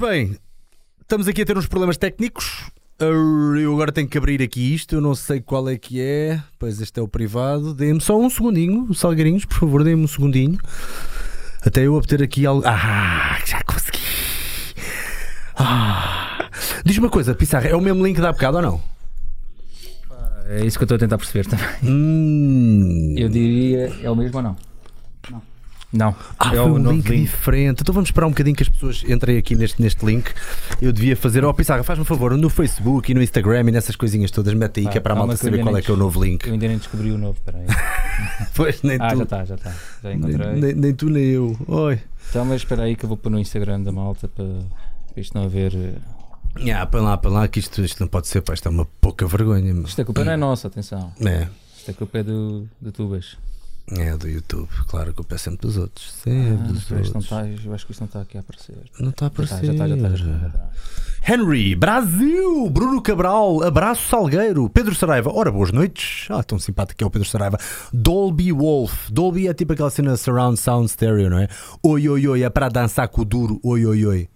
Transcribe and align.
Bem, 0.00 0.34
estamos 1.02 1.28
aqui 1.28 1.42
a 1.42 1.44
ter 1.44 1.58
uns 1.58 1.66
problemas 1.66 1.98
técnicos. 1.98 2.70
Eu 2.98 3.74
agora 3.74 3.92
tenho 3.92 4.08
que 4.08 4.16
abrir 4.16 4.40
aqui 4.40 4.74
isto, 4.74 4.94
eu 4.94 5.00
não 5.02 5.14
sei 5.14 5.42
qual 5.42 5.68
é 5.68 5.76
que 5.76 6.00
é. 6.00 6.42
Pois 6.58 6.80
este 6.80 6.98
é 6.98 7.02
o 7.02 7.06
privado. 7.06 7.74
Dê-me 7.74 8.00
só 8.00 8.18
um 8.18 8.30
segundinho, 8.30 8.94
Salgarinhos, 8.94 9.44
por 9.44 9.58
favor, 9.58 9.84
dê-me 9.84 10.02
um 10.02 10.08
segundinho. 10.08 10.58
Até 11.62 11.86
eu 11.86 11.92
obter 11.92 12.22
aqui 12.22 12.46
algo. 12.46 12.62
Ah, 12.64 13.38
já 13.44 13.62
consegui. 13.62 13.98
Ah. 15.54 16.48
Diz 16.82 16.96
uma 16.96 17.10
coisa, 17.10 17.34
Pissarra, 17.34 17.68
é 17.68 17.76
o 17.76 17.80
mesmo 17.82 18.02
link 18.02 18.18
da 18.22 18.32
bocado 18.32 18.56
ou 18.56 18.62
não? 18.62 18.82
É 20.48 20.64
isso 20.64 20.78
que 20.78 20.84
eu 20.84 20.86
estou 20.86 20.96
a 20.96 20.98
tentar 20.98 21.18
perceber 21.18 21.44
também. 21.44 21.66
Hum. 21.84 23.14
Eu 23.18 23.28
diria, 23.28 23.92
é 24.02 24.10
o 24.10 24.16
mesmo 24.16 24.38
ou 24.38 24.42
não? 24.42 24.69
Não. 25.92 26.06
Não. 26.10 26.16
Ah, 26.38 26.48
é 26.48 26.56
foi 26.56 26.58
o 26.70 26.74
um 26.74 26.78
novo 26.78 26.96
link, 26.96 27.10
diferente. 27.16 27.80
Então 27.82 27.92
vamos 27.92 28.08
esperar 28.08 28.26
um 28.26 28.30
bocadinho 28.30 28.54
que 28.54 28.62
as 28.62 28.68
pessoas 28.68 29.02
entrem 29.08 29.36
aqui 29.36 29.56
neste, 29.56 29.82
neste 29.82 30.04
link. 30.06 30.30
Eu 30.80 30.92
devia 30.92 31.16
fazer. 31.16 31.44
Oh, 31.44 31.52
Pissarra, 31.52 31.82
faz-me 31.82 32.02
um 32.02 32.04
favor, 32.04 32.36
no 32.36 32.48
Facebook 32.48 33.10
e 33.10 33.14
no 33.14 33.20
Instagram 33.22 33.60
e 33.68 33.72
nessas 33.72 33.96
coisinhas 33.96 34.30
todas, 34.30 34.54
mete 34.54 34.80
aí 34.80 34.86
Ah, 34.86 34.90
que 34.90 34.98
é 34.98 35.00
para 35.00 35.14
a 35.14 35.16
malta 35.16 35.32
eu 35.34 35.36
saber 35.36 35.58
qual 35.58 35.70
é 35.70 35.72
nem 35.74 35.82
que 35.82 35.90
é 35.90 35.94
o 35.94 35.96
novo 35.96 36.22
link. 36.24 36.46
Eu 36.46 36.52
ainda 36.52 36.68
nem 36.68 36.78
descobri 36.78 37.10
o 37.10 37.18
novo, 37.18 37.40
peraí. 37.44 37.64
Pois, 38.54 38.82
nem 38.82 38.98
Ah, 39.00 39.10
tu. 39.10 39.16
já 39.18 39.22
está, 39.24 39.44
já 39.44 39.54
está. 39.56 39.70
Já 39.70 40.08
nem, 40.10 40.18
encontrei. 40.18 40.52
nem- 40.60 40.74
nem 40.74 40.94
tu 40.94 41.08
nem 41.10 41.24
eu. 41.24 41.56
Oi. 41.66 41.98
Então, 42.28 42.44
mas 42.44 42.56
espera 42.62 42.82
aí 42.84 42.94
que 42.94 43.04
eu 43.04 43.08
vou 43.08 43.16
pôr 43.16 43.30
no 43.30 43.38
Instagram 43.38 43.80
da 43.82 43.90
malta 43.92 44.28
para 44.28 44.44
para 45.12 45.20
isto 45.20 45.36
não 45.36 45.44
haver. 45.46 45.74
eh, 45.74 46.72
Ah, 46.72 46.86
para 46.86 47.00
lá, 47.00 47.16
para 47.18 47.30
lá, 47.30 47.48
que 47.48 47.58
isto, 47.58 47.82
isto 47.82 47.98
não 48.00 48.06
pode 48.06 48.28
ser, 48.28 48.40
pá, 48.42 48.54
isto 48.54 48.68
é 48.68 48.70
uma 48.70 48.84
pouca 49.00 49.26
vergonha. 49.26 49.72
meu. 49.74 49.84
Isto 49.84 50.02
a 50.02 50.04
culpa 50.04 50.24
não 50.24 50.32
é 50.32 50.36
nossa, 50.36 50.68
atenção. 50.68 51.12
É, 51.20 51.48
Isto 51.76 51.90
a 51.90 51.94
culpa 51.94 52.18
é 52.18 52.22
do, 52.22 52.68
do 52.80 52.92
Tubas. 52.92 53.36
É 53.98 54.16
do 54.16 54.28
YouTube, 54.28 54.68
claro 54.86 55.12
que 55.12 55.20
eu 55.20 55.24
peço 55.24 55.44
sempre 55.44 55.60
dos 55.66 55.76
outros. 55.76 56.12
Ah, 56.20 56.22
Sempre 56.24 56.56
dos 56.68 56.76
isto 56.82 56.92
não 56.94 56.98
outros. 57.00 57.24
está, 57.24 57.48
eu 57.48 57.74
acho 57.74 57.86
que 57.86 57.92
isto 57.92 58.00
não 58.00 58.06
está 58.06 58.20
aqui 58.20 58.36
a 58.36 58.40
aparecer. 58.40 58.76
Não 59.00 59.10
está 59.10 59.24
a 59.24 59.28
aparecer. 59.28 59.64
já 59.66 59.72
está, 59.72 59.88
já 59.88 59.94
está, 59.96 60.08
já 60.08 60.14
está, 60.16 60.38
já 60.40 60.46
está. 60.46 60.70
Henry, 61.28 61.74
Brasil, 61.74 62.70
Bruno 62.70 63.02
Cabral, 63.02 63.62
Abraço 63.62 64.08
Salgueiro, 64.08 64.70
Pedro 64.70 64.94
Saraiva, 64.94 65.30
ora 65.32 65.50
boas 65.52 65.70
noites, 65.70 66.26
ah, 66.30 66.42
tão 66.42 66.58
simpático 66.58 66.96
que 66.98 67.04
é 67.04 67.06
o 67.06 67.10
Pedro 67.10 67.28
Saraiva, 67.28 67.58
Dolby 67.92 68.52
Wolf, 68.52 69.10
Dolby 69.10 69.46
é 69.48 69.52
tipo 69.52 69.72
aquela 69.74 69.90
cena 69.90 70.16
surround 70.16 70.58
sound 70.58 70.88
stereo, 70.90 71.28
não 71.28 71.38
é? 71.38 71.48
Oi, 71.82 72.08
oi, 72.08 72.26
oi, 72.28 72.42
é 72.42 72.48
para 72.48 72.68
dançar 72.70 73.06
com 73.08 73.20
o 73.20 73.24
duro, 73.24 73.60
oi, 73.62 73.84
oi, 73.84 74.06
oi. 74.06 74.28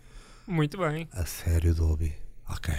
Muito 0.46 0.76
bem. 0.76 1.08
A 1.12 1.24
sério, 1.24 1.74
Dolby, 1.74 2.12
ok. 2.50 2.74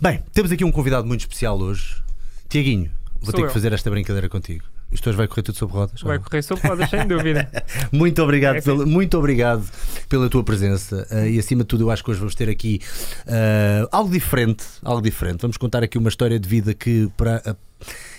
Bem, 0.00 0.22
temos 0.34 0.52
aqui 0.52 0.64
um 0.64 0.72
convidado 0.72 1.06
muito 1.06 1.20
especial 1.20 1.58
hoje, 1.58 2.02
Tiaguinho, 2.50 2.90
vou 3.14 3.26
Sou 3.30 3.34
ter 3.34 3.42
eu. 3.42 3.46
que 3.46 3.54
fazer 3.54 3.72
esta 3.72 3.88
brincadeira 3.88 4.28
contigo. 4.28 4.64
Isto 4.92 5.08
hoje 5.08 5.16
vai 5.16 5.26
correr 5.26 5.42
tudo 5.42 5.56
sobre 5.58 5.74
rodas? 5.76 6.00
Vai 6.02 6.18
correr 6.18 6.42
sobre 6.42 6.68
rodas, 6.68 6.90
sem 6.90 7.06
dúvida. 7.06 7.48
Muito 7.90 8.22
obrigado, 8.22 8.56
É 8.56 8.60
sim. 8.60 8.70
pela, 8.70 8.86
muito 8.86 9.16
obrigado 9.18 9.64
pela 10.08 10.28
tua 10.28 10.44
presença 10.44 11.06
eh, 11.10 11.30
e 11.30 11.38
acima 11.38 11.62
de 11.62 11.68
tudo 11.68 11.84
eu 11.84 11.90
acho 11.90 12.04
que 12.04 12.10
hoje 12.10 12.20
vamos 12.20 12.34
ter 12.34 12.48
aqui 12.48 12.80
eh, 13.26 13.86
algo 13.90 14.10
diferente, 14.10 14.64
algo 14.82 15.00
diferente. 15.00 15.40
Vamos 15.40 15.56
contar 15.56 15.82
aqui 15.82 15.96
uma 15.96 16.08
história 16.08 16.38
de 16.38 16.48
vida 16.48 16.74
que 16.74 17.10
para 17.16 17.42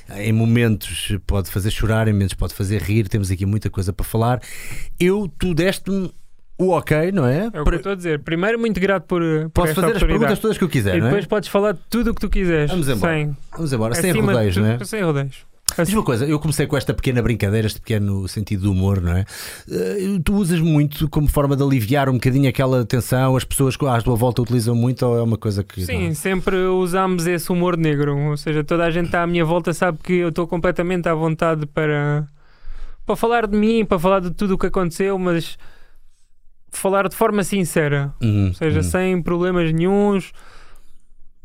eh, 0.10 0.30
em 0.30 0.34
momentos 0.34 1.16
pode 1.28 1.50
fazer 1.50 1.70
chorar, 1.72 2.08
em 2.08 2.14
momentos 2.14 2.34
pode 2.34 2.54
fazer 2.54 2.82
rir. 2.82 3.08
Temos 3.08 3.30
aqui 3.32 3.46
muita 3.46 3.70
coisa 3.70 3.94
para 3.94 4.06
falar. 4.06 4.42
Eu 5.00 5.32
tu 5.40 5.54
deste-me 5.54 6.12
o 6.58 6.70
ok, 6.70 7.12
não 7.12 7.26
é? 7.26 7.50
É 7.54 7.62
o 7.62 7.64
que 7.64 7.70
eu 7.70 7.76
estou 7.76 7.92
a 7.92 7.96
dizer. 7.96 8.20
Primeiro, 8.20 8.60
muito 8.60 8.80
grato 8.80 9.04
por, 9.04 9.22
por 9.22 9.50
Posso 9.52 9.74
fazer 9.76 9.96
as 9.96 10.04
perguntas 10.04 10.40
todas 10.40 10.58
que 10.58 10.64
eu 10.64 10.70
quiser, 10.70 10.96
E 10.96 11.00
é? 11.00 11.02
depois 11.02 11.26
podes 11.26 11.50
falar 11.50 11.76
tudo 11.90 12.12
o 12.12 12.16
que 12.16 12.22
tu 12.22 12.30
quiseres. 12.30 12.70
Vamos 12.72 12.88
embora. 12.90 13.14
Sem, 13.14 13.38
Vamos 13.52 13.74
embora, 13.74 13.96
sem 13.96 14.12
acima 14.12 14.34
rodeios, 14.34 14.58
não 14.58 14.66
é? 14.66 14.84
Sem 14.84 15.02
rodeios. 15.04 15.53
Diz 15.78 15.94
uma 15.94 16.04
coisa, 16.04 16.26
eu 16.26 16.40
comecei 16.40 16.68
com 16.68 16.78
esta 16.78 16.94
pequena 16.94 17.22
brincadeira, 17.22 17.66
este 17.68 17.80
pequeno 17.80 18.28
sentido 18.28 18.64
de 18.64 18.68
humor, 18.68 19.02
não 19.02 19.16
é? 19.18 19.26
Eh, 19.70 20.20
Tu 20.24 20.34
usas 20.34 20.60
muito 20.60 21.10
como 21.10 21.28
forma 21.28 21.56
de 21.56 21.64
aliviar 21.64 22.10
um 22.10 22.14
bocadinho 22.14 22.50
aquela 22.50 22.86
tensão, 22.86 23.36
as 23.36 23.44
pessoas 23.44 23.76
à 23.88 24.02
tua 24.02 24.16
volta 24.16 24.42
utilizam 24.42 24.76
muito 24.76 25.06
ou 25.06 25.18
é 25.18 25.22
uma 25.22 25.38
coisa 25.38 25.64
que. 25.64 25.86
Sim, 25.86 26.08
não? 26.08 26.16
sempre 26.16 26.56
usámos 26.56 27.26
esse 27.26 27.52
humor 27.52 27.78
negro. 27.78 28.18
Ou 28.18 28.38
seja, 28.38 28.64
toda 28.64 28.84
a 28.84 28.92
gente 28.92 29.06
está 29.08 29.24
à 29.24 29.28
minha 29.28 29.46
volta 29.46 29.74
sabe 29.74 30.00
que 30.04 30.14
eu 30.14 30.30
estou 30.30 30.48
completamente 30.48 31.08
à 31.10 31.14
vontade 31.14 31.66
para, 31.66 32.28
para 33.06 33.16
falar 33.16 33.48
de 33.48 33.58
mim, 33.58 33.86
para 33.86 34.00
falar 34.00 34.20
de 34.20 34.32
tudo 34.32 34.56
o 34.56 34.58
que 34.58 34.68
aconteceu, 34.68 35.18
mas 35.18 35.58
falar 36.72 37.08
de 37.08 37.16
forma 37.16 37.44
sincera. 37.44 38.14
Uhum, 38.22 38.48
Ou 38.48 38.54
seja, 38.54 38.78
uhum. 38.80 38.84
sem 38.84 39.22
problemas 39.22 39.72
nenhuns. 39.72 40.32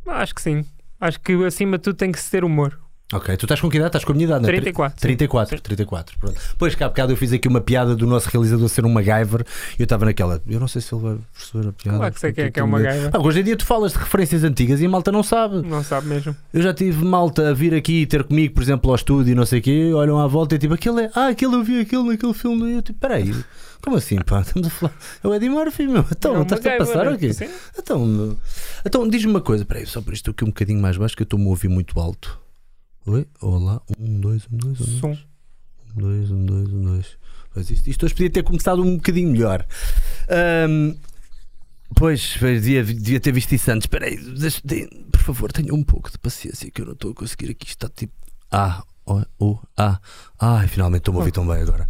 Acho 0.06 0.34
que 0.34 0.42
sim. 0.42 0.64
Acho 1.00 1.20
que 1.20 1.32
acima 1.44 1.78
de 1.78 1.84
tudo 1.84 1.97
tem 1.97 2.10
que 2.10 2.19
se 2.19 2.31
ter 2.31 2.44
humor. 2.44 2.78
Ok, 3.10 3.34
tu 3.38 3.46
estás 3.46 3.58
com 3.58 3.70
que 3.70 3.78
idade? 3.78 3.88
Estás 3.88 4.04
com 4.04 4.12
a 4.12 4.14
minha 4.14 4.26
idade, 4.26 4.42
não 4.42 4.50
é? 4.50 4.52
34. 4.52 5.00
34, 5.00 5.56
Sim. 5.56 5.62
34, 5.62 6.19
pronto. 6.19 6.38
Pois 6.58 6.74
que 6.74 6.84
há 6.84 6.88
bocado 6.88 7.12
eu 7.12 7.16
fiz 7.16 7.32
aqui 7.32 7.48
uma 7.48 7.60
piada 7.60 7.96
do 7.96 8.06
nosso 8.06 8.28
realizador 8.28 8.69
ser 8.69 8.84
um 8.84 8.91
MacGyver 8.91 9.46
e 9.78 9.80
eu 9.80 9.84
estava 9.84 10.04
naquela. 10.04 10.42
Eu 10.46 10.60
não 10.60 10.69
sei 10.69 10.82
se 10.82 10.94
ele 10.94 11.02
vai 11.02 11.19
perceber 11.32 11.69
a 11.69 11.72
piada. 11.72 11.98
Claro 11.98 12.14
que 12.14 12.20
sei 12.20 12.32
quem 12.34 12.44
é 12.44 12.50
que 12.50 12.60
é 12.60 12.62
o 12.62 12.66
tenho 12.66 12.78
MacGyver. 12.78 13.10
Pá, 13.10 13.19
hoje 13.19 13.41
em 13.41 13.44
dia 13.44 13.56
tu 13.56 13.64
falas 13.64 13.92
de 13.92 13.98
referências 13.98 14.44
antigas 14.44 14.82
e 14.82 14.84
a 14.84 14.88
malta 14.91 15.10
não 15.10 15.22
sabe. 15.22 15.66
Não 15.66 15.82
sabe 15.82 16.06
mesmo. 16.06 16.36
Eu 16.52 16.60
já 16.60 16.74
tive 16.74 17.02
malta 17.02 17.48
a 17.48 17.54
vir 17.54 17.74
aqui 17.74 18.04
ter 18.04 18.24
comigo, 18.24 18.52
por 18.52 18.62
exemplo, 18.62 18.91
ao 18.91 18.96
estúdio 18.96 19.32
e 19.32 19.34
não 19.34 19.46
sei 19.46 19.60
o 19.60 19.62
quê, 19.62 19.90
olham 19.94 20.19
à 20.19 20.26
volta 20.26 20.56
e 20.56 20.58
tipo, 20.58 20.75
aquele 20.75 21.04
é, 21.04 21.10
ah, 21.14 21.28
aquele 21.28 21.54
eu 21.54 21.64
vi 21.64 21.80
aquele 21.80 22.02
naquele 22.02 22.34
filme. 22.34 22.72
E 22.72 22.75
eu 22.75 22.82
tipo, 22.82 22.98
peraí, 22.98 23.34
como 23.80 23.96
assim, 23.96 24.16
pá? 24.16 24.42
Estamos 24.44 24.69
a 24.69 24.70
falar. 24.70 24.92
É 25.25 25.26
o 25.26 25.34
Eddie 25.34 25.48
Murphy, 25.48 25.86
meu. 25.86 26.04
Então, 26.12 26.34
É 26.34 26.38
um 26.40 26.42
estás 26.42 26.66
a 26.66 26.76
passar 26.76 27.08
aqui? 27.08 27.32
Sim. 27.32 27.48
Então, 27.78 28.36
então 28.84 29.08
diz-me 29.08 29.30
uma 29.30 29.40
coisa, 29.40 29.64
peraí, 29.64 29.86
só 29.86 30.02
por 30.02 30.12
isto 30.12 30.30
aqui 30.30 30.44
um 30.44 30.48
bocadinho 30.48 30.82
mais 30.82 30.98
baixo 30.98 31.16
que 31.16 31.22
eu 31.22 31.25
estou-me 31.25 31.46
a 31.46 31.48
ouvir 31.48 31.69
muito 31.69 31.98
alto. 31.98 32.38
Oi? 33.08 33.26
Olá, 33.41 33.80
um, 33.98 34.20
dois, 34.20 34.46
um, 34.52 34.56
dois, 34.58 34.80
um, 34.82 34.84
dois. 34.84 35.00
Som. 35.00 35.12
Um, 35.12 35.98
dois, 35.98 36.30
um, 36.30 36.44
dois, 36.44 36.69
um, 36.69 36.82
dois. 36.82 37.70
Isto, 37.70 37.88
isto 37.88 38.04
hoje 38.04 38.14
podia 38.14 38.28
ter 38.28 38.42
começado 38.42 38.82
um 38.82 38.96
bocadinho 38.96 39.32
melhor. 39.32 39.66
Ahm, 40.28 40.94
pois, 41.96 42.36
pois, 42.36 42.62
devia, 42.62 42.84
devia 42.84 43.19
ter 43.19 43.32
visto 43.32 43.54
isso 43.54 43.70
antes. 43.70 43.86
Espera 43.86 44.04
aí, 44.04 44.19
por 45.10 45.20
favor, 45.22 45.50
tenha 45.50 45.72
um 45.72 45.82
pouco 45.82 46.12
de 46.12 46.19
paciência 46.19 46.70
que 46.70 46.82
eu 46.82 46.84
não 46.84 46.92
estou 46.92 47.12
a 47.12 47.14
conseguir 47.14 47.50
aqui. 47.50 47.66
Está 47.69 47.88
tipo. 47.88 48.12
Ah, 48.50 48.84
oh, 49.08 49.22
oh, 49.38 49.58
ah. 49.76 50.00
Ai, 50.41 50.69
finalmente 50.69 51.00
estou-me 51.00 51.19
a 51.19 51.20
ouvir 51.20 51.32
tão 51.32 51.46
bem 51.46 51.60
agora. 51.62 51.86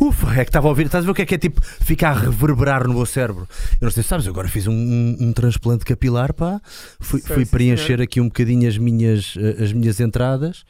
Ufa, 0.00 0.32
é 0.32 0.44
que 0.44 0.50
estava 0.50 0.68
a 0.68 0.70
ouvir. 0.70 0.86
Estás 0.86 1.04
a 1.04 1.06
ver 1.06 1.10
o 1.10 1.14
que 1.14 1.22
é 1.22 1.26
que 1.26 1.34
é 1.34 1.38
tipo 1.38 1.60
ficar 1.60 2.10
a 2.16 2.20
reverberar 2.20 2.86
no 2.86 2.94
meu 2.94 3.04
cérebro? 3.06 3.48
Eu 3.80 3.86
não 3.86 3.90
sei 3.90 4.02
se 4.02 4.08
sabes, 4.08 4.26
eu 4.26 4.32
agora 4.32 4.48
fiz 4.48 4.66
um, 4.66 4.72
um, 4.72 5.16
um 5.20 5.32
transplante 5.32 5.84
capilar, 5.84 6.32
pá. 6.32 6.60
Fui, 7.00 7.20
Sei, 7.20 7.34
fui 7.34 7.44
sim, 7.44 7.50
preencher 7.50 7.84
senhor. 7.86 8.02
aqui 8.02 8.20
um 8.20 8.26
bocadinho 8.28 8.68
as 8.68 8.78
minhas, 8.78 9.34
eh, 9.36 9.64
as 9.64 9.72
minhas 9.72 9.98
entradas. 9.98 10.64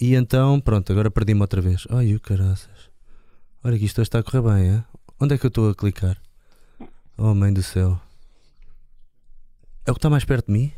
E 0.00 0.14
então, 0.14 0.60
pronto, 0.60 0.90
agora 0.92 1.10
perdi-me 1.10 1.40
outra 1.40 1.60
vez. 1.60 1.86
Ai, 1.90 2.14
o 2.14 2.20
caraças. 2.20 2.90
Olha 3.62 3.78
que 3.78 3.84
isto 3.84 4.02
está 4.02 4.18
a 4.18 4.22
correr 4.22 4.42
bem, 4.42 4.70
é? 4.70 4.84
Onde 5.20 5.34
é 5.34 5.38
que 5.38 5.46
eu 5.46 5.48
estou 5.48 5.70
a 5.70 5.74
clicar? 5.74 6.16
Oh, 7.16 7.34
mãe 7.34 7.52
do 7.52 7.62
céu. 7.62 7.98
É 9.86 9.90
o 9.90 9.94
que 9.94 9.98
está 9.98 10.10
mais 10.10 10.24
perto 10.24 10.46
de 10.48 10.52
mim? 10.52 10.72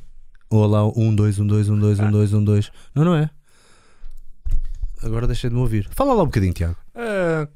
Ou 0.50 0.66
lá, 0.66 0.86
um, 0.86 1.14
dois, 1.14 1.38
um, 1.38 1.46
dois, 1.46 1.68
um, 1.68 1.78
dois, 1.78 1.98
um, 1.98 2.04
Ah. 2.06 2.10
dois, 2.10 2.32
um, 2.34 2.44
dois. 2.44 2.70
Não, 2.94 3.04
não 3.04 3.14
é? 3.14 3.30
Agora 5.02 5.26
deixei 5.26 5.48
de 5.50 5.54
me 5.56 5.62
ouvir. 5.62 5.88
Fala 5.90 6.12
lá 6.14 6.22
um 6.22 6.26
bocadinho, 6.26 6.52
Tiago. 6.52 6.76
Ah, 6.94 7.46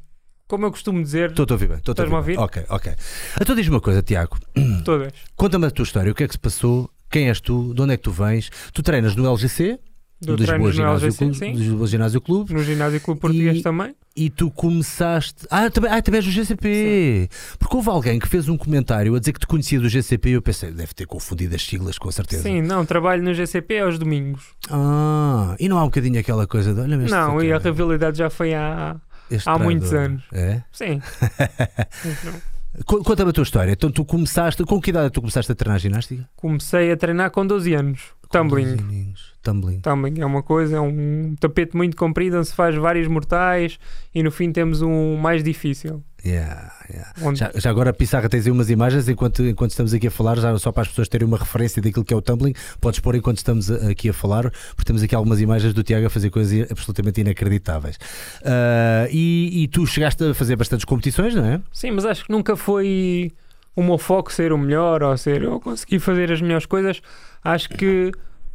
como 0.47 0.67
eu 0.67 0.71
costumo 0.71 1.03
dizer, 1.03 1.31
Estou 1.31 1.47
a 1.49 1.53
ouvir 1.53 1.69
bem. 1.69 1.79
Estou 1.79 1.93
a 1.93 1.95
Estás-me 1.95 2.15
a 2.15 2.19
ouvir 2.19 2.39
ouvir? 2.39 2.45
Ok, 2.45 2.65
ok. 2.69 2.93
Então 3.41 3.55
diz-me 3.57 3.75
uma 3.75 3.81
coisa, 3.81 4.03
Tiago. 4.03 4.39
todas. 4.85 5.13
Conta-me 5.35 5.67
a 5.67 5.71
tua 5.71 5.83
história. 5.85 6.13
O 6.13 6.15
que 6.15 6.25
é 6.25 6.27
que 6.29 6.35
se 6.35 6.39
passou? 6.39 6.91
Quem 7.11 7.29
és 7.29 7.41
tu? 7.41 7.73
De 7.75 7.83
onde 7.83 7.95
é 7.95 7.97
que 7.97 8.03
tu 8.03 8.11
vens? 8.11 8.51
Tu 8.73 8.83
treinas 8.83 9.17
no 9.17 9.27
LGC? 9.31 9.79
Do 10.21 10.37
Lisboa 10.37 10.47
treinos 10.47 10.67
no 10.67 10.73
Ginásio 10.73 11.07
LGC, 11.07 11.19
Clube, 11.19 11.37
sim. 11.39 11.53
Lisboa 11.53 11.87
Ginásio 11.87 12.21
Clube. 12.21 12.55
No 12.55 12.63
ginásio 12.63 13.01
clube 13.01 13.21
português 13.21 13.59
E- 13.59 13.63
também. 13.63 13.95
E 14.15 14.29
tu 14.29 14.51
começaste. 14.51 15.47
Ah, 15.51 15.71
também, 15.71 15.91
ah, 15.91 16.03
também 16.03 16.19
és 16.19 16.25
do 16.25 16.31
GCP. 16.31 17.31
Porque 17.59 17.75
houve 17.75 17.89
alguém 17.89 18.19
que 18.19 18.29
fez 18.29 18.49
um 18.49 18.59
comentário 18.59 19.15
a 19.15 19.19
dizer 19.19 19.33
que 19.33 19.41
te 19.41 19.47
conhecia 19.47 19.81
do 19.81 19.89
GCP 19.89 20.31
e 20.31 20.33
eu 20.33 20.43
pensei, 20.43 20.71
deve 20.71 20.93
ter 20.93 21.07
confundido 21.07 21.55
as 21.55 21.63
siglas, 21.63 21.97
com 21.97 22.11
certeza. 22.13 22.43
Sim, 22.43 22.61
não, 22.61 22.85
trabalho 22.85 23.23
no 23.23 23.33
GCP 23.33 23.79
aos 23.79 23.99
domingos. 23.99 24.45
Ah, 24.71 25.57
e 25.59 25.69
não 25.69 25.79
há 25.79 25.83
um 25.83 25.87
bocadinho 25.87 26.21
aquela 26.21 26.47
coisa 26.47 26.75
de 26.75 26.81
olha 26.81 26.99
mas 26.99 27.11
não, 27.11 27.43
e 27.43 27.53
a 27.53 27.59
rivalidade 27.59 28.19
já 28.19 28.29
foi 28.29 28.53
há. 28.53 28.97
este 29.31 29.49
há 29.49 29.59
muitos 29.59 29.89
treinador. 29.89 30.21
anos. 30.21 30.25
É? 30.33 30.63
Sim. 30.71 31.01
Conta-me 32.87 33.31
a 33.31 33.33
tua 33.33 33.43
história. 33.43 33.73
Então 33.73 33.91
tu 33.91 34.05
começaste. 34.05 34.65
Com 34.65 34.81
que 34.81 34.91
idade 34.91 35.11
tu 35.11 35.21
começaste 35.21 35.51
a 35.53 35.55
treinar 35.55 35.79
ginástica? 35.79 36.29
Comecei 36.37 36.91
a 36.91 36.97
treinar 36.97 37.31
com 37.31 37.47
12 37.47 37.75
anos. 37.75 38.01
Tumbling. 38.31 38.77
Com 38.77 38.77
12 38.77 38.83
aninhos. 38.83 39.32
Tumbling. 39.43 39.81
Tumbling 39.81 40.21
é 40.21 40.27
uma 40.27 40.43
coisa, 40.43 40.77
é 40.77 40.81
um 40.81 41.35
tapete 41.39 41.77
muito 41.77 41.97
comprido 41.97 42.39
onde 42.39 42.47
se 42.47 42.55
faz 42.55 42.77
vários 42.77 43.09
mortais 43.09 43.79
e 44.15 44.23
no 44.23 44.31
fim 44.31 44.53
temos 44.53 44.83
um 44.83 45.17
mais 45.17 45.43
difícil. 45.43 46.03
Yeah, 46.25 46.73
yeah. 46.89 47.13
Onde... 47.21 47.41
Já, 47.41 47.51
já 47.53 47.69
agora, 47.69 47.93
Pissarra, 47.93 48.29
tens 48.29 48.47
aí 48.47 48.53
umas 48.53 48.71
imagens 48.71 49.09
enquanto, 49.09 49.43
enquanto 49.43 49.73
estamos 49.73 49.93
aqui 49.93 50.07
a 50.07 50.11
falar, 50.11 50.39
já 50.39 50.57
só 50.57 50.71
para 50.71 50.83
as 50.83 50.89
pessoas 50.89 51.09
terem 51.09 51.27
uma 51.27 51.37
referência 51.37 51.83
daquilo 51.83 52.05
que 52.05 52.15
é 52.15 52.17
o 52.17 52.23
tumbling, 52.23 52.55
podes 52.81 53.01
pôr 53.01 53.17
enquanto 53.17 53.39
estamos 53.39 53.69
aqui 53.69 54.09
a 54.09 54.13
falar, 54.13 54.53
porque 54.77 54.85
temos 54.85 55.03
aqui 55.03 55.17
algumas 55.17 55.41
imagens 55.41 55.75
do 55.75 55.83
Tiago 55.83 56.07
a 56.07 56.11
fazer 56.11 56.31
coisas 56.31 56.71
absolutamente 56.71 57.21
inacreditáveis. 57.21 57.99
Ah, 58.45 59.09
e, 59.11 59.65
e 59.65 59.69
tu 59.69 59.85
chegaste 59.85 60.23
a 60.23 60.33
fazer 60.33 60.55
bastantes 60.55 60.85
competições, 60.85 61.35
não 61.35 61.45
é? 61.45 61.61
Sim, 61.73 61.91
mas 61.91 62.05
acho 62.05 62.25
que 62.25 62.31
nunca 62.31 62.55
foi 62.55 63.33
o 63.75 63.83
meu 63.83 63.99
foco 63.99 64.33
ser 64.33 64.53
o 64.53 64.59
melhor 64.59 65.03
ou 65.03 65.17
ser 65.17 65.43
eu 65.43 65.59
conseguir 65.59 65.99
fazer 65.99 66.31
as 66.31 66.41
melhores 66.41 66.67
coisas. 66.67 67.03
Acho 67.43 67.69
que 67.71 68.13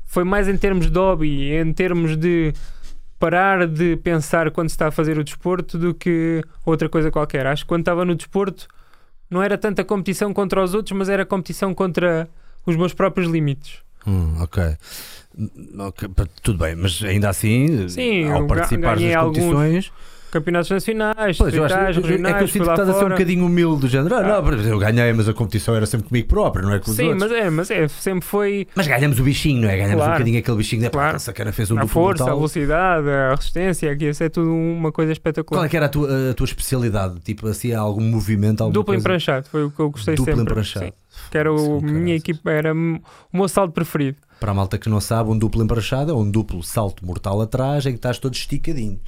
foi 0.08 0.24
mais 0.24 0.48
em 0.48 0.58
termos 0.58 0.90
de 0.90 0.98
hobby, 0.98 1.54
em 1.54 1.72
termos 1.74 2.16
de 2.16 2.54
parar 3.20 3.68
de 3.68 3.98
pensar 3.98 4.50
quando 4.52 4.70
se 4.70 4.76
está 4.76 4.88
a 4.88 4.92
fazer 4.92 5.18
o 5.18 5.24
desporto 5.24 5.78
do 5.78 5.94
que 5.94 6.42
outra 6.66 6.88
coisa 6.88 7.12
qualquer. 7.12 7.46
Acho 7.46 7.64
que 7.64 7.68
quando 7.68 7.82
estava 7.82 8.06
no 8.06 8.16
desporto 8.16 8.68
não 9.30 9.44
era 9.44 9.58
tanta 9.58 9.84
competição 9.84 10.34
contra 10.34 10.64
os 10.64 10.74
outros, 10.74 10.98
mas 10.98 11.10
era 11.10 11.26
competição 11.26 11.74
contra 11.74 12.28
os 12.66 12.76
meus 12.76 12.94
próprios 12.94 13.30
limites. 13.30 13.80
Hum, 14.08 14.42
ok. 14.42 14.78
Tudo 16.42 16.58
bem, 16.58 16.76
mas 16.76 17.04
ainda 17.04 17.30
assim, 17.30 17.90
Sim, 17.90 18.30
ao 18.32 18.48
participar 18.48 18.98
das 18.98 19.14
alguns 19.16 19.54
competições. 19.54 19.92
Campeonatos 20.32 20.70
nacionais, 20.70 21.38
Pois, 21.38 21.54
eu 21.54 21.64
acho, 21.64 21.74
distritais, 21.74 21.98
é 21.98 22.02
que 22.02 22.08
regionais, 22.08 22.42
eu 22.42 22.48
sinto 22.50 22.64
que 22.66 22.70
estás 22.70 22.90
a 22.90 22.92
ser 22.92 22.98
um 22.98 23.02
fora. 23.02 23.14
bocadinho 23.16 23.46
humilde 23.46 23.82
do 23.82 23.88
género. 23.88 24.14
Ah, 24.16 24.20
Ah. 24.20 24.42
não, 24.42 24.52
eu 24.64 24.78
ganhei, 24.80 25.14
mas 25.14 25.30
a 25.30 25.34
competição 25.34 25.74
era 25.76 25.86
sempre 25.86 26.08
comigo 26.10 26.28
próprio, 26.28 26.66
não 26.66 26.74
é 26.74 26.80
com 26.80 26.92
os 26.92 26.98
Sim, 26.98 27.10
outros. 27.14 27.24
mas 27.24 27.32
é, 27.32 27.50
mas 27.50 27.72
é, 27.72 27.88
sempre 27.88 28.26
foi 28.26 28.68
Mas 28.76 28.88
ganhamos 28.88 29.20
o 29.20 29.24
bichinho, 29.24 29.62
não 29.62 29.70
é? 29.70 29.78
Ganhamos 29.78 29.96
um 29.96 29.98
Claro. 30.00 30.12
bocadinho 30.14 30.40
aquele 30.40 30.58
bichinho 30.58 30.82
da 30.82 30.90
Claro. 30.90 31.08
claro. 31.12 31.20
sacana 31.20 31.52
fez 31.54 31.72
um 31.72 31.78
a 31.78 31.82
duplo 31.82 31.94
força, 31.94 32.24
a 32.24 32.36
velocidade, 32.36 33.10
a 33.10 33.36
resistência, 33.36 33.96
que 33.96 34.10
isso 34.10 34.24
é 34.24 34.30
tudo 34.30 34.54
uma 34.54 34.92
coisa 34.92 35.12
espetacular. 35.14 35.60
Qual 35.60 35.66
é 35.66 35.70
que 35.70 35.78
era 35.78 35.86
a 35.86 35.90
tua, 35.90 36.32
a 36.32 36.34
tua 36.34 36.46
especialidade? 36.46 37.20
Tipo 37.22 37.48
assim, 37.48 37.74
algum 37.74 38.02
movimento, 38.02 38.62
alguma 38.62 38.74
Duplo 38.74 38.94
coisa? 38.94 39.00
empranchado, 39.00 39.48
foi 39.50 39.64
o 39.64 39.72
que 39.72 39.80
eu 39.80 39.90
gostei 39.90 40.16
Duplo 40.16 40.36
sempre. 40.36 40.52
empranchado. 40.52 40.86
Sim, 40.88 40.92
que 41.32 41.38
era 41.38 41.52
o 41.54 41.80
Sim, 41.80 41.86
minha 41.86 42.16
equipa, 42.16 42.52
era 42.52 42.74
o 42.74 43.00
meu 43.34 43.48
salto 43.48 43.72
preferido. 43.72 44.18
Para 44.40 44.52
a 44.52 44.54
malta 44.54 44.78
que 44.78 44.88
não 44.90 45.00
sabe, 45.02 45.32
um 45.32 45.38
duplo 45.38 45.64
empranchado 45.64 46.12
é 46.12 46.14
um 46.14 46.30
duplo 46.30 46.62
salto 46.62 47.04
mortal 47.06 47.42
atrás 47.42 47.86
em 47.86 47.92
que 47.92 47.96
estás 47.96 48.20
todo 48.20 48.34
esticadinho. 48.36 49.00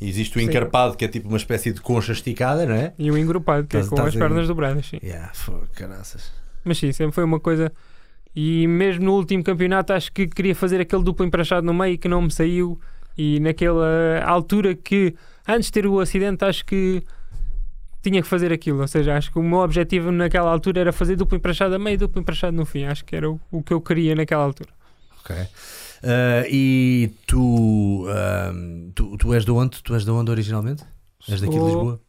Existe 0.00 0.36
o 0.38 0.40
encarpado, 0.40 0.96
que 0.96 1.04
é 1.04 1.08
tipo 1.08 1.28
uma 1.28 1.36
espécie 1.36 1.72
de 1.72 1.80
concha 1.80 2.12
esticada, 2.12 2.66
não 2.66 2.74
é? 2.74 2.92
E 2.98 3.10
o 3.10 3.16
engrupado, 3.16 3.66
que 3.66 3.76
é 3.76 3.84
com 3.84 4.02
as 4.02 4.14
pernas 4.14 4.48
dobradas, 4.48 4.86
sim. 4.86 4.98
Yeah, 5.02 5.32
fogo, 5.32 5.66
caraças. 5.72 6.32
Mas 6.64 6.78
sim, 6.78 6.92
sempre 6.92 7.14
foi 7.14 7.24
uma 7.24 7.38
coisa. 7.38 7.72
E 8.34 8.66
mesmo 8.66 9.04
no 9.04 9.12
último 9.12 9.44
campeonato, 9.44 9.92
acho 9.92 10.12
que 10.12 10.26
queria 10.26 10.54
fazer 10.54 10.80
aquele 10.80 11.04
duplo 11.04 11.24
emprestado 11.24 11.64
no 11.64 11.72
meio 11.72 11.96
que 11.96 12.08
não 12.08 12.22
me 12.22 12.30
saiu. 12.30 12.80
E 13.16 13.38
naquela 13.38 14.22
altura 14.24 14.74
que, 14.74 15.14
antes 15.46 15.66
de 15.66 15.72
ter 15.72 15.86
o 15.86 16.00
acidente, 16.00 16.44
acho 16.44 16.64
que 16.64 17.04
tinha 18.02 18.20
que 18.20 18.26
fazer 18.26 18.52
aquilo. 18.52 18.80
Ou 18.80 18.88
seja, 18.88 19.16
acho 19.16 19.30
que 19.30 19.38
o 19.38 19.42
meu 19.42 19.60
objetivo 19.60 20.10
naquela 20.10 20.50
altura 20.50 20.80
era 20.80 20.92
fazer 20.92 21.14
duplo 21.14 21.38
emprestado 21.38 21.74
a 21.74 21.78
meio 21.78 21.94
e 21.94 21.98
duplo 21.98 22.20
emprestado 22.20 22.54
no 22.54 22.66
fim. 22.66 22.84
Acho 22.84 23.04
que 23.04 23.14
era 23.14 23.30
o, 23.30 23.40
o 23.52 23.62
que 23.62 23.72
eu 23.72 23.80
queria 23.80 24.16
naquela 24.16 24.42
altura. 24.42 24.70
Ok. 25.20 25.36
Ah, 26.02 26.44
e 26.48 27.10
tu, 27.26 28.06
ahm, 28.08 28.90
tu, 28.94 29.16
tu 29.16 29.34
és 29.34 29.44
de 29.44 29.50
onde? 29.50 29.82
Tu 29.82 29.94
és 29.94 30.04
de 30.04 30.10
onde 30.10 30.30
originalmente? 30.30 30.84
És 31.28 31.40
daqui 31.40 31.54
de 31.58 31.64
Lisboa? 31.64 32.00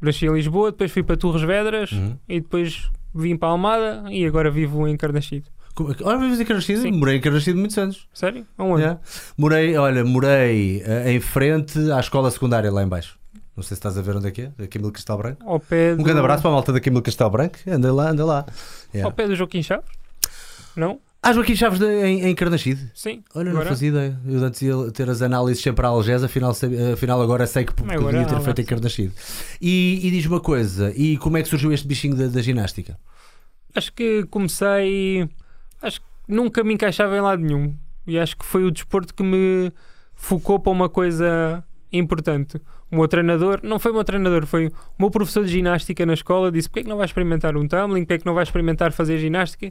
Nasci 0.00 0.26
em 0.26 0.32
Lisboa, 0.32 0.70
depois 0.70 0.92
fui 0.92 1.02
para 1.02 1.16
Torres 1.16 1.42
Vedras 1.42 1.90
Uhum. 1.92 2.16
e 2.28 2.40
depois 2.40 2.88
vim 3.14 3.36
para 3.36 3.48
Almada 3.48 4.04
e 4.10 4.24
agora 4.26 4.50
vivo 4.50 4.86
em 4.86 4.96
Carnaxide. 4.96 5.46
Olha, 6.04 6.18
vives 6.18 6.40
em 6.40 6.44
Carnaxide? 6.44 6.80
Sim. 6.82 6.92
Morei 6.92 7.16
em 7.16 7.20
Carnaxide 7.20 7.56
muitos 7.58 7.78
anos. 7.78 8.08
Sério? 8.12 8.44
Aonde? 8.56 8.82
Yeah. 8.82 9.00
Morei, 9.36 9.76
olha, 9.76 10.04
morei 10.04 10.82
ah, 10.84 11.10
em 11.10 11.20
frente 11.20 11.78
à 11.92 12.00
escola 12.00 12.30
secundária 12.30 12.70
lá 12.70 12.82
em 12.82 12.88
baixo. 12.88 13.18
Não 13.56 13.62
sei 13.62 13.68
se 13.68 13.74
estás 13.74 13.96
a 13.98 14.02
ver 14.02 14.16
onde 14.16 14.28
é 14.28 14.30
que 14.30 14.42
é, 14.42 14.52
da 14.56 14.68
Camilo 14.68 14.92
Castelo 14.92 15.18
Branco. 15.18 15.42
Ao 15.44 15.58
pé 15.58 15.94
do, 15.94 16.00
Um 16.00 16.04
grande 16.04 16.20
abraço 16.20 16.42
para 16.42 16.50
a 16.50 16.54
malta 16.54 16.72
da 16.72 16.80
Camilo 16.80 17.02
Castelo 17.02 17.30
Branco. 17.30 17.58
Anda 17.66 17.92
lá, 17.92 18.10
anda 18.10 18.24
lá. 18.24 18.46
Yeah. 18.94 19.08
Ao 19.08 19.12
pé 19.12 19.26
do 19.26 19.34
Joaquim 19.34 19.62
Chaves? 19.62 19.88
Não? 20.76 21.00
Ah, 21.28 21.32
Joaquim 21.34 21.54
Chaves 21.54 21.78
de- 21.78 21.86
em, 21.86 22.22
em. 22.30 22.34
Sim. 22.94 23.22
Olha, 23.34 23.44
não 23.46 23.50
Agora- 23.52 23.68
fazia 23.68 23.88
ideia. 23.90 24.18
Eu 24.26 24.42
antes 24.42 24.62
ia 24.62 24.72
ter 24.92 25.10
as 25.10 25.20
análises 25.20 25.62
sempre 25.62 25.84
à 25.84 25.88
Algés, 25.90 26.24
afinal, 26.24 26.52
afinal 26.92 27.20
agora 27.20 27.46
sei 27.46 27.64
que 27.64 27.74
p- 27.74 27.82
Agora 27.82 28.00
podia 28.00 28.24
ter 28.24 28.34
há 28.34 28.40
feito 28.40 28.60
em 28.62 28.64
Carnaxide. 28.64 29.12
E, 29.60 30.00
e 30.02 30.10
diz 30.10 30.24
uma 30.24 30.40
coisa, 30.40 30.90
e 30.96 31.18
como 31.18 31.36
é 31.36 31.42
que 31.42 31.48
surgiu 31.48 31.70
este 31.72 31.86
bichinho 31.86 32.16
da, 32.16 32.28
da 32.28 32.40
ginástica? 32.40 32.98
Acho 33.74 33.92
que 33.92 34.24
comecei. 34.30 35.28
Acho 35.82 36.00
que 36.00 36.06
nunca 36.26 36.64
me 36.64 36.72
encaixava 36.72 37.14
em 37.14 37.20
lado 37.20 37.42
nenhum. 37.42 37.76
E 38.06 38.18
acho 38.18 38.34
que 38.36 38.46
foi 38.46 38.64
o 38.64 38.70
desporto 38.70 39.12
que 39.14 39.22
me 39.22 39.70
focou 40.14 40.58
para 40.58 40.72
uma 40.72 40.88
coisa 40.88 41.62
importante. 41.92 42.58
O 42.90 42.96
meu 42.96 43.06
treinador, 43.06 43.60
não 43.62 43.78
foi 43.78 43.90
o 43.92 43.94
meu 43.94 44.04
treinador, 44.04 44.46
foi 44.46 44.68
o 44.68 44.72
meu 44.98 45.10
professor 45.10 45.44
de 45.44 45.50
ginástica 45.52 46.06
na 46.06 46.14
escola. 46.14 46.50
Disse: 46.50 46.70
Porquê 46.70 46.80
é 46.80 46.82
que 46.84 46.88
não 46.88 46.96
vais 46.96 47.10
experimentar 47.10 47.54
um 47.54 47.68
tumbling? 47.68 48.00
Porquê 48.00 48.14
é 48.14 48.18
que 48.18 48.24
não 48.26 48.32
vais 48.34 48.48
experimentar 48.48 48.92
fazer 48.92 49.18
ginástica? 49.18 49.70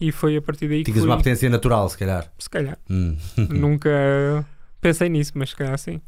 E 0.00 0.10
foi 0.10 0.36
a 0.36 0.42
partir 0.42 0.68
daí 0.68 0.82
que. 0.82 0.90
Tinhas 0.90 1.04
uma 1.04 1.14
apetência 1.14 1.48
natural, 1.50 1.88
se 1.88 1.98
calhar. 1.98 2.32
se 2.38 2.48
calhar. 2.48 2.78
Hum. 2.88 3.16
nunca 3.36 3.90
pensei 4.80 5.08
nisso, 5.08 5.32
mas 5.34 5.50
se 5.50 5.56
calhar 5.56 5.78
sim. 5.78 6.00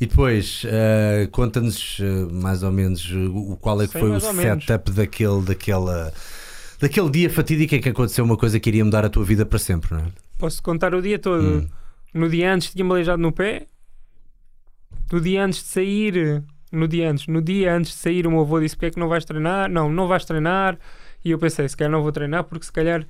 E 0.00 0.06
depois, 0.06 0.62
eh, 0.66 1.28
conta-nos 1.30 1.98
eh, 2.00 2.32
mais 2.32 2.62
ou 2.62 2.72
menos 2.72 3.10
o 3.12 3.56
qual 3.60 3.82
é 3.82 3.86
que 3.86 3.92
Sei 3.92 4.00
foi 4.00 4.10
o 4.10 4.20
setup 4.20 4.90
daquele, 4.92 5.42
daquela, 5.42 6.12
daquele 6.80 7.10
dia 7.10 7.30
fatídico 7.30 7.74
em 7.74 7.80
que 7.80 7.88
aconteceu 7.90 8.24
uma 8.24 8.36
coisa 8.36 8.58
que 8.58 8.70
iria 8.70 8.84
mudar 8.84 9.04
a 9.04 9.10
tua 9.10 9.24
vida 9.24 9.44
para 9.44 9.58
sempre, 9.58 9.92
não 9.94 10.00
é? 10.00 10.06
Posso 10.38 10.62
contar 10.62 10.94
o 10.94 11.02
dia 11.02 11.18
todo. 11.18 11.44
Hum. 11.44 11.68
No 12.14 12.28
dia 12.28 12.52
antes 12.52 12.70
tinha-me 12.72 12.90
aleijado 12.90 13.20
no 13.20 13.30
pé. 13.30 13.66
No 15.12 15.20
dia 15.20 15.44
antes 15.44 15.60
de 15.60 15.68
sair, 15.68 16.42
no 16.72 16.88
dia 16.88 17.10
antes, 17.10 17.26
no 17.26 17.42
dia 17.42 17.74
antes 17.74 17.92
de 17.92 17.98
sair, 17.98 18.26
o 18.26 18.30
meu 18.30 18.40
avô 18.40 18.58
disse: 18.58 18.76
Porquê 18.76 18.86
é 18.86 18.90
que 18.90 18.98
não 18.98 19.08
vais 19.08 19.24
treinar? 19.24 19.68
Não, 19.68 19.90
não 19.90 20.08
vais 20.08 20.24
treinar. 20.24 20.78
E 21.24 21.30
eu 21.30 21.38
pensei: 21.38 21.68
Se 21.68 21.76
calhar 21.76 21.90
não 21.90 22.02
vou 22.02 22.10
treinar 22.10 22.44
porque 22.44 22.64
se 22.64 22.72
calhar 22.72 23.06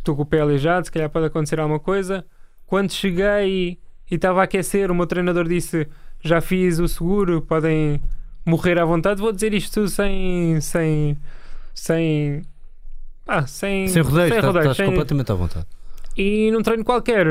estou 0.00 0.16
com 0.16 0.22
o 0.22 0.26
pé 0.26 0.40
aleijado, 0.40 0.86
se 0.86 0.92
calhar 0.92 1.08
pode 1.10 1.26
acontecer 1.26 1.58
alguma 1.60 1.78
coisa. 1.80 2.24
Quando 2.66 2.92
cheguei 2.92 3.78
e 4.10 4.14
estava 4.14 4.40
a 4.40 4.44
aquecer, 4.44 4.90
o 4.90 4.94
meu 4.94 5.06
treinador 5.06 5.46
disse: 5.48 5.86
Já 6.22 6.40
fiz 6.40 6.78
o 6.78 6.88
seguro, 6.88 7.42
podem 7.42 8.00
morrer 8.44 8.78
à 8.78 8.84
vontade. 8.84 9.20
Vou 9.20 9.32
dizer 9.32 9.52
isto 9.54 9.88
sem. 9.88 10.60
sem. 10.60 11.16
sem. 11.74 12.42
Ah, 13.26 13.46
sem, 13.46 13.86
Sem 13.88 14.02
rodeios, 14.02 14.36
estás, 14.36 14.56
estás 14.56 14.76
sem- 14.76 14.86
completamente 14.86 15.30
à 15.30 15.34
vontade. 15.36 15.66
e 16.16 16.50
num 16.50 16.62
treino 16.62 16.82
qualquer, 16.84 17.26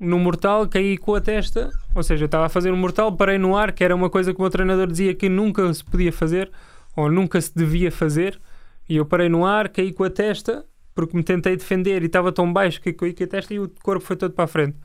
no 0.00 0.18
mortal, 0.18 0.66
caí 0.66 0.96
com 0.96 1.14
a 1.14 1.20
testa. 1.20 1.70
Ou 1.94 2.02
seja, 2.02 2.24
eu 2.24 2.26
estava 2.26 2.46
a 2.46 2.48
fazer 2.48 2.72
um 2.72 2.76
mortal, 2.76 3.12
parei 3.14 3.36
no 3.36 3.54
ar, 3.56 3.72
que 3.72 3.84
era 3.84 3.94
uma 3.94 4.08
coisa 4.08 4.32
que 4.32 4.38
o 4.38 4.42
meu 4.42 4.50
treinador 4.50 4.86
dizia 4.86 5.14
que 5.14 5.28
nunca 5.28 5.72
se 5.74 5.84
podia 5.84 6.10
fazer 6.12 6.50
ou 6.96 7.10
nunca 7.10 7.38
se 7.40 7.52
devia 7.54 7.92
fazer. 7.92 8.40
E 8.88 8.96
eu 8.96 9.04
parei 9.04 9.28
no 9.28 9.44
ar, 9.44 9.68
caí 9.68 9.92
com 9.92 10.02
a 10.04 10.10
testa, 10.10 10.64
porque 10.94 11.16
me 11.16 11.22
tentei 11.22 11.56
defender 11.56 12.02
e 12.02 12.06
estava 12.06 12.30
tão 12.32 12.52
baixo 12.52 12.80
que 12.80 12.92
caí 12.92 13.12
com 13.12 13.24
a 13.24 13.26
testa 13.26 13.52
e 13.54 13.58
o 13.60 13.70
corpo 13.82 14.04
foi 14.04 14.16
todo 14.16 14.32
para 14.32 14.44
a 14.44 14.48
frente. 14.48 14.76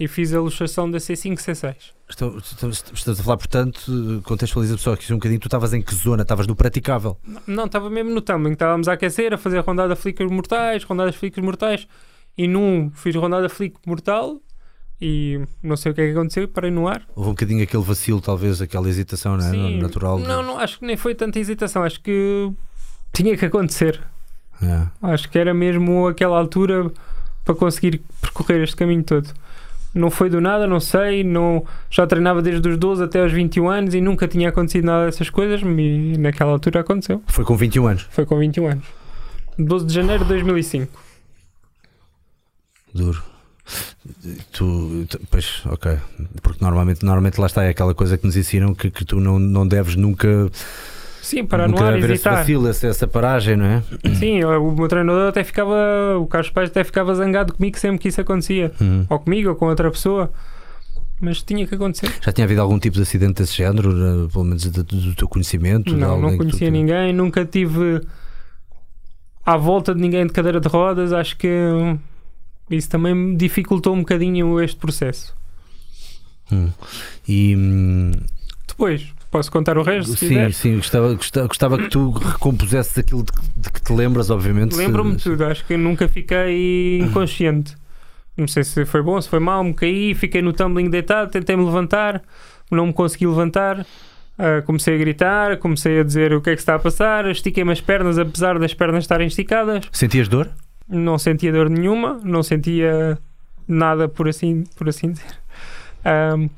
E 0.00 0.08
fiz 0.08 0.32
a 0.34 0.40
luxação 0.40 0.90
da 0.90 0.98
C5, 0.98 1.36
C6. 1.36 1.76
Estou- 2.08 2.38
Estamos, 2.38 2.82
estamos 2.92 3.20
a 3.20 3.22
falar, 3.22 3.36
portanto, 3.36 4.20
contextualiza 4.24 4.74
pessoal 4.76 4.94
aqui 4.94 5.12
um 5.12 5.16
bocadinho. 5.16 5.38
Tu 5.38 5.46
estavas 5.46 5.72
em 5.74 5.82
que 5.82 5.94
zona? 5.94 6.22
Estavas 6.22 6.46
no 6.46 6.56
praticável. 6.56 7.16
Não, 7.46 7.66
estava 7.66 7.88
mesmo 7.90 8.10
no 8.10 8.20
tumbling. 8.20 8.52
Estávamos 8.54 8.88
a 8.88 8.94
aquecer, 8.94 9.32
a 9.34 9.38
fazer 9.38 9.58
rondada 9.60 9.94
flicas 9.94 10.28
mortais, 10.30 10.82
rondadas 10.82 11.14
flicas 11.14 11.44
mortais. 11.44 11.86
E 12.36 12.48
num 12.48 12.90
fiz 12.94 13.14
rondada 13.14 13.48
flick 13.50 13.76
mortal 13.86 14.40
e 15.00 15.40
não 15.62 15.76
sei 15.76 15.92
o 15.92 15.94
que 15.94 16.00
é 16.00 16.06
que 16.06 16.12
aconteceu, 16.12 16.48
parei 16.48 16.70
no 16.70 16.88
ar. 16.88 17.06
Houve 17.14 17.28
um 17.28 17.32
bocadinho 17.32 17.62
aquele 17.62 17.82
vacilo, 17.82 18.20
talvez, 18.20 18.62
aquela 18.62 18.88
hesitação, 18.88 19.36
não 19.36 19.44
é? 19.46 19.50
Sim. 19.50 19.78
Natural. 19.78 20.18
Não, 20.18 20.42
não, 20.42 20.58
acho 20.58 20.78
que 20.78 20.86
nem 20.86 20.96
foi 20.96 21.14
tanta 21.14 21.38
hesitação. 21.38 21.82
Acho 21.82 22.00
que 22.00 22.50
tinha 23.12 23.36
que 23.36 23.44
acontecer. 23.44 24.00
É. 24.62 24.86
Acho 25.12 25.28
que 25.28 25.38
era 25.38 25.52
mesmo 25.52 26.06
aquela 26.06 26.38
altura 26.38 26.90
para 27.44 27.54
conseguir 27.54 28.00
percorrer 28.20 28.62
este 28.62 28.76
caminho 28.76 29.02
todo. 29.02 29.28
Não 29.94 30.10
foi 30.10 30.30
do 30.30 30.40
nada, 30.40 30.66
não 30.66 30.80
sei. 30.80 31.22
Não, 31.24 31.64
já 31.90 32.06
treinava 32.06 32.40
desde 32.40 32.66
os 32.68 32.78
12 32.78 33.02
até 33.04 33.20
aos 33.20 33.32
21 33.32 33.68
anos 33.68 33.94
e 33.94 34.00
nunca 34.00 34.26
tinha 34.26 34.48
acontecido 34.48 34.84
nada 34.84 35.04
dessas 35.06 35.28
coisas. 35.28 35.60
E 35.60 36.16
naquela 36.18 36.52
altura 36.52 36.80
aconteceu. 36.80 37.22
Foi 37.26 37.44
com 37.44 37.56
21 37.56 37.86
anos. 37.86 38.06
Foi 38.10 38.24
com 38.24 38.38
21 38.38 38.66
anos. 38.68 38.84
12 39.58 39.86
de 39.86 39.92
janeiro 39.92 40.22
de 40.24 40.28
2005. 40.30 40.98
Duro. 42.94 43.22
Tu, 44.52 45.06
tu- 45.08 45.20
pois, 45.30 45.62
ok. 45.66 45.98
Porque 46.42 46.64
normalmente, 46.64 47.04
normalmente 47.04 47.38
lá 47.40 47.46
está, 47.46 47.62
é 47.64 47.68
aquela 47.70 47.94
coisa 47.94 48.18
que 48.18 48.26
nos 48.26 48.36
ensinam 48.36 48.74
que, 48.74 48.90
que 48.90 49.04
tu 49.04 49.20
não, 49.20 49.38
não 49.38 49.66
deves 49.66 49.94
nunca, 49.96 50.50
Sim, 51.22 51.46
parar 51.46 51.68
nunca 51.68 51.80
no 51.80 51.86
ar, 51.86 51.92
haver 51.92 52.04
esse 52.04 52.12
hesitar. 52.14 52.34
vacilo, 52.38 52.68
essa, 52.68 53.06
paragem, 53.06 53.56
não 53.56 53.64
é? 53.64 53.82
Sim, 54.18 54.42
o 54.44 54.72
meu 54.72 54.88
treinador 54.88 55.28
até 55.28 55.44
ficava, 55.44 55.74
o 56.18 56.26
Carlos 56.26 56.50
Pais 56.50 56.68
até 56.68 56.82
ficava 56.82 57.14
zangado 57.14 57.52
comigo 57.54 57.78
sempre 57.78 57.98
que 58.00 58.08
isso 58.08 58.20
acontecia. 58.20 58.72
Hum. 58.80 59.06
Ou 59.08 59.18
comigo 59.20 59.50
ou 59.50 59.54
com 59.54 59.66
outra 59.66 59.88
pessoa. 59.90 60.30
Mas 61.20 61.40
tinha 61.40 61.64
que 61.64 61.76
acontecer. 61.76 62.12
Já 62.20 62.32
tinha 62.32 62.44
havido 62.44 62.60
algum 62.60 62.76
tipo 62.80 62.96
de 62.96 63.02
acidente 63.02 63.34
desse 63.34 63.54
género, 63.56 63.92
eh, 64.26 64.28
pelo 64.32 64.42
menos 64.44 64.64
do, 64.66 64.82
do 64.82 65.14
teu 65.14 65.28
conhecimento? 65.28 65.96
Não, 65.96 66.20
não 66.20 66.32
tu 66.32 66.38
conhecia 66.38 66.66
te- 66.66 66.70
ninguém, 66.72 67.12
nunca 67.12 67.44
tive 67.44 68.00
à 69.46 69.56
volta 69.56 69.94
de 69.94 70.00
ninguém 70.00 70.26
de 70.26 70.32
cadeira 70.32 70.58
de 70.58 70.66
rodas. 70.66 71.12
Acho 71.12 71.36
que 71.36 71.48
isso 72.68 72.90
também 72.90 73.14
me 73.14 73.36
dificultou 73.36 73.94
um 73.94 74.00
bocadinho 74.00 74.60
este 74.60 74.76
processo. 74.76 75.32
Hum. 76.50 76.70
E 77.28 77.54
hum, 77.56 78.10
Depois, 78.66 79.06
posso 79.32 79.50
contar 79.50 79.76
o 79.76 79.82
resto? 79.82 80.12
Sim, 80.16 80.28
quiser. 80.28 80.52
sim, 80.52 80.76
gostava, 80.76 81.12
gostava, 81.14 81.46
gostava 81.48 81.78
que 81.78 81.88
tu 81.88 82.10
recompusesses 82.10 82.96
aquilo 82.98 83.24
de, 83.24 83.32
de 83.56 83.70
que 83.72 83.82
te 83.82 83.92
lembras, 83.92 84.30
obviamente. 84.30 84.76
Lembro-me 84.76 85.18
se- 85.18 85.24
tudo, 85.30 85.44
acho 85.44 85.64
que 85.66 85.76
nunca 85.76 86.06
fiquei 86.06 86.98
inconsciente. 87.00 87.74
Não 88.36 88.46
sei 88.46 88.62
se 88.62 88.84
foi 88.86 89.02
bom, 89.02 89.20
se 89.20 89.28
foi 89.28 89.40
mal, 89.40 89.64
me 89.64 89.74
caí, 89.74 90.14
fiquei 90.14 90.40
no 90.40 90.52
tumbling 90.52 90.88
deitado, 90.88 91.30
tentei 91.30 91.56
me 91.56 91.64
levantar, 91.64 92.22
não 92.70 92.86
me 92.86 92.92
consegui 92.92 93.26
levantar. 93.26 93.84
ah, 94.38 94.62
comecei 94.62 94.94
a 94.94 94.98
gritar, 94.98 95.56
comecei 95.58 96.00
a 96.00 96.02
dizer 96.02 96.32
o 96.32 96.40
que 96.40 96.50
é 96.50 96.54
que 96.54 96.60
está 96.60 96.74
a 96.76 96.78
passar, 96.78 97.26
estiquei-me 97.30 97.72
as 97.72 97.80
pernas, 97.80 98.18
apesar 98.18 98.58
das 98.58 98.72
pernas 98.72 99.04
estarem 99.04 99.26
esticadas, 99.26 99.84
Sentias 99.92 100.28
dor? 100.28 100.48
não 100.88 101.18
sentia 101.18 101.52
dor 101.52 101.68
nenhuma, 101.70 102.20
não 102.24 102.42
sentia 102.42 103.18
nada 103.68 104.08
por 104.08 104.28
assim, 104.28 104.64
por 104.76 104.88
assim 104.88 105.12
dizer. 105.12 105.26
Ahm, 106.04 106.48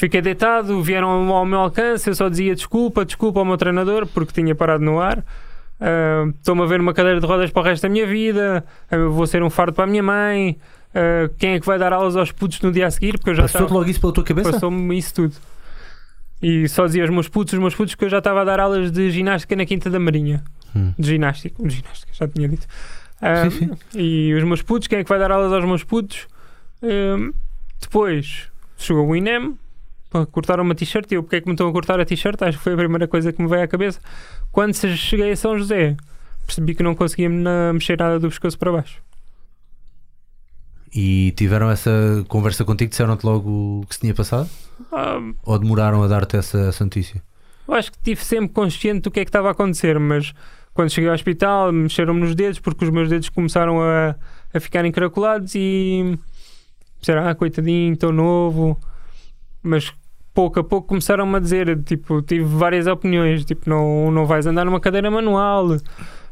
fiquei 0.00 0.20
deitado, 0.22 0.82
vieram 0.82 1.08
ao 1.32 1.44
meu 1.44 1.58
alcance, 1.60 2.08
eu 2.08 2.14
só 2.14 2.28
dizia 2.28 2.54
desculpa, 2.54 3.04
desculpa 3.04 3.38
ao 3.40 3.44
meu 3.44 3.56
treinador, 3.56 4.06
porque 4.06 4.32
tinha 4.32 4.54
parado 4.54 4.82
no 4.84 4.98
ar. 5.00 5.24
Ah, 5.80 6.26
Estou-me 6.38 6.62
a 6.62 6.66
ver 6.66 6.78
numa 6.78 6.92
cadeira 6.94 7.20
de 7.20 7.26
rodas 7.26 7.50
para 7.50 7.60
o 7.62 7.64
resto 7.64 7.82
da 7.82 7.88
minha 7.88 8.06
vida, 8.06 8.64
ah, 8.90 8.96
eu 8.96 9.12
vou 9.12 9.26
ser 9.26 9.42
um 9.42 9.50
fardo 9.50 9.72
para 9.74 9.84
a 9.84 9.86
minha 9.86 10.02
mãe. 10.02 10.58
ah, 10.94 11.30
quem 11.38 11.54
é 11.54 11.60
que 11.60 11.66
vai 11.66 11.78
dar 11.78 11.92
aulas 11.92 12.16
aos 12.16 12.32
putos 12.32 12.60
no 12.60 12.72
dia 12.72 12.86
a 12.86 12.90
seguir? 12.90 13.12
Porque 13.18 13.30
eu 13.30 13.34
já 13.34 13.42
Passou-te 13.42 13.64
estava. 13.64 13.78
logo 13.78 13.90
isso 13.90 14.00
pela 14.00 14.12
tua 14.12 14.24
cabeça? 14.24 14.52
Passou-me 14.52 14.98
isso 14.98 15.14
tudo. 15.14 15.34
E 16.42 16.66
só 16.68 16.86
dizia 16.86 17.02
aos 17.02 17.10
meus 17.10 17.28
putos, 17.28 17.52
os 17.52 17.58
meus 17.58 17.74
putos, 17.74 17.94
que 17.94 18.02
eu 18.04 18.08
já 18.08 18.18
estava 18.18 18.40
a 18.40 18.44
dar 18.44 18.58
aulas 18.60 18.90
de 18.90 19.10
ginástica 19.10 19.54
na 19.54 19.66
Quinta 19.66 19.90
da 19.90 19.98
Marinha. 20.00 20.42
Hum. 20.74 20.94
De 20.98 21.06
ginástica, 21.08 21.62
de 21.62 21.74
ginástica, 21.74 22.12
já 22.14 22.26
tinha 22.26 22.48
dito. 22.48 22.66
Ah, 23.20 23.50
Sim, 23.50 23.50
sim. 23.50 23.70
E 23.94 24.32
os 24.32 24.42
meus 24.44 24.62
putos, 24.62 24.88
quem 24.88 25.00
é 25.00 25.04
que 25.04 25.08
vai 25.10 25.18
dar 25.18 25.30
aulas 25.30 25.52
aos 25.52 25.64
meus 25.66 25.84
putos? 25.84 26.26
Hum, 26.82 27.32
depois 27.78 28.48
chegou 28.78 29.06
o 29.06 29.14
INEM 29.14 29.54
para 30.10 30.26
cortar 30.26 30.60
uma 30.60 30.74
t-shirt. 30.74 31.10
E 31.10 31.14
eu, 31.14 31.22
porque 31.22 31.36
é 31.36 31.40
que 31.40 31.46
me 31.46 31.54
estão 31.54 31.68
a 31.68 31.72
cortar 31.72 32.00
a 32.00 32.04
t-shirt? 32.04 32.42
Acho 32.42 32.58
que 32.58 32.64
foi 32.64 32.74
a 32.74 32.76
primeira 32.76 33.08
coisa 33.08 33.32
que 33.32 33.40
me 33.40 33.48
veio 33.48 33.62
à 33.62 33.68
cabeça. 33.68 34.00
Quando 34.50 34.74
cheguei 34.74 35.30
a 35.30 35.36
São 35.36 35.56
José, 35.56 35.96
percebi 36.44 36.74
que 36.74 36.82
não 36.82 36.94
conseguia 36.94 37.28
mexer 37.72 37.96
nada 37.98 38.18
do 38.18 38.28
pescoço 38.28 38.58
para 38.58 38.72
baixo. 38.72 39.00
E 40.92 41.32
tiveram 41.36 41.70
essa 41.70 42.24
conversa 42.28 42.64
contigo? 42.64 42.90
Disseram-te 42.90 43.24
logo 43.24 43.80
o 43.82 43.86
que 43.86 43.94
se 43.94 44.00
tinha 44.00 44.14
passado? 44.14 44.50
Ah, 44.90 45.20
Ou 45.44 45.58
demoraram 45.58 46.02
a 46.02 46.08
dar-te 46.08 46.36
essa, 46.36 46.58
essa 46.62 46.82
notícia? 46.84 47.22
Eu 47.68 47.74
acho 47.74 47.92
que 47.92 47.98
estive 47.98 48.24
sempre 48.24 48.52
consciente 48.52 49.02
do 49.02 49.10
que 49.12 49.20
é 49.20 49.24
que 49.24 49.28
estava 49.28 49.46
a 49.48 49.52
acontecer, 49.52 50.00
mas 50.00 50.34
quando 50.74 50.90
cheguei 50.90 51.08
ao 51.08 51.14
hospital 51.14 51.70
mexeram-me 51.70 52.20
nos 52.20 52.34
dedos 52.34 52.58
porque 52.58 52.84
os 52.84 52.90
meus 52.90 53.08
dedos 53.08 53.28
começaram 53.28 53.80
a, 53.80 54.16
a 54.52 54.58
ficar 54.58 54.84
encaracolados 54.84 55.54
e 55.54 56.18
disseram, 56.98 57.28
ah, 57.28 57.34
coitadinho, 57.36 57.96
tão 57.96 58.10
novo. 58.10 58.76
Mas 59.62 59.92
pouco 60.40 60.60
a 60.60 60.64
pouco 60.64 60.88
começaram-me 60.88 61.36
a 61.36 61.38
dizer, 61.38 61.82
tipo, 61.82 62.22
tive 62.22 62.44
várias 62.44 62.86
opiniões, 62.86 63.44
tipo, 63.44 63.68
não, 63.68 64.10
não 64.10 64.24
vais 64.24 64.46
andar 64.46 64.64
numa 64.64 64.80
cadeira 64.80 65.10
manual, 65.10 65.76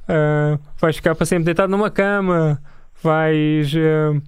ah, 0.08 0.58
vais 0.80 0.96
ficar 0.96 1.14
para 1.14 1.26
sempre 1.26 1.44
deitado 1.44 1.70
numa 1.70 1.90
cama, 1.90 2.60
vais... 3.02 3.72
ah, 3.76 4.20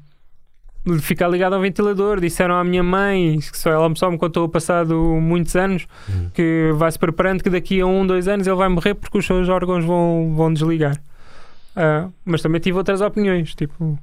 ficar 1.00 1.28
ligado 1.28 1.54
ao 1.54 1.60
ventilador. 1.60 2.20
Disseram 2.20 2.56
à 2.56 2.64
minha 2.64 2.82
mãe, 2.82 3.38
que 3.38 3.56
só 3.56 3.70
ela 3.70 3.94
só 3.94 4.10
me 4.10 4.16
contou 4.18 4.48
passado 4.48 4.94
muitos 5.20 5.54
anos, 5.56 5.86
Hum. 6.08 6.30
que 6.34 6.72
vai-se 6.74 6.98
preparando 6.98 7.42
que 7.42 7.50
daqui 7.50 7.80
a 7.80 7.86
um, 7.86 8.06
dois 8.06 8.26
anos 8.28 8.46
ele 8.46 8.56
vai 8.56 8.68
morrer 8.68 8.94
porque 8.94 9.18
os 9.18 9.26
seus 9.26 9.48
órgãos 9.48 9.84
vão, 9.84 10.32
vão 10.34 10.52
desligar. 10.52 10.96
Ah, 11.76 12.08
mas 12.24 12.42
também 12.42 12.60
tive 12.60 12.76
outras 12.78 13.00
opiniões, 13.00 13.54
tipo... 13.54 13.98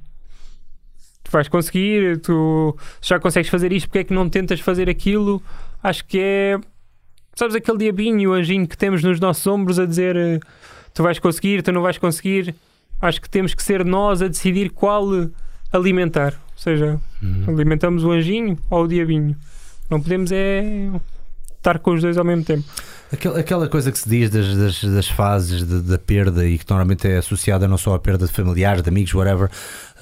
Tu 1.24 1.30
vais 1.32 1.48
conseguir, 1.48 2.20
tu 2.20 2.74
já 3.02 3.18
consegues 3.18 3.50
fazer 3.50 3.70
isto, 3.70 3.86
porque 3.88 3.98
é 3.98 4.04
que 4.04 4.14
não 4.14 4.30
tentas 4.30 4.60
fazer 4.60 4.88
aquilo? 4.88 5.42
Acho 5.82 6.04
que 6.04 6.18
é... 6.20 6.58
Sabes 7.34 7.54
aquele 7.54 7.78
diabinho, 7.78 8.30
o 8.30 8.32
anjinho 8.34 8.66
que 8.66 8.76
temos 8.76 9.02
nos 9.04 9.20
nossos 9.20 9.46
ombros 9.46 9.78
a 9.78 9.86
dizer 9.86 10.16
eh, 10.16 10.40
tu 10.92 11.02
vais 11.04 11.18
conseguir, 11.20 11.62
tu 11.62 11.70
não 11.72 11.82
vais 11.82 11.96
conseguir. 11.98 12.54
Acho 13.00 13.20
que 13.20 13.30
temos 13.30 13.54
que 13.54 13.62
ser 13.62 13.84
nós 13.84 14.20
a 14.20 14.26
decidir 14.28 14.70
qual 14.70 15.04
eh, 15.14 15.28
alimentar. 15.72 16.32
Ou 16.34 16.58
seja, 16.62 17.00
Uhum. 17.22 17.44
alimentamos 17.54 18.02
o 18.04 18.10
anjinho 18.10 18.58
ou 18.70 18.84
o 18.84 18.88
diabinho. 18.88 19.36
Não 19.90 20.00
podemos 20.00 20.30
é 20.32 20.90
estar 21.58 21.78
com 21.78 21.92
os 21.92 22.00
dois 22.02 22.16
ao 22.16 22.24
mesmo 22.24 22.44
tempo. 22.44 22.64
Aquela, 23.12 23.38
aquela 23.40 23.68
coisa 23.68 23.90
que 23.90 23.98
se 23.98 24.06
diz 24.08 24.28
das, 24.30 24.54
das, 24.54 24.84
das 24.84 25.08
fases 25.08 25.66
de- 25.66 25.80
da 25.80 25.96
perda 25.98 26.46
e 26.46 26.58
que 26.58 26.64
normalmente 26.68 27.08
é 27.08 27.16
associada 27.16 27.66
não 27.66 27.78
só 27.78 27.94
à 27.94 27.98
perda 27.98 28.26
de 28.26 28.32
familiares, 28.32 28.82
de 28.82 28.88
amigos, 28.90 29.14
whatever, 29.14 29.48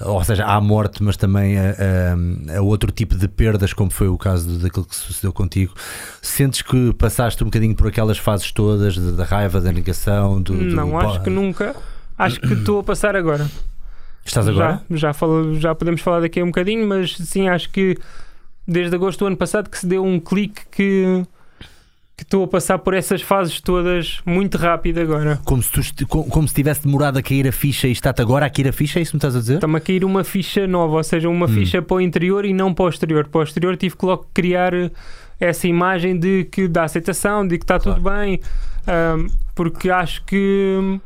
ou 0.01 0.21
seja, 0.25 0.45
à 0.45 0.59
morte, 0.59 1.01
mas 1.01 1.15
também 1.15 1.57
a, 1.57 1.71
a- 2.53 2.57
a 2.57 2.61
outro 2.61 2.91
tipo 2.91 3.15
de 3.15 3.27
perdas, 3.29 3.71
como 3.73 3.89
foi 3.89 4.07
o 4.09 4.17
caso 4.17 4.59
daquilo 4.59 4.85
que 4.85 4.95
sucedeu 4.95 5.31
contigo. 5.31 5.73
Sentes 6.21 6.61
que 6.61 6.93
passaste 6.95 7.41
um 7.43 7.47
bocadinho 7.47 7.75
por 7.75 7.87
aquelas 7.87 8.17
fases 8.17 8.51
todas 8.51 8.95
de- 8.95 9.13
da 9.13 9.23
raiva, 9.23 9.61
da 9.61 9.71
negação? 9.71 10.41
Do, 10.41 10.53
do- 10.53 10.75
não, 10.75 10.97
acho 10.99 11.21
que 11.23 11.29
nunca. 11.29 11.75
Acho 12.17 12.41
que 12.41 12.53
estou 12.53 12.79
a 12.79 12.83
passar 12.83 13.15
agora. 13.15 13.47
Estás 14.25 14.47
agora? 14.49 14.81
Já, 14.89 14.97
já, 14.97 15.13
falo, 15.13 15.57
já 15.57 15.73
podemos 15.73 16.01
falar 16.01 16.19
daqui 16.19 16.41
a 16.41 16.43
um 16.43 16.47
bocadinho, 16.47 16.85
mas 16.85 17.15
sim, 17.15 17.47
acho 17.47 17.69
que 17.69 17.97
desde 18.67 18.93
agosto 18.95 19.19
do 19.19 19.27
ano 19.27 19.37
passado 19.37 19.69
que 19.69 19.77
se 19.77 19.87
deu 19.87 20.03
um 20.03 20.19
clique 20.19 20.63
que 20.69 21.23
que 22.17 22.23
estou 22.23 22.43
a 22.43 22.47
passar 22.47 22.79
por 22.79 22.95
essas 22.95 23.21
fases 23.21 23.61
todas 23.61 24.21
muito 24.25 24.57
rápido 24.57 24.99
agora. 24.99 25.39
Como 25.45 25.61
se, 25.61 25.93
tu, 25.93 26.07
como, 26.07 26.23
como 26.27 26.47
se 26.47 26.53
tivesse 26.55 26.81
demorado 26.83 27.19
a 27.19 27.21
cair 27.21 27.47
a 27.47 27.51
ficha 27.51 27.87
e 27.87 27.91
está-te 27.91 28.23
agora 28.23 28.47
a 28.47 28.49
cair 28.49 28.67
a 28.67 28.71
ficha, 28.73 28.97
é 28.97 29.03
isso 29.03 29.11
que 29.11 29.17
me 29.17 29.19
estás 29.19 29.35
a 29.35 29.39
dizer? 29.39 29.55
Está-me 29.55 29.77
a 29.77 29.79
cair 29.79 30.03
uma 30.03 30.23
ficha 30.23 30.65
nova, 30.65 30.95
ou 30.97 31.03
seja, 31.03 31.29
uma 31.29 31.45
Hum. 31.45 31.49
ficha 31.49 31.79
para 31.79 31.95
o 31.97 32.01
interior 32.01 32.43
e 32.43 32.53
não 32.53 32.73
para 32.73 32.85
o 32.85 32.89
exterior. 32.89 33.27
Para 33.27 33.41
o 33.41 33.43
exterior 33.43 33.77
tive 33.77 33.95
que 33.95 34.03
logo 34.03 34.25
criar 34.33 34.73
eh, 34.73 34.89
essa 35.39 35.67
imagem 35.67 36.17
de 36.17 36.45
que 36.45 36.67
da 36.67 36.85
aceitação, 36.85 37.47
de 37.47 37.59
que 37.59 37.63
está 37.63 37.77
tudo 37.77 38.01
bem, 38.01 38.39
ahm, 38.87 39.27
porque 39.53 39.91
acho 39.91 40.23
que 40.25 40.75
hum, 40.81 40.99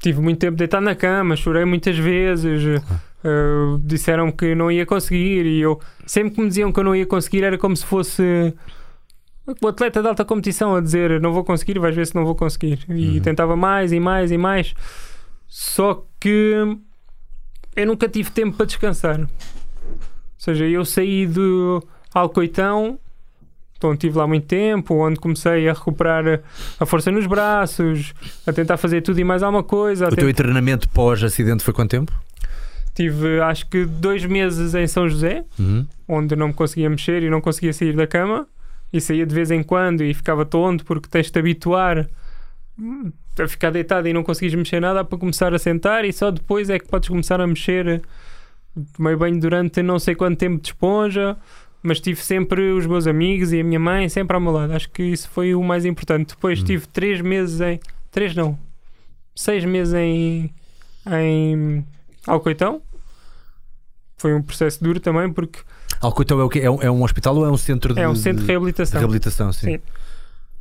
tive 0.00 0.20
muito 0.20 0.40
tempo 0.40 0.56
deitado 0.56 0.84
na 0.84 0.96
cama, 0.96 1.36
chorei 1.36 1.64
muitas 1.64 1.96
vezes. 1.96 2.82
ah, 3.24 3.78
disseram 3.84 4.32
que 4.32 4.52
não 4.52 4.68
ia 4.68 4.84
conseguir 4.84 5.46
e 5.46 5.60
eu 5.60 5.80
sempre 6.04 6.34
que 6.34 6.40
me 6.40 6.48
diziam 6.48 6.72
que 6.72 6.80
eu 6.80 6.82
não 6.82 6.96
ia 6.96 7.06
conseguir 7.06 7.44
era 7.44 7.56
como 7.56 7.76
se 7.76 7.86
fosse 7.86 8.52
o 9.60 9.68
atleta 9.68 10.00
de 10.00 10.08
alta 10.08 10.24
competição 10.24 10.74
a 10.76 10.80
dizer 10.80 11.20
não 11.20 11.32
vou 11.32 11.42
conseguir, 11.44 11.78
vais 11.78 11.94
ver 11.94 12.06
se 12.06 12.14
não 12.14 12.24
vou 12.24 12.34
conseguir 12.34 12.78
e 12.88 13.16
Uhum. 13.16 13.20
tentava 13.20 13.56
mais 13.56 13.92
e 13.92 13.98
mais 14.00 14.30
e 14.30 14.38
mais 14.38 14.74
só 15.48 16.04
que 16.20 16.54
eu 17.76 17.86
nunca 17.86 18.08
tive 18.08 18.30
tempo 18.30 18.56
para 18.56 18.66
descansar. 18.66 19.20
Ou 19.20 19.28
seja, 20.38 20.64
eu 20.66 20.84
saí 20.84 21.26
do 21.26 21.82
Alcoitão, 22.14 22.98
onde 23.84 23.94
estive 23.94 24.16
lá 24.18 24.26
muito 24.26 24.46
tempo, 24.46 24.94
onde 24.94 25.18
comecei 25.18 25.68
a 25.68 25.72
recuperar 25.72 26.40
a 26.78 26.86
força 26.86 27.10
nos 27.10 27.26
braços, 27.26 28.14
a 28.46 28.52
tentar 28.52 28.76
fazer 28.76 29.00
tudo 29.02 29.18
e 29.18 29.24
mais 29.24 29.42
alguma 29.42 29.62
coisa. 29.62 30.06
O 30.06 30.10
teu 30.14 30.26
tent- 30.28 30.36
treinamento 30.36 30.88
pós-acidente 30.90 31.62
foi 31.64 31.74
quanto 31.74 31.90
tempo? 31.90 32.12
Tive 32.94 33.40
acho 33.40 33.66
que 33.68 33.84
dois 33.86 34.24
meses 34.24 34.74
em 34.74 34.86
São 34.86 35.08
José, 35.08 35.44
Uhum. 35.58 35.86
onde 36.08 36.36
não 36.36 36.48
me 36.48 36.54
conseguia 36.54 36.88
mexer 36.90 37.22
e 37.22 37.30
não 37.30 37.40
conseguia 37.40 37.72
sair 37.72 37.94
da 37.96 38.06
cama. 38.06 38.46
E 38.92 39.00
saía 39.00 39.24
de 39.26 39.34
vez 39.34 39.50
em 39.50 39.62
quando 39.62 40.02
e 40.04 40.12
ficava 40.12 40.44
tonto 40.44 40.84
porque 40.84 41.08
tens 41.08 41.26
de 41.26 41.32
te 41.32 41.38
habituar 41.38 42.08
a 43.38 43.48
ficar 43.48 43.70
deitado 43.70 44.06
e 44.08 44.12
não 44.12 44.22
conseguis 44.22 44.54
mexer 44.54 44.80
nada 44.80 45.04
para 45.04 45.18
começar 45.18 45.54
a 45.54 45.58
sentar 45.58 46.04
e 46.04 46.12
só 46.12 46.30
depois 46.30 46.68
é 46.68 46.78
que 46.78 46.86
podes 46.86 47.08
começar 47.08 47.40
a 47.40 47.46
mexer. 47.46 48.02
Tomei 48.96 49.14
banho 49.16 49.38
durante 49.40 49.82
não 49.82 49.98
sei 49.98 50.14
quanto 50.14 50.38
tempo 50.38 50.60
de 50.60 50.68
esponja, 50.68 51.36
mas 51.82 52.00
tive 52.00 52.20
sempre 52.20 52.72
os 52.72 52.86
meus 52.86 53.06
amigos 53.06 53.52
e 53.52 53.60
a 53.60 53.64
minha 53.64 53.80
mãe 53.80 54.08
sempre 54.08 54.34
ao 54.34 54.40
meu 54.40 54.52
lado. 54.52 54.72
Acho 54.72 54.90
que 54.90 55.02
isso 55.02 55.28
foi 55.30 55.54
o 55.54 55.62
mais 55.62 55.84
importante. 55.84 56.30
Depois 56.34 56.60
Hum. 56.60 56.64
tive 56.64 56.86
três 56.86 57.20
meses 57.20 57.60
em. 57.60 57.80
Três 58.10 58.34
não. 58.34 58.58
Seis 59.34 59.64
meses 59.64 59.94
em. 59.94 60.52
em 61.10 61.84
Alcoitão. 62.26 62.82
Foi 64.16 64.32
um 64.34 64.42
processo 64.42 64.82
duro 64.82 65.00
também 65.00 65.30
porque 65.32 65.58
Alcoitão 66.00 66.40
é 66.40 66.44
o 66.44 66.48
quê? 66.48 66.60
É 66.60 66.70
um, 66.70 66.82
é 66.82 66.90
um 66.90 67.02
hospital 67.02 67.36
ou 67.36 67.46
é 67.46 67.50
um 67.50 67.56
centro 67.56 67.94
de, 67.94 68.00
é 68.00 68.08
um 68.08 68.14
centro 68.14 68.40
de 68.40 68.46
de 68.46 68.52
reabilitação. 68.52 68.98
reabilitação? 68.98 69.52
Sim. 69.52 69.72
Sim. 69.72 69.80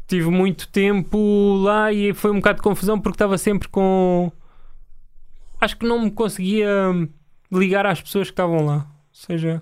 Tive 0.07 0.29
muito 0.29 0.67
tempo 0.67 1.61
lá 1.63 1.91
e 1.91 2.13
foi 2.13 2.31
um 2.31 2.35
bocado 2.35 2.57
de 2.57 2.63
confusão 2.63 2.99
porque 2.99 3.15
estava 3.15 3.37
sempre 3.37 3.67
com. 3.67 4.31
Acho 5.59 5.77
que 5.77 5.85
não 5.85 6.03
me 6.03 6.11
conseguia 6.11 6.67
ligar 7.51 7.85
às 7.85 8.01
pessoas 8.01 8.27
que 8.27 8.33
estavam 8.33 8.65
lá. 8.65 8.75
Ou 8.77 8.83
seja, 9.11 9.61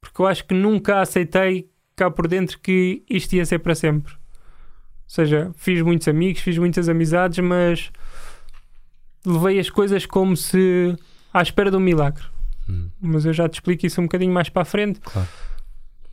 porque 0.00 0.20
eu 0.20 0.26
acho 0.26 0.44
que 0.44 0.54
nunca 0.54 1.00
aceitei 1.00 1.68
cá 1.96 2.10
por 2.10 2.28
dentro 2.28 2.58
que 2.58 3.02
isto 3.08 3.32
ia 3.34 3.44
ser 3.46 3.58
para 3.60 3.74
sempre. 3.74 4.12
Ou 4.12 4.18
seja, 5.08 5.50
fiz 5.56 5.80
muitos 5.82 6.08
amigos, 6.08 6.42
fiz 6.42 6.58
muitas 6.58 6.88
amizades, 6.88 7.38
mas 7.38 7.90
levei 9.24 9.58
as 9.58 9.70
coisas 9.70 10.06
como 10.06 10.36
se 10.36 10.94
à 11.32 11.42
espera 11.42 11.70
de 11.70 11.76
um 11.76 11.80
milagre. 11.80 12.24
Hum. 12.68 12.88
Mas 13.00 13.24
eu 13.26 13.32
já 13.32 13.48
te 13.48 13.54
explico 13.54 13.86
isso 13.86 14.00
um 14.00 14.04
bocadinho 14.04 14.32
mais 14.32 14.48
para 14.48 14.62
a 14.62 14.64
frente 14.64 14.98
Claro. 15.00 15.28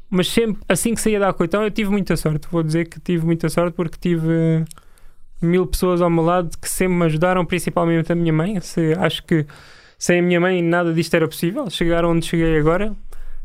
mas 0.10 0.28
sempre 0.28 0.62
assim 0.68 0.94
que 0.94 1.00
saía 1.02 1.20
da 1.20 1.28
Alcoitão 1.28 1.64
eu 1.64 1.72
tive 1.72 1.90
muita 1.90 2.16
sorte. 2.18 2.48
Vou 2.52 2.62
dizer 2.64 2.88
que 2.90 3.00
tive 3.00 3.26
muita 3.26 3.48
sorte 3.50 3.74
porque 3.76 3.98
tive 4.00 4.66
mil 5.42 5.66
pessoas 5.66 6.02
ao 6.02 6.10
meu 6.10 6.24
lado 6.24 6.50
que 6.62 6.70
sempre 6.70 6.96
me 6.98 7.06
ajudaram, 7.06 7.46
principalmente 7.46 8.12
a 8.12 8.16
minha 8.16 8.34
mãe. 8.34 8.60
Se, 8.62 8.94
acho 9.00 9.24
que 9.24 9.46
sem 9.98 10.20
a 10.20 10.22
minha 10.22 10.40
mãe 10.40 10.62
nada 10.62 10.94
disto 10.94 11.14
era 11.16 11.28
possível. 11.28 11.70
Chegar 11.70 12.04
onde 12.06 12.26
cheguei 12.26 12.58
agora, 12.60 12.94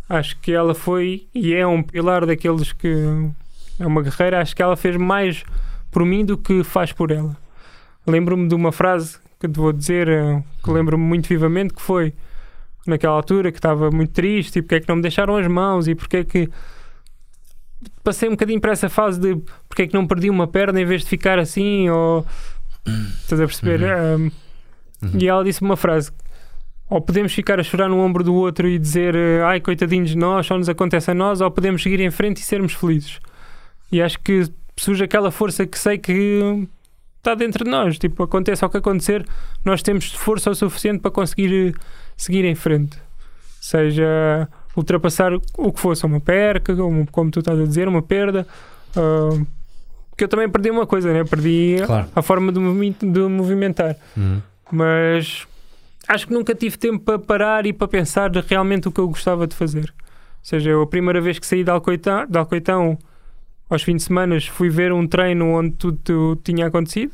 acho 0.09 0.39
que 0.41 0.53
ela 0.53 0.75
foi 0.75 1.27
e 1.35 1.55
é 1.55 1.67
um 1.67 1.83
pilar 1.83 2.27
daqueles 2.27 2.73
que 2.73 2.93
é 3.79 3.87
uma 3.87 4.03
guerreira. 4.03 4.41
Acho 4.41 4.55
que 4.57 4.63
ela 4.63 4.77
fez 4.77 4.97
mais 4.97 5.45
por 5.91 6.05
mim 6.05 6.25
do 6.25 6.37
que 6.37 6.65
faz 6.65 6.93
por 6.93 7.11
ela. 7.11 7.37
Lembro-me 8.07 8.49
de 8.49 8.55
uma 8.55 8.73
frase 8.73 9.19
que 9.41 9.49
te 9.49 9.59
vou 9.59 9.73
dizer, 9.73 10.09
eh, 10.09 10.43
que 10.65 10.71
lembro-me 10.71 11.03
muito 11.05 11.29
vivamente, 11.29 11.75
que 11.75 11.83
foi 11.83 12.13
naquela 12.88 13.14
altura 13.14 13.50
que 13.52 13.59
estava 13.59 13.90
muito 13.90 14.12
triste 14.12 14.59
e 14.59 14.62
porque 14.62 14.76
é 14.76 14.81
que 14.81 14.88
não 14.88 14.97
me 14.97 15.02
deixaram 15.02 15.37
as 15.37 15.47
mãos 15.47 15.87
e 15.88 15.95
porque 15.95 16.19
é 16.19 16.25
que 16.25 16.49
passei 18.02 18.28
um 18.28 18.33
bocadinho 18.33 18.61
para 18.61 18.73
essa 18.73 18.88
fase 18.88 19.21
de 19.21 19.37
porque 19.69 19.83
é 19.83 19.87
que 19.87 19.95
não 19.95 20.07
perdi 20.07 20.31
uma 20.31 20.47
perna 20.47 20.81
em 20.81 20.85
vez 20.85 21.02
de 21.02 21.09
ficar 21.09 21.38
assim 21.38 21.88
ou 21.90 22.25
estás 23.23 23.40
a 23.40 23.47
perceber 23.47 23.81
Um, 23.83 24.31
Uhum. 25.02 25.11
e 25.21 25.28
ela 25.28 25.45
disse 25.45 25.61
uma 25.61 25.76
frase 25.76 26.11
ou 26.88 27.02
podemos 27.02 27.31
ficar 27.35 27.61
a 27.61 27.62
chorar 27.62 27.87
no 27.87 27.99
ombro 27.99 28.25
do 28.25 28.35
outro 28.35 28.66
e 28.66 28.78
dizer 28.78 29.14
eh, 29.14 29.43
ai 29.45 29.61
coitadinhos 29.61 30.11
de 30.11 30.16
nós, 30.16 30.47
só 30.47 30.57
nos 30.57 30.69
acontece 30.71 31.11
a 31.11 31.14
nós, 31.14 31.40
ou 31.43 31.50
podemos 31.50 31.83
seguir 31.83 32.00
em 32.00 32.11
frente 32.11 32.38
e 32.38 32.43
sermos 32.43 32.73
felizes. 32.73 33.19
E 33.93 34.00
acho 34.00 34.19
que 34.21 34.45
surge 34.76 35.02
aquela 35.05 35.31
força 35.31 35.66
que 35.66 35.78
sei 35.78 35.99
que 35.99 36.66
está 37.19 37.35
dentro 37.35 37.64
de 37.64 37.71
nós. 37.71 37.99
Tipo, 37.99 38.23
aconteça 38.23 38.64
o 38.64 38.71
que 38.71 38.76
acontecer, 38.76 39.26
nós 39.64 39.83
temos 39.83 40.12
força 40.12 40.49
o 40.50 40.55
suficiente 40.55 41.00
para 41.00 41.11
conseguir 41.11 41.75
eh, 41.75 41.81
seguir 42.17 42.45
em 42.45 42.55
frente. 42.55 42.99
Seja 43.61 44.49
ultrapassar 44.77 45.33
o 45.57 45.73
que 45.73 45.81
fosse, 45.81 46.05
uma 46.05 46.21
perca, 46.21 46.75
como, 46.77 47.07
como 47.11 47.31
tu 47.31 47.41
estás 47.41 47.59
a 47.59 47.65
dizer, 47.65 47.89
uma 47.89 48.03
perda. 48.03 48.47
Uh, 48.97 49.47
porque 50.11 50.25
eu 50.25 50.29
também 50.29 50.49
perdi 50.49 50.71
uma 50.71 50.87
coisa, 50.87 51.13
né? 51.13 51.25
Perdi 51.25 51.77
Claro. 51.85 52.09
a 52.15 52.23
forma 52.23 52.53
de, 52.53 52.61
de 52.91 53.21
movimentar. 53.21 53.97
Uhum. 54.17 54.41
Mas 54.71 55.47
acho 56.09 56.27
que 56.27 56.33
nunca 56.33 56.55
tive 56.55 56.77
tempo 56.79 57.01
para 57.05 57.19
parar 57.19 57.67
e 57.67 57.73
para 57.73 57.89
pensar 57.89 58.31
realmente 58.49 58.89
o 58.89 58.93
que 58.93 59.01
eu 59.01 59.09
gostava 59.09 59.47
de 59.47 59.55
fazer. 59.55 59.93
Ou 59.99 60.43
seja, 60.43 60.71
eu 60.71 60.83
a 60.83 60.87
primeira 60.87 61.21
vez 61.21 61.39
que 61.39 61.47
saí 61.47 61.65
de 61.65 61.71
Alcoitão, 61.71 62.27
de 62.27 62.39
Alcoitão 62.39 62.99
aos 63.69 63.83
fins 63.83 63.97
de 63.97 64.03
semana, 64.05 64.41
fui 64.41 64.69
ver 64.71 64.93
um 64.93 65.07
treino 65.07 65.47
onde 65.53 65.73
tudo 65.73 66.37
tinha 66.43 66.67
acontecido. 66.67 67.13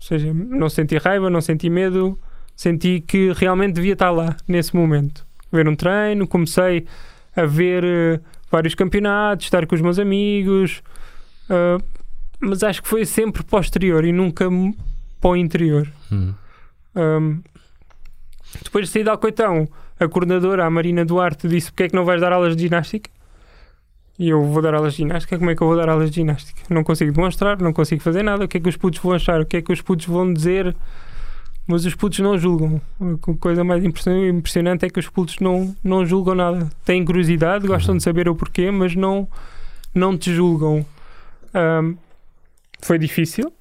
Ou 0.00 0.06
seja, 0.06 0.32
não 0.34 0.68
senti 0.68 0.96
raiva, 0.98 1.30
não 1.30 1.40
senti 1.40 1.70
medo, 1.70 2.18
senti 2.60 3.00
que 3.00 3.32
realmente 3.32 3.76
devia 3.76 3.94
estar 3.94 4.10
lá 4.10 4.36
nesse 4.46 4.76
momento. 4.76 5.26
Ver 5.50 5.66
um 5.66 5.74
treino, 5.74 6.28
comecei 6.28 6.86
a 7.34 7.46
ver 7.46 7.82
eh, 7.82 8.20
vários 8.52 8.74
campeonatos, 8.74 9.46
estar 9.46 9.66
com 9.66 9.74
os 9.74 9.80
meus 9.80 9.98
amigos, 9.98 10.82
ah, 11.48 11.78
mas 12.38 12.62
acho 12.62 12.82
que 12.82 12.88
foi 12.88 13.06
sempre 13.06 13.42
posterior 13.42 14.04
e 14.04 14.12
nunca 14.12 14.46
para 15.18 15.30
o 15.30 15.36
interior. 15.36 15.90
Uhum. 16.12 16.34
Um, 16.94 17.42
depois 18.62 18.86
de 18.86 18.92
sair 18.92 19.04
de 19.04 19.10
Alcoitão, 19.10 19.66
a 19.98 20.06
coordenadora, 20.06 20.66
a 20.66 20.70
Marina 20.70 21.02
Duarte, 21.02 21.48
disse: 21.48 21.70
Porquê 21.70 21.84
é 21.84 21.88
que 21.88 21.96
não 21.96 22.04
vais 22.04 22.20
dar 22.20 22.30
aulas 22.30 22.54
de 22.54 22.64
ginástica? 22.64 23.08
E 24.18 24.28
eu 24.28 24.44
vou 24.44 24.60
dar 24.60 24.74
aulas 24.74 24.92
de 24.92 24.98
ginástica. 24.98 25.38
Como 25.38 25.50
é 25.50 25.56
que 25.56 25.62
eu 25.62 25.66
vou 25.66 25.78
dar 25.78 25.88
aulas 25.88 26.10
de 26.10 26.16
ginástica? 26.16 26.60
Não 26.68 26.84
consigo 26.84 27.10
demonstrar, 27.10 27.58
não 27.58 27.72
consigo 27.72 28.02
fazer 28.02 28.22
nada. 28.22 28.44
O 28.44 28.48
que 28.48 28.58
é 28.58 28.60
que 28.60 28.68
os 28.68 28.76
putos 28.76 29.00
vão 29.00 29.12
achar? 29.12 29.40
O 29.40 29.46
que 29.46 29.56
é 29.56 29.62
que 29.62 29.72
os 29.72 29.80
putos 29.80 30.04
vão 30.04 30.30
dizer? 30.30 30.76
Mas 31.66 31.84
os 31.84 31.94
putos 31.94 32.18
não 32.18 32.36
julgam. 32.36 32.80
A 33.00 33.34
coisa 33.38 33.62
mais 33.62 33.84
impression- 33.84 34.26
impressionante 34.26 34.84
é 34.84 34.90
que 34.90 34.98
os 34.98 35.08
putos 35.08 35.38
não, 35.38 35.74
não 35.84 36.04
julgam 36.04 36.34
nada. 36.34 36.68
Têm 36.84 37.04
curiosidade, 37.04 37.66
gostam 37.66 37.96
de 37.96 38.02
saber 38.02 38.28
o 38.28 38.34
porquê, 38.34 38.70
mas 38.70 38.96
não, 38.96 39.28
não 39.94 40.18
te 40.18 40.34
julgam. 40.34 40.84
Um, 41.54 41.96
foi 42.82 42.98
difícil, 42.98 43.52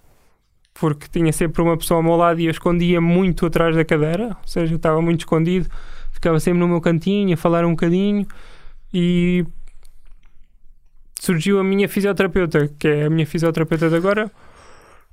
porque 0.74 1.08
tinha 1.12 1.32
sempre 1.32 1.62
uma 1.62 1.77
pessoa 1.77 2.00
ao 2.00 2.03
meu 2.03 2.15
lado 2.15 2.39
e 2.39 2.46
eu 2.46 2.51
escondia 2.51 3.00
muito 3.01 3.46
atrás 3.46 3.75
da 3.75 3.84
cadeira, 3.86 4.29
ou 4.41 4.48
seja, 4.48 4.75
estava 4.75 5.01
muito 5.01 5.20
escondido, 5.22 5.70
ficava 6.12 6.39
sempre 6.39 6.60
no 6.60 6.68
meu 6.68 6.82
cantinho 6.82 7.34
a 7.34 7.38
falar 7.38 7.65
um 7.65 7.72
bocadinho 7.72 8.25
e 8.94 9.46
surgiu 11.20 11.60
a 11.60 11.63
minha 11.63 11.88
fisioterapeuta, 11.88 12.70
que 12.79 12.88
é 12.88 13.06
a 13.06 13.10
minha 13.10 13.27
fisioterapeuta 13.27 13.89
de 13.89 13.96
agora, 13.96 14.32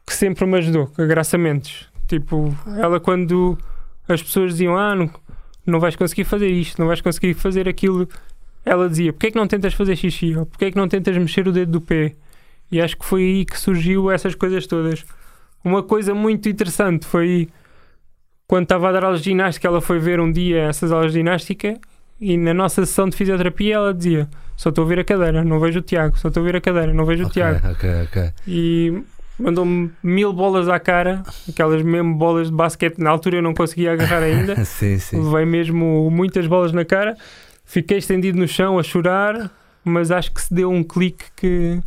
que 0.07 0.15
sempre 0.15 0.47
me 0.47 0.57
ajudou, 0.59 0.91
a 0.97 1.05
Graça 1.05 1.37
Mendes. 1.37 1.89
Tipo, 2.07 2.55
ela 2.79 3.01
quando 3.01 3.59
as 4.09 4.23
pessoas 4.23 4.53
diziam, 4.53 4.77
ah, 4.79 4.95
não, 4.95 5.11
não 5.67 5.81
vais 5.81 5.97
conseguir 5.97 6.25
fazer 6.25 6.49
isto, 6.49 6.79
não 6.81 6.87
vais 6.87 7.01
conseguir 7.01 7.35
fazer 7.35 7.69
aquilo, 7.69 8.09
ela 8.65 8.89
dizia, 8.89 9.13
porquê 9.13 9.29
é 9.29 9.31
que 9.33 9.37
não 9.37 9.47
tentas 9.49 9.75
fazer 9.75 9.97
xixi? 9.97 10.37
Ou 10.37 10.47
porquê 10.47 10.67
é 10.67 10.71
que 10.71 10.77
não 10.77 10.89
tentas 10.89 11.17
mexer 11.17 11.47
o 11.49 11.53
dedo 11.53 11.73
do 11.73 11.81
pé? 11.81 12.13
E 12.71 12.81
acho 12.81 12.97
que 12.97 13.05
foi 13.05 13.23
aí 13.23 13.45
que 13.45 13.59
surgiu 13.59 14.11
essas 14.11 14.35
coisas 14.35 14.67
todas. 14.67 15.05
Uma 15.65 15.83
coisa 15.83 16.15
muito 16.15 16.49
interessante 16.49 17.07
foi 17.07 17.49
quando 18.47 18.65
estava 18.65 18.89
a 18.89 18.93
dar 18.93 19.05
aulas 19.05 19.21
de 19.23 19.31
ginástica, 19.31 19.67
ela 19.67 19.81
foi 19.81 19.99
ver 19.99 20.21
um 20.21 20.31
dia 20.31 20.63
essas 20.63 20.93
aulas 20.93 21.13
de 21.13 21.19
ginástica 21.19 21.77
e 22.21 22.37
na 22.37 22.55
nossa 22.55 22.85
sessão 22.87 23.09
de 23.09 23.17
fisioterapia 23.17 23.75
ela 23.75 23.93
dizia: 23.95 24.29
Só 24.57 24.69
estou 24.71 24.85
a 24.85 24.89
ver 24.89 25.01
a 25.01 25.05
cadeira, 25.05 25.43
não 25.45 25.59
vejo 25.61 25.81
o 25.81 25.83
Tiago, 25.83 26.17
só 26.19 26.29
estou 26.29 26.41
a 26.43 26.47
ver 26.47 26.57
a 26.57 26.61
cadeira, 26.61 26.93
não 26.95 27.05
vejo 27.05 27.25
o 27.25 27.27
Ok, 27.27 27.35
Tiago. 27.43 27.69
ok, 27.69 27.91
ok. 28.05 28.31
E 28.47 29.03
mandou-me 29.39 29.91
mil 30.03 30.33
bolas 30.33 30.69
à 30.69 30.79
cara, 30.79 31.23
aquelas 31.49 31.83
mesmo 31.83 32.15
bolas 32.15 32.49
de 32.49 32.55
basquete, 32.55 32.99
na 32.99 33.11
altura 33.11 33.37
eu 33.37 33.43
não 33.43 33.55
conseguia 33.55 33.93
agarrar 33.93 34.23
ainda. 34.23 34.57
sim, 34.65 34.99
sim. 34.99 35.21
Levei 35.23 35.45
mesmo 35.45 36.11
muitas 36.11 36.47
bolas 36.47 36.73
na 36.73 36.85
cara, 36.85 37.17
fiquei 37.65 37.99
estendido 37.99 38.39
no 38.39 38.49
chão 38.49 38.79
a 38.79 38.83
chorar, 38.83 39.51
mas 39.85 40.11
acho 40.11 40.33
que 40.33 40.41
se 40.43 40.53
deu 40.55 40.71
um 40.71 40.83
clique 40.83 41.25
que 41.37 41.81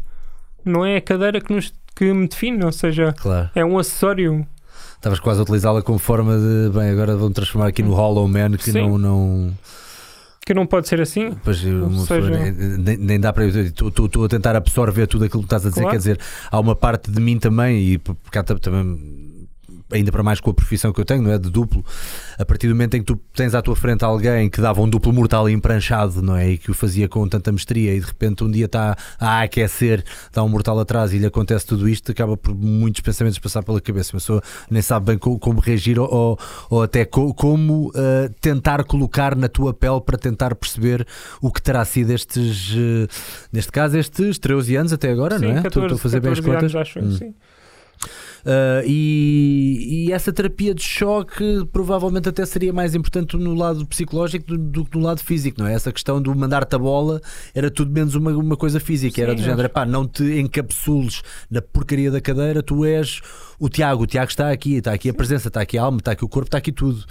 não 0.64 0.86
é 0.86 0.98
a 0.98 1.02
cadeira 1.02 1.42
que, 1.42 1.54
nos, 1.54 1.74
que 1.96 2.14
me 2.14 2.28
define, 2.28 2.64
ou 2.64 2.72
seja, 2.72 3.14
Claro. 3.18 3.50
é 3.56 3.66
um 3.66 3.78
acessório. 3.78 4.46
Estavas 4.96 5.20
quase 5.20 5.40
a 5.40 5.44
utilizá-la 5.44 5.82
como 5.82 5.98
forma 5.98 6.38
de. 6.38 6.78
Bem, 6.78 6.90
agora 6.90 7.16
vão 7.16 7.32
transformar 7.32 7.68
aqui 7.70 7.82
no 7.82 7.94
Hollow 7.94 8.28
Man 8.28 8.52
que 8.58 8.72
Sim. 8.72 8.82
não. 8.82 8.98
não 8.98 9.58
Que 10.50 10.54
não 10.56 10.66
pode 10.66 10.88
ser 10.88 11.00
assim. 11.00 11.30
Pois, 11.44 11.58
seja- 11.60 12.52
nem, 12.80 12.98
nem- 12.98 13.20
dá 13.20 13.32
para. 13.32 13.46
Estou 13.46 14.26
a 14.26 14.28
tentar 14.28 14.56
absorver 14.56 15.06
tudo 15.06 15.26
aquilo 15.26 15.44
que 15.44 15.46
estás 15.46 15.64
a 15.64 15.70
dizer. 15.70 15.82
Claro. 15.82 15.92
Quer 15.92 15.98
dizer, 16.00 16.20
há 16.50 16.60
uma 16.60 16.76
parte 16.76 17.12
de 17.12 17.22
mim 17.22 17.38
também, 17.38 17.80
e 17.80 17.98
porque 18.00 18.40
há 18.40 18.42
tam- 18.42 18.58
também. 18.58 19.39
Ainda 19.92 20.12
para 20.12 20.22
mais 20.22 20.40
com 20.40 20.52
a 20.52 20.54
profissão 20.54 20.94
que 20.94 21.02
eu 21.02 21.06
tenho, 21.06 21.24
não 21.24 21.32
é? 21.32 21.40
De 21.40 21.50
duplo, 21.50 21.84
a 22.38 22.46
partir 22.46 22.68
do 22.68 22.76
momento 22.76 22.94
em 22.94 23.00
que 23.00 23.06
tu 23.06 23.20
tens 23.34 23.56
à 23.56 23.62
tua 23.62 23.76
frente 23.76 24.04
alguém 24.06 24.48
que 24.48 24.62
dava 24.62 24.80
um 24.82 24.88
duplo 24.88 25.12
mortal 25.12 25.50
empranchado, 25.50 26.22
não 26.22 26.36
é? 26.36 26.52
E 26.52 26.58
que 26.60 26.70
o 26.70 26.76
fazia 26.76 27.10
com 27.10 27.28
tanta 27.28 27.52
mestria, 27.52 27.96
e 27.96 28.00
de 28.00 28.06
repente 28.06 28.44
um 28.44 28.52
dia 28.52 28.66
está 28.66 28.96
a 29.20 29.42
aquecer, 29.42 30.04
dá 30.32 30.44
um 30.44 30.48
mortal 30.48 30.80
atrás 30.80 31.12
e 31.12 31.18
lhe 31.18 31.26
acontece 31.26 31.66
tudo 31.66 31.90
isto, 31.90 32.12
acaba 32.12 32.38
por 32.38 32.54
muitos 32.54 33.02
pensamentos 33.02 33.40
passar 33.40 33.64
pela 33.64 33.82
cabeça. 33.82 34.14
Uma 34.14 34.20
pessoa 34.20 34.44
nem 34.70 34.82
sabe 34.82 35.08
bem 35.08 35.18
co- 35.18 35.40
como, 35.40 35.60
reagir 35.60 36.00
ou, 36.00 36.38
ou, 36.70 36.84
até 36.84 37.04
co- 37.04 37.34
como 37.34 37.92
ah, 37.96 38.30
tentar 38.40 38.84
colocar 38.84 39.36
na 39.36 39.48
tua 39.50 39.74
pele 39.74 40.02
para 40.02 40.18
tentar 40.20 40.54
perceber 40.54 41.08
o 41.42 41.52
que 41.52 41.62
terá 41.64 41.84
sido 41.84 42.12
estes, 42.12 42.76
eh, 42.78 43.08
neste 43.52 43.72
caso, 43.72 43.98
estes 43.98 44.38
13 44.38 44.76
anos 44.76 44.94
até 44.94 45.10
agora, 45.10 45.40
sim, 45.40 45.46
não 45.46 45.58
é? 45.58 45.62
14, 45.64 45.86
Estou 45.86 45.96
a 45.96 46.00
fazer 46.00 46.20
bem 46.20 46.32
as 46.32 46.40
14 46.40 46.62
contas. 46.62 46.76
anos, 46.76 46.88
acho, 46.90 47.00
Hum. 47.00 47.18
sim. 47.18 47.34
Uh, 48.42 48.84
e, 48.86 50.08
e 50.08 50.12
essa 50.12 50.32
terapia 50.32 50.74
de 50.74 50.84
choque 50.84 51.68
provavelmente 51.72 52.30
até 52.30 52.46
seria 52.46 52.72
mais 52.72 52.96
importante 52.96 53.36
no 53.38 53.54
lado 53.54 53.86
psicológico 53.86 54.46
do, 54.48 54.58
do 54.58 54.86
que 54.86 54.98
no 54.98 55.04
lado 55.04 55.22
físico, 55.22 55.60
não 55.60 55.68
é? 55.68 55.74
Essa 55.74 55.92
questão 55.92 56.22
do 56.22 56.34
mandar-te 56.36 56.76
a 56.76 56.80
bola 56.80 57.22
era 57.54 57.70
tudo 57.70 57.92
menos 57.92 58.16
uma, 58.16 58.32
uma 58.32 58.58
coisa 58.58 58.80
física, 58.80 59.22
era 59.22 59.32
Sim, 59.32 59.38
do 59.38 59.44
género, 59.44 59.70
pá, 59.70 59.86
não 59.86 60.08
te 60.08 60.24
encapsules 60.40 61.22
na 61.50 61.62
porcaria 61.62 62.12
da 62.12 62.22
cadeira, 62.22 62.64
tu 62.64 62.86
és 62.86 63.22
o 63.60 63.68
Tiago, 63.68 64.04
o 64.04 64.08
Tiago 64.08 64.30
está 64.30 64.52
aqui, 64.52 64.76
está 64.76 64.94
aqui 64.94 65.10
a 65.10 65.14
presença, 65.14 65.50
está 65.50 65.62
aqui 65.62 65.78
a 65.78 65.84
alma, 65.84 65.98
está 65.98 66.14
aqui 66.14 66.24
o 66.24 66.30
corpo, 66.30 66.48
está 66.48 66.58
aqui 66.58 66.72
tudo. 66.72 67.04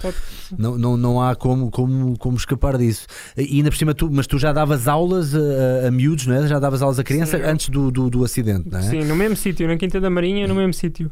Não, 0.57 0.77
não, 0.77 0.97
não 0.97 1.21
há 1.21 1.35
como, 1.35 1.69
como, 1.69 2.17
como 2.17 2.37
escapar 2.37 2.75
disso. 2.75 3.05
E 3.37 3.57
ainda 3.57 3.69
por 3.69 3.77
cima, 3.77 3.93
tu, 3.93 4.09
mas 4.11 4.25
tu 4.25 4.39
já 4.39 4.51
davas 4.51 4.87
aulas 4.87 5.35
a, 5.35 5.39
a, 5.39 5.87
a 5.87 5.91
miúdos, 5.91 6.25
não 6.25 6.35
é? 6.35 6.47
Já 6.47 6.57
davas 6.57 6.81
aulas 6.81 6.97
a 6.97 7.03
criança 7.03 7.37
Sim. 7.37 7.43
antes 7.43 7.69
do, 7.69 7.91
do, 7.91 8.09
do 8.09 8.23
acidente, 8.23 8.67
não 8.67 8.79
é? 8.79 8.81
Sim, 8.81 9.03
no 9.03 9.15
mesmo 9.15 9.35
sítio, 9.35 9.67
na 9.67 9.77
Quinta 9.77 10.01
da 10.01 10.09
Marinha, 10.09 10.47
no 10.47 10.55
mesmo 10.55 10.73
sítio. 10.73 11.09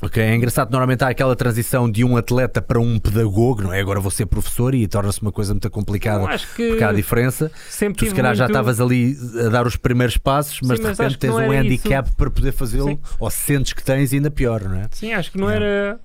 Ok, 0.00 0.22
é 0.22 0.32
engraçado, 0.34 0.70
normalmente 0.70 1.02
há 1.02 1.08
aquela 1.08 1.34
transição 1.34 1.90
de 1.90 2.04
um 2.04 2.16
atleta 2.16 2.62
para 2.62 2.78
um 2.78 3.00
pedagogo, 3.00 3.62
não 3.62 3.72
é? 3.72 3.80
Agora 3.80 3.98
vou 3.98 4.12
ser 4.12 4.26
professor 4.26 4.72
e 4.72 4.86
torna-se 4.86 5.20
uma 5.20 5.32
coisa 5.32 5.52
muito 5.52 5.66
Eu 5.66 5.70
complicada 5.72 6.24
acho 6.26 6.46
que 6.54 6.68
porque 6.68 6.84
há 6.84 6.92
diferença. 6.92 7.50
sempre 7.68 8.04
Tu 8.04 8.08
se 8.10 8.14
calhar 8.14 8.32
já 8.36 8.44
muito- 8.44 8.52
estavas 8.52 8.80
ali 8.80 9.16
a 9.44 9.48
dar 9.48 9.66
os 9.66 9.74
primeiros 9.74 10.16
passos, 10.16 10.60
mas 10.62 10.76
Sim, 10.78 10.82
de 10.84 10.88
mas 10.90 10.98
repente 10.98 11.18
tens 11.18 11.30
não 11.34 11.48
um 11.48 11.50
handicap 11.50 12.10
para 12.14 12.30
poder 12.30 12.52
fazê-lo, 12.52 13.00
ou 13.18 13.28
sentes 13.30 13.72
que 13.72 13.82
tens, 13.82 14.12
ainda 14.12 14.30
pior, 14.30 14.62
não 14.62 14.76
é? 14.76 14.86
Sim, 14.92 15.12
acho 15.14 15.32
que 15.32 15.38
não 15.38 15.50
É. 15.50 15.56
era. 15.56 16.00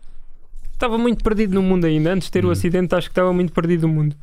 Estava 0.73 0.97
muito 0.97 1.23
perdido 1.23 1.53
no 1.53 1.61
mundo 1.61 1.85
ainda. 1.85 2.11
Antes 2.11 2.25
de 2.27 2.31
ter 2.31 2.43
Hum. 2.43 2.49
o 2.49 2.51
acidente, 2.51 2.95
acho 2.95 3.07
que 3.07 3.11
estava 3.11 3.31
muito 3.31 3.53
perdido 3.53 3.87
no 3.87 3.93
mundo. 3.93 4.15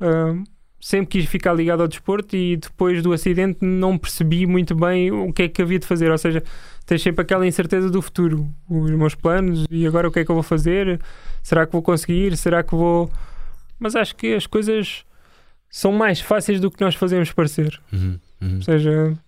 Ahm, 0.00 0.44
sempre 0.80 1.06
quis 1.06 1.26
ficar 1.26 1.52
ligado 1.52 1.82
ao 1.82 1.88
desporto 1.88 2.34
e 2.34 2.56
depois 2.56 3.02
do 3.02 3.12
acidente 3.12 3.58
não 3.60 3.98
percebi 3.98 4.46
muito 4.46 4.74
bem 4.74 5.12
o 5.12 5.32
que 5.32 5.42
é 5.42 5.48
que 5.48 5.60
havia 5.60 5.78
de 5.78 5.86
fazer. 5.86 6.10
Ou 6.10 6.18
seja, 6.18 6.42
tens 6.86 7.02
sempre 7.02 7.22
aquela 7.22 7.46
incerteza 7.46 7.90
do 7.90 8.00
futuro, 8.00 8.48
os 8.68 8.90
meus 8.90 9.14
planos 9.14 9.66
e 9.70 9.86
agora 9.86 10.08
o 10.08 10.10
que 10.10 10.20
é 10.20 10.24
que 10.24 10.30
eu 10.30 10.34
vou 10.34 10.42
fazer? 10.42 10.98
Será 11.42 11.66
que 11.66 11.72
vou 11.72 11.82
conseguir? 11.82 12.36
Será 12.36 12.62
que 12.62 12.74
vou. 12.74 13.10
Mas 13.78 13.94
acho 13.94 14.16
que 14.16 14.34
as 14.34 14.46
coisas 14.46 15.04
são 15.68 15.92
mais 15.92 16.20
fáceis 16.20 16.58
do 16.58 16.70
que 16.70 16.82
nós 16.82 16.94
fazemos 16.94 17.30
parecer. 17.30 17.78
Uhum, 17.92 18.18
uhum. 18.40 18.56
Ou 18.56 18.62
seja, 18.62 19.18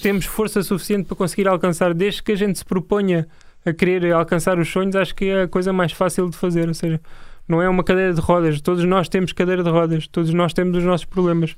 temos 0.00 0.26
força 0.26 0.62
suficiente 0.62 1.06
para 1.06 1.16
conseguir 1.16 1.48
alcançar, 1.48 1.94
desde 1.94 2.22
que 2.22 2.32
a 2.32 2.36
gente 2.36 2.58
se 2.58 2.64
proponha 2.64 3.26
a 3.64 3.72
querer 3.72 4.12
alcançar 4.12 4.58
os 4.58 4.68
sonhos, 4.68 4.94
acho 4.94 5.14
que 5.14 5.24
é 5.26 5.42
a 5.42 5.48
coisa 5.48 5.72
mais 5.72 5.92
fácil 5.92 6.28
de 6.28 6.36
fazer. 6.36 6.68
Ou 6.68 6.74
seja, 6.74 7.00
não 7.48 7.60
é 7.60 7.68
uma 7.68 7.84
cadeira 7.84 8.14
de 8.14 8.20
rodas, 8.20 8.60
todos 8.60 8.84
nós 8.84 9.08
temos 9.08 9.32
cadeira 9.32 9.62
de 9.62 9.70
rodas, 9.70 10.06
todos 10.06 10.32
nós 10.32 10.52
temos 10.52 10.78
os 10.78 10.84
nossos 10.84 11.04
problemas. 11.04 11.56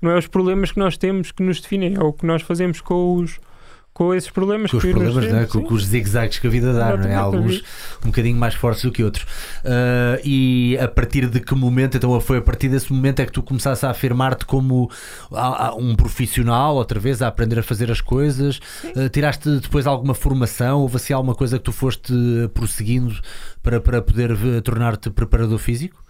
Não 0.00 0.10
é 0.10 0.18
os 0.18 0.26
problemas 0.26 0.70
que 0.72 0.78
nós 0.78 0.96
temos 0.96 1.32
que 1.32 1.42
nos 1.42 1.60
definem, 1.60 1.96
é 1.96 2.02
o 2.02 2.12
que 2.12 2.24
nós 2.24 2.42
fazemos 2.42 2.80
com 2.80 3.16
os 3.16 3.40
com 3.98 4.14
esses 4.14 4.30
problemas 4.30 4.70
Com 4.70 4.76
os 4.76 4.82
que 4.84 4.92
nos 4.92 4.96
problemas, 4.96 5.28
não 5.32 5.38
é? 5.38 5.42
definem, 5.42 5.62
com, 5.64 5.68
com 5.68 5.74
os 5.74 5.84
zigue-zagues 5.84 6.38
que 6.38 6.46
a 6.46 6.50
vida 6.50 6.72
dá, 6.72 6.96
não 6.96 7.04
é? 7.08 7.16
Alguns 7.16 7.64
um 8.04 8.06
bocadinho 8.06 8.36
mais 8.36 8.54
fortes 8.54 8.84
do 8.84 8.92
que 8.92 9.02
outros. 9.02 9.26
Ah, 9.64 10.20
e 10.24 10.78
a 10.80 10.86
partir 10.86 11.26
de 11.28 11.40
que 11.40 11.52
momento, 11.52 11.96
então 11.96 12.18
foi 12.20 12.38
a 12.38 12.40
partir 12.42 12.68
desse 12.68 12.92
momento 12.92 13.18
é 13.18 13.26
que 13.26 13.32
tu 13.32 13.42
começaste 13.42 13.84
a 13.84 13.90
afirmar-te 13.90 14.46
como 14.46 14.88
ah, 15.32 15.66
ah, 15.70 15.74
um 15.74 15.96
profissional, 15.96 16.76
outra 16.76 17.00
vez, 17.00 17.20
a 17.20 17.26
aprender 17.26 17.58
a 17.58 17.62
fazer 17.62 17.90
as 17.90 18.00
coisas? 18.00 18.60
Ah, 18.96 19.08
tiraste 19.08 19.50
depois 19.58 19.84
alguma 19.84 20.14
formação? 20.14 20.80
Houve 20.82 20.94
assim 20.94 21.12
alguma 21.12 21.34
coisa 21.34 21.58
que 21.58 21.64
tu 21.64 21.72
foste 21.72 22.12
prosseguindo 22.54 23.18
para, 23.64 23.80
para 23.80 24.00
poder 24.00 24.36
tornar-te 24.62 25.10
preparador 25.10 25.58
físico? 25.58 26.00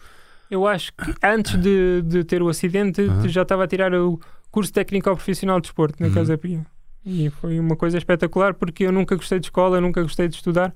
Eu 0.50 0.66
acho 0.66 0.92
que 0.92 1.14
antes 1.24 1.58
de, 1.58 2.02
de 2.02 2.22
ter 2.22 2.42
o 2.42 2.48
acidente 2.50 3.00
Aham. 3.00 3.28
já 3.28 3.42
estava 3.42 3.64
a 3.64 3.66
tirar 3.66 3.94
o 3.94 4.20
curso 4.50 4.72
técnico 4.72 5.10
profissional 5.14 5.56
de 5.58 5.62
desporto 5.68 5.96
na 6.02 6.08
Uhum. 6.08 6.14
Casa 6.14 6.36
Pia. 6.36 6.66
E 7.04 7.30
foi 7.30 7.58
uma 7.58 7.76
coisa 7.76 7.96
espetacular 7.98 8.54
porque 8.54 8.84
eu 8.84 8.92
nunca 8.92 9.16
gostei 9.16 9.38
de 9.38 9.46
escola, 9.46 9.80
nunca 9.80 10.02
gostei 10.02 10.28
de 10.28 10.34
estudar, 10.36 10.74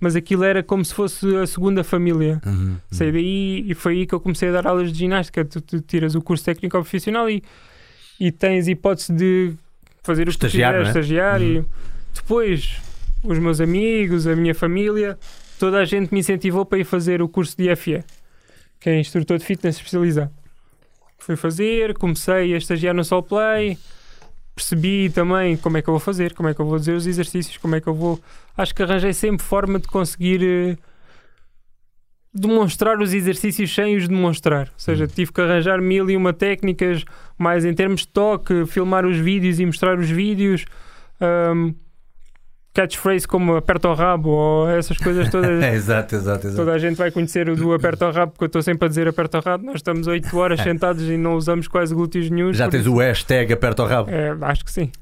mas 0.00 0.16
aquilo 0.16 0.44
era 0.44 0.62
como 0.62 0.84
se 0.84 0.94
fosse 0.94 1.36
a 1.36 1.46
segunda 1.46 1.84
família. 1.84 2.40
Uhum, 2.44 2.76
Saí 2.90 3.12
daí 3.12 3.64
e 3.70 3.74
foi 3.74 3.92
aí 3.94 4.06
que 4.06 4.14
eu 4.14 4.20
comecei 4.20 4.48
a 4.48 4.52
dar 4.52 4.66
aulas 4.66 4.92
de 4.92 4.98
ginástica. 4.98 5.44
Tu, 5.44 5.60
tu 5.60 5.80
tiras 5.80 6.14
o 6.14 6.20
curso 6.22 6.44
técnico 6.44 6.76
profissional 6.76 7.28
e, 7.28 7.42
e 8.18 8.32
tens 8.32 8.66
hipótese 8.68 9.12
de 9.12 9.52
fazer 10.02 10.22
o 10.22 10.26
que 10.26 10.30
Estagiar, 10.30 10.72
quiseres, 10.72 10.94
não 10.94 11.00
é? 11.00 11.00
estagiar. 11.00 11.40
Uhum. 11.40 11.46
E 11.46 11.64
depois, 12.14 12.80
os 13.22 13.38
meus 13.38 13.60
amigos, 13.60 14.26
a 14.26 14.34
minha 14.34 14.54
família, 14.54 15.18
toda 15.58 15.78
a 15.78 15.84
gente 15.84 16.12
me 16.12 16.20
incentivou 16.20 16.64
para 16.64 16.78
ir 16.78 16.84
fazer 16.84 17.20
o 17.20 17.28
curso 17.28 17.56
de 17.56 17.70
IFE, 17.70 18.02
que 18.80 18.90
é 18.90 18.98
instrutor 18.98 19.38
de 19.38 19.44
fitness 19.44 19.76
especializado. 19.76 20.30
Fui 21.18 21.36
fazer, 21.36 21.94
comecei 21.98 22.54
a 22.54 22.56
estagiar 22.56 22.94
no 22.94 23.04
Sol 23.04 23.22
Play, 23.22 23.76
percebi 24.58 25.08
também 25.08 25.56
como 25.56 25.76
é 25.76 25.82
que 25.82 25.88
eu 25.88 25.92
vou 25.92 26.00
fazer, 26.00 26.34
como 26.34 26.48
é 26.48 26.54
que 26.54 26.60
eu 26.60 26.66
vou 26.66 26.78
dizer 26.78 26.92
os 26.92 27.06
exercícios, 27.06 27.56
como 27.56 27.76
é 27.76 27.80
que 27.80 27.86
eu 27.86 27.94
vou. 27.94 28.20
Acho 28.56 28.74
que 28.74 28.82
arranjei 28.82 29.12
sempre 29.12 29.46
forma 29.46 29.78
de 29.78 29.86
conseguir 29.86 30.42
eh, 30.42 30.76
demonstrar 32.34 33.00
os 33.00 33.14
exercícios 33.14 33.72
sem 33.72 33.96
os 33.96 34.08
demonstrar. 34.08 34.66
Ou 34.66 34.78
seja, 34.78 35.06
tive 35.06 35.32
que 35.32 35.40
arranjar 35.40 35.80
mil 35.80 36.10
e 36.10 36.16
uma 36.16 36.32
técnicas, 36.32 37.04
mais 37.38 37.64
em 37.64 37.72
termos 37.72 38.00
de 38.00 38.08
toque, 38.08 38.66
filmar 38.66 39.06
os 39.06 39.16
vídeos 39.16 39.60
e 39.60 39.66
mostrar 39.66 39.96
os 39.96 40.10
vídeos. 40.10 40.64
Um, 41.20 41.72
catchphrase 42.78 43.26
como 43.26 43.56
aperta 43.56 43.88
o 43.88 43.94
rabo 43.94 44.30
ou 44.30 44.70
essas 44.70 44.96
coisas 44.98 45.28
todas. 45.28 45.50
Exato, 45.74 46.14
exato, 46.14 46.46
exato. 46.46 46.56
Toda 46.56 46.72
a 46.72 46.78
gente 46.78 46.96
vai 46.96 47.10
conhecer 47.10 47.48
o 47.48 47.56
do 47.56 47.72
aperta 47.72 48.06
o 48.06 48.12
rabo 48.12 48.30
porque 48.32 48.44
eu 48.44 48.46
estou 48.46 48.62
sempre 48.62 48.86
a 48.86 48.88
dizer 48.88 49.08
aperta 49.08 49.38
o 49.38 49.40
rabo. 49.40 49.64
Nós 49.64 49.76
estamos 49.76 50.06
8 50.06 50.36
horas 50.36 50.60
sentados 50.62 51.02
e 51.02 51.16
não 51.16 51.34
usamos 51.34 51.66
quase 51.66 51.92
glúteos 51.92 52.30
nenhum. 52.30 52.52
Já 52.52 52.68
tens 52.68 52.86
o 52.86 52.96
hashtag 52.98 53.52
aperta 53.52 53.82
o 53.82 53.86
rabo. 53.86 54.10
É, 54.10 54.36
acho 54.42 54.64
que 54.64 54.70
sim. 54.70 54.92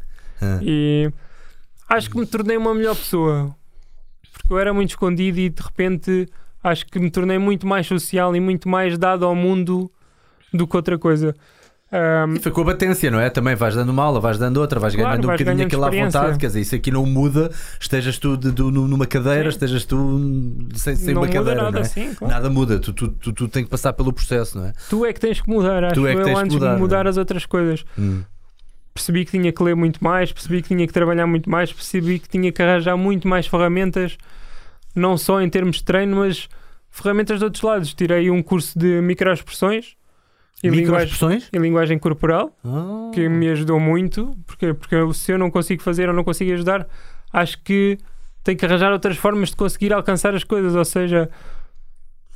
Ah. 0.41 0.59
E 0.63 1.13
acho 1.87 2.09
que 2.09 2.19
me 2.19 2.25
tornei 2.25 2.57
uma 2.57 2.75
melhor 2.75 2.97
pessoa. 2.97 3.55
Porque 4.33 4.55
eu 4.55 4.59
era 4.59 4.73
muito 4.73 4.91
escondido 4.91 5.39
e 5.39 5.51
de 5.51 5.63
repente 5.63 6.27
acho 6.65 6.87
que 6.87 6.99
me 6.99 7.11
tornei 7.11 7.37
muito 7.37 7.67
mais 7.67 7.87
social 7.87 8.35
e 8.35 8.41
muito 8.41 8.71
mais 8.71 8.97
dado 8.97 9.27
ao 9.27 9.35
mundo 9.35 9.91
do 10.51 10.67
que 10.67 10.77
outra 10.77 10.99
coisa. 10.99 11.35
Ahm, 11.93 12.35
E 12.37 12.41
foi 12.41 12.51
com 12.51 12.63
a 12.63 12.65
batência, 12.65 13.11
não 13.13 13.21
é? 13.21 13.31
Também 13.31 13.55
vais 13.55 13.77
dando 13.77 13.91
uma 13.91 14.03
aula, 14.03 14.19
vais 14.19 14.39
dando 14.39 14.57
outra, 14.57 14.81
vais 14.81 14.93
Claro, 14.95 15.09
ganhando 15.11 15.25
um 15.25 15.27
vais 15.29 15.39
bocadinho 15.41 15.57
ganhando 15.69 15.85
aquilo 15.85 15.85
à 16.03 16.05
vontade. 16.05 16.39
Quer 16.39 16.47
dizer, 16.49 16.61
isso 16.61 16.75
aqui 16.75 16.91
não 16.91 17.07
muda, 17.07 17.51
estejas 17.81 18.19
tu 18.19 18.37
de- 18.37 18.51
de- 18.51 18.63
numa 18.63 19.07
cadeira, 19.07 19.45
Sim. 19.45 19.49
estejas 19.51 19.85
tu 19.85 20.59
sem, 20.75 20.97
sem 20.97 21.15
não 21.15 21.23
uma 21.23 21.27
muda 21.29 21.39
cadeira, 21.39 21.63
nada 21.63 21.71
não 21.71 21.79
é? 21.79 21.83
assim, 21.83 22.15
claro. 22.15 22.35
Nada 22.35 22.51
muda, 22.51 22.79
tu, 22.81 22.93
tu, 22.93 23.09
tu, 23.09 23.33
tu 23.33 23.49
tens 23.49 23.63
que 23.65 23.71
passar 23.71 23.93
pelo 23.93 24.13
processo, 24.13 24.59
não 24.59 24.67
é? 24.67 24.73
Tu 24.91 25.07
é 25.07 25.13
que 25.13 25.21
tens 25.21 25.41
que 25.41 25.49
mudar, 25.49 25.85
acho 25.85 25.95
Tu 25.95 26.07
é 26.09 26.13
que 26.15 26.19
eu, 26.21 26.25
tens 26.25 26.35
que 26.35 26.41
antes 26.45 26.55
mudar, 26.55 26.75
de 26.75 26.81
mudar 26.81 27.07
é? 27.07 27.09
as 27.09 27.17
outras 27.17 27.47
coisas. 27.47 27.85
Hum. 27.97 28.23
Percebi 28.93 29.25
que 29.25 29.31
tinha 29.31 29.53
que 29.53 29.63
ler 29.63 29.77
muito 29.77 30.03
mais, 30.03 30.33
percebi 30.33 30.63
que 30.63 30.69
tinha 30.69 30.87
que 30.87 30.93
trabalhar 30.93 31.27
muito 31.27 31.49
mais, 31.49 31.73
percebi 31.73 32.19
que 32.19 32.29
tinha 32.29 32.51
que 32.51 32.61
arranjar 32.63 32.97
muito 32.97 33.29
mais 33.29 33.47
ferramentas, 33.47 34.17
não 34.95 35.17
só 35.17 35.41
em 35.41 35.49
termos 35.49 35.77
de 35.77 35.85
treino, 35.85 36.17
mas 36.17 36.49
ferramentas 36.91 37.39
de 37.39 37.45
outros 37.45 37.63
lados. 37.63 37.95
Tirei 37.95 38.29
um 38.31 38.43
curso 38.43 38.77
de 38.77 39.01
microexpressões 39.03 39.95
e 40.63 40.69
linguagem, 40.69 40.85
Microexpressões? 40.85 41.49
e 41.53 41.59
linguagem 41.59 41.99
corporal. 41.99 42.57
Ah. 42.65 43.11
que 43.15 43.29
me 43.29 43.49
ajudou 43.49 43.79
muito, 43.79 44.37
porque, 44.47 44.75
porque 44.75 44.97
se 45.15 45.33
eu 45.33 45.39
não 45.39 45.51
consigo 45.51 45.83
fazer 45.83 46.09
ou 46.09 46.15
não 46.15 46.25
consigo 46.25 46.53
ajudar, 46.53 46.87
acho 47.33 47.63
que 47.63 47.99
tenho 48.43 48.57
que 48.57 48.65
arranjar 48.65 48.93
outras 48.93 49.17
formas 49.17 49.51
de 49.51 49.57
conseguir 49.57 49.93
alcançar 49.93 50.35
as 50.35 50.45
coisas, 50.45 50.75
ou 50.75 50.85
seja, 50.85 51.29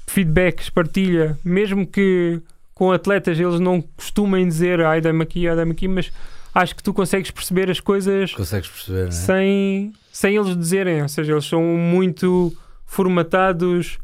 feedbacks, 0.07 0.69
partilha, 0.69 1.39
mesmo 1.45 1.87
que 1.87 2.41
com 2.75 2.91
atletas 2.91 3.39
eles 3.39 3.61
não 3.61 3.81
costumem 3.81 4.49
dizer 4.49 4.81
ai 4.81 5.01
dá-me 5.01 5.23
aqui, 5.23 5.47
ai 5.47 5.55
dá-me 5.55 5.73
aqui, 5.73 5.87
mas 5.87 6.11
acho 6.55 6.75
que 6.75 6.83
tu 6.83 6.93
consegues 6.93 7.31
perceber 7.31 7.71
as 7.71 7.79
coisas 7.79 8.33
perceber, 8.71 9.09
é? 9.09 9.11
sem, 9.11 9.93
sem 10.11 10.35
eles 10.35 10.57
dizerem, 10.57 11.03
ou 11.03 11.09
seja, 11.09 11.33
eles 11.33 11.45
são 11.45 11.63
muito 11.63 12.57
formatados 12.87 13.99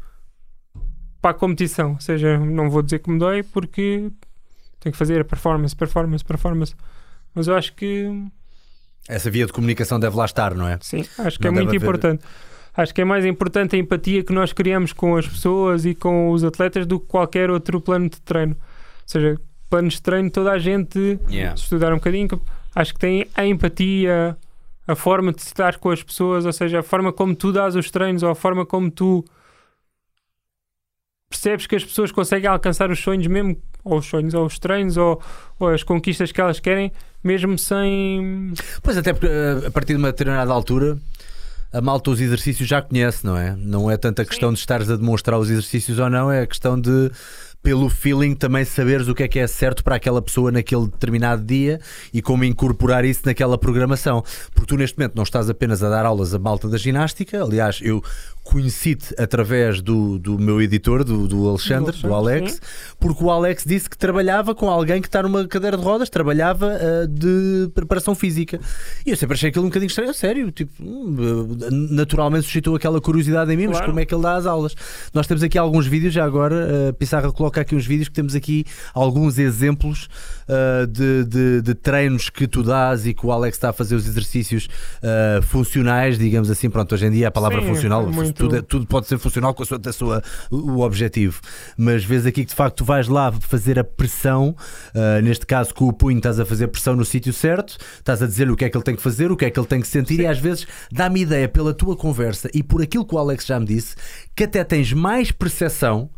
para 1.27 1.31
a 1.31 1.39
competição, 1.39 1.91
ou 1.93 1.99
seja, 1.99 2.37
não 2.39 2.69
vou 2.69 2.81
dizer 2.81 2.99
que 2.99 3.09
me 3.09 3.19
dói 3.19 3.43
porque 3.43 4.09
tenho 4.79 4.93
que 4.93 4.97
fazer 4.97 5.25
performance, 5.25 5.75
performance, 5.75 6.23
performance, 6.23 6.73
mas 7.35 7.47
eu 7.47 7.55
acho 7.55 7.73
que 7.73 8.09
Essa 9.09 9.29
via 9.29 9.45
de 9.45 9.51
comunicação 9.51 9.99
deve 9.99 10.15
lá 10.15 10.23
estar, 10.25 10.53
não 10.55 10.67
é? 10.67 10.77
sim, 10.81 11.05
acho 11.19 11.37
que 11.37 11.43
Não 11.45 11.51
é 11.51 11.55
muito 11.55 11.69
haver- 11.69 11.81
importante. 11.81 12.23
Acho 12.75 12.93
que 12.93 13.01
é 13.01 13.05
mais 13.05 13.25
importante 13.25 13.75
a 13.75 13.79
empatia 13.79 14.23
que 14.23 14.31
nós 14.31 14.53
criamos 14.53 14.93
com 14.93 15.17
as 15.17 15.27
pessoas 15.27 15.83
e 15.85 15.95
com 15.95 16.29
os 16.29 16.43
atletas 16.43 16.85
do 16.85 16.99
que 16.99 17.07
qualquer 17.07 17.49
outro 17.49 17.81
plano 17.81 18.07
de 18.07 18.21
treino. 18.21 18.53
Ou 18.53 19.03
seja, 19.07 19.37
planos 19.69 19.95
de 19.95 20.01
treino, 20.03 20.29
toda 20.29 20.51
a 20.51 20.59
gente 20.59 21.19
Yeah. 21.29 21.55
estudar 21.55 21.91
um 21.91 21.95
bocadinho, 21.95 22.29
acho 22.75 22.93
que 22.93 22.99
tem 22.99 23.25
a 23.35 23.45
empatia, 23.45 24.37
a 24.87 24.95
forma 24.95 25.33
de 25.33 25.41
estar 25.41 25.77
com 25.79 25.89
as 25.89 26.01
pessoas, 26.03 26.45
ou 26.45 26.53
seja, 26.53 26.79
a 26.79 26.83
forma 26.83 27.11
como 27.11 27.35
tu 27.35 27.51
dás 27.51 27.75
os 27.75 27.89
treinos 27.91 28.21
ou 28.23 28.29
a 28.29 28.35
forma 28.35 28.65
como 28.65 28.89
tu 28.91 29.25
percebes 31.29 31.67
que 31.67 31.75
as 31.75 31.83
pessoas 31.83 32.11
conseguem 32.11 32.49
alcançar 32.49 32.89
os 32.89 32.99
sonhos 32.99 33.27
mesmo, 33.27 33.57
ou 33.83 33.99
os 33.99 34.05
sonhos, 34.05 34.33
ou 34.33 34.45
os 34.45 34.59
treinos, 34.59 34.97
ou, 34.97 35.21
ou 35.59 35.69
as 35.69 35.83
conquistas 35.83 36.31
que 36.31 36.41
elas 36.41 36.59
querem, 36.59 36.91
mesmo 37.23 37.57
sem. 37.57 38.53
Pois 38.81 38.97
até 38.97 39.13
porque 39.13 39.27
eh, 39.27 39.67
a 39.67 39.71
partir 39.71 39.93
de 39.93 39.99
uma 39.99 40.11
determinada 40.11 40.51
altura 40.51 40.97
a 41.71 41.81
malta 41.81 42.11
os 42.11 42.21
exercícios 42.21 42.67
já 42.67 42.81
conhece, 42.81 43.25
não 43.25 43.37
é? 43.37 43.55
Não 43.57 43.91
é 43.91 43.97
tanta 43.97 44.23
questão 44.23 44.53
de 44.53 44.59
estares 44.59 44.89
a 44.89 44.95
demonstrar 44.95 45.37
os 45.37 45.49
exercícios 45.49 45.99
ou 45.99 46.09
não, 46.09 46.31
é 46.31 46.41
a 46.41 46.47
questão 46.47 46.79
de 46.79 47.11
pelo 47.61 47.89
feeling 47.89 48.33
também 48.33 48.63
saberes 48.63 49.07
o 49.09 49.15
que 49.15 49.23
é 49.23 49.27
que 49.27 49.39
é 49.39 49.47
certo 49.47 49.83
para 49.83 49.95
aquela 49.95 50.21
pessoa 50.21 50.51
naquele 50.51 50.85
determinado 50.85 51.43
dia 51.43 51.81
e 52.13 52.21
como 52.21 52.45
incorporar 52.45 53.03
isso 53.03 53.23
naquela 53.25 53.57
programação. 53.57 54.23
Porque 54.53 54.67
tu 54.67 54.77
neste 54.77 54.97
momento 54.97 55.15
não 55.15 55.23
estás 55.23 55.49
apenas 55.49 55.83
a 55.83 55.89
dar 55.89 56.05
aulas 56.05 56.33
a 56.33 56.39
malta 56.39 56.69
da 56.69 56.77
ginástica, 56.77 57.43
aliás, 57.43 57.79
eu 57.81 58.01
conheci-te 58.51 59.13
através 59.21 59.81
do, 59.81 60.17
do 60.17 60.39
meu 60.39 60.61
editor, 60.61 61.03
do, 61.03 61.27
do 61.27 61.47
Alexandre, 61.49 61.91
do, 61.95 62.07
Do 62.07 62.13
Alexandre, 62.13 62.43
Alex, 62.45 62.61
porque 62.99 63.23
o 63.23 63.29
Alex 63.29 63.63
disse 63.65 63.89
que 63.89 63.97
trabalhava 63.97 64.55
com 64.55 64.69
alguém 64.69 65.01
que 65.01 65.07
está 65.07 65.21
numa 65.21 65.45
cadeira 65.47 65.75
de 65.77 65.83
rodas, 65.83 66.09
trabalhava 66.09 66.67
ah, 66.71 67.05
de 67.07 67.69
preparação 67.75 68.15
física. 68.15 68.59
E 69.05 69.09
eu 69.11 69.17
sempre 69.17 69.35
achei 69.35 69.49
aquilo 69.49 69.65
um 69.65 69.67
bocadinho 69.69 69.87
estranho, 69.89 70.13
sério, 70.13 70.49
tipo, 70.51 70.71
hum, 70.81 71.15
ah, 71.61 71.67
naturalmente 71.71 72.45
suscitou 72.45 72.75
aquela 72.75 73.01
curiosidade 73.01 73.51
em 73.51 73.57
mim, 73.57 73.67
mas 73.67 73.77
Claro. 73.77 73.91
como 73.91 73.99
é 73.99 74.05
que 74.05 74.13
ele 74.15 74.23
dá 74.23 74.35
as 74.35 74.45
aulas? 74.45 74.75
Nós 75.13 75.27
temos 75.27 75.43
aqui 75.43 75.57
alguns 75.57 75.85
vídeos, 75.85 76.13
já 76.13 76.23
agora, 76.23 76.89
a 76.89 76.93
Pissarra 76.93 77.31
coloca 77.31 77.59
aqui 77.61 77.75
uns 77.75 77.85
vídeos 77.85 78.07
que 78.07 78.15
temos 78.15 78.33
aqui 78.33 78.63
alguns 78.93 79.37
exemplos 79.37 80.07
ah, 80.47 80.85
de, 80.89 81.25
de- 81.25 81.61
de 81.61 81.73
treinos 81.75 82.29
que 82.29 82.47
tu 82.47 82.63
dás 82.63 83.05
e 83.05 83.13
que 83.13 83.25
o 83.25 83.31
Alex 83.31 83.57
está 83.57 83.69
a 83.69 83.73
fazer 83.73 83.95
os 83.95 84.07
exercícios 84.07 84.67
funcionais, 85.43 86.17
digamos 86.17 86.49
assim, 86.49 86.69
pronto, 86.69 86.93
hoje 86.95 87.05
em 87.07 87.11
dia 87.11 87.27
a 87.27 87.31
palavra 87.31 87.61
Sim, 87.61 87.67
funcional, 87.67 88.03
é 88.03 88.05
muito- 88.07 88.36
tudo, 88.37 88.55
é- 88.57 88.61
tudo 88.61 88.87
pode 88.87 89.07
ser 89.07 89.17
funcional 89.17 89.53
com 89.53 89.63
a 89.63 89.65
sua, 89.65 89.79
da 89.79 89.91
sua, 89.93 90.23
o 90.51 90.81
objetivo, 90.81 91.39
mas 91.77 92.03
vês 92.03 92.25
aqui 92.25 92.43
que 92.43 92.49
de 92.49 92.55
facto 92.55 92.77
tu 92.77 92.85
vais 92.85 93.07
lá 93.07 93.31
fazer 93.31 93.79
a 93.79 93.83
pressão, 93.83 94.55
ah, 94.93 95.21
neste 95.21 95.45
caso 95.45 95.73
com 95.73 95.85
o 95.85 95.93
punho 95.93 96.17
estás 96.17 96.39
a 96.39 96.45
fazer 96.45 96.67
pressão 96.67 96.95
no 96.95 97.05
sítio 97.05 97.33
certo, 97.33 97.77
estás 97.97 98.21
a 98.21 98.27
dizer 98.27 98.49
o 98.49 98.55
que 98.55 98.65
é 98.65 98.69
que 98.69 98.77
ele 98.77 98.83
tem 98.83 98.95
que 98.95 99.01
fazer, 99.01 99.31
o 99.31 99.37
que 99.37 99.45
é 99.45 99.49
que 99.49 99.59
ele 99.59 99.67
tem 99.67 99.81
que 99.81 99.87
sentir, 99.87 100.19
e 100.19 100.27
às 100.27 100.39
vezes 100.39 100.65
dá-me 100.91 101.21
ideia 101.21 101.47
pela 101.47 101.73
tua 101.73 101.95
conversa 101.95 102.49
e 102.53 102.61
por 102.63 102.81
aquilo 102.81 103.05
que 103.05 103.15
o 103.15 103.17
Alex 103.17 103.45
já 103.45 103.59
me 103.59 103.65
disse, 103.65 103.95
que 104.35 104.43
até 104.43 104.63
tens 104.63 104.93
mais 104.93 105.31
percepção 105.31 106.09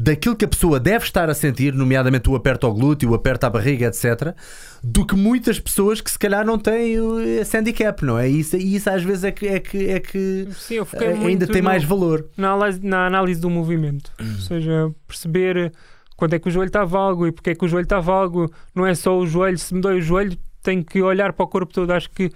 daquilo 0.00 0.36
que 0.36 0.44
a 0.44 0.48
pessoa 0.48 0.78
deve 0.78 1.04
estar 1.04 1.28
a 1.28 1.34
sentir, 1.34 1.74
nomeadamente 1.74 2.30
o 2.30 2.36
aperto 2.36 2.66
ao 2.66 2.72
glúteo, 2.72 3.10
o 3.10 3.14
aperto 3.14 3.46
à 3.46 3.50
barriga, 3.50 3.86
etc., 3.86 4.32
do 4.80 5.04
que 5.04 5.16
muitas 5.16 5.58
pessoas 5.58 6.00
que 6.00 6.08
se 6.08 6.16
calhar 6.16 6.46
não 6.46 6.56
têm 6.56 7.00
o- 7.00 7.20
esse 7.20 7.56
handicap, 7.58 8.04
não 8.04 8.16
é? 8.16 8.30
E 8.30 8.38
isso, 8.38 8.56
isso 8.56 8.88
às 8.88 9.02
vezes 9.02 9.24
é 9.24 9.32
que, 9.32 9.48
é 9.48 9.58
que, 9.58 9.88
é 9.88 9.98
que 9.98 10.46
Sim, 10.52 10.76
eh, 10.78 11.26
ainda 11.26 11.48
tem 11.48 11.60
no- 11.60 11.66
mais 11.68 11.82
valor. 11.82 12.24
na 12.36 12.52
análise, 12.52 12.80
na 12.86 13.06
análise 13.08 13.40
do 13.40 13.50
movimento. 13.50 14.12
Ou 14.20 14.40
seja, 14.40 14.88
perceber 15.04 15.72
quando 16.16 16.34
é 16.34 16.38
que 16.38 16.46
o 16.46 16.50
joelho 16.50 16.68
está 16.68 16.84
vago 16.84 17.26
e 17.26 17.32
porque 17.32 17.50
é 17.50 17.54
que 17.56 17.64
o 17.64 17.68
joelho 17.68 17.82
está 17.84 17.98
vago. 17.98 18.48
Não 18.72 18.86
é 18.86 18.94
só 18.94 19.18
o 19.18 19.26
joelho, 19.26 19.58
se 19.58 19.74
me 19.74 19.80
dói 19.80 19.98
o 19.98 20.00
joelho, 20.02 20.38
tenho 20.62 20.84
que 20.84 21.02
olhar 21.02 21.32
para 21.32 21.44
o 21.44 21.48
corpo 21.48 21.72
todo. 21.72 21.90
Acho 21.90 22.08
que 22.10 22.30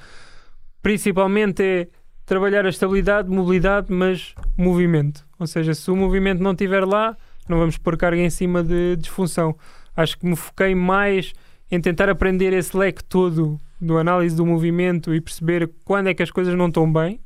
principalmente 0.83 1.63
é 1.63 1.89
trabalhar 2.27 2.67
a 2.67 2.69
estabilidade, 2.71 3.29
mobilidade, 3.29 3.87
mas 3.93 4.35
movimento. 4.57 5.25
Ou 5.39 5.47
seja, 5.47 5.75
se 5.75 5.91
o 5.91 5.97
movimento 5.97 6.43
não 6.43 6.53
estiver 6.53 6.85
lá, 6.85 7.17
não 7.49 7.59
vamos 7.59 7.79
pôr 7.79 7.97
carga 7.97 8.21
em 8.21 8.31
cima 8.31 8.63
de 8.63 8.97
disfunção. 8.97 9.57
Acho 9.97 10.19
que 10.19 10.27
me 10.27 10.37
foquei 10.37 10.75
mais 10.75 11.33
em 11.71 11.81
tentar 11.81 12.09
aprender 12.09 12.53
esse 12.53 12.77
leque 12.77 13.03
todo 13.03 13.59
do 13.81 13.99
análise 13.99 14.37
do 14.37 14.47
movimento 14.47 15.15
e 15.15 15.21
perceber 15.21 15.71
quando 15.85 16.09
é 16.09 16.15
que 16.15 16.23
as 16.23 16.31
coisas 16.31 16.55
não 16.55 16.69
estão 16.69 16.91
bem 16.91 17.21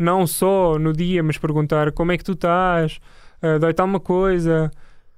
não 0.00 0.26
só 0.26 0.78
no 0.78 0.94
dia, 0.94 1.22
mas 1.22 1.36
perguntar 1.36 1.92
como 1.92 2.10
é 2.10 2.16
que 2.16 2.24
tu 2.24 2.32
estás, 2.32 2.98
uh, 3.42 3.58
dói-te 3.58 3.80
alguma 3.80 4.00
coisa 4.00 4.70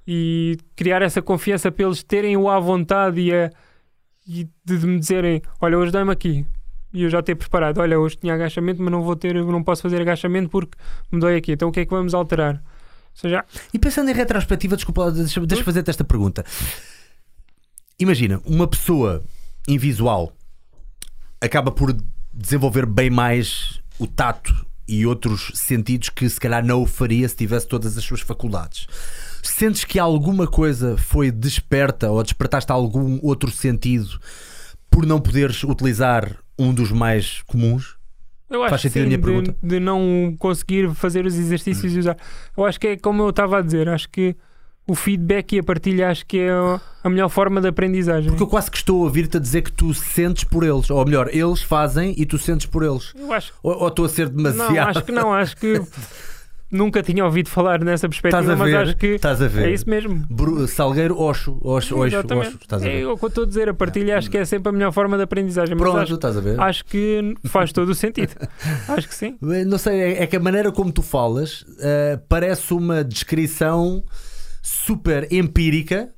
e 0.04 0.58
criar 0.74 1.02
essa 1.02 1.22
confiança 1.22 1.70
para 1.70 1.86
eles 1.86 2.02
terem 2.02 2.36
o 2.36 2.50
à 2.50 2.58
vontade 2.58 3.20
e, 3.20 3.32
a, 3.32 3.48
e 4.26 4.48
de, 4.64 4.86
me 4.86 4.98
dizerem: 4.98 5.40
Olha, 5.60 5.78
hoje 5.78 5.92
dói-me 5.92 6.10
aqui. 6.10 6.44
E 6.92 7.04
eu 7.04 7.08
já 7.08 7.22
ter 7.22 7.36
preparado: 7.36 7.78
Olha, 7.78 7.98
hoje 7.98 8.16
tinha 8.16 8.34
agachamento, 8.34 8.82
mas 8.82 8.90
não 8.90 9.02
vou 9.02 9.14
ter, 9.14 9.34
não 9.34 9.62
posso 9.62 9.82
fazer 9.82 10.00
agachamento 10.00 10.48
porque 10.50 10.76
me 11.12 11.20
dói 11.20 11.36
aqui. 11.36 11.52
Então 11.52 11.68
o 11.68 11.72
que 11.72 11.80
é 11.80 11.84
que 11.84 11.90
vamos 11.92 12.12
alterar? 12.12 12.60
Seja, 13.14 13.44
E 13.72 13.78
pensando 13.78 14.10
em 14.10 14.14
retrospectiva, 14.14 14.76
desculpa, 14.76 15.04
lá, 15.04 15.10
deixa, 15.10 15.40
deixa 15.46 15.64
fazer-te 15.64 15.90
esta 15.90 16.04
pergunta. 16.04 16.44
Imagina, 17.98 18.40
uma 18.44 18.66
pessoa 18.66 19.22
invisual 19.68 20.32
acaba 21.40 21.70
por 21.70 21.96
desenvolver 22.32 22.86
bem 22.86 23.10
mais 23.10 23.80
o 23.98 24.06
tato 24.06 24.66
e 24.88 25.06
outros 25.06 25.52
sentidos 25.54 26.08
que 26.08 26.28
se 26.28 26.40
calhar 26.40 26.64
não 26.64 26.82
o 26.82 26.86
faria 26.86 27.28
se 27.28 27.36
tivesse 27.36 27.66
todas 27.66 27.96
as 27.96 28.04
suas 28.04 28.20
faculdades. 28.20 28.86
Sentes 29.42 29.84
que 29.84 29.98
alguma 29.98 30.46
coisa 30.46 30.96
foi 30.96 31.30
desperta 31.30 32.10
ou 32.10 32.22
despertaste 32.22 32.72
algum 32.72 33.18
outro 33.22 33.50
sentido 33.50 34.20
por 34.90 35.06
não 35.06 35.20
poderes 35.20 35.62
utilizar 35.64 36.36
um 36.58 36.72
dos 36.72 36.90
mais 36.92 37.42
comuns? 37.42 37.96
Eu 38.56 38.62
acho 38.62 38.70
Faz 38.70 38.82
sentido 38.82 39.00
a 39.00 39.02
sim, 39.02 39.06
minha 39.08 39.18
de, 39.18 39.24
pergunta? 39.24 39.56
de 39.62 39.80
não 39.80 40.34
conseguir 40.38 40.94
fazer 40.94 41.26
os 41.26 41.34
exercícios 41.38 41.94
e 41.94 41.98
usar. 41.98 42.16
Eu 42.56 42.64
acho 42.64 42.78
que 42.78 42.86
é 42.88 42.96
como 42.96 43.22
eu 43.22 43.30
estava 43.30 43.58
a 43.58 43.62
dizer, 43.62 43.88
acho 43.88 44.08
que 44.10 44.34
o 44.86 44.94
feedback 44.94 45.52
e 45.54 45.58
a 45.60 45.62
partilha 45.62 46.10
acho 46.10 46.26
que 46.26 46.38
é 46.40 46.50
a 47.04 47.08
melhor 47.08 47.28
forma 47.28 47.60
de 47.60 47.68
aprendizagem. 47.68 48.28
Porque 48.30 48.42
eu 48.42 48.48
quase 48.48 48.70
que 48.70 48.76
estou 48.76 49.00
a 49.00 49.04
ouvir-te 49.04 49.36
a 49.36 49.40
dizer 49.40 49.62
que 49.62 49.70
tu 49.72 49.94
sentes 49.94 50.44
por 50.44 50.64
eles, 50.64 50.90
ou 50.90 51.04
melhor, 51.04 51.28
eles 51.32 51.62
fazem 51.62 52.14
e 52.16 52.26
tu 52.26 52.36
sentes 52.36 52.66
por 52.66 52.82
eles. 52.82 53.12
Eu 53.16 53.32
acho 53.32 53.52
Ou, 53.62 53.74
ou 53.82 53.88
estou 53.88 54.04
a 54.04 54.08
ser 54.08 54.28
demasiado. 54.28 54.74
Não, 54.74 54.88
acho 54.90 55.02
que 55.04 55.12
não, 55.12 55.32
acho 55.32 55.56
que 55.56 55.80
nunca 56.72 57.02
tinha 57.02 57.24
ouvido 57.24 57.48
falar 57.48 57.84
nessa 57.84 58.08
perspectiva, 58.08 58.52
a 58.52 58.56
mas 58.56 58.70
ver? 58.70 58.76
acho 58.78 58.96
que 58.96 59.06
Estás 59.08 59.40
a 59.42 59.46
ver? 59.48 59.68
é 59.68 59.72
isso 59.72 59.88
mesmo. 59.88 60.26
Bru- 60.30 60.66
Salgueiro, 60.66 61.20
Oxo, 61.20 61.58
Oxo, 61.62 61.94
Oxo, 61.94 62.06
Exatamente. 62.06 62.46
Oxo. 62.48 62.58
Estás 62.62 62.82
a 62.82 62.86
É 62.88 62.90
ver? 62.92 63.06
o 63.06 63.16
que 63.18 63.24
eu 63.24 63.28
estou 63.28 63.44
a 63.44 63.46
dizer, 63.46 63.68
a 63.68 63.74
partilha 63.74 64.18
acho 64.18 64.30
que 64.30 64.38
é 64.38 64.44
sempre 64.44 64.70
a 64.70 64.72
melhor 64.72 64.90
forma 64.92 65.16
de 65.16 65.22
aprendizagem. 65.22 65.76
Pronto, 65.76 65.98
acho, 65.98 66.14
estás 66.14 66.36
a 66.36 66.40
ver? 66.40 66.58
acho 66.58 66.84
que 66.84 67.34
faz 67.44 67.72
todo 67.72 67.90
o 67.90 67.94
sentido. 67.94 68.32
acho 68.88 69.06
que 69.08 69.14
sim. 69.14 69.36
Não 69.66 69.76
sei, 69.78 70.00
é- 70.00 70.22
é 70.22 70.26
que 70.26 70.36
a 70.36 70.40
maneira 70.40 70.72
como 70.72 70.90
tu 70.90 71.02
falas 71.02 71.64
eh, 71.80 72.18
parece 72.28 72.72
uma 72.74 73.04
descrição 73.04 74.02
super 74.62 75.28
empírica 75.32 76.10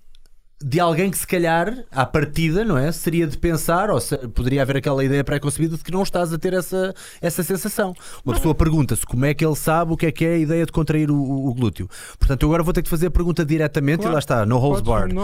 de 0.66 0.80
alguém 0.80 1.10
que 1.10 1.18
se 1.18 1.26
calhar 1.26 1.84
à 1.92 2.06
partida, 2.06 2.64
não 2.64 2.78
é? 2.78 2.90
Seria 2.90 3.26
de 3.26 3.36
pensar, 3.36 3.90
ou 3.90 4.00
se- 4.00 4.16
poderia 4.28 4.62
haver 4.62 4.78
aquela 4.78 5.04
ideia 5.04 5.22
pré-concebida 5.22 5.76
de 5.76 5.84
que 5.84 5.92
não 5.92 6.02
estás 6.02 6.32
a 6.32 6.38
ter 6.38 6.54
essa, 6.54 6.94
essa 7.20 7.42
sensação. 7.42 7.94
Uma 8.24 8.34
pessoa 8.34 8.54
pergunta-se 8.54 9.04
como 9.04 9.26
é 9.26 9.34
que 9.34 9.44
ele 9.44 9.56
sabe 9.56 9.92
o 9.92 9.96
que 9.96 10.06
é 10.06 10.10
que 10.12 10.24
é 10.24 10.34
a 10.34 10.38
ideia 10.38 10.64
de 10.64 10.72
contrair 10.72 11.10
o, 11.10 11.14
o- 11.16 11.48
o 11.50 11.54
glúteo. 11.54 11.86
Portanto, 12.18 12.42
eu 12.44 12.48
agora 12.48 12.62
vou 12.62 12.72
ter 12.72 12.82
que 12.82 12.88
fazer 12.88 13.08
a 13.08 13.10
pergunta 13.10 13.44
diretamente 13.44 13.98
Claro. 13.98 14.12
e 14.12 14.14
lá 14.14 14.18
está, 14.18 14.46
no 14.46 14.56
holds 14.56 14.80
barred. 14.80 15.14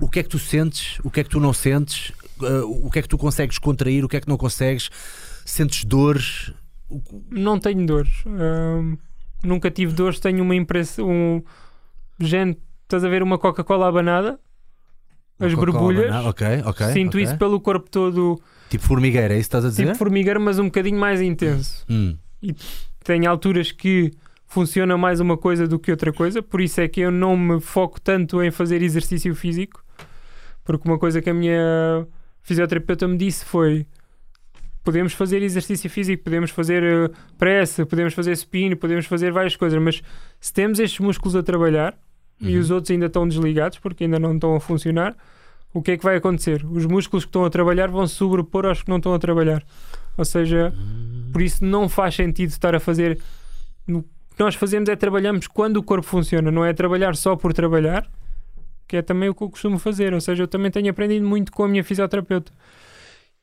O 0.00 0.08
que 0.08 0.20
é 0.20 0.22
que 0.22 0.28
tu 0.28 0.38
sentes? 0.38 1.00
O 1.02 1.10
que 1.10 1.18
é 1.18 1.24
que 1.24 1.30
tu 1.30 1.40
não 1.40 1.52
sentes? 1.52 2.10
Uh, 2.40 2.86
o 2.86 2.88
que 2.90 3.00
é 3.00 3.02
que 3.02 3.08
tu 3.08 3.18
consegues 3.18 3.58
contrair? 3.58 4.04
O 4.04 4.08
que 4.08 4.16
é 4.16 4.20
que 4.20 4.28
não 4.28 4.36
consegues? 4.36 4.90
Sentes 5.44 5.84
dores? 5.84 6.52
Não 7.32 7.58
tenho 7.58 7.84
dores. 7.84 8.12
Nunca 9.42 9.70
tive 9.72 9.92
dores. 9.92 10.20
Tenho 10.20 10.42
uma 10.42 10.54
impressão. 10.54 11.08
Um, 11.10 11.42
gente, 12.20 12.60
estás 12.84 13.02
a 13.04 13.08
ver 13.08 13.22
uma 13.24 13.38
Coca-Cola 13.38 13.88
abanada? 13.88 14.38
As 15.38 15.54
borbulhas. 15.54 16.10
não? 16.10 16.28
Ok, 16.28 16.46
ok. 16.64 16.86
Sinto 16.92 17.14
ok. 17.14 17.22
isso 17.22 17.36
pelo 17.36 17.60
corpo 17.60 17.90
todo, 17.90 18.40
Tipo 18.68 18.84
formigueira, 18.84 19.34
é 19.34 19.38
isso 19.38 19.48
que 19.50 19.56
estás 19.56 19.64
a 19.64 19.68
dizer? 19.68 19.84
tipo 19.86 19.98
formigueiro, 19.98 20.40
mas 20.40 20.58
um 20.58 20.64
bocadinho 20.66 20.98
mais 20.98 21.20
intenso. 21.20 21.84
Hum. 21.88 22.16
Tem 23.02 23.26
alturas 23.26 23.70
que 23.72 24.12
funciona 24.46 24.96
mais 24.96 25.20
uma 25.20 25.36
coisa 25.36 25.66
do 25.66 25.78
que 25.78 25.90
outra 25.90 26.12
coisa, 26.12 26.42
por 26.42 26.60
isso 26.60 26.80
é 26.80 26.88
que 26.88 27.00
eu 27.00 27.10
não 27.10 27.36
me 27.36 27.60
foco 27.60 28.00
tanto 28.00 28.42
em 28.42 28.50
fazer 28.50 28.82
exercício 28.82 29.34
físico, 29.34 29.84
porque 30.64 30.88
uma 30.88 30.98
coisa 30.98 31.20
que 31.20 31.28
a 31.28 31.34
minha 31.34 32.06
fisioterapeuta 32.42 33.06
me 33.08 33.16
disse 33.16 33.44
foi 33.44 33.86
podemos 34.82 35.14
fazer 35.14 35.42
exercício 35.42 35.88
físico, 35.88 36.22
podemos 36.24 36.50
fazer 36.50 36.82
eh, 36.82 37.10
press, 37.38 37.78
podemos 37.88 38.12
fazer 38.12 38.36
supino, 38.36 38.76
podemos 38.76 39.06
fazer 39.06 39.32
várias 39.32 39.56
coisas, 39.56 39.80
mas 39.82 40.02
se 40.38 40.52
temos 40.52 40.78
estes 40.78 41.00
músculos 41.00 41.34
a 41.34 41.42
trabalhar 41.42 41.96
e 42.40 42.54
Uhum. 42.54 42.60
os 42.60 42.70
outros 42.70 42.90
ainda 42.90 43.06
estão 43.06 43.26
desligados 43.28 43.78
porque 43.78 44.04
ainda 44.04 44.18
não 44.18 44.34
estão 44.34 44.54
a 44.54 44.60
funcionar, 44.60 45.16
o 45.72 45.82
que 45.82 45.92
é 45.92 45.96
que 45.96 46.04
vai 46.04 46.16
acontecer? 46.16 46.64
Os 46.70 46.86
músculos 46.86 47.24
que 47.24 47.28
estão 47.28 47.44
a 47.44 47.50
trabalhar 47.50 47.88
vão 47.88 48.06
se 48.06 48.14
sobrepor 48.14 48.66
aos 48.66 48.82
que 48.82 48.88
não 48.88 48.98
estão 48.98 49.12
a 49.14 49.18
trabalhar. 49.18 49.64
Ou 50.16 50.24
seja, 50.24 50.72
por 51.32 51.42
isso 51.42 51.64
não 51.64 51.88
faz 51.88 52.14
sentido 52.14 52.50
estar 52.50 52.74
a 52.74 52.80
fazer. 52.80 53.18
O 53.88 54.02
que 54.02 54.38
nós 54.38 54.54
fazemos 54.54 54.88
é 54.88 54.94
trabalhamos 54.96 55.46
quando 55.48 55.78
o 55.78 55.82
corpo 55.82 56.06
funciona, 56.06 56.50
não 56.50 56.64
é 56.64 56.72
trabalhar 56.72 57.16
só 57.16 57.34
por 57.34 57.52
trabalhar, 57.52 58.08
que 58.86 58.96
é 58.96 59.02
também 59.02 59.28
o 59.28 59.34
que 59.34 59.42
eu 59.42 59.50
costumo 59.50 59.78
fazer. 59.78 60.14
Ou 60.14 60.20
seja, 60.20 60.44
eu 60.44 60.48
também 60.48 60.70
tenho 60.70 60.90
aprendido 60.90 61.26
muito 61.26 61.50
com 61.50 61.64
a 61.64 61.68
minha 61.68 61.82
fisioterapeuta 61.82 62.52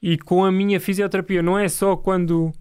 e 0.01 0.17
com 0.17 0.45
a 0.45 0.51
minha 0.51 0.79
fisioterapia. 0.79 1.41
Não 1.41 1.59
é 1.59 1.67
só 1.67 1.95
quando. 1.97 2.53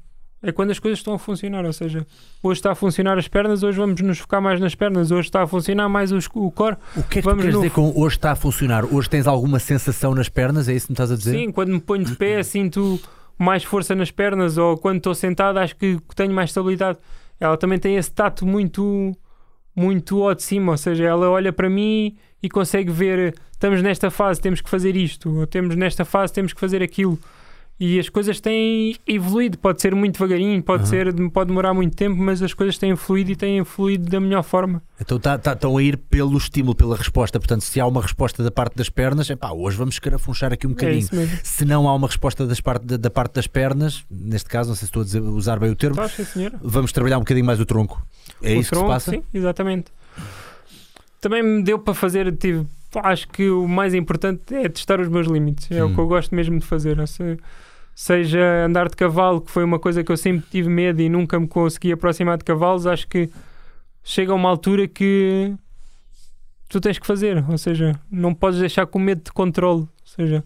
É 0.42 0.50
quando 0.52 0.70
as 0.70 0.78
coisas 0.78 0.98
estão 0.98 1.12
a 1.12 1.18
funcionar, 1.18 1.66
ou 1.66 1.72
seja, 1.72 2.06
hoje 2.42 2.58
está 2.60 2.72
a 2.72 2.74
funcionar 2.74 3.18
as 3.18 3.28
pernas, 3.28 3.62
hoje 3.62 3.76
vamos 3.78 4.00
nos 4.00 4.18
focar 4.18 4.40
mais 4.40 4.58
nas 4.58 4.74
pernas, 4.74 5.10
hoje 5.10 5.28
está 5.28 5.42
a 5.42 5.46
funcionar 5.46 5.86
mais 5.88 6.12
os- 6.12 6.28
o 6.34 6.50
core. 6.50 6.76
O 6.96 7.02
que 7.02 7.18
é 7.18 7.22
que 7.22 7.28
Vamos 7.28 7.40
tu 7.40 7.42
queres 7.42 7.54
no- 7.56 7.60
dizer 7.60 7.74
com 7.74 7.92
hoje 7.94 8.16
está 8.16 8.32
a 8.32 8.36
funcionar? 8.36 8.84
Hoje 8.86 9.10
tens 9.10 9.26
alguma 9.26 9.58
sensação 9.58 10.14
nas 10.14 10.30
pernas? 10.30 10.66
É 10.66 10.72
isso 10.72 10.86
que 10.86 10.92
me 10.92 10.94
estás 10.94 11.12
a 11.12 11.16
dizer? 11.16 11.32
Sim, 11.32 11.52
quando 11.52 11.68
me 11.72 11.80
ponho 11.80 12.04
de 12.04 12.16
pé 12.16 12.42
sinto 12.42 12.98
mais 13.38 13.64
força 13.64 13.94
nas 13.94 14.10
pernas 14.10 14.56
ou 14.56 14.78
quando 14.78 14.96
estou 14.96 15.14
sentado 15.14 15.58
acho 15.58 15.76
que 15.76 15.98
tenho 16.16 16.32
mais 16.32 16.48
estabilidade. 16.50 16.98
Ela 17.38 17.56
também 17.58 17.78
tem 17.78 17.96
esse 17.96 18.10
tato 18.10 18.46
muito 18.46 19.14
muito 19.76 20.22
ao 20.26 20.34
de 20.34 20.42
cima, 20.42 20.72
ou 20.72 20.78
seja, 20.78 21.04
ela 21.04 21.28
olha 21.30 21.52
para 21.52 21.68
mim 21.70 22.16
e 22.42 22.48
consegue 22.48 22.90
ver 22.90 23.34
estamos 23.52 23.82
nesta 23.82 24.10
fase, 24.10 24.40
temos 24.40 24.60
que 24.62 24.68
fazer 24.70 24.96
isto, 24.96 25.38
ou 25.40 25.46
temos 25.46 25.76
nesta 25.76 26.04
fase, 26.04 26.32
temos 26.32 26.52
que 26.54 26.60
fazer 26.60 26.82
aquilo. 26.82 27.18
E 27.82 27.98
as 27.98 28.10
coisas 28.10 28.38
têm 28.40 28.94
evoluído, 29.06 29.56
pode 29.56 29.80
ser 29.80 29.94
muito 29.94 30.12
devagarinho, 30.18 30.62
pode, 30.62 30.82
Aham. 30.82 30.90
ser, 30.90 31.30
pode 31.30 31.48
demorar 31.48 31.72
muito 31.72 31.96
tempo, 31.96 32.14
mas 32.14 32.42
as 32.42 32.52
coisas 32.52 32.76
têm 32.76 32.94
fluído 32.94 33.30
e 33.30 33.36
têm 33.36 33.64
fluído 33.64 34.06
da 34.10 34.20
melhor 34.20 34.42
forma. 34.42 34.82
Então 35.00 35.18
tá, 35.18 35.38
tá- 35.38 35.54
estão 35.54 35.78
a 35.78 35.82
ir 35.82 35.96
pelo 35.96 36.36
estímulo, 36.36 36.74
pela 36.74 36.94
resposta. 36.94 37.40
Portanto, 37.40 37.62
se 37.62 37.80
há 37.80 37.86
uma 37.86 38.02
resposta 38.02 38.42
da 38.44 38.50
parte 38.50 38.76
das 38.76 38.90
pernas, 38.90 39.30
epá, 39.30 39.50
hoje 39.52 39.78
vamos 39.78 39.94
escarafunchar 39.94 40.52
aqui 40.52 40.66
um 40.66 40.72
É 40.72 40.74
bocadinho. 40.74 41.08
mesmo. 41.10 41.38
se 41.42 41.64
não 41.64 41.88
há 41.88 41.94
uma 41.94 42.06
resposta 42.06 42.46
das 42.46 42.60
parte, 42.60 42.84
da, 42.84 42.98
da 42.98 43.08
parte 43.10 43.32
das 43.36 43.46
pernas, 43.46 44.04
neste 44.10 44.50
caso, 44.50 44.68
não 44.68 44.76
sei 44.76 44.80
se 44.80 44.84
estou 44.90 45.00
a 45.00 45.04
dizer- 45.06 45.20
usar 45.22 45.58
bem 45.58 45.70
o 45.70 45.74
termo, 45.74 45.96
Tá, 45.96 46.06
sim, 46.06 46.50
vamos 46.60 46.92
trabalhar 46.92 47.16
um 47.16 47.20
bocadinho 47.20 47.46
mais 47.46 47.60
o 47.60 47.64
tronco. 47.64 48.06
É 48.42 48.56
O 48.56 48.60
isso 48.60 48.70
tronco, 48.72 48.88
que 48.92 49.00
se 49.00 49.06
passa? 49.06 49.10
Sim, 49.12 49.22
exatamente. 49.32 49.86
Também 51.18 51.42
me 51.42 51.62
deu 51.62 51.78
para 51.78 51.94
fazer, 51.94 52.34
tive, 52.36 52.66
acho 52.96 53.26
que 53.28 53.48
o 53.48 53.66
mais 53.66 53.94
importante 53.94 54.54
é 54.54 54.68
testar 54.68 55.00
os 55.00 55.08
meus 55.08 55.26
limites. 55.26 55.70
É 55.70 55.82
Hum. 55.82 55.92
o 55.92 55.94
que 55.94 56.00
eu 56.00 56.06
gosto 56.06 56.34
mesmo 56.34 56.58
de 56.58 56.66
fazer. 56.66 57.00
Ou 57.00 57.06
se- 57.06 57.38
seja 58.02 58.64
andar 58.64 58.88
de 58.88 58.96
cavalo, 58.96 59.40
que 59.42 59.50
foi 59.50 59.62
uma 59.62 59.78
coisa 59.78 60.02
que 60.02 60.10
eu 60.10 60.16
sempre 60.16 60.46
tive 60.50 60.68
medo 60.70 61.02
e 61.02 61.08
nunca 61.10 61.38
me 61.38 61.46
consegui 61.46 61.92
aproximar 61.92 62.38
de 62.38 62.44
cavalos, 62.44 62.86
acho 62.86 63.06
que 63.06 63.28
chega 64.02 64.32
a 64.32 64.34
uma 64.34 64.48
altura 64.48 64.88
que 64.88 65.54
tu 66.68 66.80
tens 66.80 66.98
que 66.98 67.06
fazer. 67.06 67.44
Ou 67.48 67.58
seja, 67.58 67.98
não 68.10 68.32
podes 68.34 68.58
deixar 68.60 68.86
com 68.86 68.98
medo 68.98 69.22
de 69.24 69.32
controle. 69.32 69.80
Ou 69.82 69.88
seja, 70.04 70.42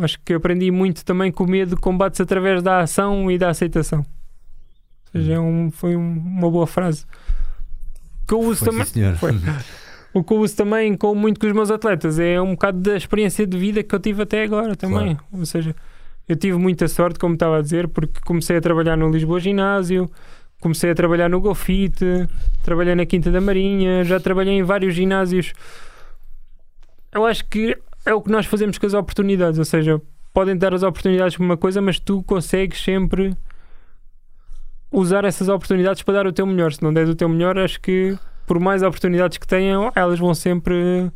acho 0.00 0.18
que 0.24 0.32
aprendi 0.32 0.70
muito 0.70 1.04
também 1.04 1.30
que 1.30 1.42
o 1.42 1.46
medo 1.46 1.78
combate-se 1.78 2.22
através 2.22 2.62
da 2.62 2.80
ação 2.80 3.30
e 3.30 3.36
da 3.36 3.50
aceitação. 3.50 3.98
Ou 3.98 5.20
seja, 5.20 5.34
é 5.34 5.38
um- 5.40 5.70
foi 5.70 5.96
um- 5.96 6.18
uma 6.18 6.50
boa 6.50 6.66
frase. 6.66 7.04
Que 8.26 8.32
eu 8.32 8.40
uso 8.40 8.60
Foi, 8.64 8.68
também. 8.70 8.84
sim, 8.86 8.92
senhor. 8.94 9.16
Foi. 9.16 9.32
O 10.14 10.22
que 10.22 10.30
eu 10.30 10.38
uso 10.40 10.54
também 10.54 10.94
com 10.94 11.14
muito 11.14 11.40
com 11.40 11.46
os 11.46 11.54
meus 11.54 11.70
atletas 11.70 12.18
é 12.18 12.38
um 12.38 12.50
bocado 12.50 12.78
da 12.80 12.94
experiência 12.98 13.46
de 13.46 13.56
vida 13.56 13.82
que 13.82 13.94
eu 13.94 13.98
tive 13.98 14.22
até 14.22 14.42
agora 14.42 14.76
também. 14.76 15.16
Ou 15.32 15.46
seja, 15.46 15.74
eu 16.28 16.36
tive 16.36 16.56
muita 16.56 16.88
sorte, 16.88 17.18
como 17.18 17.34
estava 17.34 17.58
a 17.58 17.62
dizer, 17.62 17.88
porque 17.88 18.20
comecei 18.24 18.56
a 18.56 18.60
trabalhar 18.60 18.96
no 18.96 19.10
Lisboa 19.10 19.40
Ginásio, 19.40 20.10
comecei 20.60 20.90
a 20.90 20.94
trabalhar 20.94 21.28
no 21.28 21.40
GoFit, 21.40 21.98
trabalhei 22.62 22.94
na 22.94 23.04
Quinta 23.04 23.30
da 23.30 23.40
Marinha, 23.40 24.04
já 24.04 24.20
trabalhei 24.20 24.54
em 24.54 24.62
vários 24.62 24.94
ginásios. 24.94 25.52
Eu 27.12 27.26
acho 27.26 27.44
que 27.46 27.76
é 28.06 28.14
o 28.14 28.22
que 28.22 28.30
nós 28.30 28.46
fazemos 28.46 28.78
com 28.78 28.86
as 28.86 28.94
oportunidades, 28.94 29.58
ou 29.58 29.64
seja, 29.64 30.00
podem 30.32 30.56
dar 30.56 30.72
as 30.72 30.82
oportunidades 30.82 31.36
por 31.36 31.44
uma 31.44 31.56
coisa, 31.56 31.82
mas 31.82 31.98
tu 31.98 32.22
consegues 32.22 32.82
sempre 32.82 33.36
usar 34.90 35.24
essas 35.24 35.48
oportunidades 35.48 36.02
para 36.02 36.14
dar 36.14 36.26
o 36.26 36.32
teu 36.32 36.46
melhor. 36.46 36.72
Se 36.72 36.82
não 36.82 36.92
deres 36.92 37.10
o 37.10 37.14
teu 37.14 37.28
melhor, 37.28 37.58
acho 37.58 37.80
que 37.80 38.16
por 38.46 38.60
mais 38.60 38.82
oportunidades 38.82 39.38
que 39.38 39.46
tenham, 39.46 39.90
elas 39.94 40.18
vão 40.18 40.34
sempre 40.34 41.10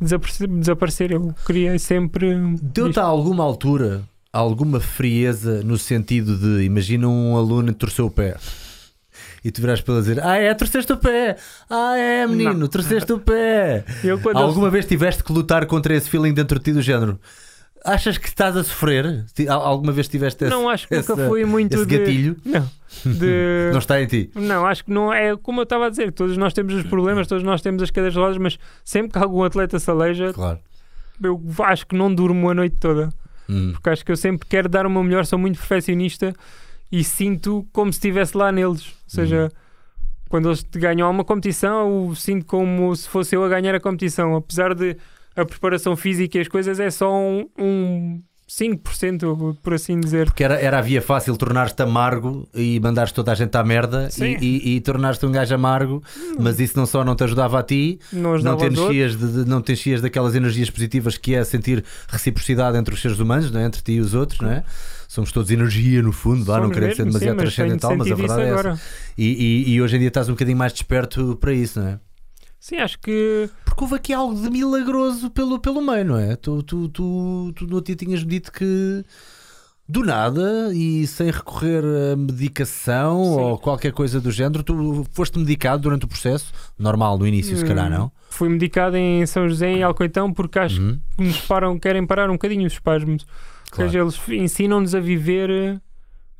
desaparecer. 0.00 0.48
desaparecer. 0.48 1.12
Eu 1.12 1.34
queria 1.46 1.78
sempre. 1.78 2.34
Deu-te 2.60 2.98
a 2.98 3.04
alguma 3.04 3.44
altura 3.44 4.02
alguma 4.32 4.80
frieza 4.80 5.62
no 5.62 5.76
sentido 5.78 6.36
de 6.36 6.64
imagina 6.64 7.08
um 7.08 7.36
aluno 7.36 7.72
torceu 7.74 8.06
o 8.06 8.10
pé 8.10 8.36
e 9.44 9.50
tu 9.50 9.60
virás 9.60 9.80
para 9.80 9.94
ele 9.94 10.02
dizer: 10.02 10.22
Ah, 10.22 10.36
é, 10.36 10.52
torceste 10.54 10.92
o 10.92 10.96
pé! 10.98 11.36
Ah, 11.68 11.96
é, 11.96 12.26
menino, 12.26 12.52
Não. 12.54 12.68
torceste 12.68 13.10
o 13.12 13.18
pé! 13.18 13.84
Eu, 14.04 14.20
Alguma 14.34 14.68
vez 14.70 14.84
tiveste 14.86 15.24
que 15.24 15.32
lutar 15.32 15.64
contra 15.66 15.94
esse 15.94 16.08
feeling 16.10 16.32
dentro 16.34 16.58
de 16.58 16.64
ti 16.64 16.72
do 16.72 16.82
género? 16.82 17.18
Achas 17.82 18.18
que 18.18 18.28
estás 18.28 18.54
a 18.58 18.62
sofrer? 18.62 19.24
Alguma 19.48 19.90
vez 19.92 20.06
tiveste 20.06 20.44
esse, 20.44 20.50
não 20.54 20.68
acho 20.68 20.86
que 20.86 20.94
nunca 20.96 21.12
essa- 21.14 21.26
fui 21.28 21.46
muito 21.46 21.72
esse 21.74 21.86
de. 21.86 21.98
gatilho? 21.98 22.36
Não. 22.44 22.70
De... 23.06 23.70
Não 23.72 23.78
está 23.78 24.02
em 24.02 24.06
ti. 24.06 24.30
Não, 24.34 24.66
acho 24.66 24.84
que 24.84 24.90
não 24.90 25.10
é 25.12 25.34
como 25.36 25.60
eu 25.60 25.62
estava 25.62 25.86
a 25.86 25.88
dizer. 25.90 26.12
Todos 26.12 26.36
nós 26.36 26.52
temos 26.52 26.74
os 26.74 26.82
problemas, 26.82 27.26
todos 27.26 27.42
nós 27.42 27.62
temos 27.62 27.82
as 27.82 27.90
cadeiras 27.90 28.12
de 28.12 28.18
rodas, 28.20 28.36
mas 28.36 28.58
sempre 28.84 29.12
que 29.12 29.18
algum 29.18 29.42
atleta 29.42 29.78
se 29.78 29.90
aleija, 29.90 30.32
Claro. 30.34 30.58
eu 31.22 31.40
acho 31.60 31.86
que 31.86 31.96
não 31.96 32.14
durmo 32.14 32.50
a 32.50 32.54
noite 32.54 32.76
toda. 32.78 33.08
Hum. 33.50 33.72
Porque 33.72 33.90
acho 33.90 34.04
que 34.04 34.12
eu 34.12 34.16
sempre 34.16 34.46
quero 34.48 34.68
dar 34.68 34.86
o 34.86 34.90
meu 34.90 35.02
melhor, 35.02 35.26
sou 35.26 35.38
muito 35.38 35.58
perfeccionista 35.58 36.32
e 36.90 37.02
sinto 37.02 37.66
como 37.72 37.92
se 37.92 37.98
estivesse 37.98 38.36
lá 38.36 38.52
neles. 38.52 38.86
Ou 38.86 39.08
seja, 39.08 39.50
quando 40.28 40.48
eles 40.48 40.62
ganham 40.62 41.10
uma 41.10 41.24
competição, 41.24 42.08
eu 42.08 42.14
sinto 42.14 42.46
como 42.46 42.94
se 42.94 43.08
fosse 43.08 43.34
eu 43.34 43.44
a 43.44 43.48
ganhar 43.48 43.74
a 43.74 43.80
competição, 43.80 44.36
apesar 44.36 44.74
de 44.74 44.96
a 45.34 45.44
preparação 45.44 45.96
física 45.96 46.38
e 46.38 46.40
as 46.40 46.48
coisas 46.48 46.78
é 46.78 46.90
só 46.90 47.12
um, 47.12 47.48
um 47.58 48.22
5%, 48.50 49.56
por 49.62 49.74
assim 49.74 50.00
dizer. 50.00 50.26
Porque 50.26 50.42
era, 50.42 50.54
era 50.60 50.78
a 50.78 50.80
via 50.82 51.00
fácil 51.00 51.36
tornar-te 51.36 51.80
amargo 51.82 52.48
e 52.52 52.80
mandares 52.80 53.12
toda 53.12 53.30
a 53.30 53.34
gente 53.34 53.56
à 53.56 53.62
merda 53.62 54.10
Sim. 54.10 54.36
e, 54.40 54.72
e, 54.72 54.76
e 54.76 54.80
tornares-te 54.80 55.24
um 55.24 55.30
gajo 55.30 55.54
amargo, 55.54 56.02
mas 56.38 56.58
isso 56.58 56.76
não 56.76 56.84
só 56.84 57.04
não 57.04 57.14
te 57.14 57.22
ajudava 57.22 57.60
a 57.60 57.62
ti, 57.62 58.00
Não, 58.12 58.36
não 58.38 58.56
te, 58.56 58.66
enchias 58.66 59.16
de, 59.16 59.48
não 59.48 59.62
te 59.62 59.72
enchias 59.72 60.00
daquelas 60.02 60.34
energias 60.34 60.68
positivas 60.68 61.16
que 61.16 61.34
é 61.34 61.44
sentir 61.44 61.84
reciprocidade 62.08 62.76
entre 62.76 62.92
os 62.92 63.00
seres 63.00 63.20
humanos, 63.20 63.50
não 63.52 63.60
é? 63.60 63.64
entre 63.66 63.82
ti 63.82 63.92
e 63.92 64.00
os 64.00 64.14
outros, 64.14 64.40
não 64.40 64.50
é? 64.50 64.64
Somos 65.06 65.30
todos 65.32 65.50
energia 65.50 66.02
no 66.02 66.12
fundo, 66.12 66.44
vá, 66.44 66.56
não 66.56 66.64
Somos 66.64 66.74
querendo 66.74 66.96
ser 66.96 67.04
demasiado 67.04 67.30
sim, 67.30 67.36
mas 67.44 67.54
transcendental, 67.54 67.96
mas 67.96 68.10
a 68.10 68.14
verdade 68.14 68.42
é 68.42 68.48
essa. 68.50 68.80
E, 69.16 69.64
e- 69.68 69.72
e 69.74 69.82
hoje 69.82 69.96
em 69.96 69.98
dia 70.00 70.08
estás 70.08 70.28
um 70.28 70.32
bocadinho 70.32 70.56
mais 70.58 70.72
desperto 70.72 71.36
para 71.40 71.52
isso, 71.52 71.80
não 71.80 71.88
é? 71.88 71.98
Sim, 72.60 72.76
acho 72.76 72.98
que 73.00 73.48
Porque 73.64 73.82
houve 73.82 73.94
aqui 73.96 74.12
algo 74.12 74.34
de 74.40 74.50
milagroso 74.50 75.30
pelo, 75.30 75.58
pelo 75.58 75.80
meio, 75.80 76.04
não 76.04 76.18
é? 76.18 76.36
Tu, 76.36 76.62
tu, 76.62 76.88
tu, 76.90 77.52
tu 77.56 77.66
no 77.66 77.80
dia 77.80 77.96
tinhas 77.96 78.24
dito 78.24 78.52
que 78.52 79.02
do 79.88 80.04
nada 80.04 80.72
e 80.72 81.04
sem 81.06 81.30
recorrer 81.30 81.82
a 82.12 82.14
medicação 82.16 83.24
Sim. 83.24 83.30
ou 83.40 83.58
qualquer 83.58 83.92
coisa 83.92 84.20
do 84.20 84.30
género, 84.30 84.62
tu 84.62 85.04
foste 85.10 85.36
medicado 85.38 85.82
durante 85.82 86.04
o 86.04 86.08
processo, 86.08 86.52
normal 86.78 87.18
no 87.18 87.26
início, 87.26 87.56
se 87.56 87.64
calhar 87.64 87.86
Hum, 87.88 87.94
não. 87.98 88.12
fui 88.28 88.48
medicado 88.48 88.96
em 88.96 89.26
São 89.26 89.48
José 89.48 89.68
em 89.68 89.82
Alcoitão 89.82 90.32
porque 90.32 90.58
acho 90.60 90.80
Uhum, 90.80 91.00
que 91.16 91.24
nos 91.24 91.40
param, 91.40 91.76
querem 91.78 92.06
parar 92.06 92.28
um 92.30 92.34
bocadinho 92.34 92.66
os 92.66 92.74
espasmos. 92.74 93.24
Ou 93.24 93.70
claro. 93.72 93.90
seja, 93.90 94.00
eles 94.02 94.20
ensinam-nos 94.28 94.94
a 94.94 95.00
viver 95.00 95.50
eh, 95.50 95.80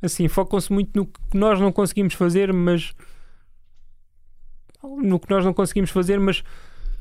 assim, 0.01 0.27
focam-se 0.29 0.71
muito 0.71 0.91
no 0.95 1.05
que 1.07 1.19
nós 1.33 1.59
não 1.59 1.71
conseguimos 1.73 2.13
fazer, 2.13 2.53
mas 2.53 2.93
no 4.83 5.19
que 5.19 5.29
nós 5.29 5.43
não 5.45 5.53
conseguimos 5.53 5.89
fazer, 5.91 6.19
mas 6.19 6.43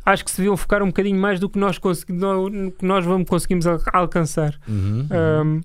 acho 0.05 0.25
que 0.25 0.31
se 0.31 0.39
deviam 0.39 0.57
focar 0.57 0.83
um 0.83 0.87
bocadinho 0.87 1.19
mais 1.21 1.39
do 1.41 1.49
que 1.49 1.59
nós, 1.59 1.79
no- 2.09 2.71
que 2.73 2.85
nós 2.85 3.05
vamos, 3.05 3.29
conseguimos 3.29 3.67
al- 3.67 3.81
alcançar. 3.93 4.59
Uhum, 4.69 5.07
uhum. 5.11 5.57
Um, 5.57 5.61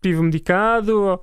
tive 0.00 0.20
medicado, 0.22 1.20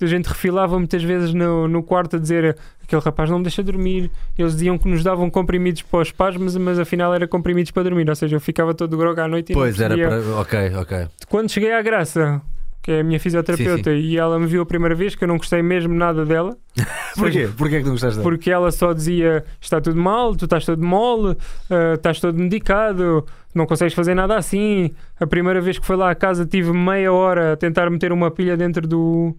a 0.00 0.06
gente 0.06 0.26
refilava 0.26 0.76
muitas 0.78 1.02
vezes 1.02 1.32
no, 1.32 1.68
no 1.68 1.82
quarto 1.82 2.16
a 2.16 2.18
dizer 2.18 2.56
aquele 2.82 3.00
rapaz 3.02 3.30
não 3.30 3.38
me 3.38 3.44
deixa 3.44 3.62
dormir. 3.62 4.10
Eles 4.36 4.52
diziam 4.54 4.76
que 4.76 4.88
nos 4.88 5.04
davam 5.04 5.30
comprimidos 5.30 5.82
para 5.82 6.00
os 6.00 6.08
espasmos, 6.08 6.56
mas 6.56 6.78
afinal 6.78 7.14
era 7.14 7.28
comprimidos 7.28 7.70
para 7.70 7.84
dormir. 7.84 8.08
Ou 8.08 8.16
seja, 8.16 8.34
eu 8.36 8.40
ficava 8.40 8.74
todo 8.74 8.96
grog 8.96 9.20
à 9.20 9.28
noite 9.28 9.52
e 9.52 9.54
Pois 9.54 9.78
era 9.80 9.96
para. 9.96 10.20
Ok, 10.40 10.58
ok. 10.76 11.08
Quando 11.28 11.50
cheguei 11.50 11.72
à 11.72 11.80
Graça, 11.82 12.42
que 12.82 12.90
é 12.90 13.00
a 13.00 13.04
minha 13.04 13.20
fisioterapeuta, 13.20 13.92
e 13.92 14.16
ela 14.18 14.38
me 14.38 14.46
viu 14.46 14.62
a 14.62 14.66
primeira 14.66 14.94
vez, 14.94 15.14
que 15.14 15.22
eu 15.22 15.28
não 15.28 15.36
gostei 15.36 15.62
mesmo 15.62 15.94
nada 15.94 16.26
dela, 16.26 16.56
Porquê? 17.16 17.48
Porquê 17.56 17.76
é 17.76 17.78
que 17.80 17.84
não 17.84 17.92
gostaste 17.92 18.18
dela? 18.18 18.28
porque 18.28 18.50
ela 18.50 18.70
só 18.72 18.92
dizia 18.92 19.44
está 19.60 19.80
tudo 19.80 20.00
mal, 20.00 20.34
tu 20.34 20.44
estás 20.46 20.64
todo 20.64 20.82
mole, 20.84 21.36
ah, 21.70 21.94
estás 21.94 22.20
todo 22.20 22.38
medicado, 22.38 23.26
não 23.54 23.66
consegues 23.66 23.94
fazer 23.94 24.14
nada 24.14 24.36
assim. 24.36 24.90
A 25.20 25.26
primeira 25.26 25.60
vez 25.60 25.78
que 25.78 25.86
foi 25.86 25.96
lá 25.96 26.10
à 26.10 26.14
casa 26.14 26.46
tive 26.46 26.72
meia 26.72 27.12
hora 27.12 27.52
a 27.52 27.56
tentar 27.56 27.90
meter 27.90 28.12
uma 28.12 28.30
pilha 28.30 28.56
dentro 28.56 28.86
do, 28.86 29.36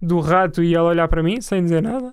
do 0.00 0.18
rato 0.20 0.62
e 0.62 0.74
ela 0.74 0.88
olhar 0.88 1.06
para 1.08 1.22
mim 1.22 1.40
sem 1.40 1.62
dizer 1.62 1.82
nada. 1.82 2.12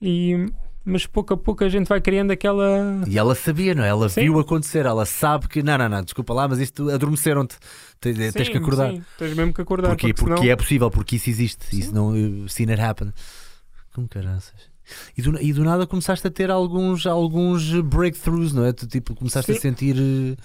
E, 0.00 0.46
mas 0.84 1.06
pouco 1.06 1.34
a 1.34 1.36
pouco 1.36 1.62
a 1.64 1.68
gente 1.68 1.86
vai 1.88 2.00
criando 2.00 2.30
aquela. 2.30 3.02
E 3.06 3.18
ela 3.18 3.34
sabia, 3.34 3.74
não 3.74 3.84
é? 3.84 3.88
Ela 3.88 4.08
Sim. 4.08 4.22
viu 4.22 4.38
acontecer, 4.38 4.86
ela 4.86 5.04
sabe 5.06 5.46
que 5.48 5.62
não, 5.62 5.76
não, 5.78 5.88
não, 5.88 6.02
desculpa 6.02 6.32
lá, 6.32 6.48
mas 6.48 6.58
isto 6.58 6.90
adormeceram-te. 6.90 7.56
Tens, 8.00 8.16
tens 8.32 8.46
Sim, 8.46 8.52
que 8.52 8.58
acordar. 8.58 8.92
sim, 8.92 9.02
tens 9.18 9.34
mesmo 9.36 9.52
que 9.52 9.60
acordar. 9.60 9.88
Porquê? 9.88 10.08
porque 10.14 10.20
Porque 10.24 10.40
senão- 10.40 10.52
é 10.52 10.56
possível, 10.56 10.90
porque 10.90 11.16
isso 11.16 11.28
existe. 11.30 11.66
Sim. 11.66 11.78
Isso 11.78 11.94
não. 11.94 12.10
uh, 12.12 12.48
Seen 12.48 12.70
it 12.70 12.80
happen. 12.80 13.12
Com 13.94 14.06
caraças. 14.08 14.70
E 15.16 15.22
do, 15.22 15.40
e 15.40 15.52
do 15.52 15.62
nada 15.62 15.86
começaste 15.86 16.26
a 16.26 16.30
ter 16.30 16.50
alguns, 16.50 17.06
alguns 17.06 17.72
breakthroughs, 17.82 18.52
não 18.52 18.64
é? 18.64 18.72
Tu 18.72 18.86
tipo 18.88 19.14
começaste 19.14 19.50
a 19.52 19.54
Sim. 19.54 19.60
sentir. 19.60 19.96
uh, 19.96 20.36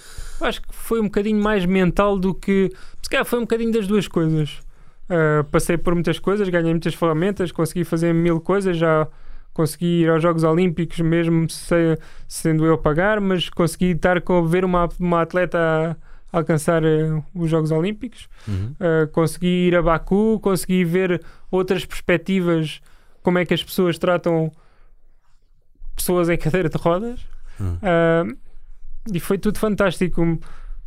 Acho 0.46 0.62
que 0.62 0.68
foi 0.72 1.00
um 1.00 1.06
bocadinho 1.06 1.42
mais 1.42 1.66
mental 1.66 2.20
do 2.20 2.34
que. 2.34 2.70
Se 3.02 3.10
calhar 3.10 3.26
foi 3.26 3.40
um 3.40 3.44
bocadinho 3.44 3.72
das 3.72 3.88
duas 3.88 4.08
coisas. 4.08 4.60
Uh, 5.10 5.44
passei 5.52 5.78
por 5.78 5.94
muitas 5.94 6.20
coisas, 6.20 6.50
ganhei 6.50 6.72
muitas 6.72 6.94
ferramentas, 6.96 7.52
consegui 7.52 7.84
fazer 7.84 8.12
mil 8.14 8.40
coisas, 8.42 8.76
já 8.78 9.08
consegui 9.56 10.02
ir 10.02 10.10
aos 10.10 10.22
Jogos 10.22 10.44
Olímpicos, 10.44 11.00
mesmo 11.00 11.50
se- 11.50 11.98
sendo 12.28 12.66
eu 12.66 12.74
a 12.74 12.78
pagar, 12.78 13.22
mas 13.22 13.50
consegui 13.50 13.92
estar 13.92 14.22
com 14.22 14.46
ver 14.46 14.66
uma, 14.66 14.90
uma 15.00 15.22
atleta 15.22 15.98
a 16.32 16.38
alcançar 16.38 16.84
uh, 16.84 17.24
os 17.34 17.50
Jogos 17.50 17.72
Olímpicos. 17.72 18.28
Uhum. 18.46 18.76
Uh, 18.78 19.08
consegui 19.14 19.68
ir 19.68 19.76
a 19.78 19.82
Baku, 19.82 20.42
consegui 20.42 20.84
ver 20.84 21.24
outras 21.50 21.86
perspectivas, 21.86 22.82
como 23.24 23.40
é 23.40 23.46
que 23.46 23.54
as 23.54 23.64
pessoas 23.64 23.98
tratam 23.98 24.52
pessoas 25.96 26.28
em 26.28 26.36
cadeira 26.38 26.68
de 26.68 26.78
rodas. 26.78 27.22
Hum. 27.60 27.78
Uh, 27.78 28.38
e 29.14 29.22
foi 29.22 29.38
tudo 29.38 29.58
fantástico. 29.58 30.38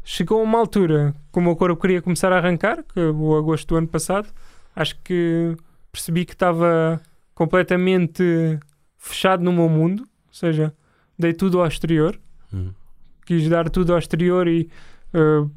Chegou 0.05 0.41
a 0.41 0.43
uma 0.43 0.59
altura 0.59 1.15
que 1.33 1.39
o 1.39 1.43
meu 1.43 1.57
corpo 1.57 1.81
queria 1.81 2.03
começar 2.03 2.31
a 2.35 2.37
arrancar, 2.37 2.83
que 2.83 3.01
o 3.01 3.35
agosto 3.35 3.69
do 3.69 3.77
ano 3.77 3.89
passado, 3.89 4.29
acho 4.77 4.95
que 5.03 5.57
percebi 5.91 6.27
que 6.27 6.35
estava 6.35 7.01
completamente 7.39 8.59
fechado 8.99 9.45
no 9.45 9.53
meu 9.53 9.69
mundo, 9.69 10.01
ou 10.03 10.35
seja, 10.35 10.75
dei 11.17 11.33
tudo 11.33 11.61
ao 11.61 11.69
exterior, 11.69 12.19
Uhum. 12.53 12.73
quis 13.27 13.47
dar 13.49 13.69
tudo 13.71 13.93
ao 13.93 13.99
exterior 13.99 14.49
e 14.49 14.69
uh, 15.15 15.49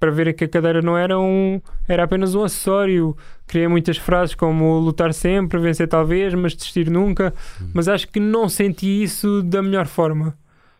para 0.00 0.10
ver 0.10 0.32
que 0.32 0.44
a 0.44 0.48
cadeira 0.48 0.80
não 0.82 0.96
era 0.96 1.18
um 1.18 1.60
era 1.86 2.02
apenas 2.04 2.34
um 2.34 2.42
acessório. 2.42 3.16
Criei 3.46 3.68
muitas 3.68 3.98
frases 3.98 4.34
como 4.34 4.78
lutar 4.80 5.12
sempre, 5.14 5.58
vencer 5.60 5.86
talvez, 5.86 6.32
mas 6.34 6.54
desistir 6.54 6.90
nunca. 6.90 7.32
Hum. 7.60 7.70
Mas 7.74 7.86
acho 7.86 8.08
que 8.08 8.18
não 8.18 8.48
senti 8.48 9.02
isso 9.02 9.42
da 9.42 9.62
melhor 9.62 9.86
forma. 9.86 10.26
Ou 10.26 10.34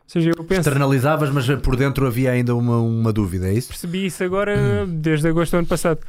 seja, 0.07 0.31
eu 0.37 0.43
penso, 0.45 0.61
Externalizavas, 0.69 1.31
mas 1.31 1.47
por 1.61 1.77
dentro 1.77 2.07
havia 2.07 2.31
ainda 2.33 2.57
uma, 2.57 2.79
uma 2.81 3.13
dúvida, 3.13 3.47
é 3.49 3.53
isso? 3.53 3.69
percebi 3.69 4.07
isso 4.07 4.25
agora 4.25 4.87
desde 4.89 5.29
agosto 5.29 5.53
do 5.53 5.59
ano 5.59 5.67
passado. 5.67 6.01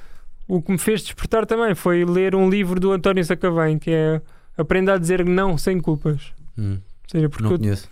O 0.47 0.61
que 0.61 0.71
me 0.71 0.77
fez 0.77 1.01
despertar 1.01 1.45
também 1.45 1.75
foi 1.75 2.05
ler 2.05 2.33
um 2.33 2.49
livro 2.49 2.79
do 2.79 2.91
António 2.93 3.23
Sacavém, 3.25 3.77
que 3.77 3.91
é 3.91 4.21
Aprenda 4.59 4.93
a 4.93 4.97
dizer 4.97 5.25
não 5.25 5.57
sem 5.57 5.79
culpas. 5.79 6.33
Hum, 6.57 6.73
Ou 6.73 7.09
seja, 7.09 7.29
porque 7.29 7.43
Não 7.43 7.57
conheço. 7.57 7.87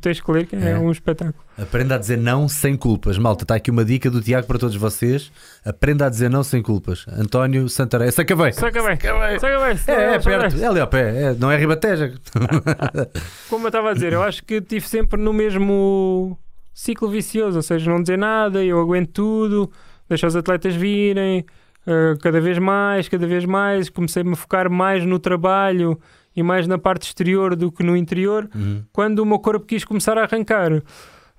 tens 0.00 0.20
que 0.20 0.30
ler, 0.32 0.46
que 0.46 0.56
é, 0.56 0.72
É. 0.72 0.78
um 0.78 0.90
espetáculo. 0.90 1.42
Aprenda 1.56 1.94
a 1.94 1.98
dizer 1.98 2.18
não 2.18 2.48
sem 2.48 2.76
culpas. 2.76 3.16
Malta, 3.16 3.44
está 3.44 3.54
aqui 3.54 3.70
uma 3.70 3.84
dica 3.84 4.10
do 4.10 4.20
Tiago 4.20 4.46
para 4.46 4.58
todos 4.58 4.76
vocês. 4.76 5.30
Aprenda 5.64 6.06
a 6.06 6.08
dizer 6.10 6.28
não 6.28 6.42
sem 6.42 6.60
culpas. 6.60 7.06
António 7.08 7.68
Santarém. 7.68 8.10
Sacavém. 8.10 8.52
Sacavém! 8.52 8.96
Sacavém! 9.38 9.76
É, 9.86 10.14
é 10.14 10.18
perto, 10.18 10.56
é 10.60 10.66
ali 10.66 10.80
ao 10.80 10.86
pé, 10.88 11.22
é, 11.30 11.34
não 11.34 11.50
é 11.50 11.56
Ribateja. 11.56 12.12
como 13.48 13.64
eu 13.64 13.68
estava 13.68 13.90
a 13.90 13.94
dizer, 13.94 14.12
eu 14.12 14.22
acho 14.22 14.42
que 14.44 14.54
estive 14.54 14.86
sempre 14.88 15.20
no 15.20 15.32
mesmo 15.32 16.38
ciclo 16.74 17.08
vicioso, 17.08 17.56
ou 17.56 17.62
seja, 17.62 17.90
não 17.90 18.00
dizer 18.02 18.18
nada, 18.18 18.64
eu 18.64 18.80
aguento 18.80 19.10
tudo, 19.12 19.70
deixo 20.08 20.26
os 20.26 20.34
atletas 20.36 20.74
virem, 20.74 21.44
eh, 21.90 22.14
cada 22.22 22.40
vez 22.40 22.58
mais, 22.58 23.08
cada 23.08 23.26
vez 23.26 23.44
mais, 23.44 23.88
comecei-me 23.90 24.32
a 24.32 24.36
focar 24.36 24.70
mais 24.70 25.04
no 25.04 25.18
trabalho 25.18 25.98
e 26.36 26.42
mais 26.42 26.66
na 26.68 26.78
parte 26.78 27.02
exterior 27.02 27.56
do 27.56 27.72
que 27.72 27.82
no 27.82 27.96
interior, 27.96 28.48
Uhum. 28.54 28.84
quando 28.92 29.18
o 29.18 29.26
meu 29.26 29.38
corpo 29.40 29.66
quis 29.66 29.84
começar 29.84 30.16
a 30.16 30.22
arrancar. 30.24 30.70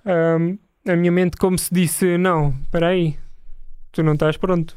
ahm, 0.06 0.58
a 0.88 0.96
minha 0.96 1.12
mente, 1.12 1.38
como 1.38 1.58
se 1.58 1.72
disse, 1.74 2.18
não, 2.18 2.56
espera 2.64 2.88
aí, 2.88 3.16
tu 3.92 4.02
não 4.04 4.14
estás 4.14 4.36
pronto. 4.36 4.76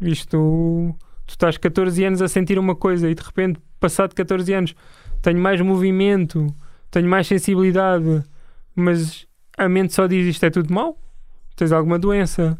Isto, 0.00 0.94
tu 1.26 1.30
estás 1.32 1.56
14 1.56 2.04
anos 2.04 2.22
a 2.22 2.28
sentir 2.28 2.58
uma 2.58 2.74
coisa 2.76 3.08
e 3.10 3.14
de 3.14 3.22
repente, 3.22 3.58
passado 3.80 4.14
14 4.14 4.52
anos, 4.52 4.74
tenho 5.22 5.38
mais 5.40 5.60
movimento, 5.60 6.46
tenho 6.90 7.08
mais 7.08 7.26
sensibilidade, 7.26 8.22
mas 8.74 9.26
a 9.58 9.68
mente 9.68 9.92
só 9.94 10.06
diz 10.06 10.26
isto 10.26 10.44
é 10.44 10.50
tudo 10.50 10.72
mau, 10.72 10.98
tens 11.56 11.72
alguma 11.72 11.98
doença, 11.98 12.58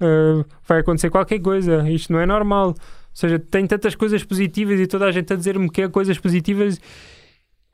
ah, 0.00 0.44
vai 0.66 0.80
acontecer 0.80 1.10
qualquer 1.10 1.38
coisa, 1.40 1.88
isto 1.90 2.12
não 2.12 2.20
é 2.20 2.26
normal. 2.26 2.68
Ou 2.68 2.76
seja, 3.12 3.38
tenho 3.38 3.66
tantas 3.66 3.94
coisas 3.94 4.22
positivas 4.22 4.78
e 4.80 4.86
toda 4.86 5.06
a 5.06 5.12
gente 5.12 5.32
a 5.32 5.36
dizer-me 5.36 5.68
que 5.70 5.82
é 5.82 5.88
coisas 5.88 6.18
positivas 6.18 6.80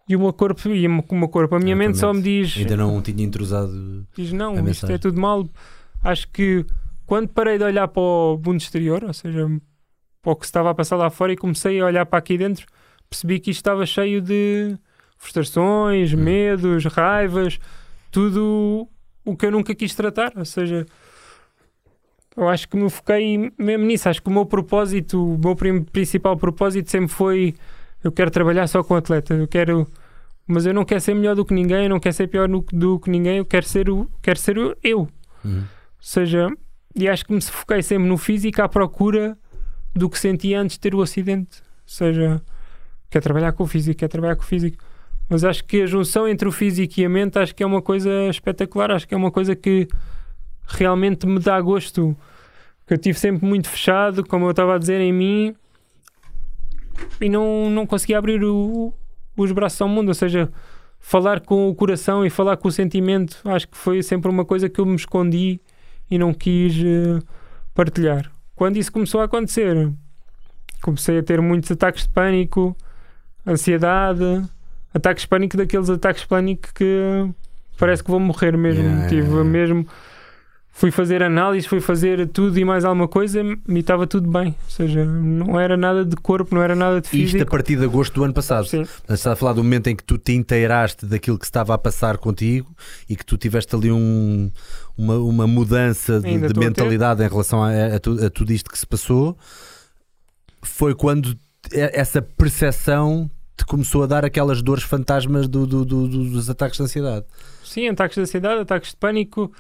e 0.09 0.16
o 0.16 0.20
meu 0.20 0.33
corpo, 0.33 0.68
e 0.68 0.87
o 0.87 0.91
meu 1.14 1.29
corpo, 1.29 1.55
a 1.55 1.59
minha 1.59 1.75
mente 1.77 1.99
só 1.99 2.12
me 2.12 2.20
diz, 2.22 2.57
Ainda 2.59 2.77
não 2.77 3.01
tinha 3.03 3.25
intrusado. 3.25 4.07
diz 4.16 4.33
não, 4.33 4.53
isto 4.55 4.64
mensagem. 4.64 4.95
é 4.97 4.99
tudo 4.99 5.20
mal. 5.20 5.47
Acho 6.03 6.29
que 6.29 6.64
quando 7.07 7.29
parei 7.29 7.57
de 7.59 7.64
olhar 7.64 7.89
para 7.89 8.03
o 8.03 8.41
mundo 8.45 8.61
exterior, 8.61 9.03
ou 9.05 9.12
seja, 9.14 9.47
para 10.22 10.33
o 10.33 10.37
que 10.37 10.47
se 10.47 10.51
estava 10.51 10.70
a 10.70 10.75
passar 10.75 10.97
lá 10.97 11.11
fora 11.11 11.33
e 11.33 11.37
comecei 11.37 11.81
a 11.81 11.87
olhar 11.87 12.05
para 12.07 12.18
aqui 12.18 12.37
dentro, 12.39 12.66
percebi 13.09 13.39
que 13.41 13.51
isto 13.51 13.61
estava 13.61 13.85
cheio 13.87 14.20
de 14.22 14.77
frustrações, 15.18 16.12
Hum. 16.12 16.18
medos, 16.18 16.85
raivas, 16.87 17.59
tudo 18.11 18.89
o 19.25 19.37
que 19.37 19.47
eu 19.47 19.51
nunca 19.51 19.75
quis 19.75 19.95
tratar. 19.95 20.33
Ou 20.37 20.45
seja, 20.45 20.87
eu 22.37 22.49
acho 22.49 22.68
que 22.68 22.76
me 22.76 22.89
foquei 22.91 23.53
mesmo 23.59 23.85
nisso. 23.87 24.09
Acho 24.09 24.22
que 24.22 24.28
o 24.28 24.32
meu 24.32 24.47
propósito, 24.47 25.35
o 25.35 25.39
meu 25.39 25.57
principal 25.93 26.37
propósito 26.37 26.91
sempre 26.91 27.09
foi: 27.09 27.55
eu 28.03 28.11
quero 28.12 28.30
trabalhar 28.30 28.66
só 28.66 28.82
com 28.82 28.95
atletas, 28.95 29.39
eu 29.39 29.49
quero. 29.49 29.87
Mas 30.47 30.66
eu 30.66 30.74
não 30.74 30.85
quero 30.85 31.01
ser 31.01 31.14
melhor 31.14 31.35
do 31.35 31.45
que 31.45 31.55
ninguém, 31.55 31.85
eu 31.85 31.89
não 31.91 31.99
quero 31.99 32.14
ser 32.14 32.26
pior 32.28 32.47
do, 32.49 32.62
do 32.70 33.01
que 33.01 33.09
ninguém, 33.09 33.39
eu 33.39 33.47
quero 33.47 33.66
ser, 33.66 33.89
o, 33.89 34.07
quero 34.20 34.39
ser 34.39 34.59
o- 34.59 34.76
eu. 34.82 35.09
Uhum. 35.43 35.61
Ou 35.61 35.64
seja, 35.99 36.49
e 36.95 37.09
acho 37.09 37.24
que 37.24 37.32
me 37.32 37.41
foquei 37.41 37.82
sempre 37.82 38.07
no 38.07 38.18
físico 38.18 38.61
à 38.61 38.68
procura 38.68 39.39
do 39.95 40.11
que 40.11 40.18
senti 40.18 40.53
antes 40.53 40.76
de 40.76 40.80
ter 40.80 40.95
o 40.95 41.01
acidente. 41.01 41.62
Ou 41.62 41.89
seja, 41.89 42.43
quer 43.09 43.22
trabalhar 43.22 43.53
com 43.53 43.64
o 43.64 43.66
físico, 43.66 43.99
quer 43.99 44.09
trabalhar 44.09 44.37
com 44.37 44.43
o 44.43 44.47
físico. 44.47 44.85
Mas 45.30 45.45
acho 45.45 45.64
que 45.64 45.80
a 45.80 45.87
junção 45.87 46.28
entre 46.28 46.47
o 46.47 46.53
físico 46.53 47.01
e 47.01 47.07
a 47.07 47.09
mente 47.09 47.39
acho 47.39 47.55
que 47.55 47.62
é 47.62 47.66
uma 47.66 47.80
coisa 47.80 48.11
espetacular, 48.28 48.91
acho 48.91 49.09
que 49.09 49.14
é 49.14 49.16
uma 49.16 49.30
coisa 49.30 49.57
que 49.57 49.89
realmente 50.67 51.27
me 51.27 51.39
dá 51.39 51.61
gosto. 51.61 52.17
Que 52.87 52.95
eu 52.95 52.99
tive 52.99 53.19
sempre 53.19 53.47
muito 53.47 53.69
fechado, 53.69 54.25
como 54.27 54.45
eu 54.47 54.51
estava 54.51 54.75
a 54.75 54.79
dizer, 54.79 55.01
em 55.01 55.12
mim 55.12 55.55
e 57.21 57.29
não, 57.29 57.71
não 57.71 57.87
conseguia 57.87 58.19
abrir 58.19 58.43
o- 58.45 58.93
os 59.37 59.53
braços 59.53 59.81
ao 59.81 59.89
mundo. 59.89 60.09
Ou 60.09 60.15
seja, 60.15 60.51
falar 61.01 61.41
com 61.41 61.69
o 61.69 61.75
coração 61.75 62.25
e 62.25 62.31
falar 62.31 62.57
com 62.57 62.69
o 62.69 62.73
sentimento, 62.73 63.39
acho 63.47 63.69
que 63.69 63.77
foi 63.77 64.03
sempre 64.03 64.31
uma 64.31 64.45
coisa 64.45 64.69
que 64.69 64.81
eu 64.81 64.87
me 64.87 64.97
escondi 64.97 65.61
e 66.11 66.19
não 66.19 66.33
quis 66.35 66.75
eh, 66.79 67.19
partilhar. 67.75 68.31
Quando 68.55 68.77
isso 68.77 68.93
começou 68.93 69.21
a 69.21 69.25
acontecer, 69.25 69.91
comecei 70.83 71.19
a 71.19 71.23
ter 71.23 71.41
muitos 71.41 71.71
ataques 71.71 72.03
de 72.05 72.11
pânico, 72.11 72.77
ansiedade, 73.47 74.43
ataques 74.93 75.23
de 75.23 75.29
pânico 75.29 75.57
daqueles 75.57 75.89
ataques 75.91 76.23
de 76.23 76.29
pânico 76.29 76.69
que 76.75 77.29
parece 77.79 78.05
que 78.05 78.11
vou 78.11 78.21
morrer 78.21 78.57
mesmo. 78.57 78.83
Yeah, 78.85 79.09
Tive 79.09 79.23
yeah, 79.23 79.33
yeah. 79.37 79.51
mesmo. 79.51 79.87
Fui 80.77 80.91
fazer 80.91 81.22
análise, 81.22 81.68
fui 81.68 81.81
fazer 81.81 82.27
tudo 82.27 82.59
e 82.59 82.64
mais 82.64 82.85
alguma 82.85 83.07
coisa 83.07 83.41
e 83.41 83.79
estava 83.79 84.09
tudo 84.09 84.29
bem. 84.29 84.49
Ou 84.64 84.70
seja, 84.70 85.05
não 85.05 85.59
era 85.59 85.77
nada 85.77 86.05
de 86.05 86.16
corpo, 86.16 86.53
não 86.53 86.61
era 86.61 86.75
nada 86.75 87.01
de 87.01 87.07
Isto 87.07 87.16
a 87.16 87.18
físico. 87.31 87.51
partir 87.51 87.77
de 87.77 87.85
agosto 87.85 88.12
do 88.14 88.25
ano 88.25 88.35
passado. 88.35 88.66
Sim. 88.66 88.79
Portanto, 88.85 89.11
Está 89.16 89.33
a 89.33 89.37
falar 89.37 89.53
do 89.53 89.62
momento 89.62 89.87
em 89.87 89.95
que 89.95 90.03
tu 90.03 90.18
te 90.18 90.33
inteiraste 90.33 91.07
daquilo 91.07 91.39
que 91.39 91.45
estava 91.45 91.75
a 91.75 91.79
passar 91.79 92.18
contigo 92.18 92.75
e 93.09 93.14
que 93.14 93.25
tu 93.25 93.37
tiveste 93.39 93.72
ali 93.77 93.93
um- 93.93 94.51
uma, 94.99 95.16
uma 95.18 95.47
mudança 95.47 96.20
de, 96.20 96.39
de 96.49 96.59
mentalidade 96.59 97.22
em 97.22 97.29
relação 97.29 97.62
a, 97.62 97.68
a 97.70 98.27
a 98.27 98.31
tudo 98.31 98.53
isto 98.53 98.68
que 98.68 98.77
se 98.79 98.87
passou. 98.87 99.39
Foi 100.61 100.93
quando 100.93 101.39
essa 101.72 102.20
percepção 102.20 103.31
te 103.57 103.64
começou 103.64 104.03
a 104.03 104.07
dar 104.07 104.25
aquelas 104.25 104.61
dores 104.61 104.83
fantasmas 104.83 105.47
do- 105.47 105.66
do- 105.68 105.85
do- 105.85 106.09
dos 106.09 106.51
ataques 106.51 106.79
de 106.79 106.83
ansiedade. 106.83 107.25
Sim, 107.64 107.89
ataques 107.89 108.16
de 108.16 108.22
ansiedade, 108.22 108.61
ataques 108.61 108.91
de 108.91 108.97
pânico. 108.97 109.53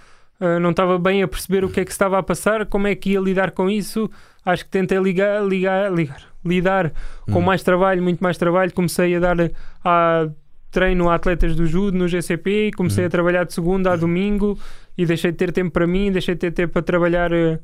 Ah, 0.44 0.60
não 0.60 0.70
estava 0.70 0.98
bem 0.98 1.22
a 1.22 1.28
perceber 1.28 1.64
o 1.64 1.68
que 1.70 1.80
é 1.80 1.84
que 1.84 1.90
estava 1.90 2.18
a 2.18 2.22
passar, 2.22 2.66
como 2.66 2.86
é 2.86 2.94
que 2.94 3.10
ia 3.12 3.20
lidar 3.20 3.50
com 3.52 3.68
isso. 3.70 4.10
Acho 4.44 4.64
que 4.64 4.70
tentei 4.70 4.98
ligar, 4.98 5.42
ligar, 5.44 5.92
ligar, 5.92 6.22
lidar 6.44 6.92
com 7.30 7.38
Hum. 7.38 7.42
mais 7.42 7.62
trabalho, 7.62 8.02
muito 8.02 8.20
mais 8.22 8.36
trabalho. 8.36 8.72
Comecei 8.72 9.14
a 9.16 9.20
dar 9.20 9.36
a 9.84 10.28
treino 10.70 11.08
a 11.08 11.14
atletas 11.14 11.54
do 11.54 11.66
judo 11.66 11.96
no 11.96 12.08
GCP, 12.08 12.72
comecei 12.76 13.04
Hum. 13.04 13.06
a 13.06 13.10
trabalhar 13.10 13.44
de 13.44 13.54
segunda 13.54 13.92
a 13.92 13.96
domingo 13.96 14.58
e 14.98 15.06
deixei 15.06 15.30
de 15.30 15.38
ter 15.38 15.52
tempo 15.52 15.70
para 15.70 15.86
mim, 15.86 16.10
deixei 16.12 16.34
de 16.34 16.40
ter 16.40 16.52
tempo 16.52 16.72
para 16.74 16.82
trabalhar 16.82 17.32
eh, 17.32 17.58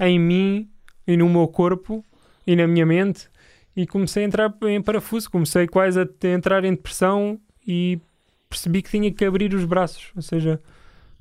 em 0.00 0.18
mim 0.18 0.68
e 1.06 1.16
no 1.16 1.28
meu 1.28 1.48
corpo 1.48 2.04
e 2.46 2.54
na 2.56 2.66
minha 2.66 2.84
mente 2.84 3.28
e 3.76 3.86
comecei 3.86 4.24
a 4.24 4.26
entrar 4.26 4.52
em 4.64 4.82
parafuso, 4.82 5.30
comecei 5.30 5.66
quase 5.68 6.00
a 6.00 6.08
entrar 6.28 6.64
em 6.64 6.72
depressão 6.72 7.38
e 7.66 8.00
percebi 8.50 8.82
que 8.82 8.90
tinha 8.90 9.12
que 9.12 9.24
abrir 9.24 9.54
os 9.54 9.64
braços, 9.64 10.10
ou 10.16 10.22
seja, 10.22 10.58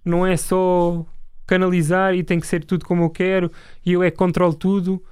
não 0.08 0.26
é 0.26 0.38
só 0.38 1.05
canalizar 1.45 2.14
e 2.16 2.24
tem 2.24 2.39
que 2.39 2.47
ser 2.47 2.64
tudo 2.64 2.86
como 2.86 3.03
eu 3.03 3.10
quero 3.10 3.51
e 3.86 3.93
eu 3.93 4.03
é 4.03 4.12
que 4.12 4.18
controlo 4.18 4.53
tudo 4.53 5.03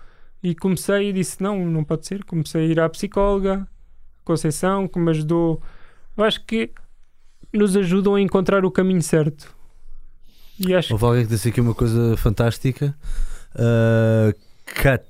e 0.43 0.53
comecei 0.53 1.09
e 1.09 1.13
disse 1.13 1.41
não, 1.41 1.65
não 1.65 1.83
pode 1.83 2.05
ser, 2.05 2.23
comecei 2.23 2.65
a 2.65 2.67
ir 2.67 2.79
à 2.79 2.89
psicóloga 2.89 3.67
Conceição, 4.23 4.87
que 4.87 4.99
me 4.99 5.11
ajudou 5.11 5.61
eu 6.17 6.23
acho 6.23 6.43
que 6.45 6.71
nos 7.53 7.75
ajudam 7.77 8.15
a 8.15 8.21
encontrar 8.21 8.65
o 8.65 8.71
caminho 8.71 9.01
certo 9.01 9.55
e 10.59 10.73
acho 10.73 10.93
Houve 10.93 11.05
alguém 11.05 11.23
que 11.23 11.29
disse 11.29 11.49
aqui 11.49 11.59
uma 11.59 11.75
coisa 11.75 12.15
fantástica. 12.17 12.95
Uh, 13.55 14.33
cut. 14.65 15.05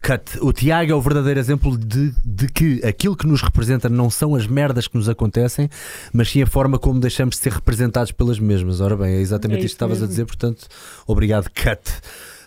Cut. 0.00 0.38
O 0.40 0.52
Tiago 0.52 0.92
é 0.92 0.94
o 0.94 1.00
verdadeiro 1.00 1.38
exemplo 1.40 1.76
de, 1.76 2.12
de 2.24 2.46
que 2.48 2.80
aquilo 2.84 3.16
que 3.16 3.26
nos 3.26 3.42
representa 3.42 3.88
não 3.88 4.08
são 4.10 4.34
as 4.34 4.46
merdas 4.46 4.86
que 4.88 4.96
nos 4.96 5.08
acontecem, 5.08 5.68
mas 6.12 6.30
sim 6.30 6.42
a 6.42 6.46
forma 6.46 6.78
como 6.78 7.00
deixamos 7.00 7.36
de 7.36 7.42
ser 7.42 7.52
representados 7.52 8.12
pelas 8.12 8.38
mesmas. 8.38 8.80
Ora 8.80 8.96
bem, 8.96 9.14
é 9.14 9.20
exatamente 9.20 9.62
É 9.62 9.64
isto 9.64 9.74
que 9.74 9.76
estavas 9.76 10.02
a 10.02 10.06
dizer, 10.06 10.24
portanto, 10.26 10.66
obrigado, 11.06 11.48
Cut. 11.50 11.80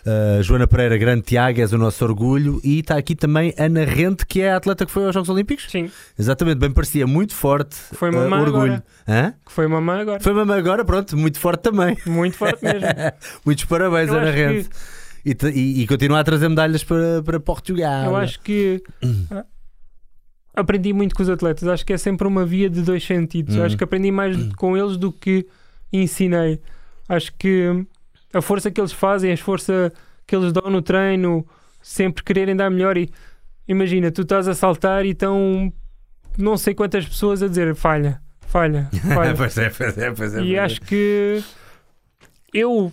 Uh, 0.00 0.42
Joana 0.42 0.66
Pereira, 0.66 0.96
grande 0.96 1.20
Tiago, 1.20 1.60
és 1.60 1.74
o 1.74 1.78
nosso 1.78 2.02
orgulho. 2.02 2.58
E 2.64 2.78
está 2.78 2.96
aqui 2.96 3.14
também 3.14 3.52
Ana 3.58 3.84
Rente, 3.84 4.24
que 4.24 4.40
é 4.40 4.50
a 4.52 4.56
atleta 4.56 4.86
que 4.86 4.90
foi 4.90 5.04
aos 5.04 5.12
Jogos 5.12 5.28
Olímpicos. 5.28 5.66
sim, 5.70 5.90
Exatamente, 6.18 6.56
bem 6.58 6.70
parecia, 6.70 7.06
muito 7.06 7.34
forte. 7.34 7.76
Foi 7.92 8.08
uh, 8.08 8.14
mamã 8.14 8.40
orgulho. 8.40 8.82
agora. 9.06 9.34
Que 9.44 9.52
foi 9.52 9.66
mamãe 9.66 10.00
agora, 10.00 10.20
Foi 10.20 10.32
mamãe 10.32 10.58
agora, 10.58 10.84
pronto, 10.86 11.16
muito 11.18 11.38
forte 11.38 11.60
também. 11.60 11.98
muito 12.06 12.34
forte 12.38 12.64
mesmo 12.64 12.80
Muitos 13.44 13.64
parabéns, 13.66 14.08
Eu 14.08 14.14
Ana 14.14 14.24
acho 14.28 14.32
que- 14.32 14.42
Rente. 14.46 14.70
E, 15.24 15.36
e, 15.54 15.82
e 15.82 15.86
continua 15.86 16.20
a 16.20 16.24
trazer 16.24 16.48
medalhas 16.48 16.82
para, 16.82 17.22
para 17.22 17.40
Portugal. 17.40 18.06
Eu 18.06 18.16
acho 18.16 18.40
que 18.40 18.82
ah, 19.30 19.44
aprendi 20.54 20.92
muito 20.92 21.14
com 21.14 21.22
os 21.22 21.28
atletas. 21.28 21.68
Acho 21.68 21.84
que 21.84 21.92
é 21.92 21.98
sempre 21.98 22.26
uma 22.26 22.44
via 22.44 22.70
de 22.70 22.82
dois 22.82 23.04
sentidos. 23.04 23.56
Hum. 23.56 23.64
Acho 23.64 23.76
que 23.76 23.84
aprendi 23.84 24.10
mais 24.10 24.36
com 24.54 24.76
eles 24.76 24.96
do 24.96 25.12
que 25.12 25.46
ensinei. 25.92 26.60
Acho 27.08 27.32
que 27.36 27.84
a 28.32 28.40
força 28.40 28.70
que 28.70 28.80
eles 28.80 28.92
fazem, 28.92 29.32
a 29.32 29.36
força 29.36 29.92
que 30.26 30.34
eles 30.34 30.52
dão 30.52 30.70
no 30.70 30.80
treino, 30.80 31.46
sempre 31.82 32.22
quererem 32.22 32.54
dar 32.54 32.70
melhor. 32.70 32.96
E 32.96 33.10
imagina, 33.66 34.10
tu 34.10 34.22
estás 34.22 34.46
a 34.48 34.54
saltar 34.54 35.04
e 35.04 35.10
estão 35.10 35.72
não 36.38 36.56
sei 36.56 36.74
quantas 36.74 37.06
pessoas 37.06 37.42
a 37.42 37.48
dizer 37.48 37.74
falha, 37.74 38.20
falha, 38.46 38.88
falha. 39.14 39.34
pois 39.34 39.58
é, 39.58 39.70
pois 39.70 39.98
é, 39.98 40.10
pois 40.12 40.34
é. 40.34 40.42
E 40.42 40.58
acho 40.58 40.80
que 40.80 41.42
eu 42.54 42.92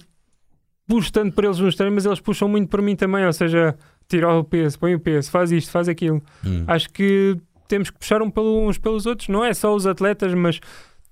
puxo 0.87 1.11
tanto 1.11 1.33
para 1.33 1.45
eles 1.47 1.59
nos 1.59 1.75
treinos, 1.75 1.95
mas 1.95 2.05
eles 2.05 2.19
puxam 2.19 2.47
muito 2.47 2.69
para 2.69 2.81
mim 2.81 2.95
também. 2.95 3.25
Ou 3.25 3.33
seja, 3.33 3.75
tira 4.07 4.31
o 4.33 4.43
peso, 4.43 4.79
põe 4.79 4.95
o 4.95 4.99
peso, 4.99 5.29
faz 5.29 5.51
isto, 5.51 5.69
faz 5.71 5.87
aquilo. 5.89 6.21
Hum. 6.45 6.63
Acho 6.67 6.89
que 6.89 7.37
temos 7.67 7.89
que 7.89 7.99
puxar 7.99 8.21
um 8.21 8.29
pelo- 8.31 8.67
uns 8.67 8.77
pelos 8.77 9.05
outros. 9.05 9.27
Não 9.27 9.43
é 9.43 9.53
só 9.53 9.75
os 9.75 9.85
atletas, 9.85 10.33
mas 10.33 10.59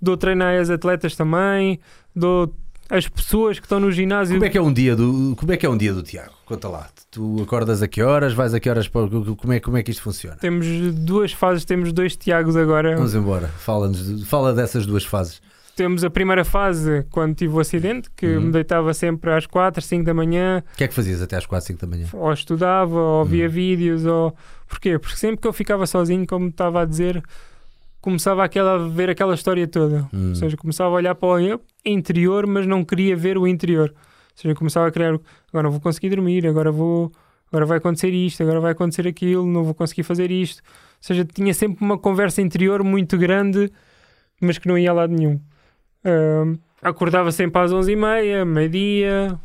dou 0.02 0.16
treino 0.16 0.44
às 0.44 0.70
atletas 0.70 1.16
também, 1.16 1.80
dou 2.16 2.54
as 2.90 3.08
pessoas 3.08 3.58
que 3.60 3.66
estão 3.66 3.80
no 3.80 3.92
ginásio. 3.92 4.36
Como 4.36 4.46
é 4.46 4.50
que 4.50 4.58
é 4.58 4.62
um 4.62 4.72
dia 4.72 4.96
do 4.96 5.36
Como 5.36 5.52
é 5.52 5.58
que 5.58 5.66
é 5.66 5.70
um 5.70 5.76
dia 5.76 5.92
do 5.92 6.04
Tiago? 6.04 6.32
Conta 6.46 6.70
lá. 6.70 6.88
Tu 7.10 7.42
acordas 7.42 7.82
a 7.82 7.88
que 7.88 8.02
horas? 8.04 8.34
Vais 8.34 8.54
a 8.54 8.60
que 8.60 8.70
horas? 8.70 8.88
para- 8.88 9.08
Como 9.10 9.52
é, 9.54 9.60
como 9.60 9.76
é 9.78 9.82
que 9.84 9.90
isto 9.90 10.04
funciona? 10.04 10.38
Temos 10.38 10.68
duas 10.94 11.32
fases, 11.34 11.66
temos 11.66 11.92
dois 11.92 12.16
Tiagos 12.16 12.56
agora. 12.56 12.96
Vamos 12.96 13.16
embora. 13.16 13.48
De- 13.48 14.24
fala 14.26 14.54
dessas 14.54 14.86
duas 14.86 15.04
fases. 15.04 15.42
Temos 15.76 16.04
a 16.06 16.10
primeira 16.10 16.46
fase 16.46 17.06
quando 17.12 17.36
tive 17.36 17.54
o 17.54 17.60
acidente, 17.60 18.10
que 18.16 18.26
Uhum. 18.26 18.44
me 18.46 18.52
deitava 18.52 18.94
sempre 18.94 19.32
às 19.32 19.46
4, 19.46 19.82
5 19.82 20.06
da 20.06 20.14
manhã, 20.14 20.64
O 20.74 20.78
que 20.78 20.86
é 20.86 20.88
que 20.88 20.94
fazias 20.94 21.22
até 21.22 21.36
às 21.36 21.46
4, 21.46 21.68
5 21.68 21.82
da 21.82 21.88
manhã? 21.88 22.06
ou 22.14 22.32
estudava, 22.32 22.98
ou 22.98 23.26
via 23.26 23.48
Hum. 23.48 23.50
vídeos, 23.50 24.06
ou. 24.06 24.34
Porquê? 24.68 24.98
Porque 24.98 25.18
sempre 25.18 25.42
que 25.42 25.48
eu 25.48 25.54
ficava 25.54 25.86
sozinho, 25.86 26.26
como 26.26 26.48
estava 26.48 26.82
a 26.82 26.86
dizer, 26.86 27.22
começava 28.00 28.44
aquela, 28.44 28.76
a 28.76 28.88
ver 28.88 29.10
aquela 29.10 29.34
história 29.36 29.68
toda. 29.68 30.08
Hum. 30.14 30.30
Ou 30.30 30.36
seja, 30.36 30.56
começava 30.56 30.90
a 30.92 30.94
olhar 30.94 31.16
para 31.16 31.28
o 31.28 31.60
interior, 31.86 32.48
mas 32.48 32.66
não 32.66 32.84
queria 32.84 33.16
ver 33.16 33.38
o 33.38 33.46
interior. 33.48 33.90
Ou 33.90 33.96
seja, 34.42 34.56
começava 34.56 34.88
a 34.88 34.92
criar, 34.92 35.10
agora 35.50 35.64
não 35.64 35.72
vou 35.72 35.80
conseguir 35.82 36.10
dormir, 36.10 36.46
agora 36.48 36.72
vou, 36.72 37.12
agora 37.52 37.66
vai 37.66 37.78
acontecer 37.80 38.10
isto, 38.12 38.42
agora 38.44 38.60
vai 38.60 38.72
acontecer 38.72 39.08
aquilo, 39.08 39.46
não 39.46 39.64
vou 39.64 39.74
conseguir 39.74 40.04
fazer 40.04 40.32
isto. 40.32 40.62
Ou 40.66 41.00
seja, 41.02 41.26
tinha 41.26 41.54
sempre 41.54 41.84
uma 41.84 41.98
conversa 41.98 42.42
interior 42.42 42.84
muito 42.84 43.18
grande, 43.18 43.72
mas 44.42 44.58
que 44.58 44.68
não 44.68 44.78
ia 44.78 44.92
a 44.92 44.94
lado 44.94 45.14
nenhum. 45.14 45.40
Acordava 46.82 47.32
sempre 47.32 47.60
às 47.62 47.72
11h30, 47.72 48.46
meio-dia, 48.46 49.40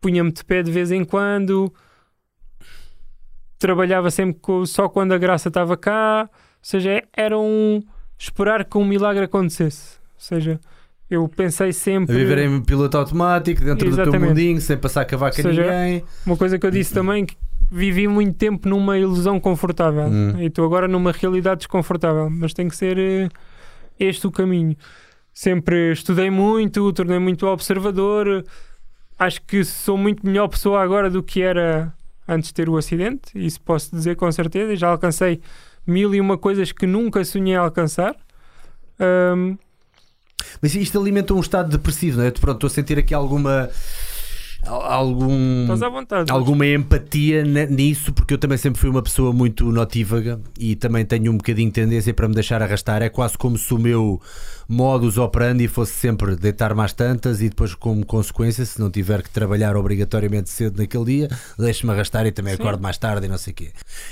punha-me 0.00 0.32
de 0.32 0.44
pé 0.44 0.62
de 0.62 0.70
vez 0.70 0.90
em 0.90 1.04
quando, 1.04 1.72
trabalhava 3.58 4.10
sempre 4.10 4.40
co- 4.40 4.66
só 4.66 4.88
quando 4.88 5.12
a 5.12 5.18
graça 5.18 5.48
estava 5.48 5.76
cá. 5.76 6.28
Ou 6.32 6.38
seja, 6.62 7.02
era 7.16 7.38
um 7.38 7.82
esperar 8.18 8.64
que 8.64 8.76
um 8.76 8.84
milagre 8.84 9.24
acontecesse. 9.24 9.98
Ou 10.14 10.20
seja, 10.20 10.60
eu 11.08 11.28
pensei 11.28 11.68
A 11.70 11.72
sempre. 11.72 12.14
viver 12.16 12.38
em 12.38 12.60
piloto 12.62 12.96
automático, 12.98 13.60
dentro 13.62 13.88
do 13.88 13.94
teu 13.94 14.02
Exatamente. 14.04 14.28
mundinho, 14.30 14.60
sem 14.60 14.76
passar 14.76 15.04
cavaca 15.04 15.36
a 15.40 15.44
Ou 15.46 15.54
seja, 15.54 15.62
ninguém. 15.62 16.04
Uma 16.26 16.36
coisa 16.36 16.58
que 16.58 16.66
eu 16.66 16.70
disse 16.70 16.92
também 16.92 17.24
que 17.24 17.36
vivi 17.70 18.08
muito 18.08 18.36
tempo 18.36 18.68
numa 18.68 18.98
ilusão 18.98 19.38
confortável 19.38 20.04
Hum. 20.08 20.40
e 20.40 20.46
estou 20.46 20.64
agora 20.64 20.88
numa 20.88 21.12
realidade 21.12 21.58
desconfortável, 21.58 22.28
mas 22.28 22.52
tem 22.52 22.68
que 22.68 22.76
ser 22.76 22.98
eh, 22.98 23.28
este 23.98 24.26
o 24.26 24.30
caminho. 24.30 24.76
Sempre 25.32 25.92
estudei 25.92 26.30
muito, 26.30 26.92
tornei 26.92 27.18
muito 27.18 27.46
observador. 27.46 28.44
Acho 29.18 29.40
que 29.42 29.64
sou 29.64 29.96
muito 29.96 30.26
melhor 30.26 30.48
pessoa 30.48 30.82
agora 30.82 31.08
do 31.10 31.22
que 31.22 31.42
era 31.42 31.92
antes 32.26 32.48
de 32.50 32.54
ter 32.54 32.68
o 32.68 32.76
acidente, 32.76 33.30
isso 33.34 33.60
posso 33.60 33.94
dizer 33.94 34.16
com 34.16 34.30
certeza. 34.30 34.76
Já 34.76 34.88
alcancei 34.88 35.40
mil 35.86 36.14
e 36.14 36.20
uma 36.20 36.38
coisas 36.38 36.72
que 36.72 36.86
nunca 36.86 37.24
sonhei 37.24 37.56
alcançar. 37.56 38.14
Ahm, 38.98 39.56
Mas 40.62 40.74
isto 40.74 40.98
alimenta 40.98 41.34
um 41.34 41.40
estado 41.40 41.70
depressivo, 41.70 42.18
não 42.18 42.24
é? 42.24 42.30
Pronto, 42.30 42.56
estou 42.56 42.66
a 42.68 42.70
sentir 42.70 42.98
aqui 42.98 43.12
alguma. 43.14 43.68
al- 44.66 44.82
algum. 44.82 45.62
Estás 45.62 45.82
à 45.82 45.88
vontade. 45.88 46.30
alguma 46.30 46.66
empatia 46.66 47.44
ne- 47.44 47.66
nisso, 47.66 48.12
porque 48.12 48.34
eu 48.34 48.38
também 48.38 48.58
sempre 48.58 48.80
fui 48.80 48.90
uma 48.90 49.02
pessoa 49.02 49.32
muito 49.32 49.70
notívaga 49.72 50.40
e 50.58 50.76
também 50.76 51.04
tenho 51.04 51.32
um 51.32 51.36
bocadinho 51.36 51.68
de 51.68 51.74
tendência 51.74 52.12
para 52.14 52.28
me 52.28 52.34
deixar 52.34 52.62
arrastar. 52.62 53.02
É 53.02 53.08
quase 53.08 53.36
como 53.38 53.56
se 53.58 53.72
o 53.74 53.78
meu 53.78 54.20
modus 54.72 55.18
operandi 55.18 55.66
fosse 55.66 55.92
sempre 55.94 56.36
deitar-me 56.36 56.80
às 56.80 56.92
tantas 56.92 57.42
e 57.42 57.48
depois, 57.48 57.74
como 57.74 58.06
consequência, 58.06 58.64
se 58.64 58.78
não 58.80 58.88
tiver 58.88 59.20
que 59.22 59.28
trabalhar 59.28 59.76
obrigatoriamente 59.76 60.48
cedo 60.48 60.78
naquele 60.78 61.04
dia, 61.04 61.28
deixo-me 61.58 61.92
arrastar 61.92 62.24
e 62.26 62.30
também 62.30 62.54
Sim. 62.54 62.62
acordo 62.62 62.80
mais 62.80 62.96
tarde 62.96 63.26
e 63.26 63.28
não 63.28 63.36
sei 63.36 63.52
o 63.52 63.56
quê. 63.56 63.70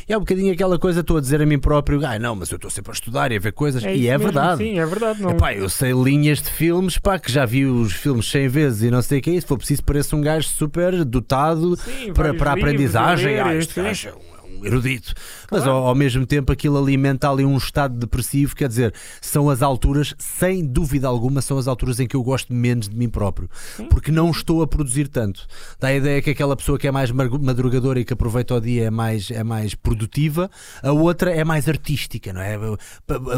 E 0.09 0.13
é 0.13 0.17
um 0.17 0.21
bocadinho 0.21 0.53
aquela 0.53 0.77
coisa, 0.79 1.01
estou 1.01 1.17
a 1.19 1.21
dizer 1.21 1.41
a 1.41 1.47
mim 1.47 1.59
próprio, 1.61 2.05
ah, 2.05 2.19
não, 2.19 2.35
mas 2.35 2.51
eu 2.51 2.57
estou 2.57 2.71
sempre 2.71 2.91
a 2.91 2.95
estudar 2.95 3.31
e 3.31 3.37
a 3.37 3.39
ver 3.39 3.53
coisas, 3.53 3.85
É 3.85 3.95
e 3.95 4.09
é 4.09 4.19
mesmo, 4.19 4.33
verdade. 4.33 4.65
Sim, 4.65 4.79
é 4.81 4.85
verdade. 4.87 5.23
Não... 5.23 5.31
Epá, 5.31 5.55
eu 5.55 5.69
sei 5.69 5.93
linhas 5.93 6.43
de 6.43 6.51
filmes, 6.51 6.99
pá, 6.99 7.19
que 7.19 7.31
já 7.31 7.47
vi 7.47 7.65
os 7.65 7.93
filmes 7.93 8.29
100 8.29 8.49
vezes 8.49 8.83
e 8.83 8.91
não 8.91 9.01
sei 9.01 9.21
o 9.21 9.23
que 9.23 9.31
é 9.31 9.35
isso. 9.35 9.43
Se 9.43 9.47
for 9.49 9.59
preciso, 9.59 9.85
pareço 9.85 10.17
um 10.17 10.21
gajo 10.21 10.49
super 10.49 11.05
dotado 11.05 11.77
Sim, 11.77 12.13
para, 12.13 12.35
para 12.35 12.51
a 12.51 12.55
aprendizagem. 12.55 13.35
ler, 13.35 13.41
Ah, 13.47 13.55
este 13.55 13.81
gajo 13.81 14.09
é 14.09 14.13
um, 14.61 14.67
erudito. 14.67 15.15
Mas 15.51 15.63
Claro. 15.63 15.79
ao, 15.79 15.87
ao 15.89 15.95
mesmo 15.95 16.25
tempo 16.27 16.53
aquilo 16.53 16.79
alimenta 16.79 17.31
ali 17.31 17.45
um 17.45 17.57
estado 17.57 17.97
depressivo. 17.99 18.55
Quer 18.57 18.69
dizer, 18.69 18.95
são 19.21 19.49
as 19.51 19.63
alturas, 19.63 20.15
sem 20.19 20.65
dúvida 20.67 21.07
alguma, 21.09 21.41
são 21.43 21.59
as 21.59 21.67
alturas 21.69 22.01
em 22.01 22.07
que 22.07 22.17
eu 22.17 22.23
gosto 22.23 22.53
menos 22.53 22.89
de 22.89 22.97
mim 22.97 23.09
próprio. 23.09 23.49
Porque 23.91 24.11
não 24.13 24.31
estou 24.31 24.63
a 24.63 24.67
produzir 24.67 25.09
tanto. 25.09 25.47
Dá 25.81 25.89
a 25.89 25.95
ideia 25.95 26.21
que 26.23 26.31
aquela 26.31 26.57
pessoa 26.57 26.79
que 26.79 26.87
é 26.87 26.91
mais 26.91 27.11
madrugadora 27.11 28.01
e 28.01 28.05
que 28.05 28.13
aproveita 28.13 28.55
o 28.55 28.61
dia 28.61 28.85
é 28.85 28.91
mais, 28.91 29.31
é 29.31 29.43
mais 29.45 29.75
produtiva, 29.75 30.51
a 30.83 30.93
outra 30.93 31.31
é 31.33 31.45
mais 31.45 31.69
artística, 31.69 32.33
não 32.33 32.41
é? 32.41 32.57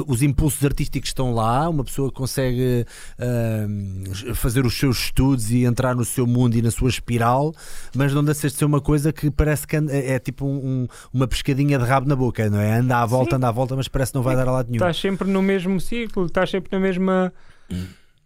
Os 0.07 0.23
impulsos 0.23 0.65
artísticos 0.65 1.11
estão 1.11 1.33
lá, 1.33 1.69
uma 1.69 1.85
pessoa 1.85 2.11
consegue 2.11 2.85
ahm, 3.19 4.05
fazer 4.35 4.65
os 4.67 4.77
seus 4.79 4.99
estudos 4.99 5.51
e 5.51 5.65
entrar 5.65 5.95
no 5.95 6.05
seu 6.05 6.27
mundo 6.27 6.57
e 6.57 6.63
na 6.63 6.71
sua 6.71 6.89
espiral, 6.89 7.53
mas 7.95 8.13
não 8.13 8.25
deixa 8.25 8.49
de 8.49 8.55
ser 8.55 8.65
uma 8.65 8.81
coisa 8.81 9.13
que 9.13 9.31
parece 9.31 9.67
que 9.67 9.77
é, 9.77 10.13
é 10.13 10.19
tipo 10.19 10.47
um- 10.47 10.87
uma 11.13 11.27
pescadinha 11.27 11.79
de 11.79 11.85
rabo 11.85 12.09
na 12.09 12.17
boca, 12.17 12.49
não 12.49 12.61
é? 12.61 12.79
Anda 12.79 12.99
à 13.03 13.07
volta, 13.07 13.31
Sim. 13.31 13.37
anda 13.37 13.49
à 13.49 13.53
volta, 13.53 13.77
mas 13.77 13.89
parece 13.89 14.13
que 14.13 14.17
não 14.17 14.23
vai 14.23 14.37
dar 14.37 14.47
a 14.49 14.53
lado 14.53 14.67
nenhum. 14.67 14.77
Estás 14.77 14.97
sempre 14.99 15.29
no 15.29 15.43
mesmo 15.43 15.81
ciclo, 15.81 16.27
estás 16.27 16.51
sempre 16.51 16.71
na 16.73 16.81
mesma. 16.81 17.33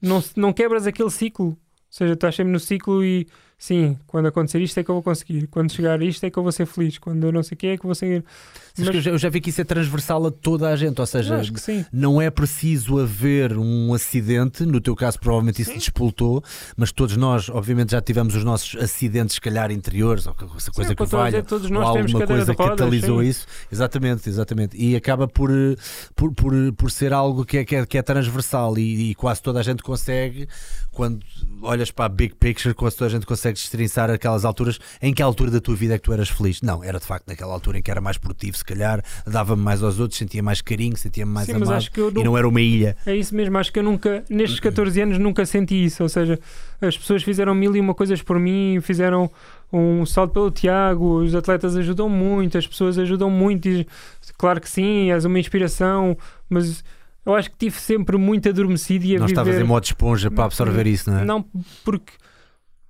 Não, 0.00 0.22
não 0.36 0.52
quebras 0.52 0.86
aquele 0.86 1.10
ciclo. 1.10 1.46
Ou 1.46 1.58
seja, 1.88 2.14
estás 2.14 2.34
sempre 2.34 2.52
no 2.52 2.60
ciclo 2.60 3.04
e 3.04 3.26
sim, 3.56 3.96
quando 4.06 4.26
acontecer 4.26 4.60
isto 4.60 4.78
é 4.78 4.84
que 4.84 4.90
eu 4.90 4.96
vou 4.96 5.02
conseguir. 5.02 5.46
Quando 5.46 5.72
chegar 5.72 6.02
isto 6.02 6.24
é 6.24 6.30
que 6.30 6.38
eu 6.38 6.42
vou 6.42 6.52
ser 6.52 6.66
feliz. 6.66 6.98
Quando 6.98 7.24
eu 7.24 7.32
não 7.32 7.42
sei 7.42 7.54
o 7.54 7.58
que 7.58 7.66
é 7.68 7.76
que 7.78 7.84
eu 7.84 7.88
vou 7.88 7.94
ser. 7.94 8.24
Que 8.74 8.82
eu, 8.82 9.00
já, 9.00 9.10
eu 9.12 9.18
já 9.18 9.28
vi 9.28 9.40
que 9.40 9.50
isso 9.50 9.60
é 9.60 9.64
transversal 9.64 10.26
a 10.26 10.30
toda 10.32 10.68
a 10.68 10.74
gente, 10.74 11.00
ou 11.00 11.06
seja, 11.06 11.40
não 11.92 12.20
é 12.20 12.28
preciso 12.28 12.98
haver 12.98 13.56
um 13.56 13.94
acidente, 13.94 14.66
no 14.66 14.80
teu 14.80 14.96
caso 14.96 15.20
provavelmente 15.20 15.62
isso 15.62 15.70
Sim. 15.70 15.78
despoltou, 15.78 16.42
mas 16.76 16.90
todos 16.90 17.16
nós, 17.16 17.48
obviamente, 17.48 17.92
já 17.92 18.00
tivemos 18.00 18.34
os 18.34 18.42
nossos 18.42 18.74
acidentes, 18.82 19.36
se 19.36 19.40
calhar, 19.40 19.70
interiores, 19.70 20.26
ou 20.26 20.34
essa 20.56 20.72
coisa 20.72 20.90
Sim, 20.90 20.96
que 20.96 21.06
valha, 21.06 21.40
dizer, 21.40 21.72
ou 21.72 21.82
alguma 21.82 22.26
coisa 22.26 22.52
que 22.52 22.64
catalisou 22.64 23.22
sim. 23.22 23.28
isso. 23.28 23.46
Exatamente, 23.70 24.28
exatamente. 24.28 24.76
E 24.76 24.96
acaba 24.96 25.28
por, 25.28 25.52
eh, 25.52 25.76
por, 26.16 26.32
por, 26.34 26.52
por 26.72 26.90
ser 26.90 27.12
algo 27.12 27.44
que 27.44 27.58
é, 27.58 27.64
que 27.64 27.76
é, 27.76 27.86
que 27.86 27.96
é 27.96 28.02
transversal 28.02 28.76
e, 28.76 29.10
e 29.10 29.14
quase 29.14 29.40
toda 29.40 29.60
a 29.60 29.62
gente 29.62 29.84
consegue, 29.84 30.48
quando 30.90 31.20
olhas 31.62 31.92
para 31.92 32.06
a 32.06 32.08
big 32.08 32.34
picture, 32.34 32.74
quase 32.74 32.96
toda 32.96 33.08
a 33.08 33.12
gente 33.12 33.26
consegue 33.26 33.54
destrinçar 33.54 34.10
aquelas 34.10 34.44
alturas. 34.44 34.80
Em 35.00 35.14
que 35.14 35.22
altura 35.22 35.50
da 35.50 35.60
tua 35.60 35.76
vida 35.76 35.94
é 35.94 35.98
que 35.98 36.04
tu 36.04 36.12
eras 36.12 36.28
feliz? 36.28 36.60
Não, 36.60 36.82
era 36.82 36.98
de 36.98 37.06
facto 37.06 37.28
naquela 37.28 37.52
altura 37.52 37.78
em 37.78 37.82
que 37.82 37.90
era 37.90 38.00
mais 38.00 38.18
produtivo, 38.18 38.56
se 38.64 38.74
calhar, 38.74 39.04
dava-me 39.26 39.62
mais 39.62 39.82
aos 39.82 40.00
outros, 40.00 40.18
sentia 40.18 40.42
mais 40.42 40.62
carinho, 40.62 40.96
sentia-me 40.96 41.30
mais 41.30 41.46
Sim, 41.46 41.52
amado 41.52 41.84
e 41.94 42.00
não, 42.14 42.24
não 42.24 42.38
era 42.38 42.48
uma 42.48 42.60
ilha. 42.62 42.96
É 43.04 43.14
isso 43.14 43.34
mesmo, 43.34 43.58
acho 43.58 43.70
que 43.70 43.78
eu 43.78 43.82
nunca, 43.82 44.24
nestes 44.30 44.58
14 44.60 45.02
anos, 45.02 45.18
nunca 45.18 45.44
senti 45.44 45.84
isso. 45.84 46.02
Ou 46.02 46.08
seja, 46.08 46.38
as 46.80 46.96
pessoas 46.96 47.22
fizeram 47.22 47.54
mil 47.54 47.76
e 47.76 47.80
uma 47.80 47.94
coisas 47.94 48.22
por 48.22 48.38
mim, 48.38 48.78
fizeram 48.80 49.30
um 49.70 50.06
salto 50.06 50.32
pelo 50.32 50.50
Tiago, 50.50 51.18
os 51.18 51.34
atletas 51.34 51.76
ajudam 51.76 52.08
muito, 52.08 52.56
as 52.56 52.66
pessoas 52.66 52.98
ajudam 52.98 53.28
muito. 53.28 53.68
E, 53.68 53.86
claro 54.38 54.60
que 54.60 54.68
sim, 54.70 55.10
és 55.10 55.26
uma 55.26 55.38
inspiração, 55.38 56.16
mas 56.48 56.82
eu 57.26 57.34
acho 57.34 57.50
que 57.50 57.58
tive 57.58 57.76
sempre 57.78 58.16
muito 58.16 58.48
adormecido 58.48 59.04
e 59.04 59.16
a 59.16 59.18
Não 59.18 59.26
viver. 59.26 59.40
estavas 59.40 59.60
em 59.60 59.64
modo 59.64 59.84
esponja 59.84 60.30
para 60.30 60.44
absorver 60.44 60.86
isso, 60.86 61.10
não 61.10 61.18
é? 61.18 61.24
Não, 61.24 61.44
porque 61.84 62.12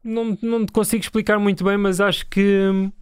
não, 0.04 0.38
não 0.40 0.64
te 0.64 0.70
consigo 0.70 1.02
explicar 1.02 1.38
muito 1.40 1.64
bem, 1.64 1.76
mas 1.76 2.00
acho 2.00 2.26
que 2.28 2.68
hum, 2.72 2.92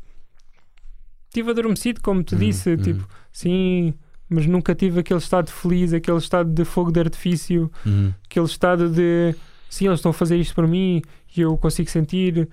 tive 1.33 1.51
adormecido, 1.51 2.01
como 2.03 2.22
te 2.22 2.35
Hum, 2.35 2.39
disse. 2.39 2.74
hum. 2.74 2.76
Tipo, 2.76 3.09
sim, 3.33 3.95
mas 4.28 4.47
nunca 4.47 4.74
tive 4.74 5.01
aquele 5.01 5.18
estado 5.20 5.51
feliz, 5.51 5.93
aquele 5.93 6.18
estado 6.18 6.51
de 6.51 6.64
fogo 6.64 6.91
de 6.93 7.01
artifício 7.01 7.70
Uhum. 7.85 8.12
aquele 8.24 8.47
estado 8.47 8.89
de 8.89 9.35
sim, 9.68 9.87
eles 9.87 9.99
estão 9.99 10.11
a 10.11 10.14
fazer 10.14 10.37
isto 10.37 10.55
para 10.55 10.66
mim 10.66 11.03
e 11.37 11.41
eu 11.41 11.57
consigo 11.57 11.89
sentir. 11.91 12.49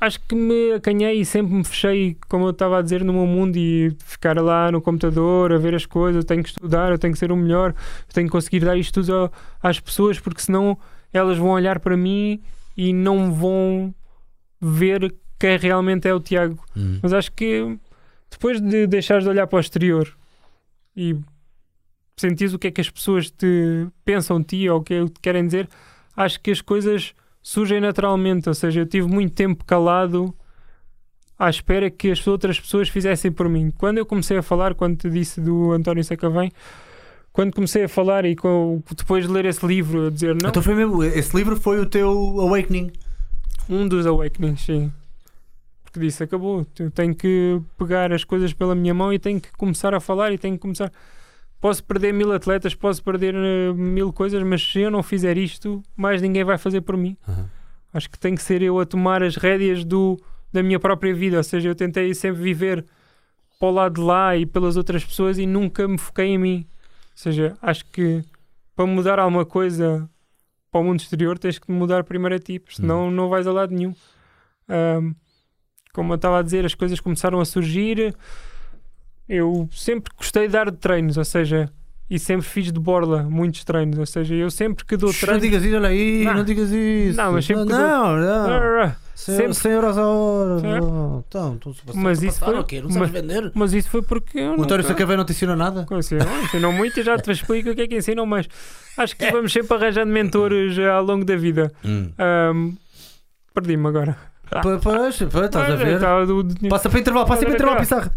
Acho 0.00 0.20
que 0.28 0.34
me 0.34 0.72
acanhei 0.72 1.20
e 1.20 1.24
sempre 1.24 1.54
me 1.54 1.64
fechei, 1.64 2.16
como 2.28 2.44
eu 2.46 2.50
estava 2.50 2.78
a 2.78 2.82
dizer, 2.82 3.02
no 3.04 3.12
meu 3.12 3.26
mundo 3.26 3.56
e 3.56 3.96
ficar 4.04 4.36
lá 4.38 4.70
no 4.70 4.80
computador 4.82 5.52
a 5.52 5.56
ver 5.58 5.74
as 5.74 5.86
coisas. 5.86 6.22
Eu 6.22 6.26
tenho 6.26 6.42
que 6.42 6.50
estudar, 6.50 6.90
eu 6.90 6.98
tenho 6.98 7.12
que 7.12 7.18
ser 7.18 7.32
o 7.32 7.36
melhor, 7.36 7.70
eu 7.70 8.12
tenho 8.14 8.26
que 8.26 8.32
conseguir 8.32 8.60
dar 8.60 8.76
isto 8.76 9.00
tudo 9.02 9.30
às 9.62 9.80
pessoas 9.80 10.18
porque 10.20 10.42
senão 10.42 10.76
elas 11.12 11.38
vão 11.38 11.50
olhar 11.50 11.78
para 11.80 11.96
mim 11.96 12.40
e 12.76 12.92
não 12.92 13.32
vão 13.32 13.94
ver 14.60 15.14
quem 15.44 15.58
realmente 15.58 16.08
é 16.08 16.14
o 16.14 16.20
Tiago. 16.20 16.58
Uhum. 16.74 17.00
Mas 17.02 17.12
acho 17.12 17.30
que 17.32 17.76
depois 18.30 18.60
de 18.60 18.86
deixares 18.86 19.24
de 19.24 19.30
olhar 19.30 19.46
para 19.46 19.58
o 19.58 19.60
exterior 19.60 20.08
e 20.96 21.14
sentires 22.16 22.54
o 22.54 22.58
que 22.58 22.68
é 22.68 22.70
que 22.70 22.80
as 22.80 22.88
pessoas 22.88 23.30
te 23.30 23.86
pensam 24.04 24.40
de 24.40 24.46
ti 24.46 24.68
ou 24.70 24.78
o 24.80 24.82
que 24.82 24.94
é 24.94 25.04
que 25.04 25.10
te 25.10 25.20
querem 25.20 25.44
dizer, 25.44 25.68
acho 26.16 26.40
que 26.40 26.50
as 26.50 26.60
coisas 26.60 27.14
surgem 27.42 27.80
naturalmente. 27.80 28.48
Ou 28.48 28.54
seja, 28.54 28.80
eu 28.80 28.86
tive 28.86 29.06
muito 29.06 29.34
tempo 29.34 29.64
calado 29.64 30.34
à 31.38 31.50
espera 31.50 31.90
que 31.90 32.10
as 32.10 32.26
outras 32.26 32.58
pessoas 32.58 32.88
fizessem 32.88 33.30
por 33.30 33.48
mim. 33.48 33.70
Quando 33.76 33.98
eu 33.98 34.06
comecei 34.06 34.38
a 34.38 34.42
falar, 34.42 34.74
quando 34.74 34.96
te 34.96 35.10
disse 35.10 35.40
do 35.40 35.72
António 35.72 36.02
Sacavém, 36.04 36.50
quando 37.32 37.52
comecei 37.52 37.84
a 37.84 37.88
falar 37.88 38.24
e 38.24 38.34
com- 38.36 38.80
depois 38.96 39.26
de 39.26 39.32
ler 39.32 39.44
esse 39.44 39.66
livro, 39.66 40.06
a 40.06 40.10
dizer 40.10 40.34
não, 40.40 40.48
Então 40.50 40.62
foi 40.62 40.74
mesmo, 40.74 41.02
esse 41.02 41.36
livro 41.36 41.56
foi 41.60 41.80
o 41.80 41.86
teu 41.86 42.08
awakening. 42.40 42.90
um 43.68 43.86
dos 43.88 44.06
awakenings, 44.06 44.60
sim. 44.62 44.92
Porque 45.94 46.06
disse, 46.06 46.24
acabou. 46.24 46.66
Eu 46.76 46.90
tenho 46.90 47.14
que 47.14 47.62
pegar 47.78 48.12
as 48.12 48.24
coisas 48.24 48.52
pela 48.52 48.74
minha 48.74 48.92
mão 48.92 49.12
e 49.12 49.18
tenho 49.18 49.40
que 49.40 49.52
começar 49.52 49.94
a 49.94 50.00
falar 50.00 50.32
e 50.32 50.38
tenho 50.38 50.56
que 50.56 50.60
começar. 50.60 50.90
Posso 51.60 51.84
perder 51.84 52.12
mil 52.12 52.32
atletas, 52.32 52.74
posso 52.74 53.00
perder 53.00 53.32
eh, 53.32 53.72
mil 53.72 54.12
coisas, 54.12 54.42
mas 54.42 54.60
se 54.60 54.80
eu 54.80 54.90
não 54.90 55.04
fizer 55.04 55.38
isto, 55.38 55.80
mais 55.96 56.20
ninguém 56.20 56.42
vai 56.42 56.58
fazer 56.58 56.80
por 56.80 56.96
mim. 56.96 57.16
Uhum. 57.28 57.44
Acho 57.92 58.10
que 58.10 58.18
tem 58.18 58.34
que 58.34 58.42
ser 58.42 58.60
eu 58.60 58.80
a 58.80 58.84
tomar 58.84 59.22
as 59.22 59.36
rédeas 59.36 59.84
do, 59.84 60.20
da 60.52 60.64
minha 60.64 60.80
própria 60.80 61.14
vida. 61.14 61.36
Ou 61.36 61.44
seja, 61.44 61.68
eu 61.68 61.76
tentei 61.76 62.12
sempre 62.12 62.42
viver 62.42 62.84
para 63.56 63.68
o 63.68 63.70
lado 63.70 63.94
de 63.94 64.00
lá 64.00 64.36
e 64.36 64.44
pelas 64.44 64.76
outras 64.76 65.04
pessoas 65.04 65.38
e 65.38 65.46
nunca 65.46 65.86
me 65.86 65.96
foquei 65.96 66.26
em 66.26 66.38
mim. 66.38 66.66
Ou 66.66 67.12
seja, 67.14 67.56
acho 67.62 67.86
que 67.86 68.20
para 68.74 68.84
mudar 68.84 69.20
alguma 69.20 69.46
coisa 69.46 70.10
para 70.72 70.80
o 70.80 70.84
mundo 70.84 70.98
exterior 70.98 71.38
tens 71.38 71.56
que 71.60 71.70
mudar 71.70 72.02
primeiro 72.02 72.34
a 72.34 72.38
ti, 72.40 72.60
senão 72.68 73.12
não 73.12 73.28
vais 73.28 73.46
a 73.46 73.52
lado 73.52 73.72
nenhum. 73.72 73.94
Ahm, 74.68 75.14
como 75.94 76.12
eu 76.12 76.16
estava 76.16 76.40
a 76.40 76.42
dizer, 76.42 76.66
as 76.66 76.74
coisas 76.74 77.00
começaram 77.00 77.40
a 77.40 77.44
surgir. 77.46 78.14
Eu 79.26 79.66
sempre 79.72 80.12
gostei 80.18 80.46
de 80.46 80.52
dar 80.52 80.70
de 80.70 80.76
treinos, 80.76 81.16
ou 81.16 81.24
seja, 81.24 81.70
e 82.10 82.18
sempre 82.18 82.46
fiz 82.46 82.70
de 82.70 82.78
borla 82.78 83.22
muitos 83.22 83.64
treinos. 83.64 83.98
Ou 83.98 84.04
seja, 84.04 84.34
eu 84.34 84.50
sempre 84.50 84.84
que 84.84 84.96
dou 84.98 85.10
Não 85.10 85.18
treino. 85.18 85.40
digas 85.40 85.62
isso, 85.64 85.74
olha 85.76 85.88
aí, 85.88 86.24
não, 86.24 86.34
Não. 86.34 86.44
digas 86.44 86.70
isso. 86.70 87.16
Não, 87.16 87.32
mas 87.32 87.44
sempre 87.46 87.64
que 87.64 87.72
não, 87.72 88.16
não. 88.18 88.82
Ah, 88.82 88.96
Cem- 89.14 89.36
sempre- 89.36 89.54
100 89.54 89.72
euros 89.72 89.96
a 89.96 90.06
hora. 90.06 90.60
Então, 91.26 91.54
então, 91.54 91.74
Mas 91.94 92.22
isso 92.22 92.40
passar, 92.40 92.64
foi-? 92.66 92.80
Não 92.82 92.90
mas- 92.98 93.10
vender? 93.10 93.52
Mas 93.54 93.72
isso 93.72 93.88
foi 93.88 94.02
porque 94.02 94.38
eu 94.38 94.50
O 94.50 94.52
António 94.54 94.78
nunca- 94.78 94.88
Sacavém 94.88 95.16
não 95.16 95.24
te 95.24 95.32
ensinou 95.32 95.56
nada? 95.56 95.86
Ensinam, 95.92 96.26
ensinam 96.42 96.72
muito 96.72 96.98
e 97.00 97.02
já 97.02 97.16
te 97.16 97.30
explico 97.30 97.70
o 97.70 97.74
que 97.74 97.82
é 97.82 97.86
que 97.88 97.96
ensinam 97.96 98.26
mais. 98.26 98.46
Acho 98.98 99.16
que 99.16 99.30
vamos 99.30 99.50
sempre 99.52 99.74
arranjando 99.74 100.12
mentores 100.12 100.76
ao 100.78 101.02
longo 101.02 101.24
da 101.24 101.36
vida. 101.36 101.72
Hum. 101.84 102.10
Ahm, 102.18 102.72
Perdi-me 103.54 103.86
agora. 103.86 104.18
Pois, 104.62 104.80
pois, 104.82 105.20
estás 105.20 105.56
a 105.70 105.72
Ah, 105.72 105.76
ver? 105.76 106.00
Passa 106.68 106.88
para 106.88 107.00
intervalo, 107.00 107.26
passa 107.26 107.42
para 107.42 107.54
intervalo. 107.54 107.80
Pissarra. 107.80 108.14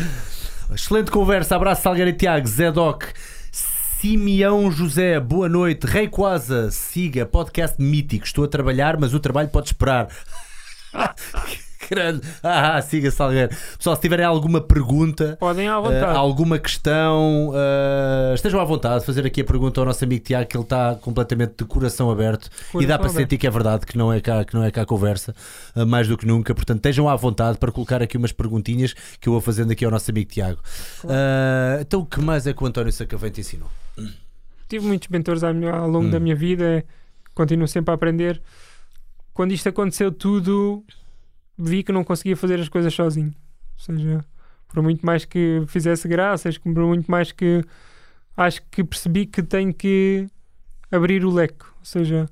Excelente 0.72 1.10
conversa, 1.10 1.56
abraço 1.56 1.82
Salgueiro 1.82 2.10
e 2.10 2.12
Tiago, 2.12 2.46
Zé 2.46 2.70
Doc, 2.72 3.04
Simeão 3.52 4.70
José, 4.70 5.18
boa 5.20 5.48
noite, 5.48 5.86
Rei 5.86 6.08
Quasa, 6.08 6.70
siga, 6.70 7.24
podcast 7.24 7.80
mítico, 7.80 8.26
estou 8.26 8.44
a 8.44 8.48
trabalhar, 8.48 8.96
mas 8.98 9.14
o 9.14 9.20
trabalho 9.20 9.48
pode 9.48 9.66
esperar. 9.68 10.08
Grande. 11.90 12.20
Ah, 12.42 12.80
siga 12.82 13.10
Salgueiro. 13.10 13.54
Pessoal, 13.76 13.96
se 13.96 14.02
tiverem 14.02 14.24
alguma 14.24 14.60
pergunta, 14.60 15.36
Podem 15.38 15.68
à 15.68 15.76
eh, 15.76 15.80
vontade. 15.80 16.16
alguma 16.18 16.58
questão, 16.58 17.52
eh, 17.54 18.32
estejam 18.34 18.58
à 18.60 18.64
vontade 18.64 19.00
de 19.00 19.06
fazer 19.06 19.26
aqui 19.26 19.40
a 19.42 19.44
pergunta 19.44 19.80
ao 19.80 19.86
nosso 19.86 20.02
amigo 20.04 20.24
Tiago, 20.24 20.48
que 20.48 20.56
ele 20.56 20.64
está 20.64 20.94
completamente 20.96 21.54
de 21.58 21.64
coração 21.64 22.10
aberto 22.10 22.46
e 22.46 22.48
dá 22.48 22.70
Coração 22.70 22.86
para 22.86 22.94
aberto. 22.96 23.12
sentir 23.16 23.38
que 23.38 23.46
é 23.46 23.50
verdade, 23.50 23.86
que 23.86 23.96
não 23.96 24.12
é 24.12 24.20
cá, 24.20 24.44
que 24.44 24.54
não 24.54 24.64
é 24.64 24.70
cá 24.70 24.84
conversa, 24.86 25.34
uh, 25.76 25.86
mais 25.86 26.08
do 26.08 26.16
que 26.16 26.26
nunca. 26.26 26.54
Portanto, 26.54 26.78
estejam 26.78 27.08
à 27.08 27.14
vontade 27.14 27.58
para 27.58 27.70
colocar 27.70 28.02
aqui 28.02 28.16
umas 28.16 28.32
perguntinhas 28.32 28.94
que 29.20 29.28
eu 29.28 29.32
vou 29.32 29.40
fazendo 29.40 29.70
aqui 29.70 29.84
ao 29.84 29.90
nosso 29.90 30.10
amigo 30.10 30.30
Tiago. 30.30 30.58
Uh, 31.04 31.80
então, 31.80 32.00
o 32.00 32.06
que 32.06 32.20
mais 32.20 32.46
é 32.46 32.52
que 32.52 32.64
o 32.64 32.66
António 32.66 32.92
Sacavém 32.92 33.30
te 33.30 33.40
ensinou? 33.42 33.68
Tive 34.68 34.84
muitos 34.86 35.08
mentores 35.08 35.42
minha- 35.54 35.72
ao 35.72 35.88
longo 35.88 36.06
Hum. 36.06 36.10
da 36.10 36.18
minha 36.18 36.34
vida, 36.34 36.84
continuo 37.34 37.68
sempre 37.68 37.92
a 37.92 37.94
aprender. 37.94 38.40
quando 39.32 39.52
isto 39.52 39.68
aconteceu 39.68 40.10
tudo, 40.10 40.82
vi 41.58 41.82
que 41.82 41.92
não 41.92 42.04
conseguia 42.04 42.36
fazer 42.36 42.60
as 42.60 42.68
coisas 42.68 42.92
sozinho. 42.92 43.34
Ou 43.74 43.84
seja, 43.84 44.24
por 44.68 44.82
muito 44.82 45.04
mais 45.04 45.24
que 45.24 45.62
fizesse 45.66 46.08
graças, 46.08 46.58
por 46.58 46.72
muito 46.72 47.10
mais 47.10 47.32
que 47.32 47.62
acho 48.36 48.62
que 48.70 48.84
percebi 48.84 49.26
que 49.26 49.42
tenho 49.42 49.72
que 49.72 50.26
abrir 50.90 51.24
o 51.24 51.32
leque. 51.32 51.64
Ou 51.78 51.84
seja, 51.84 52.28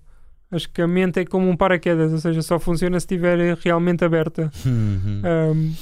acho 0.50 0.70
que 0.70 0.82
a 0.82 0.86
mente 0.86 1.20
é 1.20 1.24
como 1.24 1.48
um 1.48 1.56
paraquedas, 1.56 2.12
ou 2.12 2.18
seja, 2.18 2.42
só 2.42 2.58
funciona 2.58 2.98
se 3.00 3.04
estiver 3.04 3.56
realmente 3.58 4.04
aberta. 4.04 4.50
Uhum. 4.64 5.22
Um, 5.24 5.74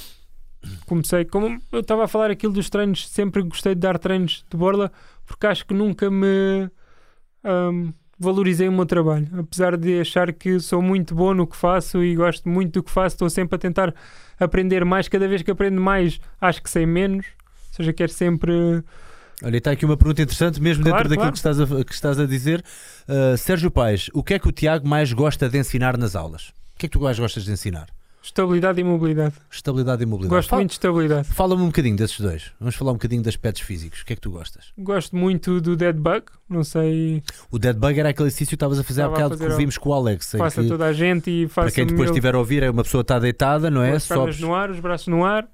comecei, 0.85 1.25
como 1.25 1.59
eu 1.71 1.79
estava 1.81 2.05
a 2.05 2.07
falar 2.07 2.31
aquilo 2.31 2.53
dos 2.53 2.69
treinos, 2.69 3.07
sempre 3.07 3.41
gostei 3.41 3.75
de 3.75 3.81
dar 3.81 3.99
treinos 3.99 4.45
de 4.49 4.57
borla 4.57 4.91
porque 5.25 5.47
acho 5.47 5.65
que 5.65 5.73
nunca 5.73 6.09
me 6.09 6.69
um, 7.43 7.93
valorizei 8.23 8.67
o 8.67 8.71
meu 8.71 8.85
trabalho. 8.85 9.27
Apesar 9.37 9.77
de 9.77 9.99
achar 9.99 10.31
que 10.33 10.59
sou 10.59 10.81
muito 10.81 11.13
bom 11.13 11.33
no 11.33 11.45
que 11.45 11.55
faço 11.55 12.03
e 12.03 12.15
gosto 12.15 12.47
muito 12.49 12.73
do 12.73 12.83
que 12.83 12.91
faço, 12.91 13.15
estou 13.15 13.29
sempre 13.29 13.55
a 13.55 13.59
tentar 13.59 13.93
aprender 14.39 14.83
mais. 14.85 15.07
Cada 15.07 15.27
vez 15.27 15.41
que 15.41 15.51
aprendo 15.51 15.79
mais, 15.79 16.19
acho 16.39 16.61
que 16.61 16.69
sei 16.69 16.85
menos. 16.85 17.25
Ou 17.25 17.75
seja, 17.77 17.93
quero 17.93 18.11
sempre. 18.11 18.83
Olha, 19.43 19.57
está 19.57 19.71
aqui 19.71 19.85
uma 19.85 19.97
pergunta 19.97 20.21
interessante, 20.21 20.61
mesmo 20.61 20.83
Claro, 20.83 20.97
dentro 20.97 21.09
daquilo 21.09 21.31
claro. 21.31 21.31
que 21.33 21.37
estás, 21.37 21.59
a, 21.59 21.83
que 21.83 21.93
estás 21.93 22.19
a 22.19 22.25
dizer. 22.25 22.63
Uh, 23.07 23.37
Sérgio 23.37 23.69
Paes, 23.69 24.09
o 24.13 24.23
que 24.23 24.35
é 24.35 24.39
que 24.39 24.47
o 24.47 24.51
Tiago 24.51 24.87
mais 24.87 25.11
gosta 25.11 25.49
de 25.49 25.57
ensinar 25.57 25.97
nas 25.97 26.15
aulas? 26.15 26.49
O 26.75 26.79
que 26.79 26.85
é 26.85 26.89
que 26.89 26.93
tu 26.97 27.01
mais 27.01 27.19
gostas 27.19 27.43
de 27.43 27.51
ensinar? 27.51 27.87
Estabilidade 28.23 28.79
e 28.79 28.83
mobilidade. 28.85 29.35
Estabilidade 29.51 30.01
e 30.01 30.05
mobilidade. 30.05 30.35
Gosto 30.37 30.49
Fala- 30.49 30.61
muito 30.61 30.69
de 30.69 30.75
estabilidade. 30.75 31.27
Fala-me 31.27 31.61
um 31.61 31.65
bocadinho 31.67 31.97
desses 31.97 32.19
dois. 32.21 32.51
Vamos 32.57 32.73
falar 32.75 32.91
um 32.91 32.95
bocadinho 32.95 33.21
de 33.21 33.27
aspectos 33.27 33.61
físicos. 33.63 33.99
O 34.01 34.05
que 34.05 34.13
é 34.13 34.15
que 34.15 34.21
tu 34.21 34.31
gostas? 34.31 34.71
Gosto 34.77 35.13
muito 35.15 35.59
do 35.59 35.75
dead 35.75 35.95
bug. 35.97 36.23
Não 36.49 36.63
sei, 36.63 37.21
O 37.51 37.59
dead 37.59 37.75
bug 37.75 37.99
era 37.99 38.09
aquele 38.09 38.29
exercício 38.29 38.51
que 38.51 38.55
estavas 38.55 38.79
a 38.79 38.83
fazer 38.83 39.01
há 39.01 39.07
Estava 39.07 39.29
bocado 39.29 39.51
que 39.51 39.57
vimos 39.57 39.77
com 39.77 39.89
o 39.89 39.93
Alex. 39.93 40.33
em 40.33 40.37
faço 40.37 40.61
a 40.61 40.63
que, 40.63 40.69
toda 40.69 40.85
a 40.85 40.93
gente 40.93 41.29
e 41.29 41.47
faço 41.49 41.65
para 41.67 41.71
quem 41.75 41.85
depois 41.85 42.09
estiver 42.11 42.33
a 42.33 42.37
ouvir, 42.39 42.63
é 42.63 42.69
uma 42.69 42.83
pessoa 42.83 43.01
está 43.01 43.19
deitada, 43.19 43.69
não 43.69 43.83
é? 43.83 43.91
as 43.91 44.07
pernas 44.07 44.35
Sobes. 44.35 44.39
no 44.39 44.55
ar, 44.55 44.69
os 44.71 44.79
braços 44.79 45.07
no 45.07 45.25
ar 45.25 45.45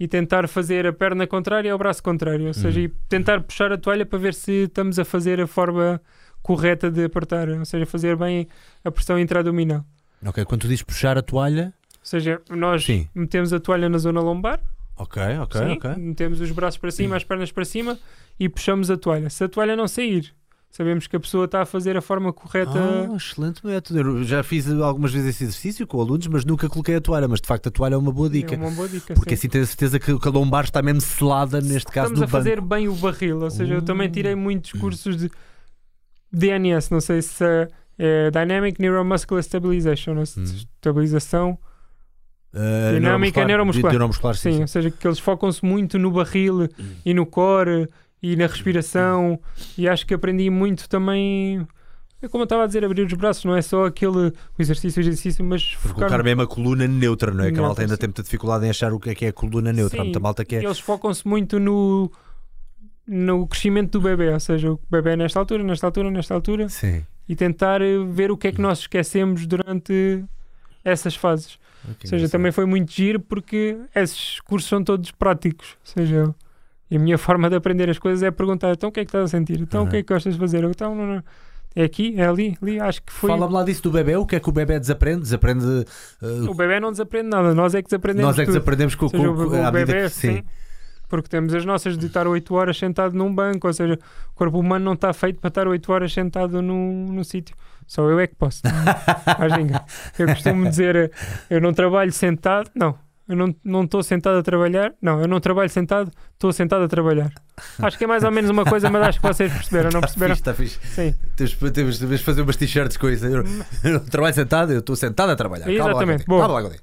e 0.00 0.08
tentar 0.08 0.48
fazer 0.48 0.86
a 0.86 0.92
perna 0.94 1.26
contrária 1.26 1.70
ao 1.70 1.78
braço 1.78 2.02
contrário. 2.02 2.46
Ou 2.46 2.54
seja, 2.54 2.80
e 2.80 2.88
tentar 3.06 3.42
puxar 3.42 3.70
a 3.70 3.76
toalha 3.76 4.06
para 4.06 4.18
ver 4.18 4.32
se 4.32 4.64
estamos 4.64 4.98
a 4.98 5.04
fazer 5.04 5.40
a 5.42 5.46
forma 5.46 6.00
correta 6.42 6.90
de 6.90 7.04
apertar. 7.04 7.50
Ou 7.50 7.64
seja, 7.66 7.84
fazer 7.84 8.16
bem 8.16 8.48
a 8.82 8.90
pressão 8.90 9.18
intraabdominal. 9.18 9.84
Ok, 10.26 10.42
quando 10.46 10.62
tu 10.62 10.68
dizes 10.68 10.82
puxar 10.82 11.18
a 11.18 11.22
toalha. 11.22 11.74
Ou 12.04 12.08
seja, 12.08 12.40
nós 12.50 12.84
Sim. 12.84 13.08
metemos 13.14 13.52
a 13.52 13.58
toalha 13.58 13.88
na 13.88 13.96
zona 13.98 14.20
lombar, 14.20 14.60
Ok, 14.96 15.20
ok, 15.40 15.60
sim, 15.60 15.72
ok. 15.72 15.90
metemos 15.96 16.40
os 16.40 16.50
braços 16.52 16.78
para 16.78 16.90
cima, 16.92 17.16
as 17.16 17.24
pernas 17.24 17.50
para 17.50 17.64
cima 17.64 17.98
e 18.38 18.48
puxamos 18.48 18.90
a 18.90 18.96
toalha. 18.96 19.28
Se 19.30 19.42
a 19.42 19.48
toalha 19.48 19.74
não 19.74 19.88
sair, 19.88 20.32
sabemos 20.70 21.06
que 21.08 21.16
a 21.16 21.20
pessoa 21.20 21.46
está 21.46 21.62
a 21.62 21.66
fazer 21.66 21.96
a 21.96 22.00
forma 22.00 22.32
correta. 22.32 22.70
Ah, 22.76 23.16
excelente 23.16 23.66
método. 23.66 23.98
Eu 23.98 24.22
já 24.22 24.42
fiz 24.44 24.70
algumas 24.70 25.12
vezes 25.12 25.30
esse 25.30 25.44
exercício 25.44 25.84
com 25.86 26.00
alunos, 26.00 26.26
mas 26.28 26.44
nunca 26.44 26.68
coloquei 26.68 26.94
a 26.94 27.00
toalha. 27.00 27.26
Mas 27.26 27.40
de 27.40 27.48
facto 27.48 27.66
a 27.68 27.70
toalha 27.72 27.94
é 27.94 27.96
uma 27.98 28.12
boa 28.12 28.28
dica. 28.30 28.54
É 28.54 28.58
uma 28.58 28.70
boa 28.70 28.88
dica. 28.88 29.14
Porque 29.14 29.30
sim. 29.34 29.34
assim 29.34 29.48
tens 29.48 29.62
a 29.62 29.66
certeza 29.66 29.98
que 29.98 30.10
a 30.12 30.30
lombar 30.30 30.62
está 30.64 30.80
mesmo 30.80 31.00
selada, 31.00 31.60
neste 31.60 31.90
caso 31.90 32.12
Estamos 32.12 32.22
a 32.22 32.28
fazer 32.28 32.60
banco. 32.60 32.68
bem 32.68 32.86
o 32.88 32.94
barril, 32.94 33.40
ou 33.40 33.50
seja, 33.50 33.74
eu 33.74 33.82
também 33.82 34.08
Uh. 34.08 34.12
tirei 34.12 34.34
muitos 34.36 34.72
cursos 34.78 35.16
de 35.16 35.28
DNS, 36.32 36.90
não 36.92 37.00
sei 37.00 37.22
se 37.22 37.44
é, 37.44 37.68
é 37.98 38.30
Dynamic 38.30 38.80
Neuromuscular 38.80 39.42
Stabilization, 39.42 40.12
ou 40.12 40.18
Hum. 40.36 40.44
estabilização, 40.44 41.58
Ah, 42.54 42.92
Dinâmica 42.94 43.44
neuromuscular. 43.44 43.92
neuromuscular, 43.92 44.34
sim, 44.36 44.50
sim, 44.50 44.56
sim. 44.56 44.62
ou 44.62 44.68
seja, 44.68 44.90
que 44.90 45.06
eles 45.06 45.18
focam-se 45.18 45.64
muito 45.64 45.98
no 45.98 46.10
barril 46.10 46.68
e 47.04 47.12
no 47.12 47.26
core 47.26 47.88
e 48.22 48.36
na 48.36 48.46
respiração, 48.46 49.38
e 49.76 49.86
acho 49.86 50.06
que 50.06 50.14
aprendi 50.14 50.48
muito 50.48 50.88
também. 50.88 51.66
É 52.22 52.28
como 52.28 52.42
eu 52.42 52.44
estava 52.44 52.64
a 52.64 52.66
dizer, 52.66 52.82
abrir 52.82 53.02
os 53.02 53.12
braços, 53.12 53.44
não 53.44 53.54
é 53.54 53.60
só 53.60 53.84
aquele 53.84 54.28
o 54.28 54.32
exercício, 54.58 54.98
o 54.98 55.02
exercício, 55.02 55.44
mas 55.44 55.72
focar 55.72 55.94
colocar 55.94 56.22
mesmo 56.22 56.40
a 56.40 56.46
coluna 56.46 56.86
neutra, 56.88 57.30
não 57.32 57.44
é? 57.44 57.52
Que 57.52 57.58
a 57.58 57.62
malta 57.62 57.82
ainda 57.82 57.98
tem 57.98 58.08
muita 58.08 58.22
dificuldade 58.22 58.64
em 58.64 58.70
achar 58.70 58.94
o 58.94 59.00
que 59.00 59.10
é 59.10 59.14
que 59.14 59.26
é 59.26 59.28
a 59.28 59.32
coluna 59.32 59.74
neutra. 59.74 60.02
Sim. 60.02 60.12
malta 60.20 60.42
que 60.42 60.56
é. 60.56 60.64
eles 60.64 60.78
focam-se 60.78 61.28
muito 61.28 61.60
no, 61.60 62.10
no 63.06 63.46
crescimento 63.46 63.98
do 63.98 64.00
bebê, 64.00 64.32
ou 64.32 64.40
seja, 64.40 64.72
o 64.72 64.80
bebê 64.90 65.16
nesta 65.16 65.38
altura, 65.38 65.62
nesta 65.62 65.86
altura, 65.86 66.10
nesta 66.10 66.32
altura, 66.32 66.68
Sim. 66.70 67.04
e 67.28 67.36
tentar 67.36 67.80
ver 68.10 68.30
o 68.30 68.38
que 68.38 68.48
é 68.48 68.52
que 68.52 68.60
nós 68.60 68.78
esquecemos 68.78 69.46
durante 69.46 70.24
essas 70.84 71.14
fases. 71.16 71.58
Ou 71.86 71.94
seja, 72.08 72.28
também 72.28 72.50
foi 72.52 72.64
muito 72.64 72.90
giro 72.92 73.20
porque 73.20 73.76
esses 73.94 74.40
cursos 74.40 74.68
são 74.68 74.82
todos 74.82 75.10
práticos. 75.10 75.76
Ou 75.80 75.92
seja, 75.92 76.34
e 76.90 76.96
a 76.96 76.98
minha 77.00 77.16
forma 77.18 77.48
de 77.50 77.56
aprender 77.56 77.90
as 77.90 77.98
coisas 77.98 78.22
é 78.22 78.30
perguntar: 78.30 78.72
então 78.72 78.88
o 78.88 78.92
que 78.92 79.00
é 79.00 79.04
que 79.04 79.08
estás 79.08 79.24
a 79.24 79.28
sentir? 79.28 79.60
Então 79.60 79.84
o 79.84 79.88
que 79.88 79.96
é 79.96 80.02
que 80.02 80.12
gostas 80.12 80.34
de 80.34 80.38
fazer? 80.40 80.64
Então, 80.64 80.94
não, 80.94 81.06
não. 81.06 81.22
É 81.76 81.82
aqui? 81.82 82.14
É 82.16 82.24
ali? 82.26 82.56
Ali? 82.62 82.78
Acho 82.80 83.02
que 83.02 83.12
foi. 83.12 83.28
Fala-me 83.28 83.52
lá 83.52 83.64
disso 83.64 83.82
do 83.82 83.90
bebê. 83.90 84.16
O 84.16 84.24
que 84.24 84.36
é 84.36 84.40
que 84.40 84.48
o 84.48 84.52
bebê 84.52 84.78
desaprende? 84.78 85.22
Desaprende. 85.22 85.64
ah, 86.22 86.26
O 86.50 86.54
bebê 86.54 86.78
não 86.78 86.92
desaprende 86.92 87.28
nada, 87.28 87.52
nós 87.52 87.74
é 87.74 87.82
que 87.82 87.88
desaprendemos. 87.88 88.26
nós 88.28 88.38
é 88.38 88.42
que 88.42 88.46
tudo. 88.46 88.54
desaprendemos 88.54 88.94
com, 88.94 89.08
seja, 89.08 89.22
com, 89.24 89.30
o, 89.30 89.50
com, 89.50 89.66
o 89.68 89.72
bebê, 89.72 90.02
que- 90.04 90.08
sim. 90.10 90.36
sim. 90.36 90.44
Porque 91.08 91.28
temos 91.28 91.52
as 91.52 91.64
nossas 91.64 91.98
de 91.98 92.06
estar 92.06 92.26
8 92.28 92.54
horas 92.54 92.78
sentado 92.78 93.14
num 93.14 93.32
banco, 93.32 93.66
ou 93.66 93.72
seja, 93.72 93.98
o 94.30 94.34
corpo 94.34 94.58
humano 94.58 94.84
não 94.84 94.92
está 94.94 95.12
feito 95.12 95.40
para 95.40 95.48
estar 95.48 95.66
8 95.68 95.92
horas 95.92 96.12
sentado 96.12 96.62
num, 96.62 97.12
num 97.12 97.24
sítio. 97.24 97.54
Só 97.86 98.08
eu 98.08 98.18
é 98.20 98.26
que 98.26 98.34
posso. 98.34 98.62
Ninguém. 99.56 99.80
Eu 100.18 100.26
costumo 100.28 100.68
dizer, 100.68 101.12
eu 101.50 101.60
não 101.60 101.72
trabalho 101.72 102.12
sentado, 102.12 102.70
não. 102.74 102.96
Eu 103.26 103.36
não 103.36 103.54
não 103.64 103.84
estou 103.84 104.02
sentado 104.02 104.38
a 104.38 104.42
trabalhar, 104.42 104.92
não. 105.00 105.20
Eu 105.20 105.26
não 105.26 105.40
trabalho 105.40 105.70
sentado, 105.70 106.10
estou 106.34 106.52
sentado 106.52 106.84
a 106.84 106.88
trabalhar. 106.88 107.32
Acho 107.78 107.96
que 107.96 108.04
é 108.04 108.06
mais 108.06 108.22
ou 108.22 108.30
menos 108.30 108.50
uma 108.50 108.64
coisa, 108.64 108.90
mas 108.90 109.02
acho 109.08 109.20
que 109.20 109.26
vocês 109.26 109.50
perceberam, 109.50 109.90
não 109.90 110.00
perceberam? 110.00 110.34
Está 110.34 110.52
fixe, 110.52 110.78
está 110.78 111.02
fixe. 111.02 111.12
Sim, 111.12 111.72
Temos, 111.72 111.98
temos, 111.98 112.20
fazer 112.20 112.42
umas 112.42 112.56
t-shirts 112.56 112.98
com 112.98 113.08
isso. 113.08 113.24
Eu, 113.24 113.42
eu 113.84 113.92
não 113.94 114.00
trabalho 114.00 114.34
sentado, 114.34 114.72
eu 114.72 114.80
estou 114.80 114.94
sentado 114.94 115.30
a 115.30 115.36
trabalhar. 115.36 115.64
Calma 115.64 115.78
lá, 115.78 115.90
Exatamente, 115.90 116.24
contigo. 116.24 116.30
boa. 116.30 116.46
Calma 116.46 116.60
lá 116.68 116.76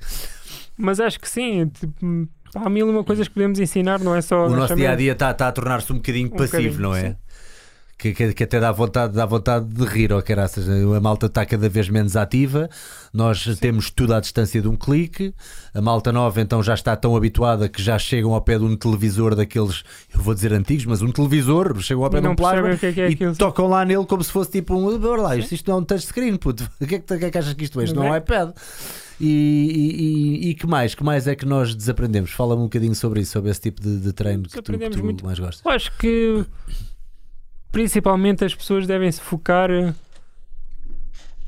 mas 0.77 0.99
acho 0.99 1.19
que 1.19 1.29
sim. 1.29 1.67
Tipo, 1.67 2.27
há 2.55 2.69
mil 2.69 2.87
e 2.87 2.89
uma 2.89 3.03
coisas 3.03 3.27
que 3.27 3.33
podemos 3.35 3.59
ensinar, 3.59 3.99
não 3.99 4.15
é 4.15 4.21
só. 4.21 4.47
O 4.47 4.55
nosso 4.55 4.75
dia 4.75 4.91
a 4.91 4.95
dia 4.95 5.11
está 5.11 5.29
a 5.29 5.51
tornar-se 5.51 5.91
um 5.93 5.97
bocadinho 5.97 6.27
Um 6.27 6.31
passivo, 6.31 6.77
bocadinho, 6.77 6.81
não 6.81 6.95
é? 6.95 7.09
sim. 7.09 7.15
Que, 8.01 8.13
que, 8.15 8.33
que 8.33 8.43
até 8.43 8.59
dá 8.59 8.71
vontade, 8.71 9.13
dá 9.13 9.27
vontade 9.27 9.65
de 9.67 9.85
rir, 9.85 10.11
ou 10.11 10.19
caraças. 10.23 10.67
A 10.67 10.99
malta 10.99 11.27
está 11.27 11.45
cada 11.45 11.69
vez 11.69 11.87
menos 11.87 12.15
ativa. 12.15 12.67
Nós 13.13 13.45
temos 13.59 13.91
tudo 13.91 14.15
à 14.15 14.19
distância 14.19 14.59
de 14.59 14.67
um 14.67 14.75
clique. 14.75 15.35
A 15.71 15.79
malta 15.81 16.11
nova 16.11 16.41
então 16.41 16.63
já 16.63 16.73
está 16.73 16.95
tão 16.95 17.15
habituada 17.15 17.69
que 17.69 17.79
já 17.79 17.99
chegam 17.99 18.33
ao 18.33 18.41
pé 18.41 18.57
de 18.57 18.63
um 18.63 18.75
televisor 18.75 19.35
daqueles, 19.35 19.83
eu 20.11 20.19
vou 20.19 20.33
dizer 20.33 20.51
antigos, 20.51 20.83
mas 20.85 21.03
um 21.03 21.11
televisor, 21.11 21.79
chegam 21.79 22.03
ao 22.03 22.09
pé 22.09 22.21
de 22.21 22.27
um 22.27 22.35
plasma 22.35 22.75
que 22.75 22.87
é 22.87 22.91
que 22.91 23.01
é 23.01 23.11
e 23.11 23.35
tocam 23.35 23.67
lá 23.67 23.85
nele 23.85 24.05
como 24.07 24.23
se 24.23 24.31
fosse 24.31 24.49
tipo 24.49 24.73
um. 24.75 24.97
Bora 24.97 25.21
lá, 25.21 25.37
isto, 25.37 25.51
isto 25.53 25.69
não 25.69 25.77
é 25.77 25.81
um 25.81 25.83
touchscreen, 25.83 26.35
puto. 26.37 26.67
O 26.81 26.87
que 26.87 26.95
é 26.95 26.99
que, 26.99 27.13
é 27.13 27.29
que 27.29 27.37
achas 27.37 27.53
que 27.53 27.65
isto 27.65 27.79
é? 27.79 27.83
Isto 27.83 27.95
não 27.95 28.01
é 28.01 28.05
um 28.05 28.09
Não 28.09 28.15
é? 28.15 28.17
iPad. 28.17 28.49
E, 29.19 29.27
e, 29.27 30.49
e- 30.49 30.55
que 30.55 30.65
mais? 30.65 30.95
Que 30.95 31.03
mais 31.03 31.27
é 31.27 31.35
que 31.35 31.45
nós 31.45 31.75
desaprendemos? 31.75 32.31
Fala-me 32.31 32.61
um 32.61 32.65
bocadinho 32.65 32.95
sobre 32.95 33.21
isso, 33.21 33.33
sobre 33.33 33.51
esse 33.51 33.61
tipo 33.61 33.79
de, 33.79 33.99
de 33.99 34.11
treino 34.11 34.41
que 34.43 34.59
tu, 34.59 34.73
que 34.75 34.89
tu 34.89 35.03
muito. 35.03 35.23
mais 35.23 35.37
gostas. 35.37 35.61
Eu 35.63 35.71
acho 35.71 35.95
que 35.99 36.43
principalmente 37.71 38.43
as 38.43 38.53
pessoas 38.53 38.85
devem 38.85 39.11
se 39.11 39.21
focar 39.21 39.69
eh, 39.71 39.93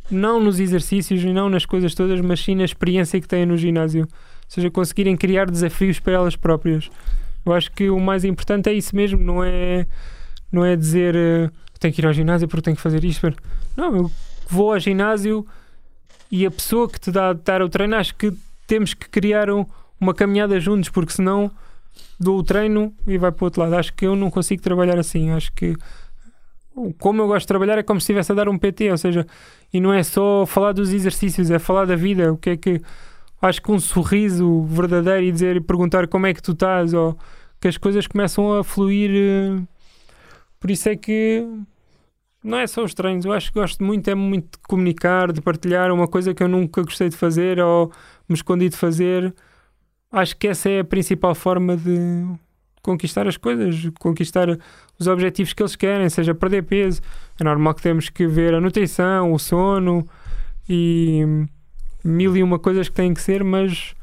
não 0.10 0.40
nos 0.40 0.60
exercícios 0.60 1.24
e 1.24 1.34
não 1.34 1.50
nas 1.50 1.66
coisas 1.66 1.94
todas, 1.96 2.20
mas 2.22 2.40
sim 2.40 2.56
na 2.56 2.64
experiência 2.66 3.20
que 3.20 3.28
têm 3.28 3.46
no 3.46 3.58
ginásio. 3.58 4.04
Ou 4.04 4.10
seja, 4.48 4.70
conseguirem 4.70 5.18
criar 5.18 5.50
desafios 5.50 6.00
para 6.00 6.14
elas 6.14 6.36
próprias. 6.36 6.90
Eu 7.46 7.54
acho 7.54 7.72
que 7.72 7.90
o 7.90 8.00
mais 8.00 8.24
importante 8.24 8.70
é 8.70 8.74
isso 8.74 8.96
mesmo, 8.96 9.20
não 9.20 9.44
é, 9.44 9.86
não 10.52 10.64
é 10.64 10.76
dizer 10.76 11.16
eh, 11.16 11.50
tenho 11.80 11.94
que 11.94 12.02
ir 12.02 12.06
ao 12.06 12.14
ginásio 12.14 12.48
porque 12.48 12.64
tenho 12.64 12.76
que 12.78 12.84
fazer 12.84 13.04
isto. 13.04 13.34
Não, 13.76 13.96
eu 13.96 14.12
vou 14.48 14.72
ao 14.74 14.80
ginásio 14.80 15.46
e 16.32 16.46
a 16.46 16.52
pessoa 16.52 16.90
que 16.90 17.00
te 17.00 17.12
dá 17.12 17.30
a 17.30 17.34
dar 17.34 17.62
o 17.62 17.70
treino, 17.70 17.96
acho 17.96 18.16
que 18.16 18.32
temos 18.68 18.94
que 18.94 19.10
criar 19.10 19.50
um- 19.50 19.66
uma 20.00 20.14
caminhada 20.14 20.60
juntos, 20.60 20.90
porque 20.90 21.12
senão 21.14 21.52
dou 22.20 22.40
o 22.40 22.44
treino 22.44 22.94
e 23.06 23.18
vai 23.18 23.32
para 23.32 23.44
o 23.44 23.48
outro 23.48 23.62
lado. 23.62 23.76
Acho 23.76 23.94
que 23.94 24.06
eu 24.06 24.16
não 24.16 24.30
consigo 24.32 24.62
trabalhar 24.62 24.98
assim. 24.98 25.32
Acho 25.32 25.52
que 25.54 25.76
como 27.00 27.22
eu 27.22 27.28
gosto 27.28 27.42
de 27.42 27.48
trabalhar 27.48 27.78
é 27.78 27.84
como 27.84 28.00
se 28.00 28.06
estivesse 28.06 28.32
a 28.32 28.36
dar 28.36 28.50
um 28.50 28.58
PT, 28.58 28.92
ou 28.92 28.98
seja, 28.98 29.26
e 29.74 29.80
não 29.80 29.94
é 29.94 30.04
só 30.04 30.46
falar 30.46 30.72
dos 30.74 30.92
exercícios, 30.94 31.52
é 31.52 31.60
falar 31.60 31.86
da 31.86 31.96
vida. 31.96 32.32
O 32.34 32.38
que 32.38 32.52
é 32.52 32.58
que 32.58 32.82
acho 33.42 33.62
que 33.62 33.72
um 33.72 33.80
sorriso 33.80 34.64
verdadeiro 34.64 35.24
e 35.24 35.32
dizer 35.32 35.56
e 35.58 35.62
perguntar 35.62 36.08
como 36.08 36.26
é 36.28 36.34
que 36.34 36.42
tu 36.42 36.54
estás, 36.54 36.94
ou 36.94 37.18
que 37.62 37.68
as 37.68 37.78
coisas 37.78 38.08
começam 38.08 38.54
a 38.58 38.64
fluir. 38.64 39.12
eh, 39.14 39.62
Por 40.60 40.72
isso 40.72 40.90
é 40.90 40.96
que 40.96 41.46
não 42.44 42.58
é 42.58 42.68
só 42.68 42.84
os 42.84 42.94
treinos, 42.94 43.26
eu 43.26 43.32
acho 43.34 43.52
que 43.54 43.60
gosto 43.60 43.84
muito, 43.84 44.10
é 44.10 44.16
muito 44.16 44.58
de 44.58 44.68
comunicar, 44.68 45.32
de 45.32 45.42
partilhar 45.42 45.92
uma 45.92 46.08
coisa 46.08 46.34
que 46.34 46.44
eu 46.44 46.48
nunca 46.48 46.82
gostei 46.84 47.10
de 47.10 47.16
fazer 47.18 47.60
ou 47.60 47.92
me 48.28 48.36
escondi 48.36 48.70
de 48.70 48.78
fazer. 48.78 49.34
Acho 50.12 50.38
que 50.38 50.48
essa 50.48 50.70
é 50.70 50.80
a 50.82 50.84
principal 50.86 51.34
forma 51.36 51.76
de 51.78 52.26
conquistar 52.84 53.28
as 53.28 53.38
coisas, 53.38 53.90
conquistar 54.00 54.48
os 55.00 55.08
objetivos 55.08 55.54
que 55.54 55.64
eles 55.64 55.76
querem, 55.76 56.08
seja 56.10 56.36
perder 56.36 56.64
peso. 56.64 57.02
É 57.40 57.44
normal 57.44 57.74
que 57.74 57.82
temos 57.82 58.10
que 58.10 58.28
ver 58.28 58.54
a 58.54 58.62
nutrição, 58.62 59.34
o 59.34 59.40
sono 59.40 60.06
e 60.70 61.24
mil 62.04 62.36
e 62.38 62.44
uma 62.44 62.60
coisas 62.60 62.90
que 62.90 62.96
têm 62.96 63.14
que 63.14 63.22
ser, 63.22 63.44
mas 63.44 63.94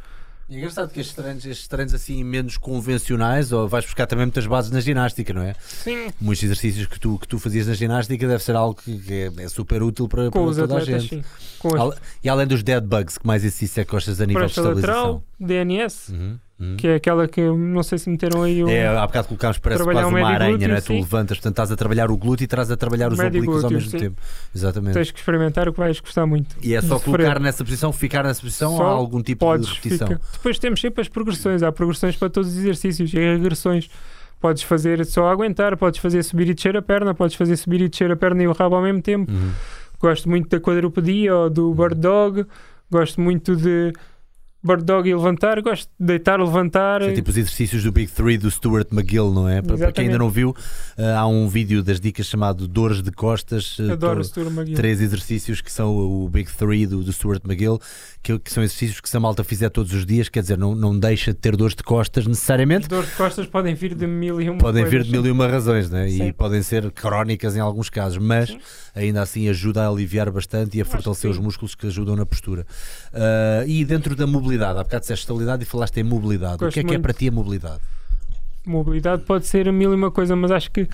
É 0.51 0.57
engraçado 0.57 0.91
que 0.91 0.99
estes 1.01 1.14
treinos, 1.14 1.45
estes 1.47 1.68
treinos 1.68 1.95
assim 1.95 2.24
menos 2.24 2.57
convencionais, 2.57 3.53
ou 3.53 3.68
vais 3.68 3.85
buscar 3.85 4.07
também 4.07 4.26
muitas 4.26 4.47
bases 4.47 4.70
na 4.70 4.81
ginástica, 4.81 5.33
não 5.33 5.43
é? 5.43 5.55
Sim, 5.61 6.09
Muitos 6.20 6.43
exercícios 6.43 6.87
que 6.87 6.99
tu, 6.99 7.18
que 7.18 7.28
tu 7.28 7.39
fazias 7.39 7.66
na 7.68 7.74
ginástica 7.74 8.26
deve 8.26 8.43
ser 8.43 8.57
algo 8.57 8.74
que 8.74 9.01
é, 9.12 9.31
é 9.45 9.49
super 9.49 9.83
útil 9.83 10.09
para, 10.09 10.31
para 10.31 10.41
toda 10.41 10.61
a 10.62 10.64
atletas, 10.78 11.03
gente. 11.05 11.22
sim. 11.22 11.24
Com 11.59 11.68
as 11.74 11.81
Al- 11.81 11.95
E 12.24 12.28
além 12.28 12.47
dos 12.47 12.62
dead 12.62 12.83
bugs, 12.83 13.16
que 13.18 13.26
mais 13.26 13.45
exercício 13.45 13.81
é 13.81 13.85
que 13.85 13.91
gostas 13.93 14.20
a 14.20 14.26
nível 14.26 14.43
de 14.47 14.51
estabilização? 14.51 14.95
lateral, 14.95 15.24
DNS, 15.41 16.12
Uhum, 16.12 16.38
uhum. 16.61 16.76
que 16.76 16.86
é 16.86 16.95
aquela 16.97 17.26
que 17.26 17.41
não 17.41 17.82
sei 17.82 17.97
se 17.99 18.11
meteram 18.11 18.43
aí 18.43 18.62
o 18.62 18.68
É, 18.68 18.86
há 18.86 19.07
bocado 19.07 19.28
colocámos, 19.28 19.59
parece 19.59 19.82
quase 19.82 20.07
uma 20.07 20.28
aranha, 20.28 20.51
glúteo, 20.51 20.68
não 20.68 20.74
é? 20.76 20.80
Tu 20.82 20.93
levantas, 20.93 21.38
portanto 21.38 21.53
estás 21.53 21.72
a 21.72 21.76
trabalhar 21.76 22.11
o 22.11 22.16
glúteo 22.16 22.45
e 22.45 22.47
estás 22.47 22.70
a 22.70 22.76
trabalhar 22.76 23.11
os 23.11 23.18
oblíquos 23.18 23.49
ao 23.64 23.70
glúteo, 23.70 23.76
mesmo 23.76 23.91
sim. 23.91 23.99
tempo. 23.99 24.20
Exatamente. 24.55 24.95
tens 24.95 25.11
que 25.11 25.18
experimentar 25.18 25.68
o 25.68 25.72
que 25.72 25.78
vais 25.78 25.99
gostar 25.99 26.26
muito. 26.26 26.55
E 26.62 26.74
é 26.74 26.80
só 26.82 26.99
colocar 27.01 27.24
sofrer. 27.24 27.41
nessa 27.41 27.64
posição, 27.64 27.93
ficar 27.93 28.24
nessa 28.24 28.43
posição 28.43 28.72
ou 28.72 28.78
Só 28.78 28.84
há 28.86 28.91
algum 28.91 29.22
tipo 29.22 29.47
Podes, 29.47 29.66
de 29.68 29.74
repetição? 29.74 30.09
fica. 30.09 30.20
Depois 30.32 30.59
temos 30.59 30.80
sempre 30.80 31.01
as 31.01 31.09
progressões, 31.09 31.62
há 31.62 31.72
progressões 31.72 32.16
para 32.16 32.28
todos 32.28 32.51
os 32.51 32.57
exercícios 32.59 33.12
e 33.14 33.18
regressões. 33.18 33.88
Podes 34.38 34.62
fazer 34.62 35.05
só 35.05 35.28
aguentar, 35.30 35.76
podes 35.76 36.01
fazer 36.01 36.22
subir 36.22 36.49
e 36.49 36.55
descer 36.55 36.76
a 36.76 36.82
perna, 36.82 37.14
podes 37.14 37.36
fazer 37.36 37.57
subir 37.57 37.80
e 37.82 37.88
descer 37.88 38.11
a 38.11 38.16
perna 38.16 38.43
e 38.43 38.47
o 38.49 38.53
rabo 38.53 38.76
ao 38.76 38.82
mesmo 38.82 39.03
tempo. 39.03 39.30
Uhum. 39.30 39.51
Gosto 40.01 40.28
muito 40.30 40.49
da 40.49 40.59
quadrupedia 40.59 41.34
ou 41.36 41.51
do 41.51 41.74
bird 41.74 41.95
dog, 42.01 42.47
gosto 42.91 43.20
muito 43.20 43.55
de 43.55 43.93
bird 44.63 44.85
dog 44.85 45.09
e 45.09 45.15
levantar, 45.15 45.61
gosto 45.63 45.89
de 45.99 46.07
deitar, 46.07 46.39
levantar. 46.39 47.03
É 47.03 47.13
tipo 47.13 47.31
os 47.31 47.37
exercícios 47.37 47.83
do 47.83 47.91
Big 47.91 48.11
Three 48.13 48.37
do 48.37 48.51
Stuart 48.51 48.89
McGill, 48.93 49.33
não 49.33 49.49
é? 49.49 49.63
Para, 49.63 49.77
para 49.77 49.93
quem 49.93 50.07
ainda 50.07 50.19
não 50.19 50.29
viu, 50.29 50.55
ah, 50.99 51.21
há 51.21 51.27
um 51.27 51.49
vídeo 51.49 51.83
das 51.83 52.01
dicas 52.01 52.27
chamado 52.27 52.69
Dores 52.69 53.03
de 53.03 53.11
Costas. 53.11 53.77
ah, 53.81 53.93
Adoro 53.93 54.23
Stuart 54.23 54.51
McGill. 54.53 54.77
Três 54.77 55.01
exercícios 55.01 55.61
que 55.61 55.73
são 55.73 55.97
o 55.97 56.29
Big 56.29 56.51
Three 56.53 56.87
do, 56.87 57.03
do 57.03 57.13
Stuart 57.13 57.43
McGill, 57.45 57.79
que, 58.23 58.39
que 58.39 58.53
são 58.53 58.63
exercícios 58.63 59.01
que 59.01 59.09
se 59.09 59.17
a 59.17 59.21
malta 59.21 59.43
fizer 59.43 59.71
todos 59.71 59.93
os 59.93 60.05
dias, 60.05 60.29
quer 60.29 60.43
dizer, 60.43 60.59
não, 60.59 60.75
não 60.75 60.99
deixa 60.99 61.33
de 61.33 61.39
ter 61.39 61.57
dores 61.57 61.75
de 61.75 61.83
costas 61.83 62.27
necessariamente. 62.27 62.89
Dores 62.89 63.09
de 63.11 63.17
costas 63.17 63.47
podem 63.47 63.75
vir 63.75 63.95
de 63.95 64.07
mil 64.07 64.41
e 64.41 64.51
uma 64.51 64.59
Podem 64.59 64.85
vir 64.85 64.91
coisas, 64.91 65.07
de 65.07 65.13
mil 65.13 65.27
e 65.27 65.31
uma 65.31 65.47
razões, 65.47 65.89
né? 65.89 66.09
e 66.09 66.33
podem 66.33 66.63
ser 66.63 66.91
crónicas 66.91 67.57
em 67.57 67.61
alguns 67.61 67.89
casos, 67.89 68.19
mas 68.19 68.51
Sim. 68.51 68.59
Ainda 69.01 69.22
assim 69.22 69.48
ajuda 69.48 69.82
a 69.84 69.88
aliviar 69.88 70.30
bastante 70.30 70.78
e 70.78 70.80
a 70.80 70.84
fortalecer 70.84 71.30
os 71.30 71.38
músculos 71.38 71.74
que 71.74 71.86
ajudam 71.86 72.16
na 72.16 72.26
postura. 72.26 72.66
Ah, 73.12 73.64
e 73.66 73.84
dentro 73.84 74.14
da 74.14 74.26
mobilidade, 74.26 74.78
há 74.78 74.82
bocado 74.84 75.01
disseste 75.01 75.24
estabilidade 75.24 75.62
e 75.62 75.66
falaste 75.66 75.98
em 75.98 76.05
mobilidade. 76.05 76.57
o 76.57 76.59
Gosto 76.59 76.74
que 76.74 76.80
é 76.80 76.84
que 76.84 76.94
é 76.94 76.98
para 76.98 77.12
ti 77.12 77.28
a 77.28 77.32
mobilidade? 77.32 77.80
Mobilidade 78.66 79.22
pode 79.22 79.46
ser 79.46 79.72
mil 79.72 79.92
e 79.92 79.94
uma 79.94 80.11
coisa, 80.11 80.36
mas 80.36 80.51
acho 80.51 80.70
que 80.70 80.88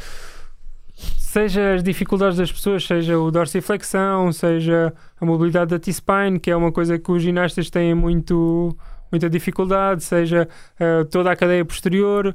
seja 1.19 1.75
as 1.75 1.83
dificuldades 1.83 2.39
das 2.39 2.51
pessoas, 2.51 2.87
seja 2.87 3.19
o 3.19 3.31
dorsiflexão, 3.31 4.33
seja 4.33 4.93
a 5.21 5.27
mobilidade 5.27 5.71
da 5.71 5.79
T-spine, 5.79 6.41
que 6.41 6.51
é 6.51 6.57
uma 6.57 6.73
coisa 6.73 6.99
que 6.99 7.11
os 7.11 7.23
ginastas 7.23 7.69
têm 7.69 7.95
muito, 7.95 8.75
muita 9.13 9.29
dificuldade, 9.29 10.03
seja 10.03 10.49
eh, 10.81 11.05
toda 11.05 11.31
a 11.31 11.37
cadeia 11.37 11.65
posterior, 11.65 12.35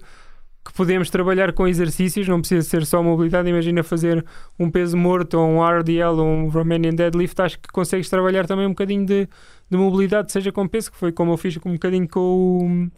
que 0.64 0.72
podemos 0.74 1.09
trabalhar 1.09 1.53
com 1.53 1.68
exercícios, 1.68 2.28
não 2.28 2.39
precisa 2.39 2.62
ser 2.68 2.86
só 2.86 3.01
mobilidade. 3.01 3.49
Imagina 3.49 3.84
fazer 3.84 4.24
um 4.59 4.70
peso 4.70 4.95
morto 4.95 5.36
ou 5.39 5.47
um 5.47 5.64
RDL 5.64 6.20
ou 6.20 6.26
um 6.26 6.49
Romanian 6.49 6.93
deadlift, 6.93 7.39
acho 7.41 7.59
que 7.59 7.70
consegues 7.70 8.09
trabalhar 8.09 8.45
também 8.45 8.66
um 8.66 8.70
bocadinho 8.70 9.05
de, 9.05 9.28
de 9.70 9.78
mobilidade, 9.78 10.32
seja 10.32 10.51
com 10.51 10.68
peso, 10.68 10.91
que 10.91 10.97
foi 10.97 11.12
como 11.12 11.32
eu 11.34 11.38
fiz 11.38 11.57
um 11.66 11.74
bocadinho 11.74 12.07
com 12.07 12.20
o, 12.20 12.91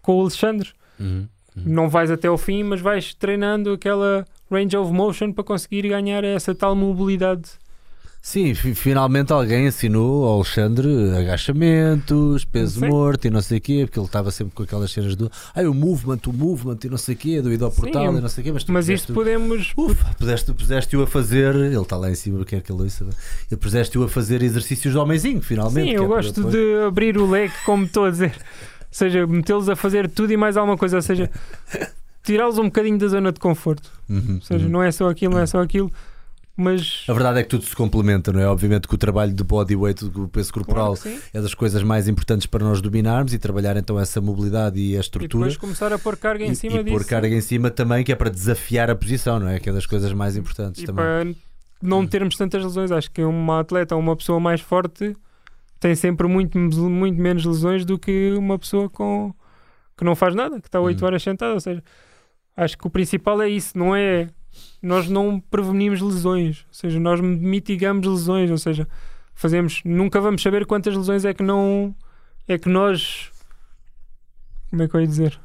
com 0.00 0.16
o 0.16 0.20
Alexandre 0.22 0.70
Uhum. 1.00 1.26
não 1.56 1.88
vais 1.88 2.10
até 2.10 2.28
ao 2.28 2.38
fim, 2.38 2.62
mas 2.62 2.80
vais 2.80 3.14
treinando 3.14 3.72
aquela 3.72 4.24
range 4.50 4.76
of 4.76 4.92
motion 4.92 5.32
para 5.32 5.44
conseguir 5.44 5.88
ganhar 5.88 6.24
essa 6.24 6.54
tal 6.54 6.74
mobilidade. 6.74 7.42
Sim, 8.24 8.54
fi- 8.54 8.72
finalmente 8.76 9.32
alguém 9.32 9.66
ensinou 9.66 10.24
ao 10.24 10.36
Alexandre 10.36 10.88
agachamentos, 11.18 12.44
peso 12.44 12.78
Sim. 12.78 12.86
morto 12.86 13.26
e 13.26 13.30
não 13.30 13.42
sei 13.42 13.58
o 13.58 13.60
quê, 13.60 13.82
porque 13.84 13.98
ele 13.98 14.06
estava 14.06 14.30
sempre 14.30 14.54
com 14.54 14.62
aquelas 14.62 14.92
cenas 14.92 15.16
do 15.16 15.28
ai, 15.52 15.66
o 15.66 15.74
movement, 15.74 16.20
o 16.28 16.32
movement 16.32 16.78
e 16.84 16.88
não 16.88 16.96
sei 16.96 17.16
o 17.16 17.18
quê, 17.18 17.42
do 17.42 17.52
ido 17.52 17.64
ao 17.64 17.72
Sim, 17.72 17.80
portal 17.80 18.16
e 18.16 18.20
não 18.20 18.28
sei 18.28 18.42
o 18.42 18.44
quê, 18.44 18.52
mas 18.52 18.62
tu 18.62 18.70
Mas 18.72 18.84
puseste- 18.86 19.06
isso 19.06 19.12
podemos. 19.12 19.72
Ufa, 19.76 20.14
puseste, 20.16 20.52
puseste-o 20.52 21.02
a 21.02 21.06
fazer, 21.08 21.52
ele 21.56 21.76
está 21.76 21.96
lá 21.96 22.08
em 22.10 22.14
cima, 22.14 22.44
quer 22.44 22.62
que 22.62 22.70
ele 22.70 22.82
ouça, 22.82 23.04
puseste-o 23.60 24.04
a 24.04 24.08
fazer 24.08 24.40
exercícios 24.40 24.92
de 24.94 24.98
homenzinho, 25.00 25.42
finalmente. 25.42 25.88
Sim, 25.90 25.96
eu 25.96 26.04
é 26.04 26.06
para 26.06 26.16
gosto 26.16 26.34
depois- 26.44 26.54
de 26.54 26.74
abrir 26.86 27.18
o 27.18 27.28
leque, 27.28 27.54
como 27.66 27.84
estou 27.86 28.04
a 28.04 28.10
dizer. 28.10 28.36
Ou 28.36 28.86
seja, 28.92 29.26
metê-los 29.26 29.68
a 29.68 29.74
fazer 29.74 30.08
tudo 30.08 30.32
e 30.32 30.36
mais 30.36 30.56
alguma 30.56 30.78
coisa. 30.78 30.94
Ou 30.96 31.02
seja, 31.02 31.28
tirá-los 32.22 32.56
um 32.58 32.64
bocadinho 32.66 32.98
da 32.98 33.08
zona 33.08 33.32
de 33.32 33.40
conforto. 33.40 33.90
Uhum, 34.08 34.34
Ou 34.36 34.40
seja, 34.42 34.64
uhum. 34.66 34.70
não 34.70 34.82
é 34.82 34.92
só 34.92 35.08
aquilo, 35.08 35.34
não 35.34 35.40
é 35.40 35.46
só 35.46 35.60
aquilo. 35.60 35.90
Mas. 36.56 37.04
A 37.08 37.12
verdade 37.14 37.38
é 37.40 37.42
que 37.42 37.48
tudo 37.48 37.64
se 37.64 37.74
complementa, 37.74 38.30
não 38.32 38.38
é? 38.40 38.46
Obviamente 38.46 38.86
que 38.86 38.94
o 38.94 38.98
trabalho 38.98 39.32
de 39.32 39.42
bodyweight, 39.42 40.04
do 40.08 40.28
peso 40.28 40.52
corporal, 40.52 40.96
Claro 40.96 41.18
é 41.32 41.40
das 41.40 41.54
coisas 41.54 41.82
mais 41.82 42.08
importantes 42.08 42.46
para 42.46 42.62
nós 42.64 42.80
dominarmos 42.82 43.32
e 43.32 43.38
trabalhar 43.38 43.76
então 43.76 43.98
essa 43.98 44.20
mobilidade 44.20 44.78
e 44.78 44.94
a 44.94 44.98
E 44.98 45.00
estrutura. 45.00 45.44
depois 45.44 45.56
começar 45.56 45.92
a 45.92 45.98
pôr 45.98 46.16
carga 46.16 46.44
em 46.44 46.50
E, 46.52 46.56
cima 46.56 46.76
e 46.80 46.84
disso. 46.84 46.96
pôr 46.96 47.06
carga 47.06 47.28
em 47.34 47.40
cima 47.40 47.70
também, 47.70 48.04
que 48.04 48.12
é 48.12 48.14
para 48.14 48.28
desafiar 48.30 48.90
a 48.90 48.94
posição, 48.94 49.40
não 49.40 49.48
é? 49.48 49.58
Que 49.58 49.70
é 49.70 49.72
das 49.72 49.86
coisas 49.86 50.12
mais 50.12 50.36
importantes 50.36 50.82
E 50.82 50.86
também. 50.86 51.02
para 51.04 51.26
não 51.80 52.06
termos 52.06 52.36
tantas 52.36 52.62
lesões, 52.62 52.92
acho 52.92 53.10
que 53.10 53.22
uma 53.24 53.60
atleta 53.60 53.94
ou 53.94 54.00
uma 54.00 54.14
pessoa 54.14 54.38
mais 54.38 54.60
forte 54.60 55.16
tem 55.80 55.94
sempre 55.96 56.28
muito, 56.28 56.56
muito 56.58 57.20
menos 57.20 57.44
lesões 57.44 57.84
do 57.84 57.98
que 57.98 58.30
uma 58.38 58.58
pessoa 58.58 58.88
com 58.90 59.34
que 59.96 60.04
não 60.04 60.14
faz 60.14 60.34
nada, 60.34 60.60
que 60.60 60.68
está 60.68 60.80
8 60.80 61.02
Hum. 61.02 61.06
horas 61.06 61.22
sentada. 61.22 61.54
Ou 61.54 61.60
seja, 61.60 61.82
acho 62.56 62.76
que 62.78 62.86
o 62.86 62.90
principal 62.90 63.40
é 63.42 63.48
isso, 63.48 63.76
não 63.76 63.96
é 63.96 64.28
nós 64.82 65.08
não 65.08 65.38
prevenimos 65.38 66.00
lesões, 66.00 66.64
ou 66.68 66.74
seja, 66.74 66.98
nós 66.98 67.20
mitigamos 67.20 68.06
lesões, 68.06 68.50
ou 68.50 68.58
seja, 68.58 68.88
fazemos, 69.34 69.80
nunca 69.84 70.20
vamos 70.20 70.42
saber 70.42 70.66
quantas 70.66 70.96
lesões 70.96 71.24
é 71.24 71.32
que 71.32 71.42
não 71.42 71.94
é 72.48 72.58
que 72.58 72.68
nós 72.68 73.30
como 74.70 74.82
é 74.82 74.88
que 74.88 74.96
eu 74.96 75.00
ia 75.00 75.06
dizer? 75.06 75.38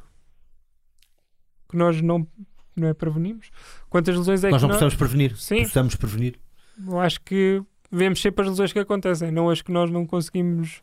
Que 1.68 1.76
nós 1.76 2.00
não 2.00 2.26
não 2.74 2.88
é 2.88 2.94
prevenimos? 2.94 3.50
Quantas 3.90 4.16
lesões 4.16 4.42
é 4.42 4.50
nós 4.50 4.62
que 4.62 4.66
não 4.66 4.74
possamos 4.74 4.94
prevenir. 4.94 5.36
Sim. 5.36 5.62
Possamos 5.64 5.94
prevenir. 5.96 6.38
eu 6.86 6.98
acho 6.98 7.20
que 7.20 7.62
vemos 7.90 8.20
sempre 8.20 8.42
as 8.42 8.50
lesões 8.50 8.72
que 8.72 8.78
acontecem, 8.78 9.30
não 9.30 9.50
as 9.50 9.62
que 9.62 9.70
nós 9.70 9.90
não 9.90 10.06
conseguimos. 10.06 10.80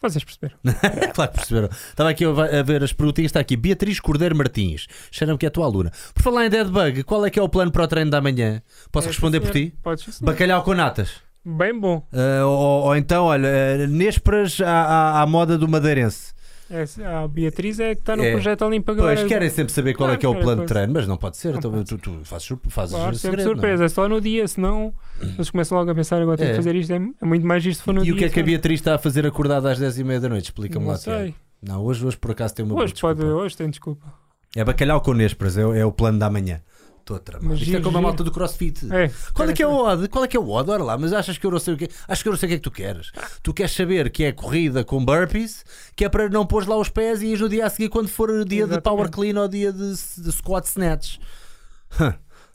Vocês 0.00 0.22
perceberam? 0.24 0.56
claro 1.14 1.30
que 1.32 1.36
perceberam. 1.38 1.68
Estava 1.70 2.10
aqui 2.10 2.24
a 2.24 2.62
ver 2.62 2.82
as 2.84 2.92
perguntinhas. 2.92 3.30
Está 3.30 3.40
aqui 3.40 3.56
Beatriz 3.56 3.98
Cordeiro 3.98 4.36
Martins. 4.36 4.86
Cheira-me 5.10 5.38
que 5.38 5.46
é 5.46 5.48
a 5.48 5.50
tua 5.50 5.64
aluna. 5.66 5.90
Por 6.14 6.22
falar 6.22 6.46
em 6.46 6.50
dead 6.50 6.68
bug, 6.68 7.02
qual 7.04 7.24
é 7.24 7.30
que 7.30 7.38
é 7.38 7.42
o 7.42 7.48
plano 7.48 7.70
para 7.72 7.84
o 7.84 7.88
treino 7.88 8.10
da 8.10 8.20
manhã? 8.20 8.62
Posso 8.92 9.08
É, 9.08 9.10
responder 9.10 9.38
sim, 9.40 9.46
por 9.46 9.52
senhor. 9.52 9.70
ti? 9.70 9.76
Podes, 9.82 10.04
senhor. 10.04 10.32
Bacalhau 10.32 10.62
com 10.62 10.74
natas. 10.74 11.10
Bem 11.44 11.78
bom. 11.78 12.06
Ah, 12.12 12.44
ou, 12.44 12.84
ou 12.86 12.96
então, 12.96 13.24
olha, 13.24 13.48
uh, 13.48 13.86
nésperas 13.86 14.60
à, 14.60 14.68
à, 14.68 15.22
à 15.22 15.26
moda 15.26 15.56
do 15.56 15.68
madeirense. 15.68 16.34
É, 16.68 16.84
a 17.06 17.28
Beatriz 17.28 17.78
é 17.78 17.94
que 17.94 18.00
está 18.00 18.16
no 18.16 18.24
É. 18.24 18.32
projeto 18.32 18.62
Olimpa 18.64 18.92
Pois, 18.94 18.98
agora. 19.18 19.28
querem 19.28 19.48
sempre 19.50 19.72
saber 19.72 19.94
qual 19.94 20.08
é 20.10 20.16
Claro, 20.16 20.20
que 20.20 20.26
é 20.26 20.28
o 20.28 20.42
plano 20.42 20.62
de 20.62 20.66
treino, 20.68 20.92
mas 20.94 21.06
não 21.06 21.16
pode 21.16 21.36
ser. 21.36 21.50
Não 21.52 21.58
então, 21.58 21.70
pode 21.70 21.84
tu, 21.84 21.98
tu 21.98 22.18
fazes, 22.24 22.48
fazes 22.68 22.94
Claro, 22.96 23.14
segredo, 23.16 23.40
é? 23.40 23.44
surpresa, 23.52 23.84
é 23.84 23.88
só 23.88 24.08
no 24.08 24.20
dia, 24.20 24.48
senão 24.48 24.92
eles 25.22 25.48
começam 25.50 25.78
logo 25.78 25.90
a 25.90 25.94
pensar 25.94 26.20
agora 26.20 26.36
tenho 26.36 26.48
É. 26.48 26.50
que 26.52 26.56
fazer 26.56 26.74
isto, 26.74 26.92
é, 26.92 26.96
é 26.96 27.24
muito 27.24 27.46
mais 27.46 27.64
isto 27.64 27.78
se 27.78 27.84
for 27.84 27.94
no 27.94 28.00
E 28.00 28.04
dia. 28.04 28.14
o 28.14 28.16
que 28.16 28.24
é 28.24 28.28
que 28.28 28.40
a? 28.40 28.42
Beatriz 28.42 28.80
está 28.80 28.96
a 28.96 28.98
fazer 28.98 29.24
acordada 29.26 29.70
às 29.70 29.78
10h30 29.78 30.18
da 30.20 30.28
noite? 30.28 30.44
Explica-me 30.46 30.86
lá. 30.86 30.96
Sei. 30.96 31.34
Não, 31.62 31.82
hoje, 31.84 32.04
hoje 32.04 32.16
por 32.16 32.32
acaso 32.32 32.54
tem 32.54 32.64
uma 32.64 32.74
Hoje 32.74 32.94
pode, 33.00 33.18
desculpa. 33.20 33.42
hoje 33.42 33.56
tem 33.56 33.70
desculpa. 33.70 34.06
É 34.54 34.64
bacalhau 34.64 35.00
com 35.00 35.12
nésperas, 35.12 35.56
é, 35.58 35.62
é 35.62 35.84
o 35.84 35.92
plano 35.92 36.18
da 36.18 36.28
manhã. 36.30 36.60
Estou 37.06 37.18
a 37.18 37.20
tramar. 37.20 37.50
Mas 37.50 37.58
Isto 37.60 37.68
é 37.68 37.70
giro, 37.70 37.82
como 37.84 37.98
a 37.98 38.00
giro. 38.00 38.08
malta 38.08 38.24
do 38.24 38.32
crossfit. 38.32 38.84
É, 38.92 39.08
Qual 39.32 39.48
é 39.48 39.52
que 39.52 39.62
é 39.62 39.66
o 39.68 39.70
querem 39.70 39.86
odd? 39.92 40.08
Qual 40.08 40.24
é 40.24 40.26
que 40.28 40.36
é 40.36 40.40
o 40.40 40.50
odd? 40.50 40.68
Ora 40.72 40.82
lá, 40.82 40.98
mas 40.98 41.12
achas 41.12 41.38
que 41.38 41.46
eu 41.46 41.52
não 41.52 41.58
sei 41.60 41.74
o 41.74 41.76
que 41.76 41.88
Acho 42.08 42.22
que 42.24 42.28
eu 42.28 42.32
não 42.32 42.36
sei 42.38 42.46
o 42.46 42.50
que 42.50 42.54
é 42.54 42.56
que 42.58 42.62
tu 42.64 42.70
queres. 42.72 43.12
Tu 43.44 43.54
queres 43.54 43.70
saber 43.70 44.10
que 44.10 44.24
é 44.24 44.32
corrida 44.32 44.82
com 44.82 45.04
burpees, 45.04 45.64
que 45.94 46.04
é 46.04 46.08
para 46.08 46.28
não 46.28 46.44
pôr 46.44 46.68
lá 46.68 46.76
os 46.76 46.88
pés 46.88 47.22
e 47.22 47.26
ir 47.26 47.38
no 47.38 47.48
dia 47.48 47.64
a 47.64 47.70
seguir 47.70 47.90
quando 47.90 48.08
for 48.08 48.28
o 48.28 48.44
dia 48.44 48.66
de 48.66 48.80
power 48.80 49.08
clean 49.08 49.40
ou 49.40 49.46
dia 49.46 49.72
de, 49.72 49.88
de 50.18 50.32
squat 50.32 50.66
snatch. 50.66 51.18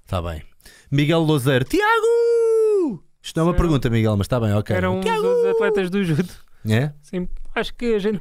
Está 0.04 0.22
bem. 0.22 0.44
Miguel 0.92 1.22
Lozeiro. 1.22 1.64
Tiago! 1.64 3.02
Isto 3.24 3.38
não 3.38 3.44
é 3.44 3.48
uma 3.48 3.54
Sim. 3.54 3.58
pergunta, 3.60 3.90
Miguel, 3.90 4.18
mas 4.18 4.26
está 4.26 4.38
bem, 4.38 4.52
ok. 4.54 4.76
Eram 4.76 5.00
Tiago! 5.00 5.22
dos 5.22 5.46
atletas 5.46 5.90
do 5.90 6.04
judo. 6.04 6.30
É? 6.68 6.92
Sim, 7.02 7.28
acho 7.56 7.74
que 7.74 7.96
a 7.96 8.00
gente. 8.00 8.20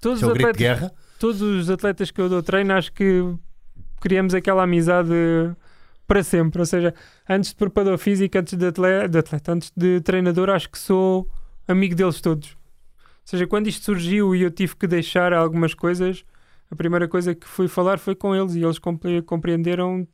Todos 0.00 0.18
Isso 0.18 0.28
é 0.28 0.32
os 0.32 0.34
grito 0.34 0.56
de 0.58 0.66
atletas 0.66 0.80
guerra? 0.90 0.94
todos 1.18 1.40
os 1.42 1.70
atletas 1.70 2.10
que 2.10 2.20
eu 2.20 2.28
dou 2.28 2.42
treino, 2.42 2.72
acho 2.72 2.92
que 2.92 3.22
criamos 4.00 4.34
aquela 4.34 4.62
amizade 4.62 5.10
para 6.06 6.22
sempre. 6.22 6.60
Ou 6.60 6.66
seja, 6.66 6.94
antes 7.28 7.50
de 7.50 7.56
preparador 7.56 7.98
físico, 7.98 8.36
antes 8.38 8.54
de 8.54 8.66
atleta, 8.66 9.08
de 9.08 9.18
atleta, 9.18 9.52
antes 9.52 9.72
de 9.76 10.00
treinador, 10.00 10.50
acho 10.50 10.68
que 10.70 10.78
sou 10.78 11.28
amigo 11.68 11.94
deles 11.94 12.20
todos. 12.20 12.50
Ou 12.50 13.26
seja, 13.30 13.46
quando 13.46 13.68
isto 13.68 13.84
surgiu 13.84 14.34
e 14.34 14.42
eu 14.42 14.50
tive 14.50 14.74
que 14.74 14.86
deixar 14.86 15.32
algumas 15.32 15.72
coisas, 15.74 16.24
a 16.70 16.74
primeira 16.74 17.06
coisa 17.06 17.34
que 17.34 17.46
fui 17.46 17.68
falar 17.68 17.98
foi 17.98 18.14
com 18.14 18.34
eles 18.34 18.54
e 18.54 18.62
eles 18.64 18.78
compre- 18.78 19.22
compreenderam 19.22 20.06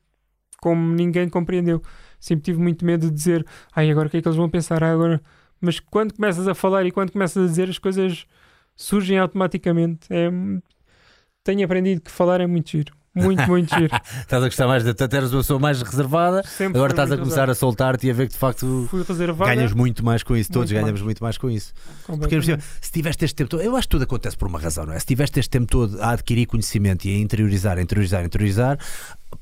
como 0.60 0.92
ninguém 0.94 1.28
compreendeu. 1.28 1.82
Sempre 2.18 2.44
tive 2.44 2.58
muito 2.58 2.84
medo 2.84 3.06
de 3.06 3.14
dizer, 3.14 3.46
ai, 3.74 3.90
agora 3.90 4.08
o 4.08 4.10
que 4.10 4.18
é 4.18 4.22
que 4.22 4.28
eles 4.28 4.36
vão 4.36 4.50
pensar? 4.50 4.82
Ah, 4.82 4.92
agora... 4.92 5.22
Mas 5.60 5.80
quando 5.80 6.12
começas 6.12 6.46
a 6.46 6.54
falar 6.54 6.84
e 6.84 6.90
quando 6.90 7.12
começas 7.12 7.42
a 7.42 7.46
dizer, 7.46 7.70
as 7.70 7.78
coisas 7.78 8.26
surgem 8.74 9.18
automaticamente. 9.18 10.06
É, 10.10 10.30
tenho 11.42 11.64
aprendido 11.64 12.02
que 12.02 12.10
falar 12.10 12.40
é 12.42 12.46
muito 12.46 12.70
giro. 12.70 12.92
Muito, 13.16 13.42
muito 13.48 13.74
giro. 13.74 13.94
Estás 14.20 14.42
a 14.42 14.46
gostar 14.46 14.66
mais 14.66 14.84
de 14.84 14.90
até 14.90 15.04
eras 15.16 15.32
uma 15.32 15.40
pessoa 15.40 15.58
mais 15.58 15.80
reservada, 15.80 16.42
Sempre 16.44 16.76
agora 16.78 16.92
estás 16.92 17.10
a 17.10 17.16
começar 17.16 17.48
a 17.48 17.54
soltar-te 17.54 18.06
e 18.06 18.10
a 18.10 18.14
ver 18.14 18.26
que 18.26 18.34
de 18.34 18.38
facto 18.38 18.88
reservado. 18.92 19.16
Reservado. 19.16 19.50
ganhas 19.56 19.72
muito 19.72 20.04
mais 20.04 20.22
com 20.22 20.36
isso. 20.36 20.52
Todos 20.52 20.70
Muito 20.70 20.80
ganhamos 20.80 21.00
mais. 21.00 21.04
muito 21.04 21.22
mais 21.22 21.38
com 21.38 21.50
isso. 21.50 21.72
Porque 22.06 22.40
se 22.80 22.92
tiveste 22.92 23.24
este 23.24 23.34
tempo 23.34 23.50
todo, 23.50 23.62
eu 23.62 23.74
acho 23.76 23.88
que 23.88 23.92
tudo 23.92 24.04
acontece 24.04 24.36
por 24.36 24.46
uma 24.46 24.60
razão, 24.60 24.84
não 24.86 24.92
é? 24.92 24.98
Se 24.98 25.06
tiveste 25.06 25.40
este 25.40 25.50
tempo 25.50 25.66
todo 25.66 26.00
a 26.00 26.10
adquirir 26.10 26.46
conhecimento 26.46 27.06
e 27.06 27.14
a 27.14 27.18
interiorizar, 27.18 27.78
interiorizar, 27.78 28.24
interiorizar, 28.24 28.78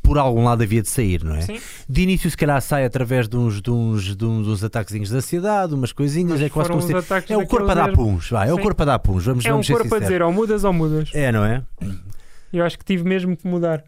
por 0.03 0.19
algum 0.19 0.45
lado 0.45 0.63
havia 0.63 0.83
de 0.83 0.89
sair, 0.89 1.25
não 1.25 1.35
é? 1.35 1.41
Sim. 1.43 1.61
De 1.89 2.03
início, 2.03 2.31
se 2.31 2.37
calhar, 2.37 2.61
sai 2.61 2.85
através 2.85 3.29
de 3.29 3.37
uns, 3.37 3.61
de 3.61 3.71
uns, 3.71 4.17
de 4.17 4.25
uns, 4.25 4.47
uns 4.47 4.65
ataquezinhos 4.65 5.09
de 5.09 5.17
ansiedade, 5.17 5.75
umas 5.75 5.93
coisinhas, 5.93 6.33
Mas 6.33 6.43
é 6.43 6.49
quase 6.49 6.71
como 6.71 6.83
se. 6.83 6.93
É 7.29 7.37
o 7.37 7.47
corpo 7.47 7.71
a 7.71 7.75
dar 7.75 7.93
puns, 7.93 8.31
vai, 8.31 8.49
é 8.49 8.53
o 8.53 8.59
corpo 8.59 8.83
a 8.83 8.87
dar 8.87 8.99
puns, 8.99 9.25
vamos, 9.25 9.45
É 9.45 9.49
um 9.49 9.53
vamos 9.53 9.67
ser 9.67 9.73
corpo 9.75 9.95
a 9.95 9.99
dizer 9.99 10.23
ou 10.23 10.33
mudas 10.33 10.65
ou 10.65 10.73
mudas. 10.73 11.11
É, 11.13 11.33
não 11.33 11.45
é? 11.45 11.63
Eu 12.57 12.65
acho 12.65 12.79
que 12.79 12.85
tive 12.85 13.05
mesmo 13.05 13.37
que 13.37 13.47
mudar. 13.47 13.85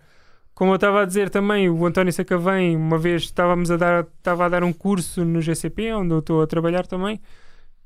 Como 0.54 0.70
eu 0.72 0.76
estava 0.76 1.02
a 1.02 1.04
dizer 1.04 1.28
também, 1.30 1.68
o 1.68 1.84
António 1.86 2.12
Sacavém, 2.12 2.76
uma 2.76 2.98
vez 2.98 3.24
estávamos 3.24 3.70
a 3.70 3.76
dar, 3.76 4.06
estava 4.18 4.46
a 4.46 4.48
dar 4.48 4.64
um 4.64 4.72
curso 4.72 5.24
no 5.24 5.40
GCP, 5.40 5.92
onde 5.92 6.14
eu 6.14 6.20
estou 6.20 6.42
a 6.42 6.46
trabalhar 6.46 6.86
também, 6.86 7.20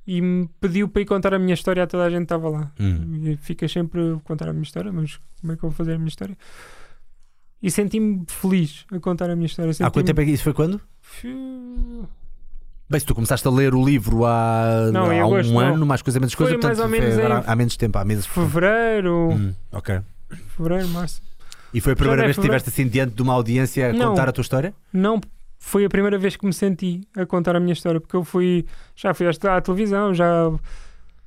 e 0.07 0.21
me 0.23 0.49
pediu 0.61 0.89
para 0.89 1.03
ir 1.03 1.05
contar 1.05 1.35
a 1.35 1.39
minha 1.39 1.55
história 1.55 1.83
a 1.83 1.87
toda 1.87 2.05
a 2.05 2.11
gente 2.11 2.19
que 2.21 2.25
estava 2.25 2.49
lá. 2.49 2.73
Hum. 2.79 3.23
E 3.25 3.37
fica 3.37 3.67
sempre 3.67 4.01
a 4.15 4.21
contar 4.21 4.49
a 4.49 4.53
minha 4.53 4.63
história, 4.63 4.93
mas 4.93 5.19
como 5.41 5.53
é 5.53 5.57
que 5.57 5.65
eu 5.65 5.69
vou 5.69 5.77
fazer 5.77 5.95
a 5.95 5.99
minha 5.99 6.09
história? 6.09 6.37
E 7.63 7.71
senti-me 7.71 8.25
feliz 8.27 8.87
a 8.91 8.99
contar 9.01 9.29
a 9.29 9.35
minha 9.37 9.47
história. 9.47 9.73
Há 9.81 9.91
quanto 9.91 10.07
tempo 10.07 10.21
é 10.21 10.25
que 10.25 10.31
isso 10.31 10.45
foi 10.45 10.55
quando? 10.55 10.81
Bem, 12.89 12.99
se 12.99 13.07
tu 13.07 13.15
começaste 13.15 13.47
a 13.47 13.51
ler 13.51 13.75
o 13.75 13.85
livro 13.85 14.25
há, 14.25 14.91
Não, 14.93 15.11
há 15.11 15.23
agosto, 15.23 15.51
um 15.51 15.55
não. 15.55 15.75
ano, 15.75 15.87
mais 15.87 16.03
coisa, 16.03 16.19
menos 16.19 16.35
Foi 16.35 16.47
coisa, 16.47 16.59
mais 16.67 16.77
portanto, 16.79 16.85
ou 16.85 17.01
menos 17.01 17.15
foi 17.15 17.25
em 17.25 17.33
há, 17.33 17.53
há 17.53 17.57
menos 17.57 17.77
tempo, 17.77 17.99
há 17.99 18.05
meses. 18.05 18.27
Fevereiro, 18.27 19.31
Hum, 19.31 19.55
ok. 19.71 20.01
Fevereiro, 20.57 20.89
março. 20.89 21.21
E 21.73 21.81
foi 21.81 21.93
a 21.93 21.97
primeira 21.97 22.23
Já 22.23 22.27
vez 22.27 22.37
que 22.37 22.41
estiveste 22.41 22.69
assim 22.69 22.89
diante 22.89 23.15
de 23.15 23.23
uma 23.23 23.33
audiência 23.35 23.91
a 23.91 23.93
Não. 23.93 24.09
contar 24.11 24.29
a 24.29 24.33
tua 24.33 24.43
história? 24.43 24.75
Não 24.93 25.21
foi 25.59 25.85
a 25.85 25.89
primeira 25.89 26.19
vez 26.19 26.37
que 26.37 26.45
me 26.47 26.53
senti 26.53 27.03
a 27.17 27.25
contar 27.27 27.55
a 27.55 27.61
minha 27.61 27.73
história, 27.75 28.01
porque 28.01 28.17
eu 28.17 28.25
fui, 28.25 28.65
já 28.97 29.13
fui 29.15 29.27
à 29.29 29.61
televisão, 29.61 30.13
já 30.15 30.51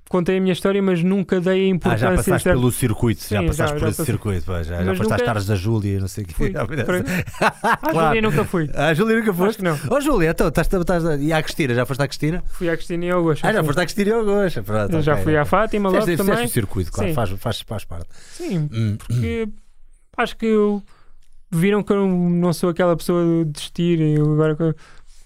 contei 0.10 0.38
a 0.38 0.42
minha 0.42 0.54
história, 0.54 0.82
mas 0.82 1.02
nunca 1.04 1.42
dei 1.42 1.54
a 1.54 1.66
Ah, 1.66 1.68
importância 1.70 2.10
já 2.10 2.16
passaste 2.16 2.50
pelo 2.50 2.72
circuito, 2.72 3.22
já 3.28 3.40
Sim, 3.40 3.48
passaste 3.48 3.58
já- 3.58 3.74
por 3.74 3.80
já 3.80 3.88
esse 3.90 3.98
passei. 3.98 4.06
circuito, 4.14 4.46
pá, 4.46 4.64
já, 4.64 4.84
já 4.84 4.92
às 4.92 5.00
nunca- 5.00 5.18
tardes 5.18 5.46
da 5.48 5.56
Júlia, 5.56 6.00
não 6.00 6.08
sei 6.08 6.24
o 6.24 6.28
quê. 6.28 6.34
Já. 6.54 6.64
Ah, 7.64 7.78
Claro. 7.78 8.08
Júlia 8.08 8.22
nunca 8.22 8.46
fui. 8.46 8.70
Ah, 8.76 8.94
Júlia 8.94 9.16
nunca 9.18 9.32
Acho 9.32 9.38
foste? 9.40 9.58
que 9.58 9.64
não. 9.64 9.80
Oh, 9.90 10.00
Júlia, 10.02 10.30
então, 10.32 10.48
estás, 10.50 10.68
estás, 10.72 11.04
e 11.22 11.34
à 11.34 11.42
Cristina, 11.42 11.74
já 11.74 11.86
foste 11.86 12.02
à 12.04 12.08
Cristina? 12.08 12.44
Fui 12.48 12.70
à 12.70 12.76
Cristina 12.76 13.06
e 13.06 13.10
ao 13.12 13.24
Gosto. 13.24 13.46
Ah, 13.46 13.54
já 13.54 13.64
foste 13.64 13.80
à 13.80 13.84
Cristina 13.86 14.10
e 14.10 14.14
ao 14.14 14.24
Gosto. 14.26 14.64
Pronto, 14.64 15.02
já 15.02 15.14
ok, 15.14 15.24
fui 15.24 15.38
à. 15.38 15.46
Fátima 15.46 15.90
logo 15.90 16.02
Fizeste- 16.02 16.18
também. 16.18 16.36
fizeste 16.36 16.52
o 16.52 16.62
circuito, 16.62 16.92
claro, 16.92 17.10
Sim. 17.10 17.16
faz, 17.16 17.30
faz, 17.32 17.62
faz 17.62 17.86
parte. 17.86 18.08
Sim, 18.34 18.70
Hum, 18.72 18.98
porque 18.98 19.48
acho 20.18 20.38
que 20.38 20.46
eu, 20.46 20.84
viram 21.52 21.82
que 21.84 21.92
eu 21.94 22.08
não 22.08 22.52
sou 22.54 22.70
aquela 22.70 22.96
pessoa 22.96 23.24
de 23.46 23.52
desistir 23.52 24.00
e 24.00 24.16
eu 24.16 24.32
agora 24.34 24.56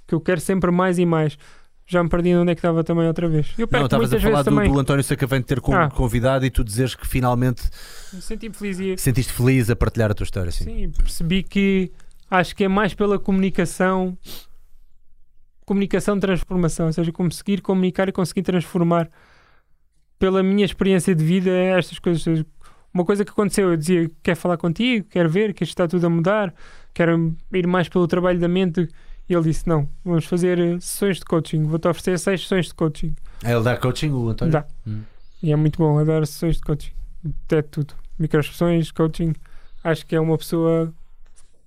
que 0.08 0.16
eu 0.16 0.22
quero 0.22 0.40
sempre 0.40 0.72
mais 0.72 0.98
e 1.00 1.06
mais. 1.06 1.38
Já 1.90 2.04
me 2.04 2.10
perdi 2.10 2.36
onde 2.36 2.52
é 2.52 2.56
que 2.56 2.60
estava 2.60 2.84
também 2.84 3.08
outra 3.08 3.30
vez. 3.30 3.54
Eu 3.58 3.66
Não, 3.72 3.86
estavas 3.86 4.14
a 4.14 4.20
falar 4.20 4.42
do, 4.42 4.46
também. 4.46 4.70
do 4.70 4.78
António 4.78 5.02
Sacavém 5.04 5.42
ter 5.42 5.62
Ah. 5.72 5.90
convidado 5.90 6.46
e 6.46 6.50
tu 6.52 6.62
dizeres 6.62 6.94
que 6.96 7.08
finalmente 7.08 7.62
Senti-me 8.20 8.54
feliz 8.54 8.78
e 8.80 8.98
sentiste 8.98 9.32
feliz 9.32 9.70
a 9.70 9.76
partilhar 9.76 10.12
a 10.12 10.14
tua 10.14 10.26
história. 10.26 10.52
Sim. 10.52 10.66
Sim, 10.66 10.90
percebi 10.92 11.44
que 11.44 11.90
acho 12.30 12.54
que 12.54 12.66
é 12.66 12.68
mais 12.68 12.94
pela 12.94 13.18
comunicação, 13.18 14.18
comunicação 15.66 16.16
de 16.16 16.22
transformação, 16.22 16.88
ou 16.88 16.94
seja, 16.94 17.12
conseguir 17.12 17.62
comunicar 17.62 18.10
e 18.10 18.12
conseguir 18.12 18.42
transformar 18.44 19.10
pela 20.20 20.42
minha 20.44 20.66
experiência 20.66 21.16
de 21.16 21.24
vida 21.24 21.50
estas 21.52 22.00
coisas. 22.00 22.44
Uma 22.94 23.06
coisa 23.06 23.24
que 23.24 23.32
aconteceu, 23.32 23.70
eu 23.70 23.78
dizia, 23.78 24.10
quero 24.24 24.38
falar 24.38 24.58
contigo, 24.58 25.06
quero 25.10 25.30
ver 25.30 25.54
que 25.54 25.64
isto 25.64 25.72
está 25.72 25.88
tudo 25.88 26.06
a 26.08 26.10
mudar, 26.10 26.54
quero 26.94 27.36
ir 27.54 27.68
mais 27.68 27.88
pelo 27.88 28.08
trabalho 28.08 28.40
da 28.40 28.48
mente. 28.48 28.88
E 29.30 29.34
ele 29.34 29.44
disse: 29.44 29.68
Não, 29.68 29.90
vamos 30.04 30.26
fazer 30.26 30.60
eh, 30.60 30.80
sessões 30.80 31.18
de 31.18 31.26
coaching, 31.26 31.64
vou-te 31.66 31.88
oferecer 31.88 32.18
seis 32.20 32.42
sessões 32.42 32.68
de 32.68 32.74
coaching. 32.74 33.16
É 33.44 33.54
ele 33.54 33.64
dar 33.64 33.78
coaching, 33.78 34.12
o 34.12 34.30
António? 34.30 34.52
Dá. 34.52 34.66
Hum. 34.86 35.02
E 35.42 35.52
é 35.52 35.56
muito 35.56 35.78
bom 35.78 36.04
dar 36.04 36.26
sessões 36.26 36.56
de 36.56 36.62
coaching. 36.62 36.92
É 37.50 37.62
tudo. 37.62 37.94
Microexpressões, 38.18 38.92
coaching. 38.92 39.34
Acho 39.84 40.06
que 40.06 40.16
é 40.16 40.20
uma 40.20 40.38
pessoa 40.38 40.94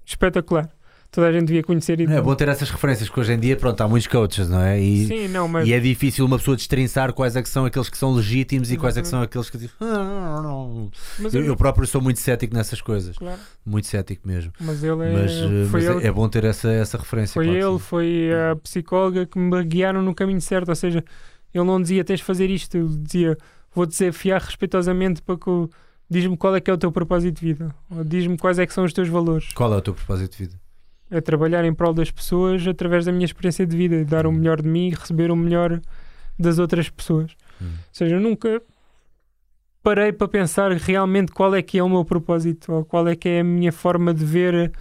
espetacular. 0.04 0.68
Toda 1.12 1.26
a 1.26 1.32
gente 1.32 1.46
devia 1.46 1.62
conhecer 1.64 1.98
e 2.00 2.04
É 2.04 2.20
bom 2.20 2.34
ter 2.36 2.46
essas 2.48 2.70
referências, 2.70 3.08
porque 3.08 3.20
hoje 3.20 3.32
em 3.32 3.38
dia, 3.40 3.56
pronto, 3.56 3.80
há 3.80 3.88
muitos 3.88 4.06
coaches, 4.06 4.48
não 4.48 4.60
é? 4.62 4.80
E, 4.80 5.06
Sim, 5.06 5.26
não, 5.28 5.48
mas 5.48 5.66
e 5.66 5.72
é 5.72 5.80
difícil 5.80 6.24
uma 6.24 6.38
pessoa 6.38 6.56
destrinçar 6.56 7.12
quais 7.12 7.34
é 7.34 7.42
que 7.42 7.48
são 7.48 7.64
aqueles 7.64 7.88
que 7.88 7.98
são 7.98 8.12
legítimos 8.14 8.70
e 8.70 8.76
quais 8.76 8.96
é 8.96 9.02
que 9.02 9.08
são 9.08 9.20
aqueles 9.20 9.50
que 9.50 9.58
dizem. 9.58 9.74
"Ah, 9.80 9.84
não, 9.86 10.42
não, 10.42 10.68
não." 10.74 10.90
mas 11.18 11.34
Eu, 11.34 11.40
eu- 11.40 11.46
eu 11.48 11.56
próprio 11.56 11.84
sou 11.86 12.00
muito 12.00 12.20
cético 12.20 12.54
nessas 12.54 12.80
coisas, 12.80 13.18
claro, 13.18 13.40
muito 13.66 13.88
cético 13.88 14.26
mesmo. 14.28 14.52
mas 14.60 14.84
ele 14.84 15.02
é, 15.04 15.12
Mas, 15.12 15.32
eh, 15.32 15.64
foi 15.68 15.80
mas 15.80 15.84
ele, 15.96 16.04
é, 16.04 16.06
é 16.06 16.12
bom 16.12 16.28
ter 16.28 16.44
essa, 16.44 16.70
essa 16.70 16.96
referência. 16.96 17.34
foi, 17.34 17.44
claro 17.46 17.58
que 17.58 17.64
ele 17.66 17.72
sim. 17.78 17.84
foi 17.84 18.30
a 18.52 18.56
psicóloga 18.56 19.26
que 19.26 19.36
me 19.38 19.64
guiaram 19.64 20.02
no 20.02 20.14
caminho 20.14 20.40
certo. 20.40 20.68
Ou 20.68 20.76
seja, 20.76 21.04
ele 21.52 21.64
não 21.64 21.82
dizia 21.82 22.04
tens 22.04 22.20
de 22.20 22.24
fazer 22.24 22.48
isto, 22.50 22.76
ele 22.76 22.88
dizia 22.96 23.36
vou 23.74 23.84
desafiar 23.84 24.40
respeitosamente 24.42 25.22
para 25.22 25.36
que 25.36 25.48
eu- 25.48 25.68
diz-me 26.08 26.36
qual 26.36 26.54
é 26.54 26.60
que 26.60 26.70
é 26.70 26.74
o 26.74 26.78
teu 26.78 26.90
propósito 26.92 27.40
de 27.40 27.46
vida, 27.46 27.74
ou 27.90 28.04
diz-me 28.04 28.36
quais 28.38 28.58
é 28.60 28.66
que 28.66 28.72
são 28.72 28.84
os 28.84 28.92
teus 28.92 29.08
valores. 29.08 29.48
Qual 29.54 29.72
é 29.72 29.76
o 29.76 29.80
teu 29.80 29.94
propósito 29.94 30.32
de 30.36 30.44
vida? 30.44 30.59
É 31.10 31.20
trabalhar 31.20 31.64
em 31.64 31.74
prol 31.74 31.92
das 31.92 32.10
pessoas 32.10 32.66
através 32.66 33.04
da 33.04 33.12
minha 33.12 33.24
experiência 33.24 33.66
de 33.66 33.76
vida, 33.76 34.04
dar 34.04 34.26
o 34.26 34.32
melhor 34.32 34.62
de 34.62 34.68
mim 34.68 34.88
e 34.88 34.90
receber 34.90 35.30
o 35.30 35.36
melhor 35.36 35.80
das 36.38 36.58
outras 36.58 36.88
pessoas. 36.88 37.32
Hum. 37.60 37.66
Ou 37.66 37.92
seja, 37.92 38.16
eu 38.16 38.20
nunca 38.20 38.62
parei 39.82 40.12
para 40.12 40.28
pensar 40.28 40.72
realmente 40.72 41.32
qual 41.32 41.54
é 41.54 41.62
que 41.62 41.78
é 41.78 41.82
o 41.82 41.88
meu 41.88 42.04
propósito 42.04 42.72
ou 42.72 42.84
qual 42.84 43.08
é 43.08 43.16
que 43.16 43.28
é 43.28 43.40
a 43.40 43.44
minha 43.44 43.72
forma 43.72 44.12
de 44.12 44.24
ver 44.24 44.72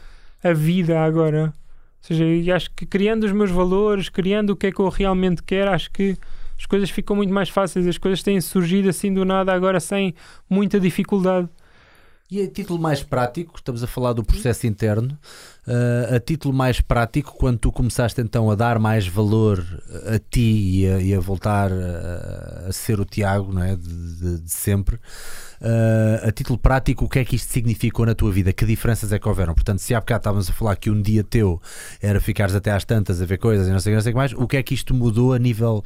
a 0.43 0.53
vida 0.53 0.99
agora. 0.99 1.45
Ou 1.45 1.53
seja, 2.01 2.25
e 2.25 2.51
acho 2.51 2.71
que 2.71 2.85
criando 2.85 3.23
os 3.23 3.31
meus 3.31 3.51
valores, 3.51 4.09
criando 4.09 4.51
o 4.51 4.55
que 4.55 4.67
é 4.67 4.71
que 4.71 4.79
eu 4.79 4.89
realmente 4.89 5.43
quero, 5.43 5.71
acho 5.71 5.91
que 5.91 6.17
as 6.57 6.65
coisas 6.65 6.89
ficam 6.89 7.15
muito 7.15 7.33
mais 7.33 7.49
fáceis, 7.49 7.87
as 7.87 7.97
coisas 7.97 8.21
têm 8.21 8.39
surgido 8.41 8.89
assim 8.89 9.13
do 9.13 9.23
nada 9.23 9.53
agora 9.53 9.79
sem 9.79 10.13
muita 10.49 10.79
dificuldade. 10.79 11.47
E 12.31 12.43
a 12.43 12.47
título 12.47 12.77
mais 12.79 13.01
prático, 13.01 13.53
estamos 13.57 13.81
a 13.83 13.87
falar 13.87 14.13
do 14.13 14.23
processo 14.23 14.67
interno, 14.67 15.17
eh, 15.67 16.15
a 16.15 16.19
título 16.19 16.53
mais 16.53 16.79
prático, 16.79 17.33
quando 17.35 17.57
tu 17.57 17.71
começaste 17.71 18.21
então 18.21 18.51
a 18.51 18.55
dar 18.55 18.77
mais 18.77 19.07
valor 19.07 19.65
a 20.13 20.19
ti 20.29 20.81
e 20.81 20.87
a, 20.87 20.99
e 21.01 21.11
a 21.15 21.19
voltar 21.19 21.71
a, 21.71 22.67
a 22.67 22.71
ser 22.71 22.99
o 22.99 23.05
Tiago 23.05 23.51
não 23.51 23.63
é? 23.63 23.75
de, 23.75 23.81
de- 23.81 24.39
de 24.41 24.51
sempre, 24.51 24.99
eh, 25.59 26.21
a 26.27 26.31
título 26.31 26.59
prático, 26.59 27.05
o 27.05 27.09
que 27.09 27.17
é 27.17 27.25
que 27.25 27.35
isto 27.35 27.51
significou 27.51 28.05
na 28.05 28.13
tua 28.13 28.31
vida? 28.31 28.53
Que 28.53 28.63
diferenças 28.63 29.11
é 29.11 29.17
que 29.17 29.27
houveram? 29.27 29.55
Portanto, 29.55 29.79
se 29.79 29.95
há 29.95 29.99
bocado 29.99 30.19
estávamos 30.19 30.49
a 30.51 30.53
falar 30.53 30.75
que 30.75 30.91
um 30.91 31.01
dia 31.01 31.23
teu 31.23 31.59
era 31.99 32.19
ficares 32.21 32.53
até 32.53 32.69
às 32.71 32.85
tantas 32.85 33.23
a 33.23 33.25
ver 33.25 33.39
coisas 33.39 33.67
e 33.67 33.71
não 33.71 33.79
sei, 33.79 33.91
o 33.91 33.93
que, 33.93 33.95
não 33.95 34.01
sei 34.03 34.11
o 34.11 34.13
que 34.13 34.17
mais, 34.17 34.33
o 34.33 34.47
que 34.47 34.57
é 34.57 34.61
que 34.61 34.75
isto 34.75 34.93
mudou 34.93 35.33
a 35.33 35.39
nível 35.39 35.83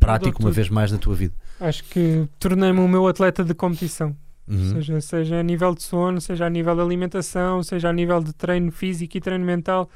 prático, 0.00 0.40
uma 0.42 0.50
vez 0.50 0.70
mais, 0.70 0.90
na 0.90 0.96
tua 0.96 1.14
vida? 1.14 1.34
Acho 1.60 1.84
que 1.84 2.26
tornei-me 2.38 2.80
o 2.80 2.88
meu 2.88 3.06
atleta 3.06 3.44
de 3.44 3.52
competição. 3.52 4.16
Uhum. 4.48 4.72
Seja, 4.74 5.00
seja 5.00 5.36
a 5.38 5.42
nível 5.42 5.74
de 5.74 5.82
sono, 5.82 6.20
seja 6.20 6.46
a 6.46 6.50
nível 6.50 6.74
de 6.74 6.80
alimentação, 6.82 7.62
seja 7.62 7.88
a 7.88 7.92
nível 7.92 8.20
de 8.22 8.32
treino 8.32 8.70
físico 8.72 9.16
e 9.16 9.20
treino 9.20 9.44
mental. 9.44 9.88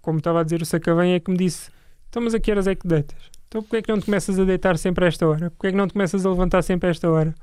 Como 0.00 0.18
estava 0.18 0.40
a 0.40 0.42
dizer 0.44 0.62
o 0.62 0.66
Sacavém, 0.66 1.14
é 1.14 1.20
que 1.20 1.30
me 1.30 1.36
disse: 1.36 1.70
Então, 2.08 2.22
mas 2.22 2.34
a 2.34 2.40
que 2.40 2.50
horas 2.50 2.66
é 2.66 2.74
que 2.74 2.86
deitas? 2.86 3.16
Então, 3.48 3.62
porquê 3.62 3.78
é 3.78 3.82
que 3.82 3.90
não 3.90 3.98
te 3.98 4.04
começas 4.04 4.38
a 4.38 4.44
deitar 4.44 4.76
sempre 4.78 5.04
a 5.04 5.08
esta 5.08 5.26
hora? 5.26 5.50
Porquê 5.50 5.68
é 5.68 5.70
que 5.70 5.76
não 5.76 5.86
te 5.86 5.92
começas 5.94 6.24
a 6.24 6.30
levantar 6.30 6.62
sempre 6.62 6.88
a 6.88 6.90
esta 6.90 7.10
hora? 7.10 7.34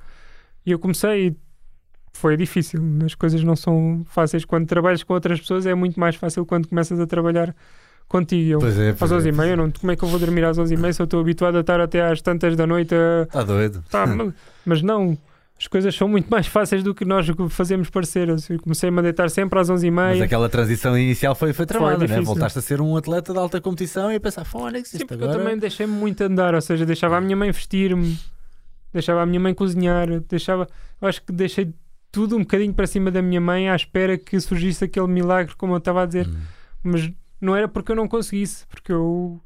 E 0.65 0.71
eu 0.71 0.79
comecei 0.79 1.27
e 1.29 1.35
foi 2.13 2.37
difícil. 2.37 2.79
As 3.03 3.15
coisas 3.15 3.43
não 3.43 3.55
são 3.55 4.03
fáceis. 4.05 4.45
Quando 4.45 4.67
trabalhas 4.67 5.03
com 5.03 5.13
outras 5.13 5.39
pessoas, 5.39 5.65
é 5.65 5.73
muito 5.73 5.99
mais 5.99 6.15
fácil 6.15 6.45
quando 6.45 6.67
começas 6.67 6.99
a 6.99 7.07
trabalhar 7.07 7.55
contigo. 8.07 8.51
Eu, 8.53 8.59
Pois 8.59 8.77
é, 8.77 8.89
às 8.91 8.97
pois 8.99 9.11
é, 9.11 9.15
11 9.15 9.29
e 9.29 9.31
pois 9.31 9.39
é. 9.39 9.43
meia, 9.45 9.57
não, 9.57 9.71
como 9.71 9.91
é 9.91 9.95
que 9.95 10.03
eu 10.03 10.07
vou 10.09 10.19
dormir 10.19 10.45
às 10.45 10.57
11 10.57 10.73
e 10.73 10.77
meia 10.77 10.93
se 10.93 11.01
eu 11.01 11.05
estou 11.05 11.19
habituado 11.19 11.57
a 11.57 11.61
estar 11.61 11.79
até 11.81 12.01
às 12.03 12.21
tantas 12.21 12.55
da 12.55 12.65
noite 12.67 12.93
a, 12.93 13.23
Está 13.23 13.43
doido. 13.43 13.83
Tá, 13.89 14.05
ma- 14.05 14.33
mas 14.63 14.81
não, 14.83 15.17
as 15.57 15.67
coisas 15.67 15.95
são 15.95 16.07
muito 16.07 16.27
mais 16.27 16.47
fáceis 16.47 16.83
do 16.83 16.93
que 16.93 17.05
nós 17.05 17.25
fazemos 17.49 17.89
parecer. 17.89 18.27
Eu 18.27 18.37
comecei-me 18.61 18.99
a 18.99 19.01
deitar 19.01 19.29
sempre 19.29 19.57
às 19.57 19.69
11h30. 19.69 19.91
Mas 19.91 20.21
aquela 20.21 20.49
transição 20.49 20.97
inicial 20.97 21.33
foi, 21.33 21.53
foi 21.53 21.65
travada, 21.65 22.05
né? 22.05 22.19
Voltaste 22.21 22.59
a 22.59 22.61
ser 22.61 22.81
um 22.81 22.97
atleta 22.97 23.31
de 23.31 23.39
alta 23.39 23.61
competição 23.61 24.11
e 24.11 24.15
a 24.15 24.19
pensar, 24.19 24.43
fónix, 24.43 24.89
Sim, 24.89 24.97
isto 24.97 25.07
porque 25.07 25.23
agora... 25.23 25.37
eu 25.37 25.43
também 25.43 25.57
deixei-me 25.57 25.93
muito 25.93 26.21
andar, 26.21 26.53
ou 26.53 26.61
seja, 26.61 26.85
deixava 26.85 27.17
a 27.17 27.21
minha 27.21 27.37
mãe 27.37 27.51
vestir-me, 27.51 28.19
deixava 28.91 29.21
a 29.21 29.25
minha 29.25 29.39
mãe 29.39 29.53
cozinhar, 29.53 30.19
deixava, 30.21 30.67
eu 31.01 31.07
acho 31.07 31.23
que 31.23 31.31
deixei 31.31 31.73
tudo 32.11 32.35
um 32.35 32.39
bocadinho 32.39 32.73
para 32.73 32.87
cima 32.87 33.09
da 33.09 33.21
minha 33.21 33.39
mãe 33.39 33.69
à 33.69 33.75
espera 33.75 34.17
que 34.17 34.37
surgisse 34.39 34.83
aquele 34.83 35.07
milagre, 35.07 35.55
como 35.55 35.73
eu 35.73 35.77
estava 35.77 36.03
a 36.03 36.05
dizer. 36.05 36.27
Hum. 36.27 36.35
Mas 36.83 37.11
não 37.39 37.55
era 37.55 37.67
porque 37.67 37.91
eu 37.91 37.95
não 37.95 38.07
conseguisse, 38.07 38.65
porque 38.67 38.91
eu 38.91 39.41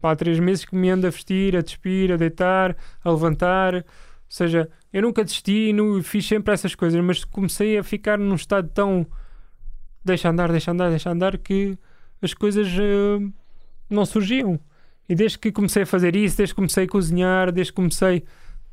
pá, 0.00 0.12
há 0.12 0.16
três 0.16 0.38
meses 0.38 0.64
que 0.64 0.74
me 0.76 0.90
ando 0.90 1.06
a 1.06 1.10
vestir, 1.10 1.56
a 1.56 1.62
despir, 1.62 2.12
a 2.12 2.16
deitar, 2.16 2.76
a 3.02 3.10
levantar. 3.10 3.84
Seja, 4.28 4.68
eu 4.92 5.02
nunca 5.02 5.24
desisti, 5.24 5.72
nu- 5.72 6.02
fiz 6.02 6.26
sempre 6.26 6.52
essas 6.52 6.74
coisas, 6.74 7.00
mas 7.02 7.24
comecei 7.24 7.78
a 7.78 7.82
ficar 7.84 8.18
num 8.18 8.34
estado 8.34 8.68
tão 8.68 9.06
deixa 10.04 10.28
andar, 10.30 10.50
deixa 10.50 10.70
andar, 10.70 10.90
deixa 10.90 11.10
andar 11.10 11.36
que 11.38 11.78
as 12.22 12.32
coisas 12.34 12.68
eh, 12.68 13.18
não 13.90 14.04
surgiam. 14.06 14.58
E 15.08 15.14
desde 15.14 15.38
que 15.38 15.52
comecei 15.52 15.82
a 15.82 15.86
fazer 15.86 16.16
isso, 16.16 16.36
desde 16.36 16.54
que 16.54 16.56
comecei 16.56 16.84
a 16.84 16.88
cozinhar, 16.88 17.52
desde 17.52 17.72
que 17.72 17.76
comecei 17.76 18.24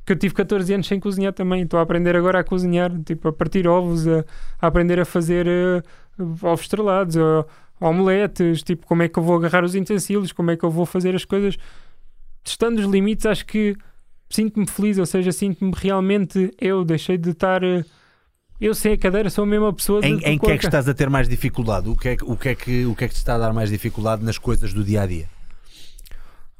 que 0.06 0.12
eu 0.14 0.18
tive 0.18 0.34
14 0.34 0.74
anos 0.74 0.88
sem 0.88 0.99
cozinhar 0.99 1.34
também. 1.34 1.64
Estou 1.64 1.80
a 1.80 1.84
aprender 1.84 2.16
agora 2.16 2.39
a 2.39 2.43
cozinhar, 2.43 2.91
tipo, 3.04 3.28
a 3.30 3.34
partir 3.34 3.68
ovos, 3.68 4.08
a, 4.08 4.26
a 4.62 4.68
aprender 4.68 4.99
a 4.99 5.06
fazer 5.06 5.47
eh, 5.47 5.82
ovos 6.41 6.62
estrelados, 6.62 7.18
a, 7.18 7.45
omeletes, 7.80 8.64
tipo, 8.64 8.86
como 8.88 9.04
é 9.04 9.10
que 9.10 9.18
eu 9.20 9.24
vou 9.24 9.36
agarrar 9.38 9.64
os 9.64 9.76
utensílios, 9.76 10.32
como 10.32 10.51
é 10.51 10.58
que 10.58 10.64
eu 10.64 10.70
vou 10.72 10.86
fazer 10.86 11.16
as 11.16 11.26
coisas. 11.26 11.58
Testando 12.43 12.80
os 12.82 12.88
limites, 12.88 13.26
acho 13.26 13.45
que 13.45 13.76
sinto-me 14.36 14.68
feliz, 14.68 14.98
ou 14.98 15.06
seja, 15.06 15.32
sinto-me 15.32 15.72
realmente 15.76 16.52
eu, 16.60 16.84
deixei 16.84 17.18
de 17.18 17.30
estar. 17.32 17.64
eh, 17.64 17.84
Eu 18.62 18.74
sei 18.74 18.94
a 18.94 18.98
cadeira, 18.98 19.30
sou 19.30 19.44
a 19.44 19.48
mesma 19.48 19.74
pessoa. 19.74 20.00
de- 20.02 20.08
Em, 20.08 20.14
em 20.24 20.38
que 20.38 20.52
é 20.52 20.58
que 20.58 20.66
estás 20.66 20.88
a 20.88 20.94
ter 20.94 21.10
mais 21.10 21.28
dificuldade? 21.28 21.90
O 21.90 21.96
que, 21.98 22.10
é, 22.10 22.16
que- 22.16 22.24
o, 22.24 22.38
que 22.38 22.50
é 22.50 22.56
que, 22.56 22.86
o 22.86 22.96
que 22.96 23.04
é 23.04 23.08
que 23.10 23.14
te 23.14 23.18
está 23.18 23.36
a 23.36 23.38
dar 23.38 23.52
mais 23.54 23.70
dificuldade 23.70 24.24
nas 24.24 24.38
coisas 24.38 24.72
do 24.74 24.84
dia 24.84 25.02
a 25.02 25.06
dia? 25.08 25.28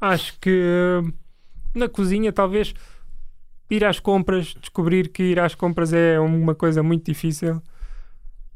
Acho 0.01 0.38
que 0.39 0.49
eh, 0.49 1.11
na 1.74 1.88
cozinha, 1.88 2.34
talvez 2.34 2.74
ir 3.69 3.86
às 3.86 3.99
compras, 3.99 4.53
descobrir 4.59 5.09
que 5.09 5.24
ir 5.24 5.39
às 5.39 5.55
compras 5.55 5.93
é 5.93 6.19
uma 6.19 6.53
coisa 6.53 6.84
muito 6.84 7.05
difícil. 7.05 7.61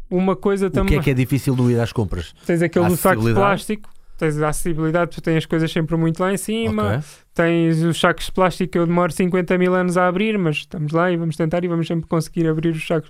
Uma 0.10 0.36
coisa 0.36 0.68
O 0.68 0.72
também. 0.72 0.94
que 0.96 1.00
é 1.00 1.04
que 1.04 1.10
é 1.12 1.14
difícil 1.14 1.56
no 1.56 1.70
ir 1.72 1.80
às 1.80 1.92
compras? 1.94 2.34
Tens 2.46 2.62
aquele 2.62 2.88
do 2.88 2.98
saco 2.98 3.22
de 3.26 3.34
plástico, 3.34 3.90
tens 4.18 4.42
a 4.42 4.50
acessibilidade, 4.50 5.12
tu 5.12 5.22
tens 5.22 5.38
as 5.38 5.46
coisas 5.46 5.72
sempre 5.72 5.96
muito 5.96 6.20
lá 6.20 6.34
em 6.34 6.38
cima. 6.38 6.98
Ok. 6.98 7.04
Tens 7.34 7.84
os 7.84 8.00
sacos 8.00 8.26
de 8.26 8.32
plástico 8.32 8.72
que 8.72 8.80
eu 8.80 8.86
demoro 8.86 9.12
50 9.12 9.58
mil 9.58 9.74
anos 9.76 9.98
a 9.98 10.08
abrir, 10.08 10.38
mas 10.38 10.58
estamos 10.58 10.92
lá 10.92 11.12
e 11.12 11.18
vamos 11.18 11.36
tentar 11.36 11.64
e 11.64 11.68
vamos 11.68 11.88
sempre 11.88 12.08
conseguir 12.08 12.48
abrir 12.48 12.70
os 12.70 12.86
sacos. 12.86 13.10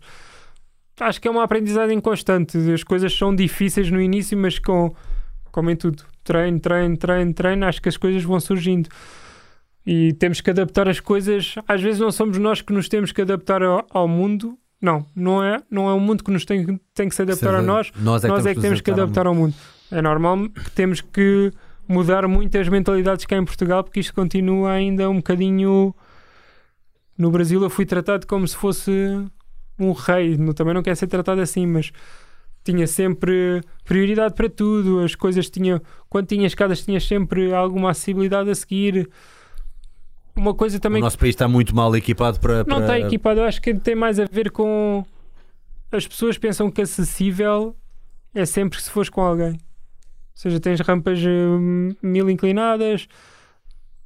Acho 1.00 1.22
que 1.22 1.28
é 1.28 1.32
uma 1.32 1.44
aprendizagem 1.44 2.00
constante. 2.00 2.58
As 2.72 2.84
coisas 2.84 3.16
são 3.16 3.34
difíceis 3.36 3.90
no 3.90 4.02
início, 4.02 4.38
mas 4.38 4.60
com, 4.60 4.94
como 5.52 5.70
em 5.70 5.76
tudo, 5.76 6.04
treino, 6.24 6.60
treino, 6.60 6.98
treino, 6.98 7.34
treino, 7.34 7.66
acho 7.66 7.82
que 7.82 7.90
as 7.90 7.98
coisas 7.98 8.24
vão 8.24 8.40
surgindo. 8.40 8.90
E 9.86 10.12
temos 10.14 10.42
que 10.42 10.50
adaptar 10.50 10.90
as 10.90 11.00
coisas. 11.00 11.56
Às 11.68 11.82
vezes 11.82 12.00
não 12.00 12.12
somos 12.12 12.38
nós 12.38 12.62
que 12.62 12.74
nos 12.74 12.90
temos 12.90 13.12
que 13.12 13.22
adaptar 13.22 13.64
ao, 13.64 13.86
ao 13.90 14.08
mundo. 14.08 14.58
Não, 14.82 15.06
não 15.16 15.44
é, 15.44 15.62
não 15.72 15.90
é 15.90 15.94
o 15.94 16.00
mundo 16.00 16.24
que 16.24 16.32
nos 16.32 16.46
tem, 16.46 16.80
tem 16.94 17.10
que 17.10 17.16
se 17.16 17.24
adaptar 17.24 17.56
a 17.56 17.64
nós 17.64 17.92
Nós 18.00 18.24
é 18.24 18.28
que 18.28 18.34
nós 18.34 18.46
é 18.46 18.54
que 18.54 18.62
temos 18.62 18.82
que 18.82 18.92
adaptar 18.92 19.26
ao 19.26 19.34
mundo. 19.34 19.56
É 19.92 20.02
normal 20.02 20.50
que 20.50 20.72
temos 20.72 21.02
que 21.02 21.52
mudar 21.88 22.28
muitas 22.28 22.68
mentalidades 22.68 23.26
cá 23.26 23.38
em 23.38 23.46
Portugal, 23.46 23.84
porque 23.84 24.00
isto 24.00 24.14
continua 24.14 24.72
ainda 24.72 25.10
um 25.10 25.18
bocadinho. 25.18 25.96
No 27.18 27.32
Brasil 27.32 27.62
eu 27.64 27.70
fui 27.70 27.86
tratado 27.86 28.28
como 28.28 28.48
se 28.48 28.56
fosse 28.56 28.92
um 29.80 29.92
rei. 29.94 30.38
Também 30.54 30.74
não 30.74 30.84
quer 30.84 30.96
ser 30.96 31.08
tratado 31.08 31.42
assim, 31.42 31.66
mas 31.66 31.92
tinha 32.64 32.86
sempre 32.86 33.62
prioridade 33.86 34.34
para 34.34 34.50
tudo. 34.50 35.00
As 35.00 35.16
coisas 35.16 35.50
tinham. 35.50 35.82
Quando 36.10 36.28
tinha 36.28 36.46
escadas, 36.46 36.84
tinhas 36.84 37.06
sempre 37.08 37.54
alguma 37.54 37.92
acessibilidade 37.92 38.50
a 38.50 38.56
seguir. 38.56 39.10
Uma 40.36 40.54
coisa 40.54 40.80
também 40.80 41.02
O 41.02 41.06
nosso 41.06 41.18
país 41.18 41.34
está 41.34 41.48
muito 41.48 41.76
mal 41.76 41.96
equipado 41.96 42.40
para. 42.40 42.58
não 42.58 42.66
para- 42.66 42.82
está 42.82 43.00
equipado, 43.00 43.40
eu 43.40 43.46
acho 43.46 43.60
que 43.62 43.74
tem 43.74 43.96
mais 43.96 44.20
a 44.20 44.26
ver 44.26 44.52
com 44.52 45.04
as 45.92 46.06
pessoas 46.06 46.38
pensam 46.38 46.70
que 46.70 46.82
acessível 46.82 47.76
é 48.36 48.46
sempre 48.46 48.80
se 48.80 48.90
fores 48.92 49.10
com 49.10 49.22
alguém. 49.22 49.58
Ou 50.38 50.42
seja, 50.42 50.60
tens 50.60 50.80
rampas 50.82 51.20
hum, 51.26 51.90
mil 52.02 52.30
inclinadas, 52.30 53.08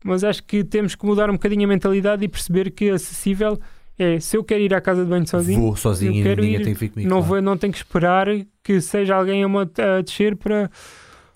mas 0.01 0.23
acho 0.23 0.41
que 0.45 0.63
temos 0.63 0.95
que 0.95 1.05
mudar 1.05 1.29
um 1.29 1.34
bocadinho 1.34 1.65
a 1.65 1.67
mentalidade 1.67 2.23
e 2.23 2.27
perceber 2.29 2.71
que 2.71 2.89
acessível 2.89 3.59
é 3.99 4.17
se 4.17 4.38
eu 4.38 4.43
quero 4.43 4.61
ir 4.61 4.73
à 4.73 4.79
casa 4.79 5.03
de 5.03 5.09
banho 5.09 5.27
sozinho, 5.27 5.59
Vou 5.59 5.75
sozinho 5.75 6.17
eu 6.19 6.23
quero 6.23 6.43
ir, 6.45 6.63
tem 6.63 6.73
que 6.73 6.89
comigo. 6.89 7.09
não, 7.09 7.17
claro. 7.17 7.23
vou, 7.34 7.41
não 7.41 7.57
tenho 7.57 7.73
que 7.73 7.79
esperar 7.79 8.27
que 8.63 8.79
seja 8.79 9.13
alguém 9.15 9.43
a, 9.43 9.47
uma- 9.47 9.63
a 9.97 10.01
descer 10.01 10.36
para 10.38 10.71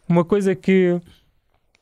uma 0.07 0.23
coisa 0.23 0.55
que 0.55 0.97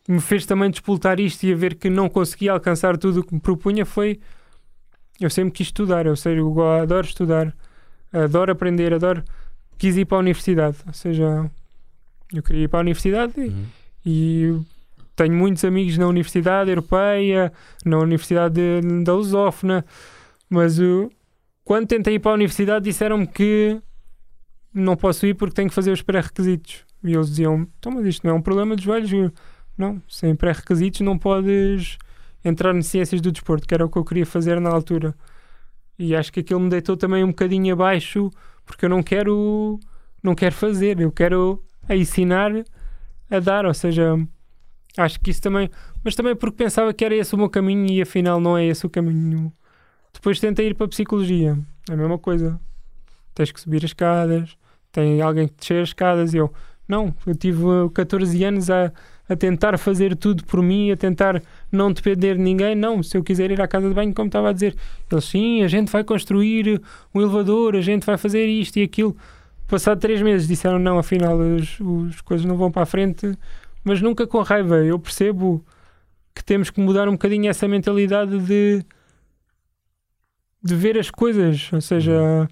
me 0.10 0.20
fez 0.20 0.46
também 0.48 0.70
despoltar 0.72 1.20
isto 1.20 1.44
e 1.44 1.54
a 1.54 1.56
ver 1.56 1.76
que 1.76 1.90
não 1.92 2.10
conseguia 2.10 2.52
alcançar 2.52 2.98
tudo 2.98 3.20
o 3.20 3.24
que 3.24 3.34
me 3.36 3.40
propunha 3.40 3.86
foi 3.86 4.20
eu 5.22 5.30
sempre 5.30 5.52
quis 5.54 5.68
estudar, 5.68 6.06
eu 6.08 6.16
sei, 6.16 6.40
eu 6.40 6.62
adoro 6.82 7.06
estudar, 7.06 7.56
adoro 8.12 8.52
aprender, 8.52 8.92
adoro 8.94 9.24
quis 9.78 9.96
ir 9.96 10.06
para 10.06 10.18
a 10.18 10.20
universidade, 10.20 10.78
ou 10.88 10.94
seja, 10.94 11.50
eu 12.34 12.44
queria 12.44 12.64
ir 12.64 12.68
para 12.68 12.80
a 12.80 12.82
universidade 12.82 13.34
e, 13.38 13.48
Uhum. 13.50 13.66
e 14.06 14.60
tenho 15.16 15.34
muitos 15.36 15.64
amigos 15.64 15.98
na 15.98 16.08
Universidade 16.08 16.70
Europeia, 16.70 17.52
na 17.86 18.00
Universidade 18.00 18.56
de- 18.56 19.04
da 19.04 19.14
Lusófona, 19.14 19.86
mas 20.50 20.80
uh, 20.80 21.10
quando 21.64 21.88
tentei 21.88 22.16
ir 22.16 22.20
para 22.20 22.32
a 22.32 22.36
universidade 22.36 22.84
disseram-me 22.86 23.28
que 23.28 23.80
não 24.74 24.96
posso 24.96 25.26
ir 25.26 25.36
porque 25.36 25.54
tenho 25.56 25.70
que 25.70 25.76
fazer 25.76 25.92
os 25.92 26.02
pré-requisitos. 26.02 26.84
E 27.04 27.14
eles 27.14 27.30
diziam: 27.30 27.68
então, 27.80 27.92
mas 27.92 28.06
isto 28.06 28.26
não 28.26 28.34
é 28.36 28.38
um 28.38 28.42
problema 28.42 28.76
de 28.76 28.84
joelhos. 28.84 29.12
Eu, 29.12 29.32
não, 29.78 30.02
sem 30.10 30.36
pré-requisitos 30.36 31.02
não 31.02 31.18
podes 31.18 31.98
entrar 32.44 32.76
em 32.76 32.82
ciências 32.82 33.22
do 33.22 33.32
desporto, 33.32 33.68
que 33.68 33.74
era 33.74 33.86
o 33.86 33.90
que 33.90 33.98
eu 33.98 34.04
queria 34.06 34.26
fazer 34.26 34.60
na 34.60 34.70
altura. 34.70 35.14
E 35.98 36.16
acho 36.16 36.32
que 36.34 36.40
aquilo 36.40 36.60
me 36.60 36.70
deitou 36.70 36.98
também 36.98 37.24
um 37.24 37.28
bocadinho 37.28 37.74
abaixo, 37.74 38.32
porque 38.66 38.86
eu 38.86 38.90
não 38.90 39.04
quero, 39.04 39.80
não 40.24 40.34
quero 40.36 40.56
fazer, 40.56 41.00
eu 41.00 41.12
quero 41.12 41.64
a 41.88 41.96
ensinar 41.96 42.52
a 43.30 43.40
dar, 43.40 43.66
ou 43.66 43.74
seja, 43.74 44.16
acho 44.98 45.20
que 45.20 45.32
isso 45.32 45.42
também, 45.42 45.70
mas 46.04 46.16
também 46.16 46.36
porque 46.36 46.58
pensava 46.58 46.94
que 46.94 47.04
era 47.04 47.16
esse 47.16 47.34
o 47.34 47.38
meu 47.38 47.50
caminho 47.50 47.92
e 47.92 48.02
afinal 48.02 48.40
não 48.40 48.58
é 48.58 48.66
esse 48.66 48.86
o 48.86 48.90
caminho. 48.90 49.52
Depois 50.14 50.40
tentei 50.40 50.68
ir 50.68 50.76
para 50.76 50.86
a 50.86 50.90
psicologia, 50.90 51.58
é 51.90 51.94
a 51.94 51.98
mesma 51.98 52.18
coisa. 52.18 52.60
Tens 53.34 53.52
que 53.52 53.60
subir 53.60 53.78
as 53.78 53.86
escadas, 53.86 54.56
tem 54.92 55.22
alguém 55.22 55.48
que 55.48 55.56
descer 55.56 55.82
as 55.82 55.90
escadas 55.90 56.34
e 56.34 56.38
eu, 56.38 56.54
não, 56.88 57.14
eu 57.26 57.36
tive 57.36 57.64
uh, 57.64 57.90
14 57.90 58.44
anos 58.44 58.70
a, 58.70 58.92
a 59.28 59.36
tentar 59.36 59.78
fazer 59.80 60.16
tudo 60.16 60.44
por 60.46 60.62
mim, 60.62 60.92
a 60.92 60.98
tentar 60.98 61.42
não 61.72 61.92
depender 61.92 62.36
de 62.36 62.42
ninguém. 62.42 62.76
Não, 62.76 63.02
se 63.02 63.18
eu 63.18 63.24
quiser 63.24 63.50
ir 63.50 63.60
à 63.60 63.68
casa 63.68 63.88
de 63.88 63.96
banho, 63.96 64.14
como 64.14 64.28
estava 64.28 64.50
a 64.50 64.54
dizer, 64.54 64.76
eles 65.12 65.26
sim, 65.26 65.64
a 65.64 65.68
gente 65.68 65.92
vai 65.92 66.04
construir 66.04 66.80
um 67.14 67.22
elevador, 67.22 67.76
a 67.76 67.82
gente 67.82 68.06
vai 68.06 68.18
fazer 68.18 68.46
isto 68.46 68.78
e 68.78 68.84
aquilo. 68.84 69.18
Passado 69.74 70.00
três 70.00 70.22
meses 70.22 70.48
disseram 70.48 70.78
não, 70.78 71.00
afinal 71.00 71.36
as, 71.42 71.80
as 72.14 72.22
coisas 72.22 72.46
não 72.46 72.56
vão 72.56 72.70
para 72.72 72.84
a 72.84 72.86
frente, 72.86 73.36
mas 73.84 74.00
nunca 74.04 74.28
com 74.28 74.40
raiva. 74.44 74.76
Eu 74.76 75.00
percebo 75.00 75.66
que 76.32 76.44
temos 76.44 76.70
que 76.70 76.80
mudar 76.80 77.10
um 77.10 77.14
bocadinho 77.14 77.50
essa 77.50 77.68
mentalidade 77.68 78.38
de, 78.38 78.86
de 80.62 80.76
ver 80.76 80.96
as 81.00 81.10
coisas, 81.10 81.74
ou 81.74 81.82
seja, 81.82 82.48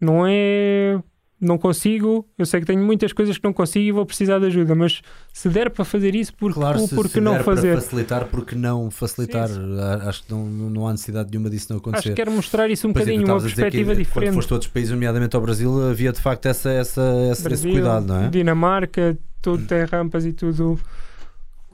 não 0.00 0.24
é 0.24 1.02
não 1.40 1.56
consigo, 1.56 2.28
eu 2.36 2.44
sei 2.44 2.60
que 2.60 2.66
tenho 2.66 2.84
muitas 2.84 3.12
coisas 3.14 3.38
que 3.38 3.44
não 3.44 3.52
consigo 3.52 3.84
e 3.86 3.92
vou 3.92 4.04
precisar 4.04 4.38
de 4.38 4.46
ajuda, 4.46 4.74
mas 4.74 5.00
se 5.32 5.48
der 5.48 5.70
para 5.70 5.84
fazer 5.86 6.14
isso, 6.14 6.34
porque, 6.34 6.54
Claro, 6.60 6.78
se, 6.80 6.94
porque 6.94 7.14
se 7.14 7.20
não 7.20 7.32
der 7.32 7.44
fazer? 7.44 7.72
para 7.72 7.80
facilitar, 7.80 8.24
porque 8.26 8.54
não 8.54 8.90
facilitar? 8.90 9.48
Sim, 9.48 9.78
A- 9.80 10.08
Acho 10.10 10.22
que 10.24 10.30
não, 10.30 10.44
não 10.46 10.86
há 10.86 10.90
necessidade 10.92 11.30
nenhuma 11.30 11.48
disso 11.48 11.68
não 11.70 11.76
Acho 11.78 11.88
acontecer. 11.88 12.08
que 12.10 12.14
quero 12.14 12.30
mostrar 12.30 12.68
isso 12.70 12.86
um 12.86 12.92
Pois 12.92 13.06
é, 13.08 13.12
bocadinho, 13.12 13.26
uma 13.26 13.36
estavas 13.38 13.44
a 13.44 13.48
dizer 13.48 13.56
que 13.56 13.70
perspectiva 13.70 13.90
Quando 13.94 14.04
diferente. 14.04 14.34
foste 14.34 14.50
a 14.50 14.54
outros 14.54 14.70
países, 14.70 14.90
nomeadamente 14.92 15.34
ao 15.36 15.40
Brasil, 15.42 15.88
havia 15.90 16.12
de 16.12 16.20
facto 16.20 16.44
essa, 16.46 16.70
essa, 16.70 17.00
esse, 17.22 17.30
esse 17.32 17.42
Brasil, 17.42 17.72
cuidado, 17.72 18.06
não 18.06 18.24
é? 18.24 18.28
Dinamarca, 18.28 19.16
tudo 19.40 19.66
tem 19.66 19.82
rampas 19.84 20.26
e 20.26 20.32
tudo. 20.34 20.78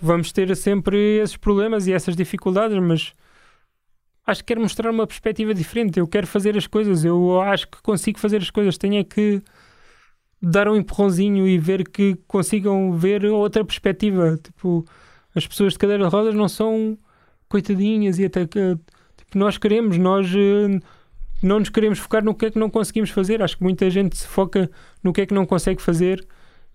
Vamos 0.01 0.31
ter 0.31 0.55
sempre 0.57 0.97
esses 1.23 1.37
problemas 1.37 1.87
e 1.89 1.93
essas 1.93 2.15
dificuldades, 2.15 2.79
mas 2.79 3.13
acho 4.27 4.41
que 4.43 4.47
quero 4.49 4.61
mostrar 4.61 4.91
uma 4.91 5.07
perspectiva 5.07 5.55
diferente. 5.55 5.99
Eu 5.99 6.07
quero 6.07 6.27
fazer 6.27 6.57
as 6.57 6.67
coisas, 6.67 7.05
eu 7.05 7.41
acho 7.41 7.67
que 7.69 7.81
consigo 7.83 8.19
fazer 8.19 8.37
as 8.39 8.51
coisas. 8.51 8.77
Tenho 8.77 8.97
é 9.01 9.05
que 9.05 9.43
dar 10.49 10.69
um 10.69 10.77
empurrãozinho 10.77 11.47
e 11.47 11.59
ver 11.59 11.89
que 11.89 12.17
consigam 12.29 12.93
ver 12.93 13.25
outra 13.27 13.65
perspectiva. 13.65 14.39
Tipo, 14.43 14.85
as 15.35 15.47
pessoas 15.47 15.73
de 15.73 15.79
cadeira 15.79 16.05
de 16.05 16.11
rodas 16.11 16.35
não 16.35 16.49
são 16.49 16.97
coitadinhas 17.49 18.19
e 18.19 18.25
até 18.25 18.47
que 18.47 18.79
tipo, 19.17 19.37
nós 19.39 19.59
queremos, 19.59 19.99
nós 19.99 20.29
eh, 20.35 20.81
não 21.43 21.59
nos 21.59 21.69
queremos 21.69 21.99
focar 21.99 22.25
no 22.25 22.35
que 22.35 22.47
é 22.47 22.51
que 22.51 22.59
não 22.59 22.71
conseguimos 22.71 23.11
fazer. 23.11 23.43
Acho 23.43 23.57
que 23.59 23.63
muita 23.65 23.91
gente 23.91 24.17
se 24.17 24.27
foca 24.27 24.71
no 25.03 25.13
que 25.13 25.23
é 25.23 25.27
que 25.27 25.35
não 25.35 25.45
consegue 25.47 25.83
fazer 25.83 26.25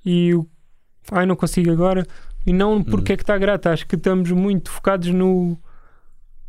e 0.05 0.33
o 0.33 0.45
ai 1.11 1.25
não 1.25 1.35
consigo 1.35 1.71
agora 1.71 2.05
e 2.45 2.51
não 2.53 2.83
porque 2.83 3.13
Hum. 3.13 3.15
é 3.15 3.17
que 3.17 3.23
está 3.23 3.37
grata. 3.37 3.71
Acho 3.71 3.87
que 3.87 3.95
estamos 3.95 4.31
muito 4.31 4.69
focados 4.69 5.09
no 5.09 5.57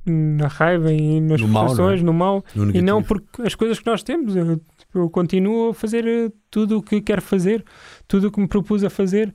na 0.05 0.49
raiva 0.49 0.93
e 0.93 1.21
nas 1.21 1.41
No 1.41 1.49
mal, 1.49 1.67
frustrações, 1.67 2.01
é? 2.01 2.05
no 2.05 2.13
mal 2.13 2.45
No 2.55 2.75
e 2.75 2.83
não 2.83 3.03
porque 3.03 3.43
as 3.43 3.55
coisas 3.55 3.79
que 3.79 3.87
nós 3.87 4.03
temos. 4.03 4.35
Eu, 4.35 4.57
tipo, 4.57 4.99
eu 4.99 5.11
continuo 5.11 5.71
a 5.71 5.75
fazer 5.75 6.07
eh, 6.07 6.31
tudo 6.51 6.79
o 6.79 6.83
que 6.83 7.01
quero 7.01 7.23
fazer, 7.23 7.65
tudo 8.09 8.29
o 8.29 8.33
que 8.33 8.41
me 8.41 8.49
propus 8.49 8.83
a 8.85 8.91
fazer. 8.91 9.33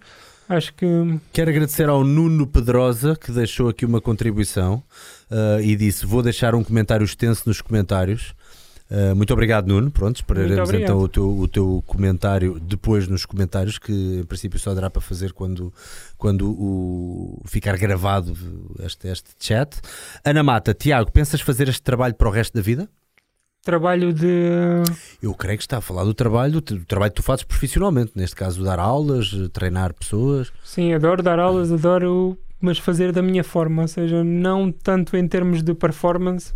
Acho 0.49 0.73
que 0.73 0.85
Quero 1.33 1.49
agradecer 1.49 1.89
ao 1.89 2.05
Nuno 2.05 2.47
Pedrosa 2.47 3.17
que 3.17 3.31
deixou 3.33 3.67
aqui 3.67 3.85
uma 3.85 3.99
contribuição 3.99 4.81
uh, 5.29 5.61
e 5.61 5.75
disse: 5.75 6.05
Vou 6.05 6.21
deixar 6.23 6.55
um 6.55 6.63
comentário 6.63 7.03
extenso 7.03 7.43
nos 7.47 7.59
comentários. 7.59 8.33
Uh, 8.89 9.15
muito 9.15 9.33
obrigado, 9.33 9.67
Nuno. 9.67 9.91
Pronto, 9.91 10.15
esperaremos 10.15 10.71
então 10.71 10.97
o 10.99 11.09
teu, 11.09 11.29
o 11.29 11.47
teu 11.47 11.83
comentário 11.85 12.59
depois 12.59 13.07
nos 13.07 13.25
comentários, 13.25 13.77
que 13.77 14.19
em 14.21 14.23
princípio 14.23 14.57
só 14.57 14.73
dará 14.73 14.89
para 14.89 15.01
fazer 15.01 15.33
quando, 15.33 15.73
quando 16.17 16.49
o, 16.49 17.41
ficar 17.45 17.77
gravado 17.77 18.35
este, 18.79 19.07
este 19.07 19.31
chat. 19.39 19.75
Ana 20.23 20.41
Mata, 20.41 20.73
Tiago, 20.73 21.11
pensas 21.11 21.41
fazer 21.41 21.67
este 21.67 21.81
trabalho 21.81 22.15
para 22.15 22.27
o 22.27 22.31
resto 22.31 22.53
da 22.53 22.61
vida? 22.61 22.89
trabalho 23.67 24.13
de 24.13 24.81
Eu 25.21 25.33
creio 25.33 25.57
que 25.57 25.63
está 25.63 25.79
a 25.79 25.81
falar 25.81 26.05
do 26.05 26.13
trabalho, 26.13 26.61
do 26.61 26.85
trabalho 26.85 27.11
que 27.11 27.17
tu 27.17 27.23
fazes 27.23 27.43
profissionalmente, 27.43 28.13
neste 28.15 28.33
caso 28.33 28.63
dar 28.63 28.79
aulas, 28.79 29.29
treinar 29.51 29.93
pessoas. 29.93 30.53
sim, 30.63 30.93
adoro 30.93 31.21
dar 31.21 31.37
aulas, 31.37 31.69
adoro, 31.69 32.37
mas 32.61 32.77
fazer 32.77 33.11
da 33.11 33.21
minha 33.21 33.43
forma, 33.43 33.81
ou 33.81 33.87
seja, 33.89 34.23
não 34.23 34.71
tanto 34.71 35.17
em 35.17 35.27
termos 35.27 35.61
de 35.61 35.73
performance, 35.73 36.53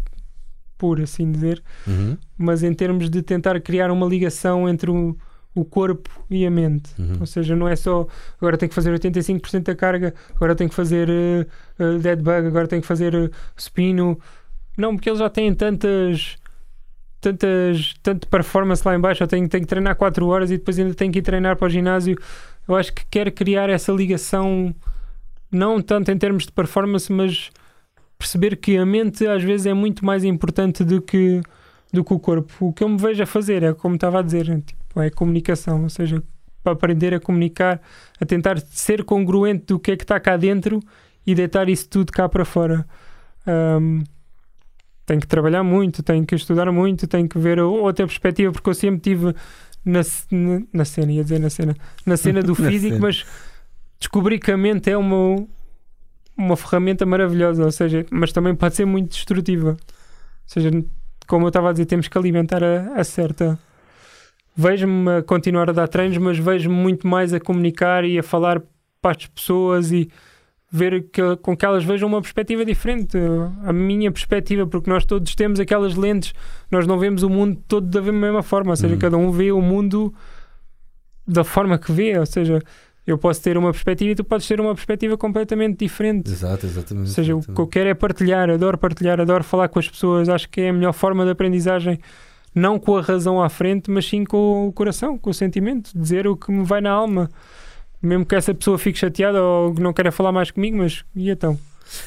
por 0.82 1.00
assim 1.00 1.32
dizer, 1.32 1.62
Uhum, 1.88 2.18
mas 2.36 2.64
em 2.64 2.74
termos 2.74 3.08
de 3.08 3.22
tentar 3.22 3.60
criar 3.62 3.92
uma 3.92 4.08
ligação 4.08 4.68
entre 4.68 4.90
o, 4.90 5.16
o 5.54 5.64
corpo 5.64 6.10
e 6.28 6.44
a 6.44 6.50
mente. 6.50 6.90
uhum. 6.98 7.18
Ou 7.20 7.26
seja, 7.28 7.56
não 7.56 7.68
é 7.68 7.76
só 7.76 8.08
agora 8.40 8.58
tenho 8.58 8.70
que 8.70 8.74
fazer 8.76 8.92
85% 9.00 9.62
da 9.64 9.76
carga, 9.76 10.14
agora 10.36 10.56
tenho 10.56 10.70
que 10.72 10.76
fazer 10.76 11.08
eh, 11.08 11.46
eh, 11.78 11.98
dead 12.00 12.20
bug, 12.20 12.48
agora 12.48 12.68
tenho 12.68 12.82
que 12.82 12.88
fazer 12.88 13.14
eh, 13.14 13.30
supino. 13.56 14.20
Não, 14.76 14.96
porque 14.96 15.08
eles 15.10 15.20
já 15.20 15.30
têm 15.30 15.54
tantas 15.54 16.38
tantas 17.20 17.94
tanto 18.02 18.28
performance 18.28 18.82
lá 18.84 18.96
em 18.96 19.00
baixo, 19.00 19.22
eu 19.22 19.28
tenho, 19.28 19.48
tenho 19.48 19.62
que 19.64 19.70
treinar 19.70 19.96
4 19.96 20.26
horas 20.28 20.50
e 20.50 20.58
depois 20.58 20.80
ainda 20.80 20.96
tenho 20.96 21.12
que 21.12 21.20
ir 21.20 21.22
treinar 21.22 21.56
para 21.58 21.68
o 21.68 21.70
ginásio. 21.70 22.18
Eu 22.68 22.76
acho 22.76 22.92
que 22.92 23.04
quero 23.12 23.32
criar 23.32 23.70
essa 23.70 23.92
ligação 23.92 24.74
não 25.52 25.80
tanto 25.82 26.10
em 26.12 26.18
termos 26.18 26.46
de 26.46 26.52
performance, 26.52 27.12
mas 27.12 27.52
perceber 28.22 28.56
que 28.56 28.78
a 28.78 28.86
mente 28.86 29.26
às 29.26 29.44
vezes 29.44 29.66
é 29.66 29.74
muito 29.74 30.06
mais 30.06 30.24
importante 30.24 30.84
do 30.84 31.02
que 31.02 31.42
do 31.92 32.04
que 32.06 32.14
o 32.14 32.20
corpo. 32.20 32.68
O 32.68 32.72
que 32.72 32.84
eu 32.84 32.90
me 32.90 32.98
vejo 32.98 33.22
a 33.22 33.26
fazer 33.26 33.64
é 33.64 33.74
como 33.74 33.96
estava 33.96 34.20
a 34.20 34.22
dizer, 34.22 34.46
tipo, 34.62 35.02
é 35.02 35.10
comunicação, 35.10 35.84
ou 35.84 35.90
seja, 35.90 36.24
para 36.64 36.72
aprender 36.72 37.14
a 37.14 37.20
comunicar, 37.20 37.82
a 38.20 38.26
tentar 38.26 38.60
ser 38.60 39.04
congruente 39.04 39.66
do 39.66 39.80
que 39.80 39.92
é 39.92 39.98
que 39.98 40.04
está 40.04 40.20
cá 40.20 40.38
dentro 40.38 40.80
e 41.28 41.36
deitar 41.36 41.68
isso 41.68 41.90
tudo 41.90 42.12
cá 42.12 42.30
para 42.30 42.46
fora. 42.46 42.88
Ahm, 43.46 44.04
tenho 45.06 45.20
que 45.20 45.28
trabalhar 45.28 45.64
muito, 45.64 46.02
tenho 46.02 46.26
que 46.26 46.36
estudar 46.36 46.72
muito, 46.72 47.08
tenho 47.08 47.28
que 47.28 47.38
ver 47.38 47.60
outra 47.60 48.06
perspectiva, 48.08 48.54
porque 48.54 48.70
eu 48.70 48.74
sempre 48.74 49.02
tive 49.02 49.36
na, 49.84 50.02
na, 50.32 50.62
na 50.72 50.86
cena, 50.86 51.12
ia 51.12 51.24
dizer 51.24 51.40
na 51.40 51.50
cena, 51.50 51.76
na 52.06 52.16
cena 52.16 52.42
do 52.42 52.56
físico, 52.56 52.96
cena. 52.96 53.00
mas 53.00 53.26
descobri 54.00 54.40
que 54.40 54.52
a 54.52 54.58
mente 54.58 54.90
é 54.90 54.96
uma, 54.96 55.46
uma 56.38 56.56
ferramenta 56.56 57.06
maravilhosa, 57.06 57.64
ou 57.64 57.72
seja, 57.72 58.06
mas 58.10 58.32
também 58.32 58.56
pode 58.56 58.76
ser 58.76 58.86
muito 58.86 59.12
destrutiva. 59.12 59.72
Ou 59.72 59.78
seja, 60.46 60.70
como 61.28 61.46
eu 61.46 61.50
estava 61.50 61.70
a 61.70 61.72
dizer, 61.72 61.86
temos 61.86 62.08
que 62.08 62.18
alimentar 62.18 62.64
a, 62.64 62.94
a 62.96 63.04
certa. 63.04 63.58
Vejo-me 64.56 65.10
a 65.18 65.24
continuar 65.24 65.70
a 65.70 65.74
dar 65.74 65.88
treinos, 65.88 66.18
mas 66.18 66.38
vejo-me 66.38 66.76
muito 66.76 67.08
mais 67.08 67.34
a 67.34 67.40
comunicar 67.40 68.04
e 68.04 68.20
a 68.20 68.24
falar 68.24 68.62
para 69.02 69.18
as 69.18 69.26
pessoas 69.28 69.92
e 69.92 70.10
ver 70.72 71.10
que, 71.12 71.36
com 71.38 71.56
que 71.56 71.66
elas 71.66 71.84
vejam 71.84 72.08
uma 72.08 72.22
perspectiva 72.22 72.64
diferente. 72.64 73.18
A 73.64 73.74
minha 73.74 74.12
perspectiva, 74.12 74.66
porque 74.66 74.90
nós 74.90 75.04
todos 75.06 75.36
temos 75.36 75.60
aquelas 75.60 75.96
lentes, 75.96 76.34
nós 76.70 76.88
não 76.88 76.98
vemos 76.98 77.24
o 77.24 77.30
mundo 77.30 77.62
todo 77.68 77.88
da 77.88 78.02
mesma 78.02 78.42
forma, 78.44 78.72
ou 78.72 78.76
seja, 78.76 78.96
Hum. 78.96 79.00
cada 79.00 79.18
um 79.18 79.32
vê 79.32 79.52
o 79.52 79.62
mundo 79.62 80.14
da 81.28 81.44
forma 81.44 81.78
que 81.78 81.92
vê, 81.92 82.18
ou 82.18 82.26
seja, 82.26 82.62
eu 83.06 83.18
posso 83.18 83.42
ter 83.42 83.58
uma 83.58 83.72
perspectiva 83.72 84.12
e 84.12 84.16
tu 84.16 84.24
podes 84.24 84.48
ter 84.48 84.60
uma 84.62 84.74
perspectiva 84.76 85.18
completamente 85.18 85.80
diferente. 85.80 86.30
Exato, 86.30 86.66
exatamente. 86.66 87.08
Ou 87.08 87.14
seja, 87.14 87.36
o 87.36 87.40
exatamente. 87.40 87.56
que 87.56 87.62
eu 87.62 87.68
quero 87.68 87.90
é 87.90 87.94
partilhar, 87.94 88.50
adoro 88.50 88.78
partilhar, 88.78 89.20
adoro 89.20 89.44
falar 89.44 89.68
com 89.70 89.80
as 89.80 89.88
pessoas, 89.90 90.30
acho 90.30 90.48
que 90.50 90.62
é 90.62 90.70
a 90.70 90.74
melhor 90.74 90.94
forma 90.94 91.26
de 91.26 91.32
aprendizagem, 91.32 92.00
não 92.54 92.78
com 92.78 92.98
a 92.98 93.02
razão 93.02 93.42
à 93.42 93.50
frente, 93.50 93.90
mas 93.90 94.06
sim 94.08 94.24
com 94.24 94.68
o 94.68 94.72
coração, 94.72 95.18
com 95.18 95.30
o 95.30 95.34
sentimento, 95.34 95.92
dizer 95.96 96.28
o 96.28 96.36
que 96.38 96.52
me 96.52 96.64
vai 96.64 96.82
na 96.82 96.92
alma. 96.92 97.30
Mesmo 98.02 98.26
que 98.26 98.36
essa 98.36 98.54
pessoa 98.54 98.78
fique 98.78 98.98
chateada 98.98 99.42
ou 99.42 99.74
não 99.76 99.94
queira 99.94 100.12
falar 100.12 100.32
mais 100.32 100.50
comigo, 100.52 100.78
mas 100.78 101.04
e 101.16 101.30
então? 101.30 101.58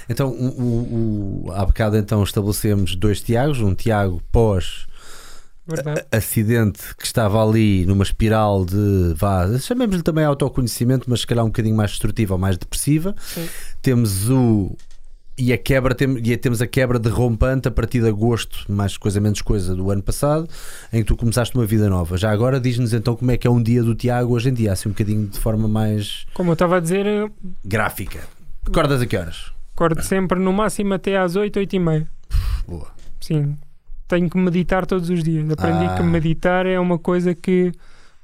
Então, 0.08 0.28
o, 0.30 0.46
o, 0.62 1.44
o- 1.48 1.52
há 1.52 1.64
bocado 1.64 1.96
então 1.96 2.22
estabelecemos 2.22 2.96
dois 2.96 3.20
Tiagos, 3.20 3.60
um 3.60 3.74
Tiago 3.74 4.20
pós 4.32 4.86
Verdade. 5.66 6.04
acidente 6.12 6.94
que 6.96 7.06
estava 7.06 7.42
ali 7.42 7.86
numa 7.86 8.02
espiral 8.02 8.64
de 8.64 9.14
vá, 9.16 9.58
chamemos-lhe 9.58 10.02
também 10.02 10.24
autoconhecimento, 10.24 11.08
mas 11.08 11.20
se 11.20 11.26
calhar 11.26 11.44
um 11.44 11.48
bocadinho 11.48 11.76
mais 11.76 11.92
destrutiva 11.92 12.34
ou 12.34 12.40
mais 12.40 12.58
depressiva. 12.58 13.14
Sim. 13.18 13.48
Temos 13.80 14.28
o 14.28 14.76
e 15.36 15.52
a 15.52 15.58
quebra 15.58 15.94
tem, 15.94 16.16
e 16.16 16.36
temos 16.36 16.62
a 16.62 16.66
quebra 16.66 16.98
de 16.98 17.08
rompante 17.08 17.66
a 17.66 17.70
partir 17.70 18.00
de 18.00 18.08
agosto, 18.08 18.70
mais 18.70 18.96
coisa 18.96 19.20
menos 19.20 19.42
coisa 19.42 19.74
do 19.74 19.90
ano 19.90 20.02
passado, 20.02 20.48
em 20.92 21.00
que 21.00 21.06
tu 21.06 21.16
começaste 21.16 21.56
uma 21.56 21.66
vida 21.66 21.88
nova. 21.88 22.16
Já 22.16 22.30
agora 22.30 22.60
diz-nos 22.60 22.92
então 22.92 23.16
como 23.16 23.30
é 23.32 23.36
que 23.36 23.46
é 23.46 23.50
um 23.50 23.60
dia 23.60 23.82
do 23.82 23.94
Tiago 23.94 24.32
hoje 24.34 24.50
em 24.50 24.54
dia, 24.54 24.72
assim 24.72 24.88
um 24.88 24.92
bocadinho 24.92 25.26
de 25.26 25.38
forma 25.40 25.66
mais 25.66 26.24
Como 26.34 26.50
eu 26.50 26.52
estava 26.52 26.76
a 26.76 26.80
dizer, 26.80 27.04
eu 27.04 27.32
gráfica. 27.64 28.20
Acordas 28.64 29.02
a 29.02 29.06
que 29.06 29.16
horas? 29.16 29.54
acordo 29.74 30.02
sempre 30.02 30.38
no 30.38 30.52
máximo 30.52 30.94
até 30.94 31.18
às 31.18 31.34
8, 31.34 31.58
8 31.58 31.76
e 31.76 31.78
meia. 31.78 32.08
Boa. 32.66 32.86
Sim. 33.20 33.56
Tenho 34.14 34.30
que 34.30 34.38
meditar 34.38 34.86
todos 34.86 35.10
os 35.10 35.24
dias. 35.24 35.50
Aprendi 35.50 35.86
Ah. 35.86 35.94
que 35.96 36.02
meditar 36.04 36.66
é 36.66 36.78
uma 36.78 37.00
coisa 37.00 37.34
que, 37.34 37.72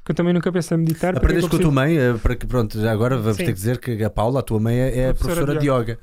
que 0.05 0.13
eu 0.13 0.15
também 0.15 0.33
nunca 0.33 0.53
pensei 0.53 0.77
em 0.77 0.81
meditar. 0.81 1.17
Aprendeste 1.17 1.51
com 1.51 1.57
a 1.57 1.59
tua 1.59 1.73
mãe, 1.73 1.99
eh, 1.99 2.15
para 2.23 2.37
que 2.37 2.47
pronto, 2.47 2.81
já 2.81 2.93
agora 2.93 3.17
vamos 3.17 3.39
Sim. 3.39 3.45
ter 3.47 3.53
que 3.53 3.59
dizer 3.59 3.79
que 3.79 4.05
a 4.05 4.09
Paula, 4.09 4.39
a 4.39 4.43
tua 4.43 4.61
mãe, 4.61 4.79
é, 4.79 4.87
é 4.87 5.13
Professora 5.13 5.45
professora 5.45 5.53
de 5.55 5.59
de 5.59 5.69
yoga. 5.69 5.99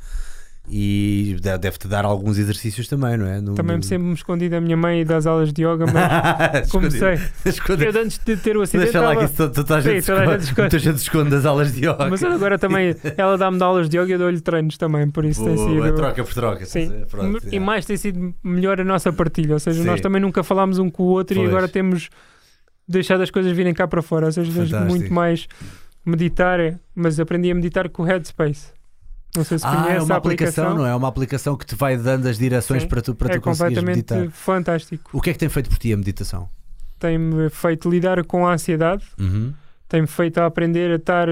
E 0.69 1.37
de- 1.41 1.57
deve-te 1.57 1.87
dar 1.87 2.03
alguns 2.03 2.37
exercícios 2.37 2.87
também, 2.89 3.15
não 3.15 3.25
é? 3.25 3.39
No- 3.39 3.55
Também 3.55 3.81
sempre 3.81 4.07
me 4.07 4.13
escondi 4.13 4.49
da 4.49 4.59
minha 4.59 4.75
mãe 4.75 4.99
e 5.01 5.05
das 5.05 5.25
aulas 5.25 5.53
de 5.53 5.63
yoga, 5.63 5.85
mas 5.91 6.67
comecei. 6.69 7.13
Eu 7.15 8.01
antes 8.01 8.17
de 8.17 8.35
ter 8.35 8.57
o 8.57 8.61
acidente. 8.61 8.91
Deixa 8.91 8.99
lá 9.01 9.15
que 9.15 9.23
isso, 9.23 9.49
toda 9.49 9.75
a 9.77 9.79
gente 9.79 10.03
esconde, 10.03 10.97
esconde. 10.99 11.29
das 11.29 11.45
aulas 11.45 11.73
de 11.73 11.85
yoga. 11.87 12.09
Mas 12.09 12.21
agora 12.21 12.59
também 12.59 12.93
ela 13.15 13.37
dá-me 13.37 13.61
aulas 13.63 13.87
de 13.87 13.97
yoga 13.97 14.09
e 14.09 14.11
eu 14.13 14.19
dou-lhe 14.19 14.41
treinos 14.41 14.77
também, 14.77 15.09
por 15.09 15.23
isso 15.23 15.41
tem 15.45 15.55
Boa, 15.55 15.69
sido. 15.69 15.85
é 15.85 15.91
troca 15.93 16.23
por 16.23 16.33
troca. 16.33 16.65
Sim, 16.65 16.91
Pronto, 17.09 17.47
e 17.49 17.55
é. 17.55 17.59
mais 17.59 17.85
tem 17.85 17.95
sido 17.95 18.33
melhor 18.43 18.81
a 18.81 18.83
nossa 18.83 19.13
partilha, 19.13 19.53
ou 19.53 19.59
seja, 19.59 19.79
Sim. 19.81 19.87
nós 19.87 20.01
também 20.01 20.21
nunca 20.21 20.43
falámos 20.43 20.79
um 20.79 20.89
com 20.89 21.03
o 21.03 21.07
outro 21.07 21.35
Pois. 21.37 21.47
e 21.47 21.49
agora 21.49 21.67
temos 21.69 22.09
deixado 22.85 23.21
as 23.21 23.31
coisas 23.31 23.51
virem 23.53 23.73
cá 23.73 23.87
para 23.87 24.01
fora, 24.01 24.25
ou 24.25 24.31
seja, 24.33 24.81
muito 24.81 25.13
mais 25.13 25.47
meditar, 26.05 26.59
mas 26.93 27.19
aprendi 27.19 27.51
a 27.51 27.55
meditar 27.55 27.87
com 27.89 28.03
o 28.03 28.05
Headspace. 28.05 28.75
Não 29.35 29.43
sei 29.43 29.59
se 29.59 29.65
Ah, 29.65 29.71
é 29.71 29.83
conhece 29.83 30.05
uma 30.05 30.15
a 30.15 30.17
aplicação, 30.17 30.63
aplicação. 30.63 30.77
não 30.83 30.85
é? 30.87 30.91
É 30.91 30.95
uma 30.95 31.07
aplicação 31.07 31.55
que 31.55 31.65
te 31.65 31.75
vai 31.75 31.95
dando 31.97 32.27
as 32.27 32.37
direções 32.37 32.83
Sim. 32.83 32.87
para 32.89 33.01
tu, 33.01 33.13
para 33.15 33.29
é 33.33 33.37
tu 33.37 33.41
conseguires 33.41 33.77
completamente 33.79 34.13
meditar. 34.13 34.31
fantástico. 34.31 35.09
O 35.13 35.21
que 35.21 35.29
é 35.29 35.33
que 35.33 35.39
tem 35.39 35.49
feito 35.49 35.69
por 35.69 35.77
ti 35.77 35.93
a 35.93 35.97
meditação? 35.97 36.49
Tem-me 36.99 37.49
feito 37.49 37.89
lidar 37.89 38.23
com 38.25 38.47
a 38.47 38.53
ansiedade, 38.53 39.03
Uhum. 39.19 39.53
tem-me 39.87 40.07
feito 40.07 40.39
a 40.39 40.45
aprender 40.47 40.91
a 40.91 40.95
estar 40.95 41.27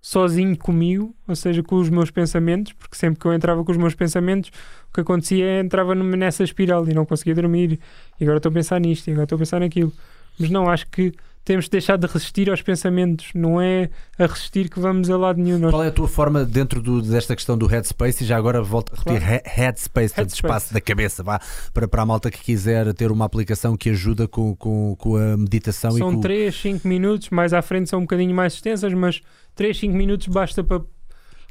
sozinho 0.00 0.56
comigo, 0.56 1.14
ou 1.28 1.34
seja, 1.36 1.62
com 1.62 1.76
os 1.76 1.88
meus 1.88 2.10
pensamentos, 2.10 2.72
porque 2.72 2.96
sempre 2.96 3.20
que 3.20 3.26
eu 3.26 3.32
entrava 3.32 3.64
com 3.64 3.70
os 3.72 3.78
meus 3.78 3.94
pensamentos, 3.94 4.50
o 4.90 4.94
que 4.94 5.00
acontecia 5.00 5.44
é 5.44 5.60
entrava 5.60 5.94
nessa 5.94 6.42
espiral 6.42 6.88
e 6.88 6.94
não 6.94 7.04
conseguia 7.06 7.34
dormir. 7.34 7.78
E 8.20 8.24
agora 8.24 8.38
estou 8.38 8.50
a 8.50 8.52
pensar 8.52 8.80
nisto, 8.80 9.08
e 9.08 9.12
agora 9.12 9.24
estou 9.24 9.36
a 9.36 9.38
pensar 9.38 9.60
naquilo. 9.60 9.92
Mas 10.38 10.50
não, 10.50 10.68
acho 10.68 10.86
que 10.88 11.12
temos 11.44 11.64
de 11.64 11.70
deixar 11.72 11.96
de 11.98 12.06
resistir 12.06 12.48
aos 12.50 12.62
pensamentos, 12.62 13.28
não 13.34 13.60
é 13.60 13.90
a 14.18 14.26
resistir 14.26 14.68
que 14.70 14.78
vamos 14.78 15.10
a 15.10 15.16
lado 15.16 15.40
nenhum. 15.40 15.58
Nós 15.58 15.70
Qual 15.72 15.82
é 15.82 15.88
a 15.88 15.92
tua 15.92 16.06
forma 16.08 16.44
dentro 16.44 16.80
do- 16.80 17.02
desta 17.02 17.34
questão 17.34 17.58
do 17.58 17.66
headspace? 17.66 18.22
E 18.22 18.26
já 18.26 18.36
agora 18.36 18.62
volto 18.62 18.92
a 18.94 18.96
repetir: 18.98 19.20
Claro. 19.20 19.34
he- 19.34 19.42
headspace, 19.44 20.14
Headspace. 20.16 20.34
espaço 20.34 20.74
da 20.74 20.80
cabeça, 20.80 21.22
vá, 21.22 21.40
para, 21.74 21.88
para 21.88 22.02
a 22.02 22.06
malta 22.06 22.30
que 22.30 22.38
quiser 22.40 22.92
ter 22.94 23.10
uma 23.10 23.24
aplicação 23.24 23.76
que 23.76 23.90
ajuda 23.90 24.28
com, 24.28 24.54
com, 24.56 24.94
com 24.96 25.16
a 25.16 25.36
meditação 25.36 25.90
e 25.96 25.98
são 25.98 26.14
com 26.14 26.20
3, 26.20 26.54
5 26.54 26.86
minutos, 26.86 27.30
mais 27.30 27.52
à 27.52 27.60
frente 27.60 27.90
são 27.90 27.98
um 27.98 28.02
bocadinho 28.02 28.34
mais 28.34 28.54
extensas, 28.54 28.92
mas 28.94 29.20
3, 29.54 29.76
5 29.78 29.96
minutos 29.96 30.28
basta 30.28 30.62
para 30.62 30.80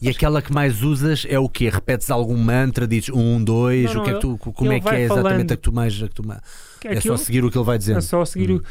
E 0.01 0.09
aquela 0.09 0.41
que 0.41 0.51
mais 0.53 0.81
usas 0.81 1.27
é 1.29 1.37
o 1.37 1.47
quê? 1.49 1.69
Repetes 1.69 2.09
algum 2.09 2.35
mantra, 2.37 2.87
dizes 2.87 3.09
um, 3.09 3.43
dois, 3.43 3.93
Não, 3.93 4.01
o 4.01 4.03
que 4.03 4.09
é 4.09 4.13
não, 4.13 4.19
que 4.19 4.27
tu, 4.27 4.37
como 4.53 4.71
é 4.71 4.79
que 4.79 4.89
é 4.89 5.01
exatamente 5.01 5.25
falando. 5.25 5.51
a 5.51 5.55
que 5.57 5.61
tu 5.61 5.71
mais. 5.73 6.01
A 6.01 6.07
que 6.07 6.15
tu 6.15 6.25
mais 6.25 6.41
é 6.85 6.97
aquilo- 6.97 7.17
só 7.17 7.23
seguir 7.23 7.43
o 7.45 7.51
que 7.51 7.57
ele 7.57 7.65
vai 7.65 7.77
dizendo. 7.77 7.97
É 7.99 8.01
só 8.01 8.23
seguir 8.25 8.51
Hum. 8.51 8.55
o. 8.57 8.61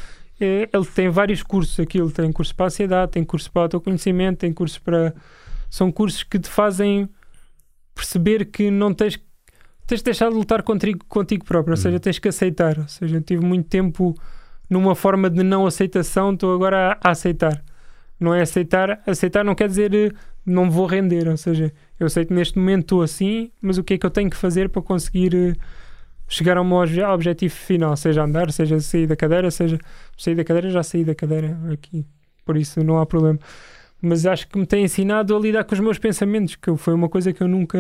é, 0.41 0.69
ele 0.73 0.85
tem 0.87 1.09
vários 1.09 1.43
cursos, 1.43 1.79
aquilo 1.79 2.11
tem 2.11 2.31
curso 2.33 2.55
para 2.55 2.67
a 2.67 2.69
ansiedade, 2.69 3.13
tem 3.13 3.25
curso 3.25 3.51
para 3.51 3.63
autoconhecimento, 3.63 4.39
tem 4.39 4.53
cursos 4.53 4.79
para. 4.79 5.15
São 5.69 5.93
cursos 5.93 6.23
que 6.23 6.39
te 6.39 6.49
fazem 6.49 7.09
perceber 7.95 8.47
que 8.47 8.71
não 8.71 8.93
tens. 8.95 9.19
Tens 9.87 9.99
de 9.99 10.05
deixar 10.05 10.29
de 10.31 10.37
lutar 10.37 10.63
contigo, 10.63 11.05
contigo 11.09 11.45
próprio, 11.45 11.73
ou 11.73 11.79
Hum. 11.79 11.83
seja, 11.83 11.99
tens 12.01 12.19
que 12.19 12.29
aceitar. 12.29 12.79
Ou 12.79 12.89
seja, 12.89 13.17
eu 13.17 13.23
tive 13.23 13.45
muito 13.45 13.69
tempo 13.69 14.15
numa 14.69 14.95
forma 14.95 15.29
de 15.29 15.43
não 15.43 15.67
aceitação, 15.67 16.33
estou 16.33 16.55
agora 16.55 16.93
a, 17.03 17.09
a 17.09 17.11
aceitar. 17.11 17.63
Não 18.19 18.33
é 18.35 18.43
aceitar, 18.43 19.03
aceitar 19.07 19.45
não 19.45 19.55
quer 19.55 19.67
dizer 19.69 19.93
eh, 19.95 20.11
não 20.47 20.71
vou 20.71 20.87
render, 20.87 21.27
ou 21.29 21.37
seja, 21.37 21.73
eu 21.99 22.09
sei 22.09 22.25
que 22.25 22.33
neste 22.33 22.59
momento 22.59 22.83
estou 22.83 23.03
assim, 23.03 23.51
mas 23.61 23.79
o 23.79 23.85
que 23.85 23.95
é 23.95 23.99
que 23.99 24.07
eu 24.07 24.11
tenho 24.11 24.31
que 24.31 24.37
fazer 24.37 24.69
para 24.69 24.81
conseguir 24.83 25.35
eh, 25.35 25.55
chegar 26.31 26.57
ao 26.57 26.65
meu 26.65 26.77
obje- 26.79 27.03
objetivo 27.03 27.55
final, 27.55 27.95
seja 27.97 28.23
andar, 28.25 28.51
seja 28.53 28.79
sair 28.81 29.07
da 29.07 29.17
cadeira, 29.17 29.51
seja 29.51 29.79
sair 30.17 30.35
da 30.35 30.45
cadeira, 30.45 30.71
já 30.71 30.83
saí 30.83 31.05
da 31.05 31.15
cadeira 31.15 31.59
aqui, 31.73 32.07
por 32.47 32.57
isso 32.57 32.83
não 32.83 32.99
há 32.99 33.05
problema. 33.05 33.39
Mas 34.01 34.25
acho 34.25 34.49
que 34.49 34.59
me 34.59 34.65
tem 34.65 34.85
ensinado 34.85 35.37
a 35.37 35.39
lidar 35.41 35.65
com 35.65 35.75
os 35.75 35.81
meus 35.81 35.99
pensamentos, 35.99 36.57
que 36.57 36.75
foi 36.77 36.95
uma 36.95 37.09
coisa 37.09 37.33
que 37.35 37.43
eu 37.43 37.49
nunca, 37.49 37.77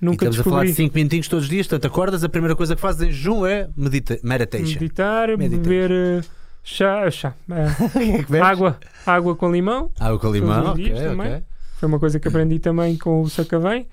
E 0.00 0.04
nunca 0.04 0.24
estamos 0.24 0.40
a 0.40 0.44
falar 0.44 0.62
descobri. 0.64 0.70
de 0.70 0.76
5 0.76 0.94
minutinhos 0.94 1.28
todos 1.28 1.44
os 1.44 1.50
dias, 1.50 1.66
portanto, 1.66 1.92
acordas, 1.92 2.24
a 2.24 2.28
primeira 2.30 2.56
coisa 2.56 2.74
que 2.74 2.80
fazes 2.80 3.02
em 3.02 3.46
é 3.46 3.68
medita 3.76 4.18
meditation. 4.22 4.80
Meditar, 4.80 5.28
Meditation. 5.36 5.62
beber 5.62 5.90
eh, 5.90 6.20
chá, 6.64 7.10
chá 7.10 7.34
eh, 7.50 7.66
O 8.22 8.24
que 8.24 8.36
é 8.36 8.40
água, 8.40 8.78
água 9.04 9.36
com 9.36 9.52
limão, 9.52 9.90
Água 10.00 10.18
com 10.18 10.30
limão, 10.32 10.62
Todos 10.62 10.78
os 10.78 10.84
dias 10.84 10.98
ok, 10.98 11.08
também. 11.10 11.26
ok. 11.32 11.42
foi 11.78 11.88
uma 11.88 11.98
coisa 11.98 12.18
que 12.20 12.28
aprendi 12.28 12.58
também 12.58 12.96
com 12.96 13.20
o 13.20 13.28
Sacavém. 13.28 13.86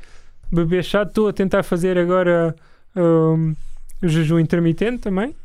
Beber 0.52 0.84
chá, 0.86 1.02
estou 1.04 1.28
a 1.28 1.34
tentar 1.34 1.64
fazer 1.64 1.98
agora 1.98 2.56
hum, 2.96 3.56
o 4.02 4.08
jejum 4.08 4.40
intermitente 4.40 5.00
também. 5.00 5.36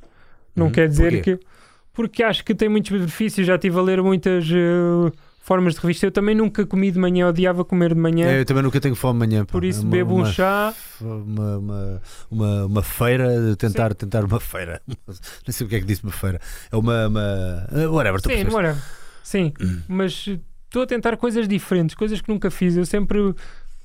Não 0.55 0.67
Uhum. 0.67 0.73
quer 0.73 0.89
dizer 0.89 1.13
Porquê? 1.15 1.37
que. 1.37 1.45
Porque 1.93 2.23
acho 2.23 2.45
que 2.45 2.55
tem 2.55 2.69
muitos 2.69 2.91
benefícios. 2.91 3.47
Já 3.47 3.57
estive 3.57 3.79
a 3.79 3.83
ler 3.83 4.03
muitas, 4.03 4.45
eh, 4.51 5.13
formas 5.43 5.75
de 5.75 5.81
revista. 5.81 6.07
Eu 6.07 6.13
também 6.13 6.35
nunca 6.35 6.65
comi 6.65 6.91
de 6.91 6.99
manhã, 6.99 7.29
odiava 7.29 7.65
comer 7.65 7.95
de 7.95 8.01
manhã. 8.01 8.27
É, 8.27 8.41
eu 8.41 8.45
também 8.45 8.63
nunca 8.63 8.81
tenho 8.81 8.95
fome 8.95 9.25
amanhã. 9.25 9.45
pá. 9.45 9.53
por 9.53 9.65
isso 9.65 9.83
uma- 9.83 9.91
bebo 9.91 10.15
um 10.15 10.19
uma- 10.19 10.27
chá. 10.33 10.73
Uma, 11.01 11.59
uma, 11.59 12.03
uma, 12.31 12.67
uma 12.67 12.83
feira, 12.83 13.57
tentar, 13.57 13.93
tentar 13.95 14.25
uma 14.25 14.39
feira. 14.41 14.81
Não 14.87 15.53
sei 15.53 15.67
o 15.67 15.71
que 15.71 15.77
é 15.77 15.81
que 15.81 15.87
disse 15.87 16.03
uma 16.05 16.13
feira. 16.13 16.41
É 16.71 16.77
uma. 16.77 17.09
uma 17.09 17.67
whatever, 17.91 18.21
tu 18.21 18.29
Sim, 18.29 18.47
era. 18.57 18.77
Sim, 19.23 19.53
mas 19.89 20.27
eh, 20.29 20.39
estou 20.67 20.83
a 20.83 20.87
tentar 20.87 21.17
coisas 21.17 21.47
diferentes, 21.49 21.95
coisas 21.97 22.21
que 22.21 22.29
nunca 22.29 22.51
fiz. 22.51 22.77
Eu 22.77 22.87
sempre 22.87 23.35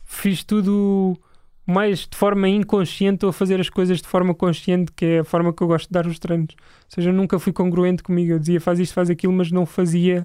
fiz 0.04 0.44
tudo 0.44 1.18
mais 1.66 2.00
de 2.00 2.16
forma 2.16 2.48
inconsciente, 2.48 3.16
estou 3.16 3.30
a 3.30 3.34
fazer 3.34 3.60
as 3.60 3.70
coisas 3.70 4.02
de 4.02 4.08
forma 4.08 4.34
consciente, 4.36 4.92
que 4.96 5.06
é 5.06 5.20
a 5.20 5.24
forma 5.24 5.52
que 5.54 5.62
eu 5.64 5.68
gosto 5.68 5.88
de 5.88 5.94
dar 5.94 6.06
os 6.06 6.20
treinos. 6.20 6.56
Ou 6.60 6.90
seja, 6.90 7.10
eu 7.10 7.14
nunca 7.14 7.40
fui 7.40 7.52
congruente 7.52 8.04
comigo. 8.04 8.34
Eu 8.34 8.40
dizia 8.40 8.62
faz 8.62 8.80
isto, 8.80 8.94
faz 8.94 9.10
aquilo, 9.10 9.34
mas 9.34 9.52
não 9.52 9.66
fazia 9.66 10.24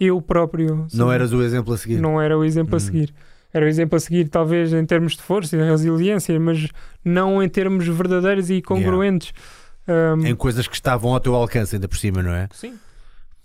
eu 0.00 0.20
próprio. 0.22 0.80
Ou 0.80 0.86
Não 0.94 1.12
eras 1.12 1.32
o 1.32 1.42
exemplo 1.42 1.74
a 1.74 1.76
seguir. 1.76 2.00
não 2.00 2.20
era 2.20 2.38
o 2.38 2.44
exemplo 2.44 2.74
Hum. 2.74 2.76
a 2.76 2.80
seguir. 2.80 3.14
Era 3.52 3.64
o 3.64 3.68
exemplo 3.68 3.96
a 3.96 4.00
seguir, 4.00 4.28
talvez 4.28 4.72
em 4.74 4.84
termos 4.84 5.16
de 5.16 5.22
força 5.22 5.56
e 5.56 5.58
de 5.58 5.64
resiliência, 5.64 6.38
mas 6.38 6.68
não 7.04 7.42
em 7.42 7.48
termos 7.48 7.86
verdadeiros 7.88 8.50
e 8.50 8.60
congruentes. 8.62 9.32
Um, 9.88 10.26
Em 10.26 10.34
coisas 10.36 10.68
que 10.68 10.74
estavam 10.74 11.14
ao 11.14 11.20
teu 11.20 11.34
alcance, 11.34 11.74
ainda 11.74 11.88
por 11.88 11.96
cima, 11.96 12.22
não 12.22 12.32
é? 12.32 12.46
Sim, 12.52 12.74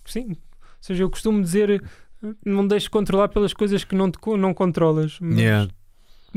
sim. 0.06 0.28
Ou 0.32 0.38
seja, 0.82 1.04
eu 1.04 1.10
costumo 1.10 1.42
dizer 1.42 1.82
não 2.46 2.68
deixes 2.68 2.88
controlar 2.90 3.30
pelas 3.30 3.54
coisas 3.54 3.84
que 3.86 3.96
não, 3.96 4.12
te, 4.12 4.18
não 4.38 4.54
controlas. 4.54 5.18
Mas 5.22 5.38
Yeah. 5.40 5.70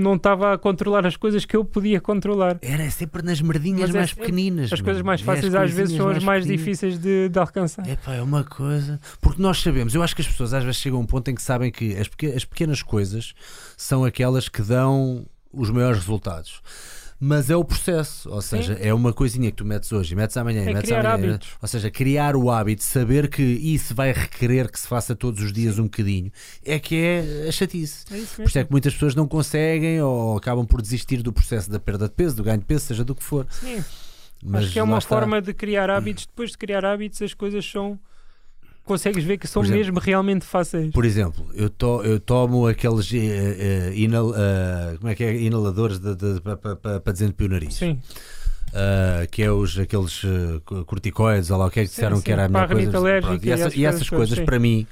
Não 0.01 0.15
estava 0.15 0.53
a 0.55 0.59
controlar 0.59 1.07
as 1.07 1.17
coisas 1.17 1.45
que 1.45 1.57
eu 1.57 1.65
podia 1.65 2.01
controlar. 2.01 2.59
Era 2.63 2.91
sempre 2.91 3.23
nas 3.23 3.41
merdinhas 3.41 3.81
Mas 3.89 3.95
é 3.95 3.99
mais 3.99 4.13
pequeninas. 4.13 4.73
As 4.73 4.81
coisas 4.81 5.03
mais 5.03 5.21
É 5.21 5.25
fáceis 5.25 5.55
às 5.55 5.71
vezes 5.71 5.97
são 5.97 6.09
as 6.09 6.23
mais 6.23 6.43
pequeninas. 6.45 6.65
difíceis 6.65 6.99
de, 6.99 7.29
de 7.29 7.39
alcançar. 7.39 7.89
Epá, 7.89 8.15
é 8.15 8.23
uma 8.23 8.45
coisa. 8.45 9.01
Porque 9.21 9.41
nós 9.41 9.61
sabemos, 9.63 9.95
eu 9.95 10.03
acho 10.03 10.15
que 10.15 10.23
as 10.23 10.29
pessoas 10.29 10.53
às 10.55 10.65
vezes 10.65 10.81
chegam 10.81 10.99
a 10.99 11.03
um 11.03 11.07
ponto 11.07 11.31
em 11.31 11.35
que 11.35 11.43
sabem 11.43 11.71
que 11.71 11.97
as, 11.97 12.09
peque- 12.09 12.35
as 12.35 12.45
pequenas 12.45 12.83
coisas 12.83 13.35
são 13.77 14.05
aquelas 14.05 14.49
que 14.49 14.63
dão 14.63 15.27
os 15.53 15.71
maiores 15.71 15.99
resultados. 15.99 16.61
Mas 17.19 17.49
é 17.49 17.57
o 17.57 17.65
processo, 17.65 18.29
ou 18.31 18.43
seja, 18.43 18.75
é 18.75 18.93
uma 18.93 19.11
coisinha 19.13 19.51
que 19.51 19.57
tu 19.57 19.65
metes 19.65 19.91
hoje, 19.91 20.13
e 20.13 20.17
metes 20.17 20.37
amanhã, 20.37 20.65
e 20.65 20.69
É 20.69 20.75
metes 20.75 20.83
criar 20.91 21.07
amanhã. 21.07 21.31
hábitos. 21.35 21.49
Ou 21.63 21.69
seja, 21.69 21.91
criar 21.91 22.37
o 22.37 22.51
hábito, 22.51 22.85
saber 22.85 23.29
que 23.29 23.43
isso 23.43 23.95
vai 23.95 24.13
requerer 24.13 24.71
que 24.71 24.79
se 24.79 24.87
faça 24.87 25.17
todos 25.17 25.43
os 25.43 25.51
dias 25.53 25.79
um 25.79 25.85
bocadinho, 25.85 26.31
é 26.65 26.79
que 26.79 26.95
é 26.97 27.47
a 27.49 27.53
chatice. 27.53 28.05
É 28.13 28.19
isso 28.19 28.37
Por 28.37 28.45
isso 28.47 28.59
é 28.59 28.65
que 28.65 28.71
muitas 28.71 28.93
pessoas 28.93 29.15
não 29.15 29.27
conseguem 29.27 30.01
ou 30.03 30.37
acabam 30.37 30.67
por 30.67 30.83
desistir 30.83 31.23
do 31.23 31.33
processo 31.33 31.71
da 31.71 31.81
perda 31.81 32.07
de 32.07 32.15
peso, 32.15 32.37
do 32.37 32.43
ganho 32.45 32.59
de 32.59 32.65
peso, 32.67 32.85
seja 32.85 33.03
do 33.05 33.15
que 33.15 33.23
for. 33.23 33.47
Sim, 33.51 33.83
Mas 34.45 34.65
acho 34.65 34.73
que 34.75 34.79
é 34.79 34.83
uma 34.83 34.99
está. 34.99 35.09
forma 35.09 35.41
de 35.41 35.55
criar 35.55 35.89
hábitos. 35.91 36.27
Depois 36.27 36.51
de 36.51 36.59
criar 36.59 36.85
hábitos, 36.85 37.23
as 37.23 37.33
coisas 37.33 37.65
são. 37.65 37.99
Consegues 38.87 39.25
ver 39.25 39.37
que 39.37 39.47
são 39.49 39.63
exemplo, 39.63 39.79
mesmo 39.79 39.99
realmente 39.99 40.45
fáceis. 40.47 40.93
Por 40.93 41.05
exemplo, 41.05 41.45
eu, 41.55 41.69
to- 41.69 42.03
eu 42.05 42.21
tomo 42.21 42.67
aqueles 42.69 43.13
eh, 43.13 43.19
eh, 43.19 43.93
inal- 43.97 44.33
eh, 44.35 44.97
como 44.99 45.11
é 45.11 45.15
que 45.17 45.25
é? 45.25 45.35
inaladores 45.37 45.99
para 47.03 47.13
desentupir 47.13 47.49
o 47.49 47.53
nariz, 47.53 47.75
Sim, 47.75 48.01
Ah, 48.73 49.27
que 49.31 49.43
é 49.43 49.51
os, 49.51 49.77
aqueles 49.79 50.23
co- 50.65 50.85
corticoides, 50.85 51.51
ou 51.51 51.59
lá 51.59 51.67
o 51.67 51.71
que 51.71 51.81
é 51.81 51.83
que 51.83 51.89
Sim, 51.89 51.95
disseram 51.97 52.17
sim, 52.19 52.23
que 52.23 52.33
era 52.33 52.45
a 52.45 52.49
melhor 52.49 52.69
coisa. 52.69 52.91
Pronto, 53.21 53.45
e, 53.45 53.51
essa- 53.51 53.63
essas 53.65 53.75
e 53.77 53.85
essas 53.85 54.09
coisas 54.09 54.09
coisas 54.09 54.39
sim. 54.39 54.45
para 54.45 54.59
mim 54.61 54.87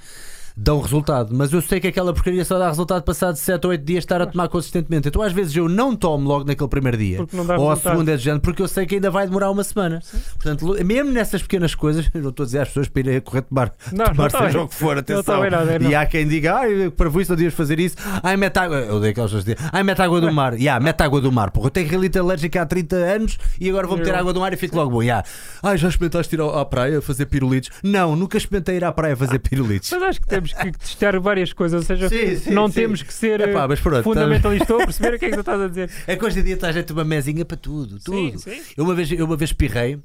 dão 0.57 0.81
resultado, 0.81 1.35
mas 1.35 1.53
eu 1.53 1.61
sei 1.61 1.81
que 1.81 1.89
aquela 1.89 2.13
porcaria 2.13 2.45
só 2.45 2.57
dá 2.59 2.69
resultado 2.69 3.03
passado 3.03 3.35
7 3.35 3.65
ou 3.67 3.71
8 3.73 3.85
dias 3.85 4.05
estar 4.05 4.23
a 4.23 4.27
tomar 4.27 4.49
consistentemente. 4.49 5.09
Então 5.09 5.21
às 5.21 5.33
vezes 5.33 5.55
eu 5.57 5.69
não 5.69 5.97
tomo 5.97 6.29
logo 6.29 6.45
naquele 6.45 6.69
primeiro 6.69 6.97
dia. 6.97 7.19
Ou 7.59 7.71
a 7.73 7.77
segunda 7.77 8.13
é 8.13 8.17
de 8.17 8.39
porque 8.41 8.63
eu 8.63 8.69
sei 8.69 8.87
que 8.87 8.95
ainda 8.95 9.11
vai 9.11 9.27
demorar 9.27 9.51
uma 9.51 9.65
semana. 9.65 10.01
Portanto, 10.37 10.65
lo- 10.65 10.85
mesmo 10.85 11.11
nessas 11.11 11.43
pequenas 11.43 11.75
coisas, 11.75 12.09
eu 12.15 12.23
não 12.23 12.31
estou 12.31 12.45
a 12.45 12.47
dizer 12.47 12.59
às 12.61 12.69
pessoas 12.69 12.89
para 12.89 13.01
irem 13.01 13.17
a 13.17 13.21
correr 13.21 13.43
tomar 13.43 13.75
Não, 13.93 14.05
tomar 14.05 14.17
não 14.17 14.27
está 14.27 14.47
seja 14.47 14.61
o 14.63 14.69
que 14.69 14.75
for, 14.77 14.97
está 14.99 15.15
atenção. 15.15 15.51
nada, 15.51 15.79
não. 15.79 15.91
E 15.91 15.95
há 15.95 16.07
quem 16.07 16.29
diga, 16.29 16.55
ai, 16.55 16.89
para 16.91 17.09
isso 17.21 17.33
não 17.33 17.37
devias 17.37 17.55
fazer 17.55 17.81
isso. 17.81 17.97
Ai, 18.23 18.37
mete 18.37 18.57
água. 18.57 18.77
Eu 18.77 18.97
odeio 18.97 19.11
aquelas 19.11 19.33
pessoas 19.33 19.57
ai, 19.73 19.83
mete 19.83 20.01
água 20.03 20.21
do 20.21 20.33
mar. 20.33 20.55
Ya, 20.61 20.79
mete 20.79 21.01
água 21.03 21.21
do 21.21 21.33
mar. 21.33 21.51
Porra, 21.51 21.67
eu 21.67 21.71
tenho 21.71 21.89
relita 21.89 22.21
alérgica 22.21 22.63
há 22.63 22.67
30 22.67 22.95
anos 22.97 23.39
e 23.61 23.69
agora 23.69 23.89
vou 23.89 23.97
meter 23.99 24.15
água 24.15 24.33
do 24.33 24.39
mar 24.39 24.53
e 24.53 24.57
fico 24.57 24.77
logo 24.77 24.91
bom. 24.93 25.03
Ya. 25.03 25.25
Ai, 25.65 25.77
já 25.77 25.89
experimentaste 25.89 26.33
ir 26.37 26.41
à 26.41 26.65
praia 26.65 27.03
fazer 27.03 27.27
pirulitos? 27.27 27.71
Não, 27.83 28.15
nunca 28.15 28.39
experimentei 28.39 28.77
ir 28.77 28.85
à 28.85 28.93
praia 28.93 29.17
fazer 29.17 29.41
pirulitos. 29.41 29.91
Mas 29.91 30.03
acho 30.03 30.21
que 30.21 30.44
temos 30.53 30.77
que 30.77 30.79
testar 30.79 31.19
várias 31.21 31.53
coisas, 31.53 31.81
ou 31.81 31.87
seja, 31.87 32.09
Sim, 32.09 32.37
sim, 32.37 32.51
não 32.51 32.69
sim. 32.69 32.75
temos 32.75 33.03
que 33.03 33.13
ser 33.13 33.41
Epá, 33.41 33.67
pronto, 33.69 34.03
fundamentalista. 34.03 34.65
Estou 34.65 34.81
a 34.81 34.85
perceber 34.85 35.15
o 35.15 35.19
que 35.19 35.25
é 35.27 35.29
que 35.31 35.35
tu 35.35 35.41
estás 35.41 35.61
a 35.61 35.69
dizer. 35.69 35.91
É 36.07 36.17
que 36.17 36.25
hoje 36.25 36.41
em 36.41 36.43
dia 36.43 36.55
está 36.55 36.69
a 36.69 36.73
gente 36.73 36.93
uma 36.93 37.05
mesinha 37.05 37.45
para 37.45 37.57
tudo, 37.57 37.99
tudo. 37.99 38.41
Eu 38.77 38.85
uma 38.85 38.95
vez, 38.95 39.11
eu 39.13 39.25
uma 39.25 39.37
vez 39.37 39.51
espirrei 39.51 40.01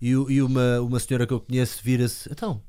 e, 0.00 0.10
e 0.10 0.42
uma, 0.42 0.80
uma 0.80 1.00
senhora 1.00 1.26
que 1.26 1.32
eu 1.32 1.40
conheço 1.40 1.80
vira-se, 1.82 2.30
então. 2.30 2.62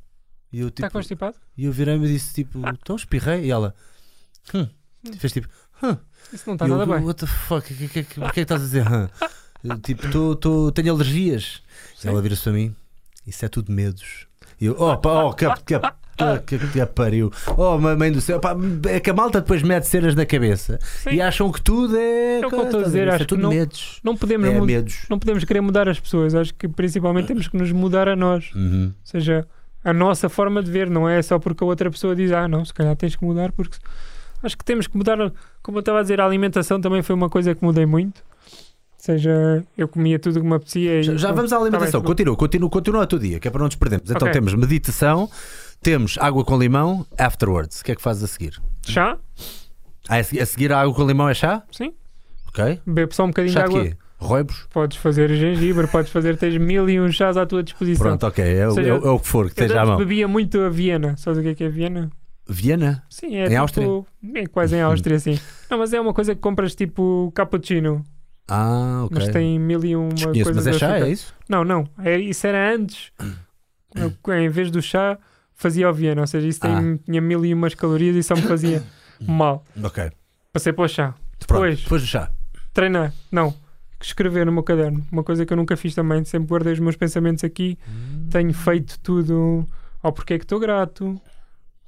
E 0.52 0.62
eu, 0.62 0.70
tipo, 0.70 0.86
Está 0.86 0.90
constipado? 0.90 1.38
e 1.56 1.66
eu 1.66 1.72
virei-me 1.72 2.08
e 2.08 2.14
disse 2.14 2.34
tipo, 2.34 2.60
então 2.68 2.96
espirrei. 2.96 3.46
E 3.46 3.52
ela, 3.52 3.76
hum. 4.54 4.68
fez 5.18 5.34
tipo, 5.34 5.48
hum. 5.84 5.96
Isso 6.34 6.44
não 6.48 6.56
está 6.56 6.68
E 6.68 6.70
eu, 6.70 6.78
nada 6.78 6.92
bem. 6.92 7.06
What 7.06 7.20
the 7.20 7.28
fuck? 7.28 7.74
O 7.74 7.76
que, 7.76 7.88
que, 7.88 8.04
que, 8.04 8.16
que 8.16 8.22
é 8.24 8.32
que 8.32 8.40
estás 8.42 8.62
a 8.62 8.66
dizer? 8.66 8.86
Eu, 9.64 9.80
tipo, 9.80 10.10
tô, 10.10 10.36
tô, 10.36 10.72
tenho 10.72 10.94
alergias. 10.94 11.62
Sim. 11.96 12.10
Ela 12.10 12.22
vira-se 12.22 12.44
para 12.44 12.54
mim, 12.54 12.76
isso 13.28 13.46
é 13.46 13.50
tudo 13.50 13.72
medos. 13.72 14.28
E 14.60 14.66
eu, 14.66 14.76
pá, 14.98 15.24
oh, 15.24 15.34
que, 15.34 15.46
que, 15.66 15.76
que, 16.46 16.58
que, 16.58 16.68
que 16.68 16.86
pariu. 16.88 17.32
Oh, 17.58 17.78
ma- 17.78 17.96
mãe 17.96 18.12
do 18.12 18.20
céu, 18.22 18.40
pá, 18.40 18.56
é 18.88 19.00
que 19.00 19.10
a 19.10 19.14
malta 19.14 19.42
depois 19.42 19.62
mete 19.64 19.84
cenas 19.88 20.16
na 20.16 20.26
cabeça 20.26 20.80
Sim. 21.04 21.12
e 21.12 21.22
acham 21.22 21.52
que 21.52 21.62
tudo 21.62 21.98
é. 21.98 22.40
É 22.42 22.46
o 22.46 22.50
que 22.50 22.56
eu 22.56 22.64
estou 22.64 22.80
a 22.82 22.84
dizer, 22.84 23.10
acho 23.10 23.24
é 23.24 23.26
tudo 23.26 23.38
que 23.38 23.44
não- 23.44 23.50
medos. 23.50 24.00
Não 24.04 24.16
podemos, 24.18 24.48
É 24.50 24.62
medos. 24.62 25.00
não 25.10 25.18
podemos 25.20 25.44
querer 25.44 25.62
mudar 25.62 25.88
as 25.90 26.00
pessoas. 26.00 26.36
Acho 26.36 26.54
que 26.54 26.68
principalmente 26.68 27.28
temos 27.28 27.48
que 27.48 27.58
nos 27.58 27.72
mudar 27.72 28.08
a 28.08 28.16
nós. 28.16 28.52
Uhum. 28.56 28.88
Ou 28.88 28.94
seja, 29.04 29.48
a 29.84 29.94
nossa 29.94 30.28
forma 30.30 30.62
de 30.62 30.70
ver, 30.70 30.90
não 30.90 31.08
é 31.08 31.22
só 31.22 31.40
porque 31.40 31.64
a 31.64 31.68
outra 31.68 31.90
pessoa 31.90 32.16
diz, 32.16 32.32
ah, 32.32 32.48
não, 32.48 32.64
se 32.66 32.74
calhar 32.74 32.96
tens 32.96 33.16
que 33.16 33.24
mudar, 33.24 33.52
porque 33.52 33.78
acho 34.44 34.58
que 34.58 34.64
temos 34.66 34.88
que 34.88 34.98
mudar. 34.98 35.18
Como 35.62 35.78
eu 35.78 35.80
estava 35.80 36.00
a 36.00 36.02
dizer, 36.02 36.20
a 36.22 36.26
alimentação 36.26 36.80
também 36.82 37.02
foi 37.02 37.16
uma 37.16 37.30
coisa 37.30 37.54
que 37.56 37.64
mudei 37.64 37.86
muito. 37.86 38.22
Ou 39.00 39.04
seja, 39.06 39.64
eu 39.78 39.88
comia 39.88 40.20
tudo 40.20 40.42
que 40.42 40.46
me 40.46 40.54
apetecia. 40.56 41.02
Já, 41.02 41.16
já 41.16 41.32
vamos 41.32 41.54
à 41.54 41.58
alimentação. 41.58 42.02
Tá 42.02 42.06
bem. 42.06 42.08
continua, 42.08 42.36
continua, 42.36 42.70
continua 42.70 43.04
a 43.04 43.08
teu 43.08 43.18
dia, 43.18 43.40
que 43.40 43.48
é 43.48 43.52
para 43.52 43.60
não 43.60 43.68
nos 43.68 43.76
perdermos. 43.78 44.10
Então 44.12 44.28
Ok. 44.28 44.34
temos 44.34 44.54
meditação, 44.54 45.30
temos 45.82 46.18
água 46.20 46.44
com 46.44 46.58
limão, 46.58 47.06
afterwards. 47.18 47.82
O 47.82 47.84
que 47.86 47.92
é 47.92 47.96
que 47.96 48.02
fazes 48.02 48.24
a 48.24 48.28
seguir? 48.28 48.62
Chá? 48.86 49.18
Ah, 50.08 50.16
a 50.18 50.24
seguir, 50.24 50.42
a 50.42 50.46
seguir 50.46 50.74
a 50.74 50.82
água 50.82 50.94
com 50.94 51.06
limão 51.06 51.30
é 51.30 51.34
chá? 51.34 51.64
Sim. 51.72 51.94
Ok. 52.48 52.82
Bebe 52.86 53.14
só 53.16 53.24
um 53.26 53.28
bocadinho 53.28 53.54
Chá 53.54 53.64
de 53.68 53.70
de 53.70 53.78
água. 53.80 53.90
quê? 53.90 53.98
Roibos? 54.18 54.68
Podes 54.72 54.98
fazer 54.98 55.30
gengibre, 55.34 55.88
podes 55.88 56.12
fazer, 56.12 56.36
tens 56.38 56.58
mil 56.58 56.90
e 56.90 57.00
um 57.00 57.10
chás 57.12 57.38
à 57.38 57.46
tua 57.46 57.64
disposição. 57.64 58.06
Pronto, 58.06 58.28
ok. 58.28 58.44
É, 58.44 58.66
o- 58.66 58.70
Ou 58.70 58.76
seja, 58.76 58.90
é 58.90 58.94
o- 58.94 59.08
é 59.08 59.10
o 59.12 59.20
que 59.20 59.28
for 59.28 59.46
que 59.46 59.62
Eu 59.62 59.66
esteja 59.66 59.76
à 59.80 59.84
antes 59.84 59.90
mão. 59.92 59.98
bebia 60.00 60.28
muito 60.28 60.60
a 60.60 60.70
Viena. 60.70 61.16
Sabes 61.16 61.40
o 61.40 61.42
que 61.42 61.50
é 61.50 61.56
que 61.56 61.64
é 61.64 61.70
Viena? 61.70 62.10
Viena? 62.48 63.04
Sim, 63.10 63.36
é 63.38 63.46
Em 63.46 63.50
tipo, 63.50 63.62
Áustria? 63.62 63.88
É 64.36 64.48
quase 64.48 64.76
em 64.76 64.82
Áustria, 64.82 65.20
sim. 65.22 65.40
Não, 65.70 65.78
mas 65.78 65.94
é 65.94 66.02
uma 66.02 66.14
coisa 66.14 66.36
que 66.36 66.42
compras 66.42 66.76
tipo 66.76 67.32
cappuccino. 67.34 68.04
Ah, 68.48 69.04
ok. 69.06 69.16
Mas 69.18 69.30
tem 69.30 69.58
mil 69.60 69.86
e 69.86 69.96
uma 69.96 70.10
Desconheço, 70.10 70.44
coisas 70.44 70.56
mas 70.66 70.68
é 70.68 70.72
de 70.72 70.80
chá, 70.80 70.88
açúcar. 70.94 71.08
é 71.08 71.12
isso? 71.12 71.34
Não, 71.48 71.64
não. 71.64 71.88
É, 72.04 72.18
isso 72.20 72.46
era 72.48 72.76
antes. 72.76 73.12
Eu, 73.96 74.14
em 74.36 74.50
vez 74.50 74.70
do 74.72 74.82
chá, 74.82 75.18
fazia 75.60 75.90
o 75.90 75.94
Viena. 75.94 76.22
Ou 76.22 76.28
seja, 76.28 76.48
isso 76.48 76.60
tem, 76.62 76.72
Ah. 76.72 76.98
tinha 77.06 77.22
mil 77.22 77.46
e 77.46 77.54
umas 77.54 77.76
calorias 77.76 78.16
e 78.16 78.24
só 78.24 78.34
me 78.36 78.42
fazia 78.42 78.82
mal. 79.28 79.64
Ok. 79.84 80.10
Passei 80.54 80.74
para 80.74 80.86
o 80.86 80.88
chá. 80.88 81.14
Pronto, 81.46 81.62
Depois, 81.62 81.82
depois 81.84 82.02
do 82.02 82.08
chá. 82.08 82.32
treinar. 82.74 83.14
Não. 83.32 83.54
Escrever 84.02 84.46
no 84.46 84.52
meu 84.52 84.64
caderno. 84.64 85.06
Uma 85.12 85.24
coisa 85.24 85.46
que 85.46 85.52
eu 85.54 85.58
nunca 85.58 85.76
fiz 85.76 85.94
também. 85.94 86.24
Sempre 86.24 86.48
guardei 86.48 86.74
os 86.74 86.80
meus 86.80 86.96
pensamentos 86.96 87.44
aqui. 87.44 87.78
Tenho 88.32 88.54
feito 88.54 88.98
tudo 89.02 89.68
ao 90.02 90.14
porquê 90.14 90.38
que 90.38 90.46
estou 90.46 90.58
grato, 90.60 91.20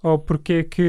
ao 0.03 0.19
porquê 0.19 0.64
que 0.64 0.84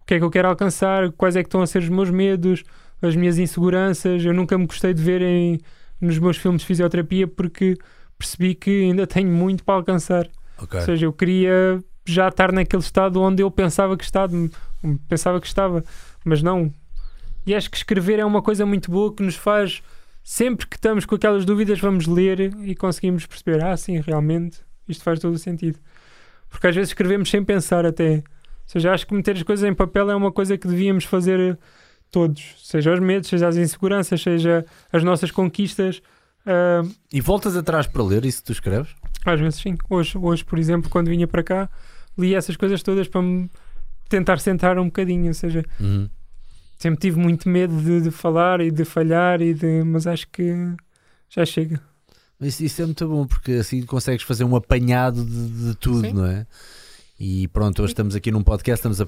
o 0.00 0.04
que 0.06 0.14
é 0.14 0.18
que 0.18 0.24
eu 0.24 0.30
quero 0.30 0.48
alcançar, 0.48 1.12
quais 1.12 1.36
é 1.36 1.42
que 1.42 1.48
estão 1.48 1.60
a 1.60 1.66
ser 1.66 1.80
os 1.82 1.88
meus 1.90 2.08
medos, 2.10 2.62
as 3.02 3.14
minhas 3.14 3.38
inseguranças. 3.38 4.24
Eu 4.24 4.32
nunca 4.32 4.56
me 4.56 4.66
gostei 4.66 4.94
de 4.94 5.02
ver 5.02 5.20
em, 5.20 5.58
nos 6.00 6.18
meus 6.18 6.38
filmes 6.38 6.62
de 6.62 6.66
fisioterapia 6.66 7.26
porque 7.28 7.76
percebi 8.16 8.54
que 8.54 8.84
ainda 8.84 9.06
tenho 9.06 9.28
muito 9.30 9.62
para 9.62 9.74
alcançar. 9.74 10.26
Ok. 10.58 10.80
Ou 10.80 10.86
seja, 10.86 11.04
eu 11.06 11.12
queria 11.12 11.82
já 12.06 12.28
estar 12.28 12.52
naquele 12.52 12.82
estado 12.82 13.20
onde 13.20 13.42
eu 13.42 13.50
pensava 13.50 13.96
que 13.96 14.04
estava, 14.04 14.32
pensava 15.08 15.40
que 15.40 15.46
estava, 15.46 15.84
mas 16.24 16.42
não. 16.42 16.72
E 17.46 17.54
acho 17.54 17.70
que 17.70 17.76
escrever 17.76 18.18
é 18.18 18.24
uma 18.24 18.42
coisa 18.42 18.64
muito 18.66 18.90
boa 18.90 19.12
que 19.14 19.22
nos 19.22 19.36
faz 19.36 19.82
sempre 20.22 20.66
que 20.66 20.76
estamos 20.76 21.04
com 21.04 21.14
aquelas 21.14 21.44
dúvidas, 21.44 21.78
vamos 21.78 22.06
ler 22.06 22.40
e 22.64 22.74
conseguimos 22.74 23.26
perceber, 23.26 23.62
ah, 23.64 23.76
sim, 23.76 24.00
realmente, 24.00 24.58
isto 24.88 25.04
faz 25.04 25.20
todo 25.20 25.34
o 25.34 25.38
sentido. 25.38 25.78
Porque 26.48 26.66
às 26.66 26.74
vezes 26.74 26.90
escrevemos 26.90 27.30
sem 27.30 27.44
pensar 27.44 27.84
até. 27.86 28.16
Ou 28.16 28.22
seja, 28.66 28.92
acho 28.92 29.06
que 29.06 29.14
meter 29.14 29.36
as 29.36 29.42
coisas 29.42 29.68
em 29.68 29.74
papel 29.74 30.10
é 30.10 30.16
uma 30.16 30.32
coisa 30.32 30.56
que 30.58 30.66
devíamos 30.66 31.04
fazer 31.04 31.58
todos, 32.10 32.54
seja 32.58 32.92
os 32.92 33.00
medos, 33.00 33.28
seja 33.28 33.46
as 33.48 33.56
inseguranças, 33.56 34.20
seja 34.22 34.64
as 34.92 35.04
nossas 35.04 35.30
conquistas. 35.30 36.02
Ah, 36.44 36.82
E 37.12 37.20
voltas 37.20 37.56
atrás 37.56 37.86
para 37.86 38.02
ler 38.02 38.24
isso 38.24 38.38
que 38.40 38.46
tu 38.46 38.52
escreves? 38.52 38.94
às 39.24 39.40
vezes 39.40 39.60
sim. 39.60 39.76
Hoje, 39.90 40.16
hoje, 40.16 40.44
por 40.44 40.56
exemplo, 40.58 40.88
quando 40.88 41.08
vinha 41.08 41.26
para 41.26 41.42
cá, 41.42 41.68
li 42.18 42.34
essas 42.34 42.56
coisas 42.56 42.82
todas 42.82 43.08
para 43.08 43.22
me 43.22 43.50
tentar 44.08 44.38
centrar 44.38 44.78
um 44.78 44.86
bocadinho. 44.86 45.28
Ou 45.28 45.34
seja, 45.34 45.64
Uhum. 45.80 46.08
sempre 46.78 47.00
tive 47.00 47.18
muito 47.18 47.48
medo 47.48 47.76
de, 47.80 48.00
de 48.02 48.10
falar 48.10 48.60
e 48.60 48.70
de 48.70 48.84
falhar, 48.84 49.40
e 49.42 49.52
de, 49.54 49.82
mas 49.84 50.06
acho 50.06 50.26
que 50.28 50.54
já 51.28 51.44
chega. 51.44 51.80
Isso, 52.40 52.62
isso 52.64 52.82
é 52.82 52.84
muito 52.84 53.08
bom 53.08 53.26
porque 53.26 53.52
assim 53.52 53.82
consegues 53.82 54.22
fazer 54.22 54.44
um 54.44 54.54
apanhado 54.54 55.24
de, 55.24 55.68
de 55.68 55.74
tudo, 55.76 56.06
Sim. 56.06 56.12
não 56.12 56.26
é? 56.26 56.46
E 57.18 57.48
pronto, 57.48 57.82
hoje 57.82 57.92
estamos 57.92 58.14
aqui 58.14 58.30
num 58.30 58.42
podcast, 58.42 58.86
estamos 58.86 59.00
a, 59.00 59.04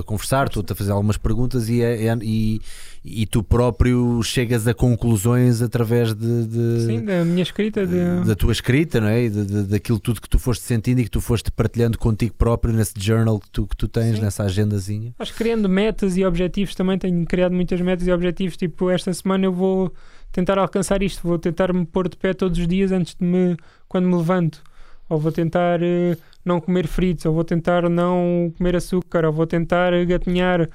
a 0.00 0.02
conversar, 0.02 0.48
estou-te 0.48 0.70
a 0.70 0.76
fazer 0.76 0.90
algumas 0.92 1.16
perguntas 1.16 1.70
e, 1.70 1.80
é- 1.80 2.04
é- 2.08 2.18
e, 2.20 2.60
e 3.02 3.24
tu 3.26 3.42
próprio 3.42 4.22
chegas 4.22 4.68
a 4.68 4.74
conclusões 4.74 5.62
através 5.62 6.12
de, 6.14 6.44
de- 6.46 6.84
Sim, 6.84 7.04
da 7.06 7.24
minha 7.24 7.42
escrita. 7.42 7.86
De... 7.86 8.26
da 8.26 8.34
tua 8.36 8.52
escrita, 8.52 9.00
não 9.00 9.08
é? 9.08 9.22
E 9.24 9.30
de- 9.30 9.46
de- 9.46 9.62
daquilo 9.62 9.98
tudo 9.98 10.20
que 10.20 10.28
tu 10.28 10.38
foste 10.38 10.62
sentindo 10.62 11.00
e 11.00 11.04
que 11.04 11.10
tu 11.10 11.22
foste 11.22 11.50
partilhando 11.50 11.96
contigo 11.98 12.34
próprio 12.34 12.74
nesse 12.74 12.92
journal 12.98 13.40
que 13.40 13.48
tu, 13.50 13.66
que 13.66 13.76
tu 13.78 13.88
tens, 13.88 14.16
Sim. 14.16 14.22
nessa 14.22 14.42
agendazinha. 14.42 15.14
Acho 15.18 15.32
que 15.32 15.38
criando 15.38 15.70
metas 15.70 16.18
e 16.18 16.24
objetivos 16.26 16.74
também 16.74 16.98
tenho 16.98 17.24
criado 17.24 17.54
muitas 17.54 17.80
metas 17.80 18.06
e 18.06 18.12
objetivos. 18.12 18.58
Tipo, 18.58 18.90
esta 18.90 19.10
semana 19.14 19.46
eu 19.46 19.54
vou 19.54 19.90
tentar 20.30 20.58
alcançar 20.58 21.02
isto, 21.02 21.26
vou 21.26 21.38
tentar 21.38 21.72
me 21.72 21.86
pôr 21.86 22.10
de 22.10 22.16
pé 22.18 22.34
todos 22.34 22.58
os 22.58 22.68
dias 22.68 22.92
antes 22.92 23.14
de 23.18 23.24
me 23.24 23.56
quando 23.88 24.06
me 24.06 24.14
levanto. 24.16 24.62
Ou 25.08 25.18
vou 25.18 25.32
tentar 25.32 25.82
eh, 25.82 26.16
não 26.44 26.60
comer 26.60 26.86
fritos, 26.86 27.26
ou 27.26 27.34
vou 27.34 27.44
tentar 27.44 27.88
não 27.88 28.52
comer 28.56 28.76
açúcar, 28.76 29.24
ou 29.24 29.32
vou 29.32 29.46
tentar 29.46 29.92
eh, 29.92 30.04
gatinhar. 30.04 30.68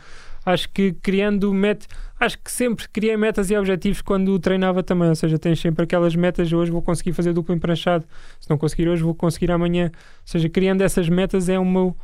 Acho 0.45 0.69
que 0.69 0.91
criando 0.93 1.53
metas, 1.53 1.87
acho 2.19 2.37
que 2.37 2.51
sempre 2.51 2.87
criei 2.89 3.15
metas 3.15 3.49
e 3.49 3.55
objetivos 3.55 4.01
quando 4.01 4.37
treinava 4.39 4.83
também. 4.83 5.07
Ou 5.07 5.15
seja, 5.15 5.37
tens 5.39 5.59
sempre 5.59 5.83
aquelas 5.83 6.15
metas. 6.15 6.51
Hoje 6.51 6.71
vou 6.71 6.81
conseguir 6.81 7.13
fazer 7.13 7.31
duplo 7.33 7.55
empranchado. 7.55 8.05
Se 8.39 8.49
não 8.49 8.57
conseguir 8.57 8.89
hoje, 8.89 9.03
vou 9.03 9.15
conseguir 9.15 9.51
amanhã. 9.51 9.85
Ou 9.85 9.91
seja, 10.25 10.49
criando 10.49 10.81
essas 10.81 11.07
metas 11.07 11.47
é 11.47 11.57
uma, 11.57 11.95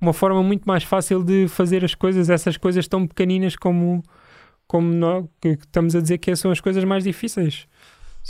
uma 0.00 0.12
forma 0.12 0.42
muito 0.42 0.64
mais 0.64 0.84
fácil 0.84 1.24
de 1.24 1.48
fazer 1.48 1.84
as 1.84 1.94
coisas, 1.94 2.30
essas 2.30 2.56
coisas 2.56 2.86
tão 2.86 3.06
pequeninas 3.06 3.56
como, 3.56 4.02
como 4.66 4.92
nós, 4.92 5.24
que 5.40 5.50
estamos 5.50 5.96
a 5.96 6.00
dizer 6.00 6.18
que 6.18 6.34
são 6.36 6.52
as 6.52 6.60
coisas 6.60 6.84
mais 6.84 7.02
difíceis. 7.02 7.66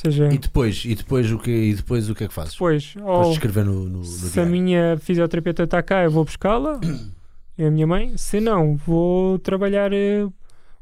Seja, 0.01 0.29
E 0.33 0.39
depois, 0.39 0.85
e 0.85 0.95
depois, 0.95 1.33
o, 1.33 1.39
que, 1.41 1.51
e 1.51 1.75
depois 1.75 2.09
o 2.09 2.15
que 2.15 2.23
é 2.23 2.29
que 2.29 2.33
fazes? 2.33 2.53
depois, 2.53 2.95
ou 3.03 3.33
escrever 3.33 3.65
no, 3.65 3.83
no, 3.85 3.99
no 3.99 4.05
se 4.05 4.39
a 4.39 4.47
minha 4.47 4.97
fisioterapeuta 4.97 5.65
está 5.65 5.83
cá, 5.83 6.05
eu 6.05 6.11
vou 6.13 6.25
buscá-la, 6.25 6.79
e 7.59 7.65
a 7.67 7.69
minha 7.71 7.85
mãe. 7.85 8.13
Se 8.17 8.39
não, 8.41 8.77
vou 8.77 9.41
trabalhar 9.41 9.93
eh, 9.93 10.25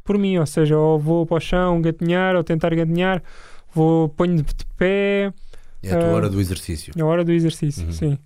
por 0.04 0.18
mim, 0.18 0.36
ou 0.36 0.44
seja, 0.44 0.76
ou 0.76 0.98
vou 0.98 1.24
para 1.24 1.38
o 1.38 1.40
chão 1.40 1.80
gatinhar, 1.80 2.36
ou 2.36 2.44
tentar 2.44 2.74
gatinhar, 2.74 3.22
vou 3.74 4.10
ponho 4.10 4.36
de 4.36 4.44
pé, 4.76 5.32
É 5.82 5.92
a 5.94 5.96
tua 5.98 6.10
Ah, 6.10 6.12
hora 6.12 6.28
do 6.28 6.38
exercício. 6.38 6.92
na 6.94 7.06
hora 7.06 7.24
do 7.24 7.32
exercício, 7.32 7.86
Uhum. 7.86 7.92
sim. 7.92 8.18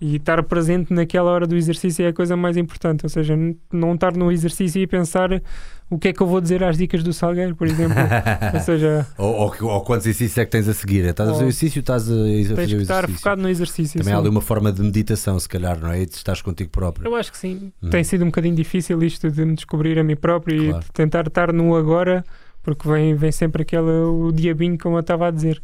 E 0.00 0.16
estar 0.16 0.40
presente 0.44 0.92
naquela 0.92 1.30
hora 1.30 1.44
do 1.46 1.56
exercício 1.56 2.04
é 2.04 2.08
a 2.08 2.12
coisa 2.12 2.36
mais 2.36 2.56
importante. 2.56 3.04
Ou 3.04 3.08
seja, 3.08 3.34
não 3.72 3.94
estar 3.94 4.16
no 4.16 4.30
exercício 4.30 4.80
e 4.80 4.86
pensar 4.86 5.42
o 5.90 5.98
que 5.98 6.08
é 6.08 6.12
que 6.12 6.20
eu 6.20 6.26
vou 6.26 6.40
dizer 6.40 6.62
às 6.62 6.76
dicas 6.76 7.02
do 7.02 7.12
Salgueiro, 7.12 7.56
por 7.56 7.66
exemplo. 7.66 7.96
ou 8.54 8.60
seja, 8.60 9.06
ou, 9.16 9.34
ou, 9.34 9.64
ou 9.64 9.80
quantos 9.80 10.06
exercícios 10.06 10.38
é 10.38 10.44
que 10.44 10.52
tens 10.52 10.68
a 10.68 10.74
seguir? 10.74 11.04
Estás 11.04 11.28
a 11.28 11.32
fazer 11.32 11.44
o 11.44 11.46
Ou- 11.46 11.50
exercício 11.50 11.80
estás 11.80 12.02
a, 12.04 12.14
fazer 12.14 12.54
tens 12.54 12.74
que 12.74 12.76
estar 12.82 13.08
focado 13.08 13.42
no 13.42 13.48
exercício. 13.48 13.98
Também 13.98 14.12
há 14.12 14.16
sim. 14.16 14.20
ali 14.20 14.28
uma 14.28 14.40
forma 14.40 14.70
de 14.70 14.82
meditação, 14.82 15.38
se 15.40 15.48
calhar, 15.48 15.80
não 15.80 15.90
é? 15.90 16.00
E 16.00 16.04
estás 16.04 16.42
contigo 16.42 16.70
próprio. 16.70 17.08
Eu 17.08 17.16
acho 17.16 17.32
que 17.32 17.38
sim. 17.38 17.72
Uhum. 17.82 17.90
Tem 17.90 18.04
sido 18.04 18.22
um 18.22 18.26
bocadinho 18.28 18.54
difícil 18.54 19.02
isto 19.02 19.30
de 19.30 19.44
me 19.44 19.54
descobrir 19.54 19.98
a 19.98 20.04
mim 20.04 20.14
próprio 20.14 20.62
Claro. 20.64 20.84
e 20.84 20.86
de 20.86 20.92
tentar 20.92 21.26
estar 21.26 21.52
no 21.52 21.74
agora, 21.74 22.24
porque 22.62 22.88
vem, 22.88 23.16
vem 23.16 23.32
sempre 23.32 23.62
aquele 23.62 23.82
o 23.82 24.30
diabinho, 24.30 24.78
como 24.78 24.96
eu 24.96 25.00
estava 25.00 25.26
a 25.26 25.30
dizer. 25.30 25.60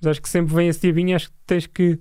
Mas 0.00 0.12
acho 0.12 0.22
que 0.22 0.28
sempre 0.28 0.54
vem 0.54 0.68
esse 0.68 0.80
diabinho, 0.80 1.16
acho 1.16 1.28
que 1.28 1.34
tens 1.46 1.66
que 1.66 1.98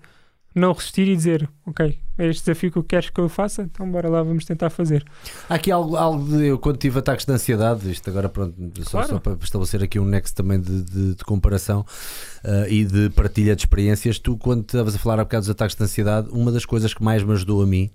não 0.55 0.71
resistir 0.73 1.07
e 1.07 1.15
dizer, 1.15 1.49
ok, 1.65 1.97
é 2.17 2.27
este 2.29 2.41
desafio 2.45 2.71
que 2.71 2.77
eu 2.77 2.83
queres 2.83 3.09
que 3.09 3.19
eu 3.19 3.27
faça, 3.27 3.63
então 3.63 3.89
bora 3.91 4.07
lá, 4.07 4.21
vamos 4.21 4.45
tentar 4.45 4.69
fazer. 4.69 5.03
Há 5.49 5.55
aqui 5.55 5.71
algo, 5.71 5.95
algo 5.95 6.23
de 6.37 6.45
eu 6.45 6.59
quando 6.59 6.77
tive 6.77 6.99
ataques 6.99 7.25
de 7.25 7.31
ansiedade, 7.31 7.89
isto 7.89 8.07
agora 8.09 8.29
pronto, 8.29 8.55
só, 8.83 8.91
Claro. 8.99 9.07
só 9.07 9.19
para 9.19 9.33
estabelecer 9.41 9.81
aqui 9.83 9.99
um 9.99 10.05
nexo 10.05 10.35
também 10.35 10.59
de, 10.61 10.83
de- 10.83 11.15
de 11.15 11.23
comparação 11.23 11.83
ah, 12.43 12.67
e 12.69 12.85
de 12.85 13.09
partilha 13.09 13.55
de 13.55 13.61
experiências. 13.63 14.19
Tu, 14.19 14.37
quando 14.37 14.61
estavas 14.61 14.93
a 14.95 14.99
falar 14.99 15.19
há 15.19 15.23
bocado 15.23 15.41
dos 15.41 15.49
ataques 15.49 15.75
de 15.75 15.83
ansiedade, 15.83 16.29
uma 16.31 16.51
das 16.51 16.65
coisas 16.65 16.93
que 16.93 17.03
mais 17.03 17.23
me 17.23 17.31
ajudou 17.33 17.63
a 17.63 17.65
mim 17.65 17.89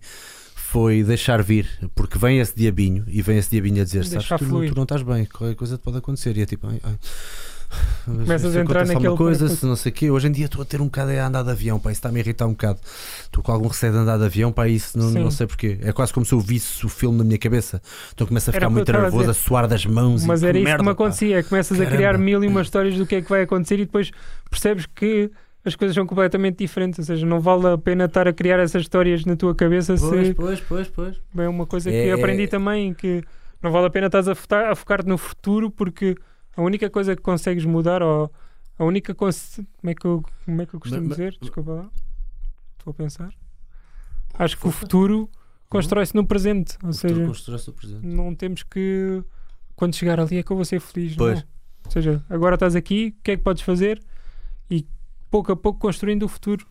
foi 0.54 1.02
deixar 1.02 1.42
vir, 1.42 1.66
porque 1.94 2.18
vem 2.18 2.40
esse 2.40 2.54
diabinho 2.54 3.02
e 3.06 3.22
vem 3.22 3.38
esse 3.38 3.50
diabinho 3.50 3.80
a 3.80 3.84
dizer: 3.84 4.00
Sabes 4.04 4.10
Deixar 4.18 4.38
que 4.38 4.44
tu, 4.44 4.66
tu 4.66 4.74
não 4.74 4.82
estás 4.82 5.00
bem, 5.02 5.24
qualquer 5.24 5.54
coisa 5.54 5.78
te 5.78 5.80
pode 5.80 5.96
acontecer. 5.96 6.36
E 6.36 6.42
é 6.42 6.46
tipo, 6.46 6.66
ai, 6.66 6.78
ai. 6.82 6.94
Começas 8.04 8.56
a 8.56 8.60
entrar 8.60 8.86
naquele 8.86 9.16
coisa, 9.16 9.48
se 9.48 9.66
não 9.66 9.76
sei 9.76 9.92
o 9.92 9.94
quê. 9.94 10.10
Hoje 10.10 10.28
em 10.28 10.32
dia 10.32 10.46
estou 10.46 10.62
a 10.62 10.64
ter 10.64 10.80
um 10.80 10.86
bocado 10.86 11.10
a 11.12 11.26
andar 11.26 11.42
de 11.42 11.50
avião, 11.50 11.78
pá, 11.78 11.90
isso 11.90 11.98
está-me 11.98 12.18
a 12.18 12.20
irritar 12.20 12.46
um 12.46 12.52
bocado. 12.52 12.78
Estou 13.22 13.42
com 13.42 13.52
algum 13.52 13.68
receio 13.68 13.92
de 13.92 13.98
andar 13.98 14.16
de 14.18 14.24
avião, 14.24 14.50
pá, 14.50 14.66
isso 14.68 14.98
não, 14.98 15.10
Sim. 15.10 15.18
não 15.20 15.30
sei 15.30 15.46
porquê. 15.46 15.78
É 15.82 15.92
quase 15.92 16.12
como 16.12 16.24
se 16.24 16.32
eu 16.32 16.40
visse 16.40 16.84
o 16.86 16.88
filme 16.88 17.18
na 17.18 17.24
minha 17.24 17.38
cabeça. 17.38 17.82
Então 18.14 18.26
começo 18.26 18.48
a 18.48 18.52
ficar 18.52 18.70
muito 18.70 18.88
a 18.88 18.92
nervoso, 18.92 19.24
a, 19.30 19.32
dizer. 19.32 19.34
suar 19.44 19.66
das 19.68 19.84
mãos. 19.84 20.24
Mas 20.24 20.42
era 20.42 20.56
isso 20.56 20.64
merda, 20.64 20.78
que 20.82 20.88
me 20.88 20.94
pá. 20.94 21.02
acontecia, 21.04 21.42
começas 21.42 21.78
a 21.80 21.84
criar 21.86 21.98
Caramba. 22.12 22.24
mil 22.24 22.42
e 22.44 22.46
uma 22.46 22.62
histórias 22.62 22.96
do 22.96 23.04
que 23.06 23.16
é 23.16 23.22
que 23.22 23.28
vai 23.28 23.42
acontecer 23.42 23.74
e 23.74 23.84
depois 23.84 24.10
percebes 24.50 24.86
que 24.86 25.30
as 25.64 25.76
coisas 25.76 25.94
são 25.94 26.06
completamente 26.06 26.56
diferentes, 26.58 26.98
ou 27.00 27.04
seja, 27.04 27.26
não 27.26 27.40
vale 27.40 27.66
a 27.66 27.76
pena 27.76 28.06
estar 28.06 28.26
a 28.26 28.32
criar 28.32 28.58
essas 28.58 28.80
histórias 28.82 29.26
na 29.26 29.36
tua 29.36 29.54
cabeça 29.54 29.94
Pois, 29.98 30.26
se 30.28 30.34
pois, 30.34 30.60
pois, 30.60 30.88
pois. 30.88 31.16
é 31.36 31.48
uma 31.48 31.66
coisa 31.66 31.90
que 31.90 31.96
É- 31.96 32.12
aprendi 32.12 32.46
também 32.48 32.94
que 32.94 33.22
não 33.62 33.70
vale 33.70 33.86
a 33.86 33.90
pena 33.90 34.06
estás 34.06 34.26
a, 34.28 34.34
fotar- 34.34 34.70
a 34.70 34.74
focar-te 34.74 35.06
no 35.08 35.18
futuro 35.18 35.70
porque 35.70 36.16
a 36.58 36.62
única 36.62 36.90
coisa 36.90 37.14
que 37.14 37.22
consegues 37.22 37.64
mudar 37.64 38.02
ou 38.02 38.30
a 38.78 38.84
única 38.84 39.14
cons- 39.14 39.60
como 39.80 39.90
é 39.90 39.94
que 39.94 40.04
eu, 40.06 40.24
como 40.44 40.62
é 40.62 40.66
que 40.66 40.74
eu 40.74 40.80
costumo 40.80 41.02
Mas- 41.08 41.16
dizer? 41.16 41.36
Desculpa 41.40 41.70
lá. 41.72 41.90
Estou 42.78 42.90
a 42.90 42.94
pensar. 42.94 43.32
Acho 44.34 44.56
que 44.58 44.66
o 44.66 44.70
futuro 44.70 45.30
constrói-se 45.68 46.14
no 46.14 46.26
presente, 46.26 46.76
ou 46.82 46.90
O 46.90 46.92
futuro 46.92 47.14
seja, 47.14 47.26
constrói-se 47.26 47.70
o 47.70 47.72
presente. 47.72 48.06
não 48.06 48.34
temos 48.34 48.62
que 48.62 49.22
quando 49.76 49.94
chegar 49.94 50.18
ali 50.20 50.38
é 50.38 50.42
que 50.42 50.50
eu 50.50 50.56
vou 50.56 50.64
ser 50.64 50.80
feliz, 50.80 51.14
Pois. 51.16 51.38
não. 51.40 51.48
Ou 51.86 51.90
seja, 51.92 52.24
agora 52.28 52.54
estás 52.54 52.74
aqui, 52.76 53.14
o 53.18 53.22
que 53.22 53.30
é 53.32 53.36
que 53.36 53.42
podes 53.42 53.62
fazer? 53.62 54.02
E 54.70 54.86
pouco 55.30 55.52
a 55.52 55.56
pouco 55.56 55.78
construindo 55.78 56.24
o 56.24 56.28
futuro. 56.28 56.66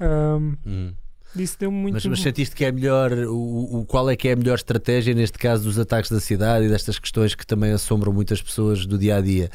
Ahm, 0.00 0.54
Hum. 0.66 0.94
Isso 1.42 1.56
deu-me 1.58 1.76
muito. 1.76 1.94
Mas, 1.94 2.04
mas 2.06 2.20
sentiste 2.20 2.54
que 2.54 2.64
é 2.64 2.70
melhor, 2.72 3.12
o, 3.12 3.80
o- 3.80 3.84
qual 3.86 4.08
é 4.10 4.16
que 4.16 4.28
é 4.28 4.32
a 4.32 4.36
melhor 4.36 4.54
estratégia 4.54 5.14
neste 5.14 5.38
caso 5.38 5.64
dos 5.64 5.78
ataques 5.78 6.10
da 6.10 6.20
cidade 6.20 6.66
e 6.66 6.68
destas 6.68 6.98
questões 6.98 7.34
que 7.34 7.46
também 7.46 7.72
assombram 7.72 8.12
muitas 8.12 8.40
pessoas 8.40 8.86
do 8.86 8.96
dia 8.98 9.16
a 9.16 9.20
dia? 9.20 9.50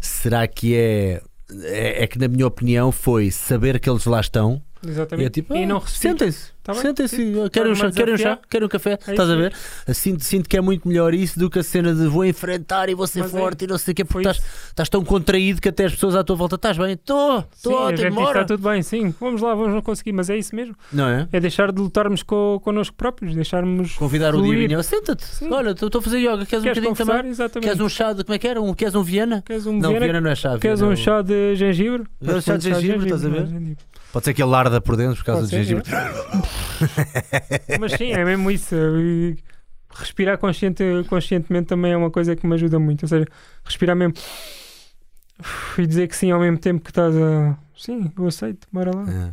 Será 0.00 0.46
que 0.46 0.74
é, 0.74 1.22
é, 1.62 2.04
é 2.04 2.06
que 2.06 2.18
na 2.18 2.28
minha 2.28 2.46
opinião 2.46 2.90
foi 2.92 3.30
saber 3.30 3.78
que 3.80 3.88
eles 3.88 4.04
lá 4.04 4.20
estão 4.20 4.60
e 4.82 4.88
é 4.88 4.90
Exatamente. 4.90 5.30
tipo, 5.30 5.54
e 5.54 5.62
ah, 5.62 5.66
não 5.66 5.78
resistir. 5.78 6.00
sentem-se, 6.08 6.60
Tá 6.62 6.74
sentem-se, 6.74 7.16
Sim. 7.16 7.48
querem 7.50 7.72
um, 7.72 7.74
chá, 7.74 7.90
querem 7.90 8.14
um 8.14 8.18
chá, 8.18 8.38
querem 8.48 8.66
um 8.66 8.68
café, 8.68 8.98
É 9.06 9.10
estás 9.12 9.30
a 9.30 9.34
ver? 9.34 9.52
Sinto, 9.94 10.22
sinto 10.22 10.46
que 10.48 10.56
é 10.58 10.60
muito 10.60 10.86
melhor 10.86 11.14
isso 11.14 11.38
do 11.38 11.48
que 11.48 11.58
a 11.58 11.62
cena 11.62 11.94
de 11.94 12.06
vou 12.06 12.24
enfrentar 12.24 12.88
e 12.90 12.94
vou 12.94 13.06
ser 13.06 13.20
Mas 13.20 13.34
é. 13.34 13.38
forte 13.38 13.64
e 13.64 13.66
não 13.66 13.78
sei 13.78 13.92
o 13.92 13.94
que, 13.94 14.04
porque 14.04 14.28
estás, 14.28 14.44
estás 14.68 14.88
tão 14.90 15.02
contraído 15.02 15.60
que 15.60 15.70
até 15.70 15.86
as 15.86 15.92
pessoas 15.94 16.14
à 16.14 16.22
tua 16.22 16.36
volta 16.36 16.56
estás 16.56 16.76
bem, 16.76 16.92
estou, 16.92 17.44
estou, 17.56 17.90
demora. 17.92 18.42
está 18.42 18.44
tudo 18.56 18.68
bem, 18.68 18.82
sim. 18.82 19.14
Vamos 19.18 19.40
lá, 19.40 19.54
vamos 19.54 19.82
conseguir, 19.82 20.12
mas 20.12 20.28
é 20.28 20.36
isso 20.36 20.54
mesmo. 20.54 20.76
Não 20.92 21.08
é? 21.08 21.26
É 21.32 21.40
deixar 21.40 21.72
de 21.72 21.80
lutarmos 21.80 22.22
co, 22.22 22.60
connosco 22.62 22.94
próprios, 22.94 23.34
deixarmos. 23.34 23.94
Convidar 23.94 24.34
o 24.34 24.38
Fluir. 24.38 24.68
dia 24.68 24.82
senta-te, 24.82 25.24
Sim. 25.24 25.50
olha, 25.50 25.70
estou 25.70 25.90
a 25.98 26.02
fazer 26.02 26.18
yoga, 26.18 26.44
queres, 26.44 26.62
um 26.62 26.68
Queres 26.68 26.78
bocadinho 26.78 26.90
conversar? 26.90 27.16
também? 27.16 27.30
Exatamente. 27.30 27.66
Queres 27.68 27.80
um 27.80 27.88
chá 27.88 28.12
de 28.12 28.22
como 28.22 28.34
é 28.34 28.38
que 28.38 28.46
era? 28.46 28.60
Um, 28.60 28.74
queres 28.74 28.94
um 28.94 29.02
Viena? 29.02 29.42
Queres 29.46 29.66
um 29.66 29.72
Não, 29.78 29.90
Viena? 29.90 30.04
Viena 30.04 30.20
não 30.20 30.30
é 30.30 30.34
chá. 30.34 30.58
Queres 30.58 30.82
um 30.82 30.90
é 30.90 30.92
o- 30.92 30.96
chá 30.96 31.22
de 31.22 31.56
gengibre? 31.56 32.04
É 32.22 32.32
o 32.34 32.42
chá 32.42 32.56
de 32.58 32.64
gengibre, 32.68 33.04
estás 33.04 33.24
a 33.24 33.28
ver? 33.30 33.48
Pode 34.12 34.24
ser 34.24 34.34
que 34.34 34.42
ele 34.42 34.54
arda 34.54 34.80
por 34.80 34.96
dentro 34.96 35.16
por 35.16 35.24
causa 35.24 35.42
Pode 35.42 35.50
do 35.50 35.56
ser, 35.56 35.64
gengibre. 35.64 35.90
Mas 37.78 37.92
sim, 37.92 38.12
é 38.12 38.24
mesmo 38.24 38.50
isso. 38.50 38.74
E 38.74 39.38
Respirar 39.92 40.38
consciente, 40.38 40.84
conscientemente 41.08 41.66
também 41.66 41.92
é 41.92 41.96
uma 41.96 42.10
coisa 42.10 42.36
que 42.36 42.46
me 42.46 42.54
ajuda 42.54 42.78
muito. 42.78 43.02
Ou 43.02 43.08
seja, 43.08 43.26
respirar 43.64 43.96
mesmo 43.96 44.14
e 45.78 45.86
dizer 45.86 46.08
que 46.08 46.16
sim 46.16 46.30
ao 46.30 46.38
mesmo 46.38 46.58
tempo 46.58 46.82
que 46.82 46.90
estás 46.90 47.16
a. 47.16 47.56
Sim, 47.76 48.12
eu 48.16 48.26
aceito, 48.26 48.68
bora 48.70 48.94
lá. 48.94 49.04
É. 49.10 49.32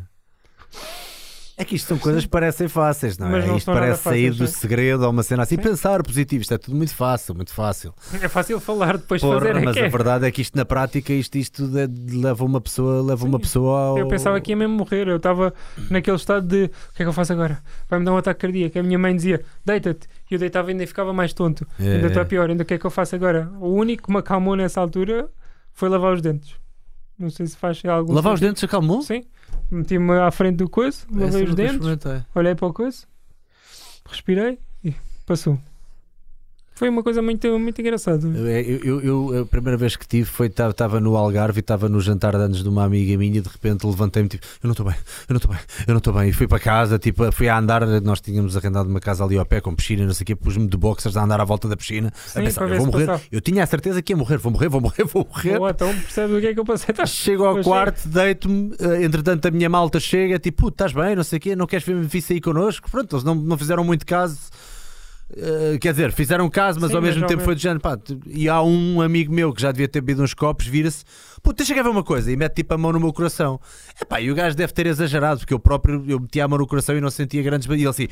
É 1.60 1.66
que 1.66 1.74
isto 1.76 1.88
são 1.88 1.98
coisas 1.98 2.24
que 2.24 2.30
parecem 2.30 2.68
fáceis, 2.68 3.18
não 3.18 3.28
é? 3.28 3.32
Mas 3.32 3.48
não 3.48 3.58
isto 3.58 3.72
parece 3.72 4.04
sair 4.04 4.32
fáceis, 4.32 4.38
do 4.38 4.44
é? 4.44 4.48
segredo 4.48 5.04
ou 5.06 5.10
uma 5.10 5.24
cena 5.24 5.42
assim. 5.42 5.56
Sim. 5.56 5.62
Pensar 5.64 6.04
positivo, 6.04 6.44
isto 6.44 6.54
é 6.54 6.58
tudo 6.60 6.78
muito 6.78 6.94
fácil, 6.94 7.34
muito 7.34 7.52
fácil. 7.52 7.96
É 8.22 8.28
fácil 8.28 8.60
falar, 8.60 8.98
depois 9.00 9.22
Porra, 9.22 9.40
fazer. 9.40 9.56
É 9.56 9.62
mas 9.66 9.74
que 9.74 9.80
a 9.80 9.86
é. 9.86 9.90
verdade 9.90 10.28
é 10.28 10.32
que 10.32 10.40
isto 10.40 10.56
na 10.56 10.66
prática, 10.66 11.12
isto, 11.12 11.36
isto 11.36 11.68
leva 12.12 12.46
uma 12.46 12.62
pessoa, 12.62 13.02
leva 13.02 13.22
Sim. 13.24 13.28
uma 13.28 13.40
pessoa 13.40 13.80
ao. 13.82 13.98
Eu 13.98 14.08
pensava 14.08 14.40
que 14.40 14.52
ia 14.52 14.56
mesmo 14.56 14.76
morrer. 14.76 15.08
Eu 15.08 15.18
estava 15.18 15.52
naquele 15.90 16.18
estado 16.18 16.46
de 16.46 16.66
o 16.66 16.70
que 16.94 17.02
é 17.02 17.06
que 17.06 17.08
eu 17.08 17.14
faço 17.14 17.34
agora? 17.34 17.58
Vai-me 17.90 18.06
dar 18.06 18.14
um 18.14 18.18
ataque 18.18 18.40
cardíaco. 18.42 18.78
A 18.78 18.84
minha 18.84 19.00
mãe 19.00 19.16
dizia 19.16 19.44
deita-te. 19.66 20.08
E 20.30 20.36
eu 20.36 20.40
deitava 20.40 20.70
e 20.70 20.74
ainda 20.74 20.86
ficava 20.86 21.12
mais 21.12 21.34
tonto. 21.34 21.66
É, 21.80 21.96
Ainda 21.96 22.08
está 22.10 22.22
é. 22.22 22.26
pior. 22.26 22.52
Ainda 22.52 22.62
o 22.62 22.66
que 22.68 22.76
é 22.76 22.78
que 22.78 22.86
eu 22.86 22.92
faço 22.92 23.16
agora? 23.16 23.50
O 23.60 23.70
único 23.70 24.04
que 24.08 24.14
me 24.14 24.20
acalmou 24.20 24.56
nessa 24.56 24.80
altura 24.80 25.28
foi 25.74 25.90
lavar 25.90 26.14
os 26.14 26.22
dentes. 26.22 26.54
Não 27.18 27.32
sei 27.32 27.48
se 27.48 27.58
faz 27.58 27.82
algum 27.84 28.14
Lavar 28.14 28.34
os 28.34 28.40
sentido. 28.40 28.50
dentes 28.52 28.64
acalmou? 28.64 29.02
Sim. 29.02 29.24
Meti-me 29.70 30.14
à 30.20 30.32
frente 30.32 30.58
do 30.58 30.70
coiso, 30.70 31.06
lavei 31.12 31.44
os 31.44 31.56
dentes, 31.56 31.86
olhei 32.34 32.56
para 32.56 32.68
o 32.68 32.74
coiso, 32.74 33.06
respirei 34.06 34.60
e 34.84 34.96
passou. 35.26 35.60
Foi 36.78 36.90
uma 36.90 37.02
coisa 37.02 37.24
muito, 37.24 37.58
muito 37.58 37.82
engraçada. 37.82 38.28
Eu, 38.28 38.46
eu- 38.48 39.02
eu- 39.02 39.34
eu- 39.34 39.42
a 39.42 39.46
primeira 39.48 39.76
vez 39.76 39.96
que 39.96 40.08
tive 40.08 40.26
foi 40.26 40.46
estava 40.46 41.00
no 41.00 41.18
Algarve 41.18 41.58
e 41.58 41.62
estava 41.62 41.90
no 41.90 42.00
jantar 42.00 42.34
de 42.36 42.44
anos 42.44 42.62
de 42.62 42.70
uma 42.70 42.84
amiga 42.84 43.18
minha 43.18 43.40
e 43.40 43.42
de 43.42 43.50
repente 43.50 43.84
levantei-me 43.88 44.30
tipo, 44.30 44.46
eu 44.62 44.68
não 44.68 44.72
estou 44.74 44.86
bem, 44.86 44.96
eu 45.28 45.34
não 45.34 45.38
estou 45.38 45.52
bem, 45.52 45.60
eu 45.88 45.94
não 45.96 45.98
estou 45.98 46.14
bem. 46.14 46.30
E 46.30 46.34
fui 46.34 46.48
para 46.48 46.60
casa, 46.60 47.00
tipo, 47.00 47.32
fui 47.32 47.50
a 47.50 47.58
andar, 47.58 47.84
nós 48.02 48.22
tínhamos 48.22 48.56
arrendado 48.56 48.88
uma 48.88 49.00
casa 49.00 49.24
ali 49.24 49.40
ao 49.40 49.46
pé 49.46 49.60
com 49.60 49.74
piscina, 49.74 50.06
não 50.06 50.14
sei 50.14 50.22
o 50.24 50.26
quê, 50.28 50.36
pus-me 50.36 50.68
de 50.68 50.78
boxers 50.78 51.18
a 51.18 51.24
andar 51.24 51.42
à 51.42 51.44
volta 51.44 51.68
da 51.68 51.76
piscina. 51.76 52.14
Sim, 52.28 52.42
a 52.42 52.44
pensar, 52.44 52.62
eu 52.62 52.68
ver 52.70 52.78
vou 52.78 52.86
morrer. 52.86 53.06
passava. 53.08 53.24
Eu 53.32 53.42
tinha 53.42 53.64
a 53.64 53.66
certeza 53.66 54.00
que 54.04 54.14
ia 54.14 54.18
morrer, 54.18 54.38
vou 54.38 54.52
morrer, 54.52 54.70
vou 54.70 54.80
morrer, 54.82 55.04
vou 55.04 55.28
morrer. 55.28 55.58
Boa, 55.58 55.72
então 55.72 55.88
percebes 55.92 56.38
o 56.38 56.40
que 56.40 56.46
é 56.48 56.54
que 56.54 56.60
eu 56.60 56.66
passei? 56.66 56.94
Tá- 56.94 57.08
Chego 57.08 57.44
ao 57.46 57.60
quarto, 57.64 58.08
deito-me, 58.08 58.76
eh, 58.80 59.04
entretanto 59.04 59.48
a 59.48 59.50
minha 59.52 59.68
malta 59.68 60.00
chega, 60.00 60.38
tipo, 60.38 60.68
estás 60.68 60.94
bem, 60.94 61.16
não 61.16 61.24
sei 61.24 61.38
o 61.38 61.40
quê, 61.40 61.56
não 61.56 61.66
queres 61.66 61.84
vir, 61.84 61.96
vir 62.04 62.22
sair 62.22 62.40
connosco? 62.40 62.88
Pronto, 62.92 63.16
eles 63.16 63.24
não, 63.24 63.34
não 63.34 63.58
fizeram 63.58 63.84
muito 63.84 64.06
caso. 64.06 64.38
Eh, 65.36 65.78
quer 65.80 65.92
dizer, 65.92 66.12
fizeram 66.14 66.50
caso, 66.50 66.80
mas 66.80 66.90
Sim, 66.90 66.96
ao 66.96 67.02
mesmo 67.02 67.28
tempo 67.28 67.44
foi 67.44 67.54
de 67.54 67.62
género, 67.62 67.82
pá, 67.82 67.98
e 68.26 68.48
há 68.48 68.62
um 68.62 69.02
amigo 69.02 69.34
meu 69.34 69.54
que 69.54 69.62
já 69.62 69.72
devia 69.72 69.88
ter 69.88 70.00
bebido 70.00 70.24
uns 70.24 70.34
copos, 70.34 70.66
vira-se, 70.68 71.04
puto, 71.44 71.58
deixa 71.58 71.76
cá 71.76 71.84
ver 71.84 71.90
uma 71.90 72.04
coisa, 72.04 72.32
e 72.32 72.36
mete 72.38 72.56
tipo 72.56 72.74
a 72.74 72.78
mão 72.78 72.94
no 72.94 73.00
meu 73.00 73.12
coração. 73.12 73.60
Epá, 74.02 74.22
e 74.22 74.32
o 74.32 74.36
gajo 74.36 74.56
deve 74.56 74.72
ter 74.72 74.88
exagerado, 74.88 75.40
porque 75.40 75.54
eu 75.54 75.60
próprio, 75.60 76.04
eu 76.08 76.20
metia 76.20 76.46
a 76.46 76.48
mão 76.48 76.60
no 76.60 76.68
coração 76.68 76.96
e 76.98 77.02
não 77.02 77.10
sentia 77.10 77.44
grandes... 77.44 77.68
E 77.68 77.74
ele 77.74 77.88
assim... 77.88 78.08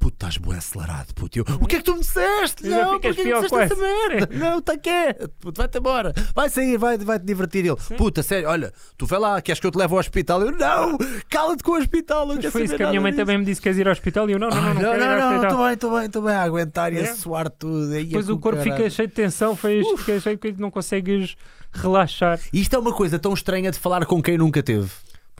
Puto, 0.00 0.14
estás 0.14 0.38
bué 0.38 0.56
acelerado, 0.56 1.12
puto. 1.14 1.38
Eu, 1.38 1.44
o 1.60 1.66
que 1.66 1.76
é 1.76 1.78
que 1.80 1.84
tu 1.84 1.92
me 1.92 2.00
disseste? 2.00 2.66
Não, 2.66 2.92
porque 2.92 3.08
é 3.08 3.12
que 3.14 3.22
pior 3.22 3.42
disseste 3.42 3.74
essa 3.74 3.76
merda? 3.76 4.28
Não, 4.34 4.58
está 4.58 4.78
quieto, 4.78 5.28
puto, 5.38 5.58
vai-te 5.60 5.76
embora. 5.76 6.14
Vai 6.34 6.48
sair, 6.48 6.78
vai- 6.78 6.96
vai-te 6.96 7.26
divertir. 7.26 7.66
Ele, 7.66 7.76
puta, 7.98 8.22
sério, 8.22 8.48
olha, 8.48 8.72
tu 8.96 9.04
vai 9.04 9.18
lá, 9.20 9.42
queres 9.42 9.60
que 9.60 9.66
eu 9.66 9.70
te 9.70 9.76
leve 9.76 9.92
ao 9.92 10.00
hospital? 10.00 10.40
Eu, 10.40 10.52
não, 10.52 10.96
cala-te 11.28 11.62
com 11.62 11.72
o 11.72 11.76
hospital, 11.78 12.26
não 12.26 12.36
Mas 12.36 12.46
foi 12.46 12.64
isso 12.64 12.76
que 12.78 12.82
a 12.82 12.88
minha 12.88 13.00
mãe 13.00 13.12
disso." 13.12 13.20
também 13.22 13.36
me 13.36 13.44
disse 13.44 13.60
que 13.60 13.64
queres 13.64 13.78
ir 13.78 13.86
ao 13.86 13.92
hospital 13.92 14.30
e 14.30 14.32
eu 14.32 14.38
não, 14.38 14.48
não, 14.48 14.56
não, 14.72 14.72
não, 14.74 14.90
ao 14.90 14.96
não, 14.98 15.28
hospital. 15.36 15.42
estou 15.42 15.64
bem, 15.66 15.74
estou 15.74 15.90
bem, 15.98 16.06
estou 16.06 16.22
bem 16.22 16.34
a 16.34 16.42
aguentar 16.44 16.92
e 16.94 16.98
a 16.98 17.02
É? 17.02 17.14
suar 17.14 17.50
tudo. 17.50 17.92
Aí 17.92 18.00
é 18.00 18.04
Depois 18.04 18.28
o 18.30 18.38
corpo 18.38 18.58
caralho. 18.58 18.76
fica 18.78 18.88
cheio 18.88 19.08
de 19.08 19.14
tensão, 19.14 19.54
foi, 19.54 19.82
fica 19.98 20.18
cheio 20.18 20.38
que 20.38 20.52
não 20.52 20.70
consegues 20.70 21.36
relaxar. 21.74 22.40
Isto 22.54 22.74
é 22.74 22.78
uma 22.78 22.94
coisa 22.94 23.18
tão 23.18 23.34
estranha 23.34 23.70
de 23.70 23.78
falar 23.78 24.06
com 24.06 24.22
quem 24.22 24.38
nunca 24.38 24.62
teve. 24.62 24.90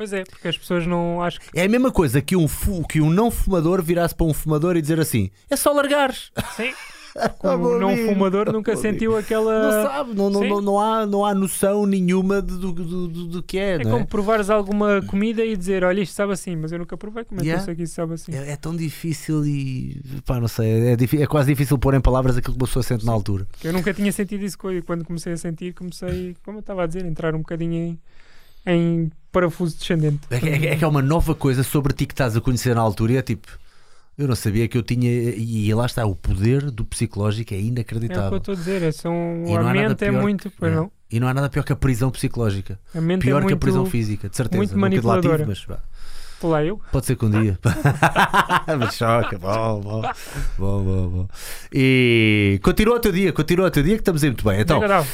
Pois 0.01 0.15
é, 0.15 0.25
porque 0.25 0.49
as 0.49 0.57
pessoas 0.57 0.87
não 0.87 1.21
acho 1.23 1.39
que 1.43 1.49
É 1.53 1.65
a 1.65 1.69
mesma 1.69 1.93
coisa 1.93 2.23
que 2.23 2.35
um, 2.35 2.49
fu- 2.49 2.87
que 2.89 3.03
um 3.03 3.11
não 3.11 3.31
fumador 3.31 3.83
virasse 3.83 4.15
para 4.15 4.25
um 4.25 4.33
fumador 4.33 4.75
e 4.75 4.81
dizer 4.81 4.99
assim: 4.99 5.29
é 5.51 5.57
só 5.57 5.73
largares. 5.75 6.33
sim. 6.57 6.73
Como 7.39 7.71
meu 7.71 7.79
não 7.81 7.89
amigo, 7.91 8.09
fumador 8.09 8.53
nunca 8.53 8.75
sentiu 8.77 9.11
Não 9.11 9.19
aquela. 9.19 9.83
sabe, 9.83 10.15
não, 10.15 10.31
não, 10.31 10.45
não, 10.45 10.61
não 10.61 10.79
há, 10.81 11.05
não 11.05 11.27
há 11.27 11.35
noção 11.35 11.85
nenhuma 11.85 12.41
do, 12.41 12.73
do, 12.73 13.09
do, 13.09 13.27
do 13.27 13.43
que 13.43 13.59
é, 13.59 13.75
É 13.75 13.79
não 13.79 13.91
é? 13.91 13.93
como 13.95 14.07
provares 14.07 14.49
alguma 14.49 15.03
comida 15.03 15.45
e 15.45 15.57
dizer, 15.57 15.83
olha, 15.83 16.01
isto 16.01 16.15
sabe 16.15 16.33
assim, 16.33 16.55
mas 16.55 16.71
eu 16.71 16.79
nunca 16.79 16.97
provei, 16.97 17.25
como 17.25 17.41
é 17.41 17.43
que 17.43 17.49
Yeah. 17.49 17.63
eu 17.63 17.65
sei 17.67 17.75
que 17.75 17.83
isso 17.83 17.95
sabe 17.95 18.15
assim? 18.15 18.33
É, 18.33 18.53
é 18.53 18.57
tão 18.57 18.77
difícil 18.77 19.45
e 19.45 20.01
pá, 20.25 20.39
não 20.39 20.47
sei, 20.47 20.71
é, 20.93 20.97
é 21.23 21.27
quase 21.27 21.49
difícil 21.53 21.77
pôr 21.79 21.95
em 21.95 22.01
palavras 22.01 22.37
aquilo 22.39 22.55
que 22.55 22.61
uma 22.63 22.67
pessoa 22.69 22.83
sente 22.85 23.05
na 23.05 23.11
altura. 23.13 23.45
Que 23.59 23.67
Eu 23.67 23.73
nunca 23.73 23.93
tinha 23.93 24.13
sentido 24.13 24.45
isso 24.45 24.57
e 24.71 24.81
quando 24.81 25.05
comecei 25.05 25.33
a 25.33 25.37
sentir, 25.37 25.75
comecei, 25.75 26.37
como 26.45 26.59
eu 26.59 26.61
estava 26.61 26.85
a 26.85 26.87
dizer, 26.87 27.05
a 27.05 27.09
entrar 27.09 27.35
um 27.35 27.39
bocadinho 27.39 27.75
em, 27.75 28.73
em 28.73 29.11
parafuso 29.33 29.77
descendente. 29.77 30.21
É, 30.31 30.39
que- 30.41 30.49
é 30.49 30.67
é 30.73 30.77
que 30.77 30.85
é 30.85 30.87
uma 30.89 31.03
nova 31.03 31.35
coisa 31.35 31.63
sobre 31.63 31.93
ti 31.93 32.07
que 32.07 32.13
estás 32.15 32.37
a 32.37 32.41
conhecer 32.41 32.75
na 32.75 32.81
altura 32.81 33.13
e 33.13 33.17
é 33.17 33.23
tipo, 33.23 33.49
eu 34.19 34.29
não 34.29 34.35
sabia 34.35 34.67
que 34.69 34.77
eu 34.77 34.83
tinha, 34.83 35.09
e 35.11 35.73
lá 35.75 35.87
está, 35.87 36.05
o 36.05 36.15
poder 36.15 36.71
do 36.71 36.85
psicológico 36.85 37.55
é 37.55 37.57
É 37.57 37.61
o 37.61 37.63
que 37.63 37.67
eu 37.67 37.73
inacreditável. 37.73 38.37
estou 38.39 38.53
a 38.55 38.57
dizer, 38.57 38.83
é, 38.83 38.91
E 39.47 39.55
não 39.55 39.69
a 39.69 39.73
mente 39.73 40.05
é 40.05 40.11
muito. 40.11 40.51
Pois 40.59 40.73
É. 40.73 40.75
não. 40.77 40.91
E 41.11 41.19
não 41.19 41.27
há 41.27 41.35
nada 41.35 41.49
pior 41.49 41.65
que 41.65 41.73
a 41.73 41.77
prisão 41.77 42.11
psicológica. 42.11 42.79
A 42.95 43.01
mente 43.01 43.23
Pior 43.23 43.39
é 43.39 43.41
que 43.41 43.47
a 43.47 43.51
muito. 43.51 43.59
prisão 43.59 43.85
física, 43.87 44.29
de 44.29 44.37
certeza. 44.37 44.59
muito 44.59 44.79
manipuladora. 44.79 45.45
mas 45.47 45.67
eu. 46.65 46.81
pode 46.93 47.05
ser 47.07 47.17
que 47.17 47.25
um 47.25 47.31
dia. 47.31 47.59
mas 48.79 48.95
choca, 48.95 49.37
bom, 49.39 49.81
bom, 49.81 50.03
bom, 50.59 50.85
bom, 50.85 51.09
bom. 51.09 51.29
E 51.73 52.61
continua 52.63 52.97
o 52.97 53.01
teu 53.01 53.13
dia, 53.13 53.33
continua 53.33 53.67
o 53.67 53.71
teu 53.71 53.83
dia 53.83 53.95
que 53.95 54.01
estamos 54.03 54.23
aí 54.23 54.31
muito 54.31 54.45
bem. 54.45 54.61
Então, 54.61 54.83
Então, 54.85 55.05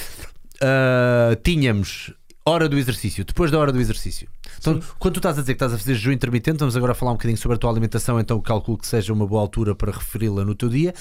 Uh, 0.56 1.36
tínhamos 1.44 2.14
hora 2.48 2.68
do 2.68 2.78
exercício, 2.78 3.24
depois 3.24 3.50
da 3.50 3.58
hora 3.58 3.72
do 3.72 3.80
exercício. 3.80 4.28
Então, 4.58 4.80
Sim. 4.80 4.88
quando 4.98 5.14
tu 5.14 5.18
estás 5.18 5.36
a 5.38 5.40
dizer 5.40 5.54
que 5.54 5.56
estás 5.56 5.72
a 5.74 5.78
fazer 5.78 5.94
jejum 5.94 6.12
intermitente, 6.12 6.58
vamos 6.58 6.76
agora 6.76 6.94
falar 6.94 7.10
um 7.12 7.14
bocadinho 7.14 7.36
sobre 7.38 7.56
a 7.56 7.58
tua 7.58 7.70
alimentação, 7.70 8.20
então 8.20 8.40
calculo 8.40 8.78
que 8.78 8.86
seja 8.86 9.12
uma 9.12 9.26
boa 9.26 9.40
altura 9.40 9.74
para 9.74 9.90
referi-la 9.92 10.44
no 10.44 10.54
teu 10.54 10.68
dia. 10.68 10.94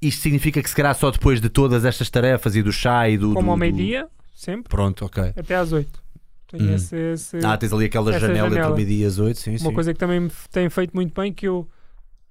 Isto 0.00 0.20
significa 0.22 0.62
que 0.62 0.68
se 0.68 0.76
calhar 0.76 0.94
só 0.94 1.10
depois 1.10 1.40
de 1.40 1.48
todas 1.48 1.84
estas 1.84 2.10
tarefas 2.10 2.54
e 2.54 2.62
do 2.62 2.70
chá 2.72 3.08
e 3.08 3.16
do. 3.16 3.32
como 3.32 3.42
do- 3.46 3.50
ao 3.50 3.56
do- 3.56 3.60
meio-dia, 3.60 4.06
sempre, 4.34 4.68
Pronto, 4.68 5.04
ok. 5.06 5.32
até 5.36 5.54
às 5.56 5.72
8. 5.72 6.02
Tenho 6.48 6.64
Hum. 6.70 6.74
esse, 6.74 6.94
esse- 6.96 7.38
Ah, 7.44 7.56
tens 7.56 7.72
ali 7.72 7.86
aquela 7.86 8.12
janela, 8.12 8.46
entre 8.46 8.54
janela. 8.56 8.72
o 8.72 8.76
meio-dia 8.76 9.04
e 9.04 9.08
as 9.08 9.18
8, 9.18 9.38
sim, 9.40 9.50
uma 9.52 9.58
sim. 9.58 9.72
coisa 9.72 9.92
que 9.94 9.98
também 9.98 10.20
me 10.20 10.30
tem 10.50 10.68
feito 10.68 10.92
muito 10.94 11.18
bem, 11.18 11.32
que 11.32 11.48
eu 11.48 11.66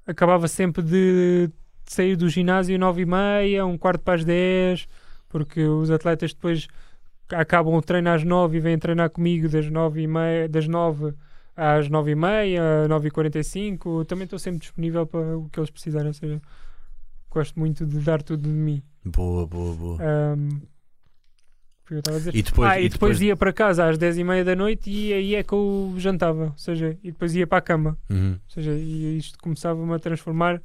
acabava 0.07 0.47
sempre 0.47 0.83
de 0.83 1.49
sair 1.85 2.15
do 2.15 2.29
ginásio 2.29 2.77
9 2.79 3.01
e 3.01 3.05
meia, 3.05 3.65
um 3.65 3.77
quarto 3.77 4.01
para 4.01 4.13
as 4.15 4.23
10, 4.23 4.87
porque 5.27 5.61
os 5.63 5.89
atletas 5.91 6.33
depois 6.33 6.67
acabam 7.31 7.73
o 7.73 7.81
treino 7.81 8.09
às 8.09 8.23
9 8.23 8.57
e 8.57 8.59
vêm 8.59 8.77
treinar 8.77 9.09
comigo 9.09 9.47
das 9.49 9.69
9 9.69 10.01
e 10.01 10.07
meia, 10.07 10.47
das 10.49 10.67
9 10.67 11.13
às 11.55 11.89
9 11.89 12.11
e 12.11 12.15
meia, 12.15 12.87
9 12.87 13.07
e 13.07 13.11
45, 13.11 14.05
também 14.05 14.25
estou 14.25 14.37
sempre 14.39 14.59
disponível 14.59 15.05
para 15.05 15.37
o 15.37 15.49
que 15.49 15.59
eles 15.59 15.69
precisarem, 15.69 16.07
ou 16.07 16.13
seja, 16.13 16.41
gosto 17.29 17.57
muito 17.59 17.85
de 17.85 17.99
dar 17.99 18.21
tudo 18.21 18.43
de 18.43 18.49
mim. 18.49 18.81
Boa, 19.05 19.45
boa, 19.47 19.73
boa. 19.75 19.99
Dizer? 21.87 22.35
E 22.35 22.41
depois, 22.41 22.69
ah, 22.71 22.79
e 22.79 22.85
e 22.85 22.89
depois, 22.89 23.17
depois- 23.17 23.21
ia 23.21 23.35
para 23.37 23.53
casa 23.53 23.87
às 23.87 23.97
10 23.97 24.17
e 24.17 24.23
meia 24.23 24.43
da 24.43 24.55
noite 24.55 24.89
e 24.89 25.13
aí 25.13 25.35
é 25.35 25.43
que 25.43 25.53
eu 25.53 25.93
jantava, 25.97 26.45
ou 26.45 26.57
seja, 26.57 26.97
e 27.03 27.11
depois 27.11 27.35
ia 27.35 27.45
para 27.45 27.59
a 27.59 27.61
cama. 27.61 27.95
Uhum. 28.09 28.31
Ou 28.33 28.49
seja, 28.49 28.71
e 28.71 29.17
isto 29.17 29.37
começava-me 29.39 29.93
a 29.93 29.99
transformar 29.99 30.59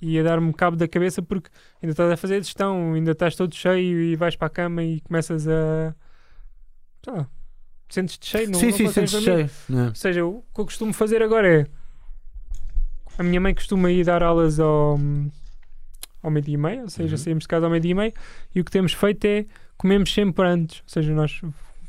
e 0.00 0.18
a 0.18 0.22
dar-me 0.22 0.52
cabo 0.54 0.76
da 0.76 0.88
cabeça 0.88 1.20
porque 1.22 1.50
ainda 1.82 1.92
estás 1.92 2.10
a 2.10 2.16
fazer 2.16 2.42
gestão, 2.42 2.94
ainda 2.94 3.12
estás 3.12 3.36
todo 3.36 3.54
cheio 3.54 4.00
e 4.00 4.16
vais 4.16 4.34
para 4.36 4.46
a 4.46 4.50
cama 4.50 4.82
e 4.82 5.00
começas 5.00 5.46
a. 5.46 5.94
sei 7.04 7.12
lá, 7.14 7.28
sentes-te 7.88 8.26
cheio, 8.26 8.50
não, 8.50 8.58
sim, 8.58 8.66
não 8.70 8.72
sim, 8.76 8.84
consegues 8.86 9.10
sentes 9.10 9.24
dormir. 9.26 9.48
cheio. 9.48 9.76
né? 9.78 9.88
Ou 9.88 9.94
seja, 9.94 10.24
o 10.24 10.42
que 10.54 10.60
eu 10.60 10.64
costumo 10.64 10.92
fazer 10.92 11.22
agora 11.22 11.60
é. 11.62 11.66
A 13.18 13.22
minha 13.22 13.40
mãe 13.40 13.54
costuma 13.54 13.90
ir 13.90 14.04
dar 14.04 14.22
aulas 14.22 14.58
ao, 14.58 14.98
ao 16.22 16.30
meio-dia 16.30 16.54
e 16.54 16.56
meia, 16.56 16.82
ou 16.82 16.88
seja, 16.88 17.16
Uhum. 17.16 17.18
saímos 17.18 17.42
de 17.44 17.48
casa 17.48 17.66
ao 17.66 17.70
meio-dia 17.70 17.90
e 17.90 17.94
meia 17.94 18.14
e 18.54 18.60
o 18.60 18.64
que 18.64 18.70
temos 18.70 18.92
feito 18.94 19.24
é 19.26 19.44
comemos 19.76 20.12
sempre 20.14 20.46
antes. 20.46 20.78
Ou 20.80 20.88
seja, 20.88 21.12
nós 21.12 21.40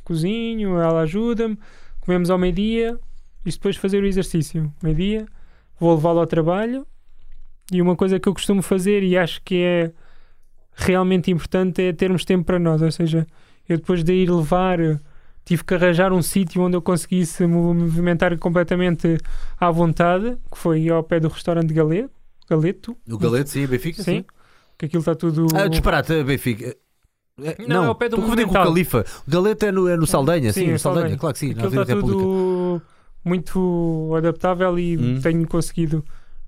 cozinho, 0.04 0.78
ela 0.82 1.02
ajuda-me, 1.02 1.58
comemos 2.02 2.30
ao 2.30 2.38
meio-dia 2.38 3.00
e 3.46 3.50
depois 3.52 3.78
fazer 3.78 4.04
o 4.04 4.06
exercício. 4.08 4.74
Meio-dia, 4.84 5.26
vou 5.80 5.96
levá-lo 5.96 6.20
ao 6.20 6.28
trabalho 6.28 6.86
e 7.72 7.82
uma 7.82 7.96
coisa 7.96 8.20
que 8.20 8.28
eu 8.28 8.34
costumo 8.34 8.62
fazer 8.62 9.02
e 9.04 9.18
acho 9.18 9.42
que 9.44 9.56
é 9.56 9.92
realmente 10.74 11.32
importante 11.32 11.82
é 11.82 11.94
termos 11.94 12.26
tempo 12.26 12.46
para 12.46 12.60
nós. 12.60 12.82
Ou 12.82 12.92
seja, 12.92 13.26
eu 13.68 13.78
depois 13.78 14.04
de 14.04 14.14
ir 14.14 14.30
levar 14.30 14.78
tive 15.44 15.64
que 15.64 15.74
arranjar 15.74 16.14
um 16.14 16.22
sítio 16.22 16.62
onde 16.62 16.76
eu 16.78 16.82
conseguisse 16.82 17.46
mo- 17.48 17.74
movimentar 17.74 18.38
completamente 18.38 19.18
à 19.60 19.72
vontade, 19.72 20.38
que 20.52 20.58
foi 20.58 20.88
ao 20.90 21.04
pé 21.04 21.20
do 21.20 21.28
restaurante 21.30 21.74
Galeto, 21.74 22.12
Galeto 22.50 22.96
O 23.10 23.18
Galeto, 23.18 23.50
sim, 23.50 23.66
Benfica, 23.66 24.04
sim, 24.04 24.18
sim. 24.20 24.26
que 24.78 24.86
aquilo 24.86 25.00
está 25.02 25.16
tudo... 25.16 25.48
Ah, 25.56 25.68
disparate, 25.68 26.24
Benfica. 26.24 26.76
É, 27.42 27.56
Não, 27.60 27.68
Não, 27.68 27.84
é 27.86 27.88
ao 27.88 27.96
pé 27.96 28.08
do 28.10 28.18
confundir 28.18 28.46
com 28.46 28.52
o. 28.52 28.54
Califa. 28.54 29.06
O 29.28 29.32
Galeto 29.32 29.66
é 29.66 29.72
no, 29.72 29.88
é 29.88 29.98
no 29.98 30.06
Saldanha, 30.06 30.54
sim, 30.54 30.60
Sim, 30.62 30.70
é 30.70 30.72
no 30.74 30.80
Saldanha, 30.80 31.02
Saldanha. 31.06 31.20
claro 31.20 31.34
que 31.34 31.40
sim, 31.40 31.52
Aquilo 31.52 31.82
está 31.82 31.96
tudo 31.96 32.82
muito 33.24 34.14
adaptável 34.18 34.78
e 34.78 34.98
Hum. 34.98 35.22
tenho 35.22 35.48
conseguido. 35.48 36.04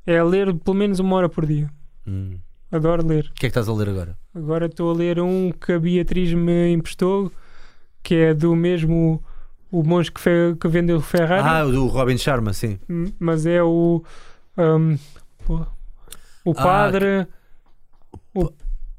É 0.05 0.21
ler 0.23 0.53
pelo 0.55 0.75
menos 0.75 0.99
uma 0.99 1.15
hora 1.15 1.29
por 1.29 1.45
dia. 1.45 1.69
Hum. 2.07 2.37
Adoro 2.71 3.05
ler. 3.05 3.25
O 3.31 3.33
que 3.33 3.45
é 3.45 3.49
que 3.49 3.57
estás 3.57 3.69
a 3.69 3.73
ler 3.73 3.89
agora? 3.89 4.17
Agora 4.33 4.65
estou 4.65 4.91
a 4.91 4.93
ler 4.95 5.19
um 5.19 5.51
que 5.51 5.73
a 5.73 5.79
Beatriz 5.79 6.33
me 6.33 6.71
emprestou, 6.73 7.31
que 8.01 8.15
é 8.15 8.33
do 8.33 8.55
mesmo 8.55 9.23
o 9.71 9.83
monge 9.83 10.11
que, 10.11 10.19
fe, 10.19 10.55
que 10.59 10.67
vendeu 10.67 10.97
o 10.97 11.01
Ferrari, 11.01 11.47
Ah, 11.47 11.65
o 11.65 11.71
do 11.71 11.87
Robin 11.87 12.17
Sharma, 12.17 12.51
sim. 12.53 12.79
m- 12.89 13.13
mas 13.19 13.45
é 13.45 13.61
o 13.63 14.03
um, 14.57 14.97
o 16.45 16.51
Ah, 16.51 16.53
padre, 16.55 17.27
o 18.35 18.51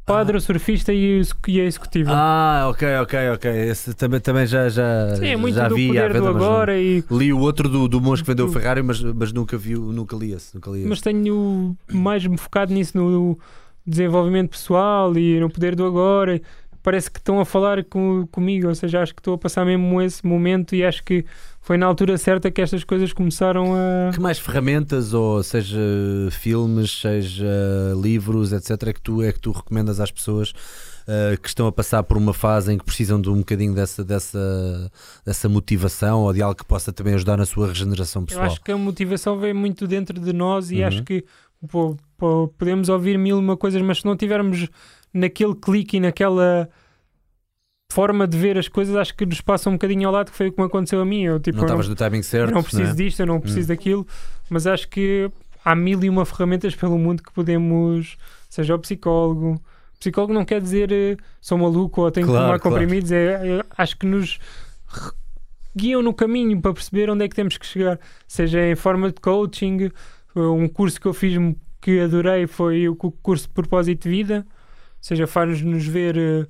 padre, 0.04 0.36
o 0.36 0.40
surfista 0.40 0.92
e, 0.92 1.20
a 1.20 1.64
executiva. 1.64 2.10
Ah, 2.12 2.66
ok, 2.68 2.96
ok, 3.02 3.30
ok. 3.30 3.50
Esse 3.50 3.94
também, 3.94 4.20
também 4.20 4.46
já, 4.46 4.68
já, 4.68 5.16
Sim, 5.16 5.28
é 5.28 5.36
muito 5.36 5.54
já 5.54 5.68
do 5.68 5.74
vi 5.74 5.88
poder 5.88 6.12
venda, 6.12 6.20
do 6.20 6.28
agora 6.28 6.78
e 6.78 7.02
Li 7.10 7.32
o 7.32 7.38
outro 7.38 7.68
do, 7.68 7.88
do 7.88 8.00
monge 8.00 8.22
que 8.22 8.28
vendeu 8.28 8.46
o 8.46 8.52
Ferrari, 8.52 8.82
mas, 8.82 9.00
mas 9.00 9.32
nunca 9.32 9.56
vi, 9.56 9.74
nunca 9.74 10.16
li 10.16 10.32
esse. 10.32 10.54
Nunca 10.54 10.70
li 10.70 10.80
esse. 10.80 10.88
mas 10.88 11.00
tenho 11.00 11.76
mais 11.90 12.26
me 12.26 12.36
focado 12.36 12.72
nisso 12.72 12.96
no 12.96 13.38
desenvolvimento 13.86 14.50
pessoal 14.50 15.16
e 15.16 15.40
no 15.40 15.50
poder 15.50 15.74
do 15.74 15.84
agora. 15.84 16.40
Parece 16.82 17.10
que 17.10 17.18
estão 17.18 17.40
a 17.40 17.46
falar 17.46 17.82
com, 17.84 18.26
comigo, 18.30 18.68
ou 18.68 18.74
seja, 18.74 19.00
acho 19.00 19.14
que 19.14 19.20
estou 19.20 19.34
a 19.34 19.38
passar 19.38 19.64
mesmo 19.64 20.02
esse 20.02 20.26
momento 20.26 20.74
e 20.74 20.84
acho 20.84 21.02
que 21.02 21.24
foi 21.64 21.78
na 21.78 21.86
altura 21.86 22.18
certa 22.18 22.50
que 22.50 22.60
estas 22.60 22.84
coisas 22.84 23.12
começaram 23.12 23.74
a. 23.74 24.12
Que 24.12 24.20
mais 24.20 24.38
ferramentas, 24.38 25.14
ou 25.14 25.42
seja 25.42 25.78
filmes, 26.30 27.00
seja 27.00 27.46
livros, 28.00 28.52
etc., 28.52 28.70
é 28.88 28.92
que 28.92 29.00
tu, 29.00 29.22
é 29.22 29.32
que 29.32 29.40
tu 29.40 29.50
recomendas 29.50 29.98
às 29.98 30.10
pessoas 30.10 30.50
uh, 30.50 31.40
que 31.40 31.48
estão 31.48 31.66
a 31.66 31.72
passar 31.72 32.02
por 32.02 32.18
uma 32.18 32.34
fase 32.34 32.70
em 32.70 32.76
que 32.76 32.84
precisam 32.84 33.18
de 33.18 33.30
um 33.30 33.38
bocadinho 33.38 33.74
dessa, 33.74 34.04
dessa, 34.04 34.90
dessa 35.24 35.48
motivação 35.48 36.20
ou 36.24 36.32
de 36.34 36.42
algo 36.42 36.54
que 36.54 36.66
possa 36.66 36.92
também 36.92 37.14
ajudar 37.14 37.38
na 37.38 37.46
sua 37.46 37.68
regeneração 37.68 38.20
Eu 38.22 38.26
pessoal? 38.26 38.44
acho 38.46 38.60
que 38.60 38.70
a 38.70 38.76
motivação 38.76 39.38
vem 39.38 39.54
muito 39.54 39.86
dentro 39.86 40.20
de 40.20 40.32
nós 40.34 40.70
e 40.70 40.80
Uhum. 40.82 40.86
acho 40.86 41.02
que 41.02 41.24
pô, 41.70 41.96
Pô, 42.18 42.48
podemos 42.58 42.88
ouvir 42.90 43.18
mil 43.18 43.38
e 43.38 43.40
uma 43.40 43.56
coisas, 43.56 43.80
mas 43.82 43.98
se 44.00 44.04
não 44.04 44.16
tivermos 44.16 44.68
naquele 45.12 45.54
clique 45.54 45.96
e 45.96 46.00
naquela 46.00 46.68
forma 47.94 48.26
de 48.26 48.36
ver 48.36 48.58
as 48.58 48.66
coisas, 48.68 48.96
acho 48.96 49.14
que 49.14 49.24
nos 49.24 49.40
passa 49.40 49.70
um 49.70 49.74
bocadinho 49.74 50.08
ao 50.08 50.12
lado, 50.12 50.30
que 50.30 50.36
foi 50.36 50.48
o 50.48 50.52
que 50.52 50.60
me 50.60 50.66
aconteceu 50.66 51.00
a 51.00 51.04
mim. 51.04 51.22
Eu, 51.22 51.38
tipo, 51.38 51.56
não 51.58 51.64
estavas 51.64 51.88
no 51.88 51.94
timing 51.94 52.22
certo. 52.22 52.50
eu 52.50 52.54
não 52.54 52.62
preciso 52.62 52.90
é? 52.90 52.94
disto, 52.94 53.20
eu 53.20 53.26
não 53.26 53.40
preciso 53.40 53.68
daquilo, 53.68 54.06
mas 54.50 54.66
acho 54.66 54.88
que 54.88 55.30
há 55.64 55.74
mil 55.74 56.02
e 56.02 56.10
uma 56.10 56.24
ferramentas 56.26 56.74
pelo 56.74 56.98
mundo 56.98 57.22
que 57.22 57.32
podemos, 57.32 58.16
seja 58.48 58.74
o 58.74 58.78
psicólogo. 58.78 59.62
Psicólogo 60.00 60.34
não 60.34 60.44
quer 60.44 60.60
dizer 60.60 60.90
eh, 60.92 61.16
sou 61.40 61.56
maluco 61.56 62.02
ou 62.02 62.10
tenho 62.10 62.26
Claro, 62.26 62.40
que 62.42 62.46
tomar 62.46 62.58
claro. 62.60 62.76
comprimidos, 62.76 63.12
é, 63.12 63.58
é- 63.58 63.64
acho 63.78 63.96
que 63.96 64.04
nos 64.06 64.38
guiam 65.76 66.02
no 66.02 66.12
caminho 66.14 66.60
para 66.60 66.72
perceber 66.72 67.10
onde 67.10 67.24
é 67.24 67.28
que 67.28 67.34
temos 67.34 67.56
que 67.56 67.66
chegar, 67.66 67.98
seja 68.26 68.60
em 68.66 68.74
forma 68.76 69.08
de 69.10 69.20
coaching. 69.20 69.84
eh, 69.84 70.40
Um 70.40 70.68
curso 70.68 71.00
que 71.00 71.06
eu 71.06 71.14
fiz 71.14 71.36
que 71.80 72.00
adorei 72.00 72.46
foi 72.46 72.88
o 72.88 72.96
cu- 72.96 73.12
curso 73.22 73.46
de 73.46 73.54
propósito 73.54 74.02
de 74.04 74.08
vida, 74.10 74.46
ou 74.46 74.52
seja, 75.00 75.26
faz-nos 75.26 75.86
ver 75.86 76.16
eh, 76.16 76.46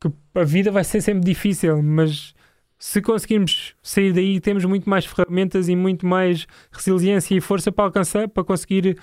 que 0.00 0.10
a 0.34 0.44
vida 0.44 0.70
vai 0.70 0.84
ser 0.84 1.00
sempre 1.00 1.24
difícil, 1.24 1.82
mas 1.82 2.34
se 2.78 3.02
conseguirmos 3.02 3.74
sair 3.82 4.12
daí, 4.12 4.40
temos 4.40 4.64
muito 4.64 4.88
mais 4.88 5.04
ferramentas 5.04 5.68
e 5.68 5.76
muito 5.76 6.06
mais 6.06 6.46
resiliência 6.72 7.34
e 7.34 7.40
força 7.40 7.70
para 7.70 7.84
alcançar, 7.84 8.26
para 8.28 8.42
conseguir 8.42 8.96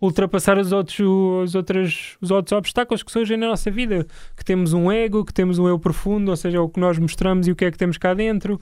ultrapassar 0.00 0.58
os 0.58 0.72
outros, 0.72 1.00
os 1.00 1.54
outros, 1.54 2.16
os 2.20 2.30
outros 2.30 2.52
obstáculos 2.52 3.02
que 3.02 3.10
surgem 3.10 3.36
na 3.36 3.48
nossa 3.48 3.70
vida. 3.70 4.06
Que 4.36 4.44
temos 4.44 4.72
um 4.72 4.92
ego, 4.92 5.24
que 5.24 5.34
temos 5.34 5.58
um 5.58 5.66
eu 5.66 5.78
profundo, 5.78 6.30
ou 6.30 6.36
seja, 6.36 6.60
o 6.60 6.68
que 6.68 6.78
nós 6.78 6.98
mostramos 6.98 7.48
e 7.48 7.50
o 7.50 7.56
que 7.56 7.64
é 7.64 7.70
que 7.70 7.78
temos 7.78 7.98
cá 7.98 8.14
dentro. 8.14 8.60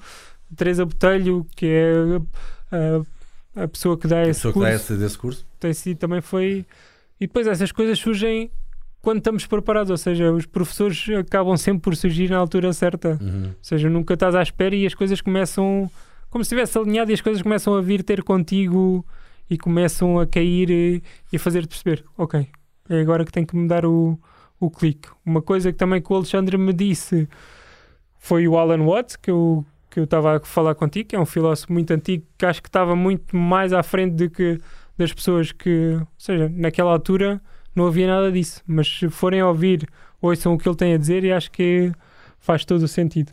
Teresa 0.56 0.86
Botelho, 0.86 1.46
que 1.56 1.66
é 1.66 1.92
a, 3.56 3.64
a 3.64 3.68
pessoa 3.68 3.98
que 3.98 4.06
dá 4.06 4.20
A 4.20 4.22
esse 4.22 4.40
pessoa 4.40 4.52
que 4.52 4.60
curso, 4.60 4.70
dá 4.70 4.76
esse, 4.76 4.96
desse 4.96 5.18
curso. 5.18 5.46
tem 5.60 5.74
sido 5.74 5.98
também 5.98 6.20
foi. 6.20 6.64
E 7.20 7.26
depois 7.26 7.46
essas 7.46 7.70
coisas 7.70 7.98
surgem 7.98 8.50
quando 9.04 9.18
estamos 9.18 9.46
preparados, 9.46 9.90
ou 9.90 9.98
seja, 9.98 10.32
os 10.32 10.46
professores 10.46 11.06
acabam 11.10 11.58
sempre 11.58 11.82
por 11.82 11.94
surgir 11.94 12.30
na 12.30 12.38
altura 12.38 12.72
certa. 12.72 13.18
Uhum. 13.20 13.48
Ou 13.48 13.54
seja, 13.60 13.90
nunca 13.90 14.14
estás 14.14 14.34
à 14.34 14.42
espera 14.42 14.74
e 14.74 14.86
as 14.86 14.94
coisas 14.94 15.20
começam 15.20 15.90
como 16.30 16.42
se 16.42 16.54
estivesse 16.54 16.78
alinhado 16.78 17.10
e 17.10 17.14
as 17.14 17.20
coisas 17.20 17.42
começam 17.42 17.74
a 17.74 17.82
vir 17.82 18.02
ter 18.02 18.22
contigo 18.22 19.04
e 19.48 19.58
começam 19.58 20.18
a 20.18 20.26
cair 20.26 20.70
e, 20.70 21.02
e 21.30 21.36
a 21.36 21.38
fazer-te 21.38 21.68
perceber, 21.68 22.02
ok, 22.16 22.48
é 22.88 22.98
agora 22.98 23.26
que 23.26 23.30
tenho 23.30 23.46
que 23.46 23.54
mudar 23.54 23.84
o, 23.84 24.18
o 24.58 24.70
clique. 24.70 25.10
Uma 25.24 25.42
coisa 25.42 25.70
que 25.70 25.76
também 25.76 26.00
que 26.00 26.10
o 26.10 26.16
Alexandre 26.16 26.56
me 26.56 26.72
disse 26.72 27.28
foi 28.18 28.48
o 28.48 28.56
Alan 28.56 28.82
Watts, 28.84 29.16
que 29.16 29.30
eu 29.30 29.64
que 29.90 30.00
eu 30.00 30.04
estava 30.04 30.38
a 30.38 30.40
falar 30.40 30.74
contigo, 30.74 31.10
que 31.10 31.14
é 31.14 31.20
um 31.20 31.26
filósofo 31.26 31.72
muito 31.72 31.92
antigo, 31.92 32.24
que 32.36 32.44
acho 32.44 32.60
que 32.60 32.68
estava 32.68 32.96
muito 32.96 33.36
mais 33.36 33.72
à 33.72 33.80
frente 33.80 34.14
do 34.14 34.28
que 34.28 34.60
das 34.98 35.12
pessoas 35.12 35.52
que, 35.52 35.98
ou 36.00 36.08
seja, 36.18 36.50
naquela 36.52 36.90
altura 36.90 37.40
não 37.74 37.86
havia 37.86 38.06
nada 38.06 38.30
disso, 38.30 38.62
mas 38.66 38.88
se 38.88 39.08
forem 39.08 39.40
a 39.40 39.48
ouvir, 39.48 39.88
ouçam 40.20 40.54
o 40.54 40.58
que 40.58 40.68
ele 40.68 40.76
tem 40.76 40.94
a 40.94 40.98
dizer 40.98 41.24
e 41.24 41.32
acho 41.32 41.50
que 41.50 41.92
faz 42.38 42.64
todo 42.64 42.82
o 42.82 42.88
sentido. 42.88 43.32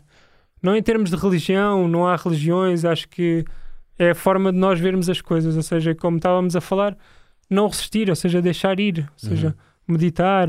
Não 0.62 0.76
em 0.76 0.82
termos 0.82 1.10
de 1.10 1.16
religião, 1.16 1.88
não 1.88 2.06
há 2.06 2.16
religiões, 2.16 2.84
acho 2.84 3.08
que 3.08 3.44
é 3.98 4.10
a 4.10 4.14
forma 4.14 4.52
de 4.52 4.58
nós 4.58 4.78
vermos 4.80 5.08
as 5.08 5.20
coisas, 5.20 5.56
ou 5.56 5.62
seja, 5.62 5.94
como 5.94 6.16
estávamos 6.16 6.56
a 6.56 6.60
falar, 6.60 6.96
não 7.48 7.68
resistir, 7.68 8.08
ou 8.08 8.16
seja, 8.16 8.40
deixar 8.40 8.80
ir, 8.80 9.00
ou 9.00 9.28
seja, 9.28 9.56
meditar, 9.86 10.48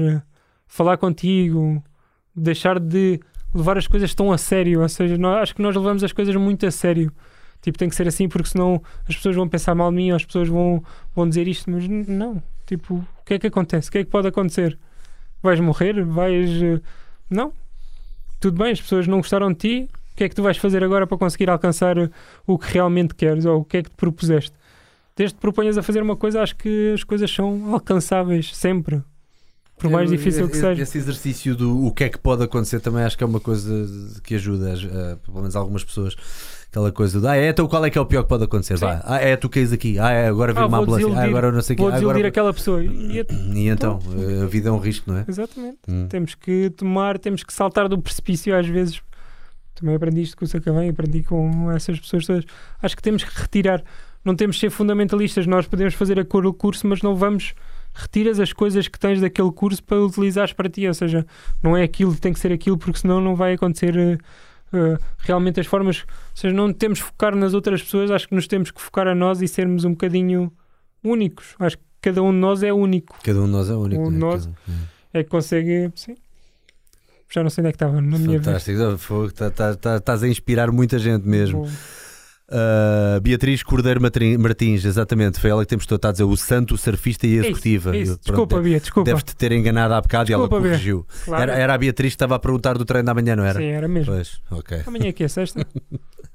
falar 0.67 0.97
contigo, 0.97 1.83
deixar 2.35 2.79
de 2.79 3.19
levar 3.53 3.77
as 3.77 3.87
coisas 3.87 4.13
tão 4.15 4.31
a 4.31 4.37
sério, 4.37 4.81
ou 4.81 4.89
seja, 4.89 5.17
nós, 5.17 5.43
acho 5.43 5.55
que 5.55 5.61
nós 5.61 5.75
levamos 5.75 6.03
as 6.03 6.11
coisas 6.11 6.35
muito 6.35 6.65
a 6.65 6.71
sério. 6.71 7.11
Tipo, 7.61 7.77
tem 7.77 7.87
que 7.87 7.95
ser 7.95 8.07
assim 8.07 8.27
porque 8.27 8.49
senão 8.49 8.81
as 9.07 9.15
pessoas 9.15 9.35
vão 9.35 9.47
pensar 9.47 9.75
mal 9.75 9.89
de 9.89 9.95
mim, 9.95 10.11
ou 10.11 10.15
as 10.15 10.25
pessoas 10.25 10.49
vão, 10.49 10.83
vão 11.15 11.27
dizer 11.27 11.47
isto, 11.47 11.69
mas 11.69 11.87
não. 11.87 12.41
Tipo, 12.65 13.05
o 13.23 13.25
que 13.25 13.33
é 13.35 13.39
que 13.39 13.47
acontece? 13.47 13.89
O 13.89 13.91
que 13.91 13.97
é 13.99 14.03
que 14.03 14.09
pode 14.11 14.27
acontecer? 14.27 14.77
Vais 15.41 15.59
morrer? 15.59 16.03
Vais. 16.03 16.49
eh, 16.61 16.79
Não. 17.29 17.51
Tudo 18.39 18.61
bem, 18.61 18.71
as 18.73 18.81
pessoas 18.81 19.07
não 19.07 19.17
gostaram 19.17 19.51
de 19.51 19.57
ti. 19.57 19.89
O 20.11 20.15
que 20.15 20.25
é 20.25 20.29
que 20.29 20.35
tu 20.35 20.43
vais 20.43 20.57
fazer 20.57 20.83
agora 20.83 21.07
para 21.07 21.17
conseguir 21.17 21.49
alcançar 21.49 21.97
eh, 21.97 22.09
o 22.45 22.57
que 22.59 22.71
realmente 22.73 23.15
queres 23.15 23.45
ou 23.45 23.61
o 23.61 23.65
que 23.65 23.77
é 23.77 23.83
que 23.83 23.89
te 23.89 23.95
propuseste? 23.95 24.53
Desde 25.15 25.33
que 25.33 25.39
te 25.39 25.41
proponhas 25.41 25.77
a 25.77 25.83
fazer 25.83 26.01
uma 26.03 26.15
coisa, 26.15 26.41
acho 26.41 26.55
que 26.55 26.91
as 26.93 27.03
coisas 27.03 27.31
são 27.31 27.73
alcançáveis 27.73 28.55
sempre. 28.55 29.01
Por 29.77 29.89
mais 29.89 30.09
difícil 30.09 30.47
que 30.47 30.53
esse- 30.53 30.61
seja. 30.61 30.81
Esse 30.83 30.97
exercício 30.97 31.55
do 31.55 31.85
o 31.87 31.91
que 31.91 32.03
é 32.05 32.09
que 32.09 32.17
pode 32.17 32.43
acontecer 32.43 32.79
também 32.79 33.03
acho 33.03 33.17
que 33.17 33.23
é 33.23 33.27
uma 33.27 33.39
coisa 33.39 34.21
que 34.23 34.35
ajuda, 34.35 34.73
a- 34.73 35.15
pelo 35.17 35.37
menos 35.37 35.55
algumas 35.55 35.83
pessoas. 35.83 36.15
Aquela 36.73 36.91
coisa 36.91 37.21
de, 37.21 37.27
ah, 37.27 37.37
é, 37.37 37.49
então 37.49 37.67
qual 37.67 37.85
é 37.85 37.89
que 37.91 37.99
é 37.99 38.01
o 38.01 38.05
pior 38.07 38.23
que 38.23 38.29
pode 38.29 38.45
acontecer? 38.45 38.75
Vá. 38.77 38.99
Ah, 39.05 39.19
é, 39.19 39.37
tu 39.37 39.47
caís 39.47 39.71
aqui. 39.71 39.99
Ah, 39.99 40.09
é, 40.09 40.27
agora 40.27 40.51
vem 40.53 40.63
Ah, 40.63 40.65
uma 40.65 40.79
ambulância. 40.79 41.07
Ah, 41.15 41.23
agora 41.23 41.51
não 41.51 41.61
sei 41.61 41.75
o 41.75 41.77
quê. 41.77 41.83
Vou 41.83 41.89
Ah, 41.91 41.93
desiludir 41.93 42.15
agora... 42.15 42.27
aquela 42.29 42.51
pessoa. 42.51 42.83
E, 42.83 43.19
E 43.53 43.67
então, 43.67 43.99
a 44.41 44.45
vida 44.47 44.69
é 44.69 44.71
um 44.71 44.79
risco, 44.79 45.11
não 45.11 45.19
é? 45.19 45.25
exatamente. 45.27 45.77
Hum. 45.87 46.07
Temos 46.09 46.33
que 46.33 46.71
tomar, 46.71 47.19
temos 47.19 47.43
que 47.43 47.53
saltar 47.53 47.87
do 47.87 47.99
precipício 48.01 48.57
às 48.57 48.65
vezes. 48.65 49.03
Também 49.75 49.93
aprendi 49.93 50.23
isto 50.23 50.35
com 50.35 50.45
o 50.45 50.47
Sacavém, 50.47 50.89
aprendi 50.89 51.21
com 51.21 51.71
essas 51.71 51.99
pessoas 51.99 52.25
todas. 52.25 52.43
Acho 52.81 52.95
que 52.95 53.03
temos 53.03 53.23
que 53.23 53.39
retirar. 53.39 53.83
Não 54.25 54.35
temos 54.35 54.55
que 54.55 54.61
ser 54.61 54.71
fundamentalistas. 54.71 55.45
Nós 55.45 55.67
podemos 55.67 55.93
fazer 55.93 56.19
a 56.19 56.25
cor 56.25 56.41
do 56.41 56.51
curso, 56.55 56.87
mas 56.87 57.03
não 57.03 57.15
vamos. 57.15 57.53
Retiras 57.93 58.39
as 58.39 58.51
coisas 58.51 58.87
que 58.87 58.97
tens 58.97 59.21
daquele 59.21 59.51
curso 59.51 59.83
para 59.83 60.01
utilizares 60.01 60.53
para 60.53 60.67
ti. 60.67 60.87
Ou 60.87 60.93
seja, 60.95 61.23
não 61.61 61.77
é 61.77 61.83
aquilo, 61.83 62.15
tem 62.15 62.33
que 62.33 62.39
ser 62.39 62.51
aquilo, 62.51 62.79
porque 62.79 62.97
senão 62.97 63.21
não 63.21 63.35
vai 63.35 63.53
acontecer 63.53 64.19
eh, 64.73 64.97
realmente 65.19 65.59
as 65.59 65.65
formas. 65.67 65.99
Ou 66.01 66.35
seja, 66.35 66.53
não 66.53 66.73
temos 66.73 66.99
que 66.99 67.05
focar 67.07 67.35
nas 67.35 67.53
outras 67.53 67.81
pessoas. 67.81 68.11
Acho 68.11 68.27
que 68.27 68.35
nos 68.35 68.47
temos 68.47 68.71
que 68.71 68.81
focar 68.81 69.07
a 69.07 69.15
nós 69.15 69.41
e 69.41 69.47
sermos 69.47 69.85
um 69.85 69.91
bocadinho 69.91 70.51
únicos. 71.03 71.55
Acho 71.59 71.77
que 71.77 71.83
cada 72.01 72.21
um 72.21 72.31
de 72.31 72.37
nós 72.39 72.63
é 72.63 72.73
único. 72.73 73.15
Cada 73.23 73.39
um 73.41 73.45
de 73.45 73.51
nós 73.51 73.69
é 73.69 73.73
único. 73.75 74.01
Um 74.01 74.09
não 74.11 74.29
é? 74.29 74.31
nós- 74.33 74.45
um. 74.47 74.53
É 75.13 75.23
que 75.23 75.29
consegue. 75.29 75.91
Sim. 75.95 76.15
Já 77.31 77.41
não 77.43 77.49
sei 77.49 77.61
onde 77.63 77.69
é 77.69 77.71
que 77.71 77.75
estava 77.77 77.93
na 78.01 78.17
minha 78.17 78.39
vida. 78.39 78.43
Fantástico. 78.43 78.97
Fogo, 78.97 79.31
tá- 79.31 79.49
tá- 79.49 79.75
tá- 79.75 79.97
Estás 79.97 80.21
a 80.23 80.27
inspirar 80.27 80.71
muita 80.71 80.99
gente 80.99 81.27
mesmo. 81.27 81.63
Bom, 81.65 81.71
Uh, 82.55 83.19
Beatriz 83.21 83.63
Cordeiro 83.63 83.99
Martins, 84.39 84.85
exatamente, 84.85 85.39
foi 85.39 85.49
ela 85.49 85.63
que 85.63 85.69
temos 85.69 85.87
todo 85.87 86.05
a 86.05 86.11
dizer 86.11 86.23
o 86.23 86.37
santo, 86.37 86.75
o 86.75 86.77
surfista 86.77 87.25
e 87.25 87.31
Isso, 87.37 87.45
executiva. 87.47 87.97
isso. 87.97 88.11
Pronto, 88.19 88.25
Desculpa, 88.47 88.61
Bia, 88.61 88.79
desculpa. 88.79 89.09
Deve-te 89.09 89.35
ter 89.35 89.51
enganado 89.53 89.93
há 89.95 89.99
bocado 90.01 90.25
Desculpa, 90.25 90.55
e 90.55 90.57
ela 90.59 90.63
corrigiu. 90.69 91.05
Claro. 91.25 91.41
Era, 91.51 91.53
era 91.59 91.73
a 91.73 91.77
Beatriz 91.79 92.11
que 92.11 92.15
estava 92.15 92.35
a 92.35 92.39
perguntar 92.39 92.77
do 92.77 92.85
treino 92.85 93.05
da 93.07 93.13
manhã, 93.15 93.35
não 93.35 93.43
era? 93.43 93.57
Sim, 93.59 93.65
era 93.65 93.87
mesmo. 93.87 94.13
Pois, 94.13 94.39
ok. 94.51 94.81
Amanhã 94.85 95.07
é 95.07 95.11
que 95.11 95.23
é 95.23 95.27
sexta? 95.27 95.65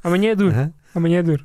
Amanhã 0.03 0.32
é 0.32 0.35
duro. 0.35 0.55
Hã? 0.57 0.73
Amanhã 0.95 1.19
é 1.20 1.23
duro. 1.23 1.45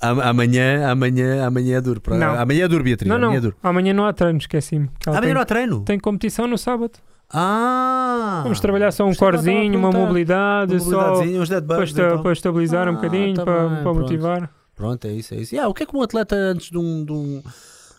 Am- 0.00 0.20
Amanhã, 0.20 0.88
amanhã, 0.90 1.44
amanhã 1.46 1.78
é 1.78 1.80
duro. 1.80 2.00
Não. 2.10 2.38
Amanhã 2.38 2.64
é 2.64 2.68
duro, 2.68 2.84
Beatriz. 2.84 3.08
não, 3.08 3.18
não. 3.18 3.28
Amanhã 3.30 3.48
é. 3.62 3.66
Amanhã 3.68 3.92
não 3.94 4.04
há 4.06 4.12
treino, 4.12 4.38
esqueci-me. 4.38 4.88
que 5.00 5.08
ela 5.08 5.18
Amanhã 5.18 5.28
tem, 5.30 5.34
não 5.34 5.40
há 5.40 5.44
treino. 5.44 5.80
tem 5.84 5.98
competição 5.98 6.46
no 6.46 6.56
sábado. 6.58 6.92
Ah! 7.30 8.40
Vamos 8.44 8.60
trabalhar 8.60 8.92
só 8.92 9.04
um 9.04 9.10
Isto 9.10 9.24
é 9.24 9.28
eu 9.28 9.32
corzinho, 9.32 9.78
uma 9.78 9.90
mobilidade, 9.90 10.78
só 10.80 11.20
uns 11.22 11.48
dead 11.48 11.64
para, 11.64 11.82
esta- 11.82 12.02
então. 12.06 12.22
para 12.22 12.32
estabilizar 12.32 12.88
um 12.88 12.92
Ah, 12.92 12.94
bocadinho, 12.94 13.34
tá 13.34 13.44
para, 13.44 13.68
bem, 13.68 13.82
para 13.82 13.94
motivar. 13.94 14.50
Pronto, 14.74 15.06
é 15.06 15.12
isso, 15.12 15.34
é 15.34 15.38
isso. 15.38 15.54
E, 15.54 15.58
ah, 15.58 15.68
o 15.68 15.74
que 15.74 15.82
é 15.82 15.86
que 15.86 15.96
um 15.96 16.02
atleta 16.02 16.34
antes 16.36 16.70
de 16.70 16.78
um. 16.78 17.04
De 17.04 17.12
um... 17.12 17.42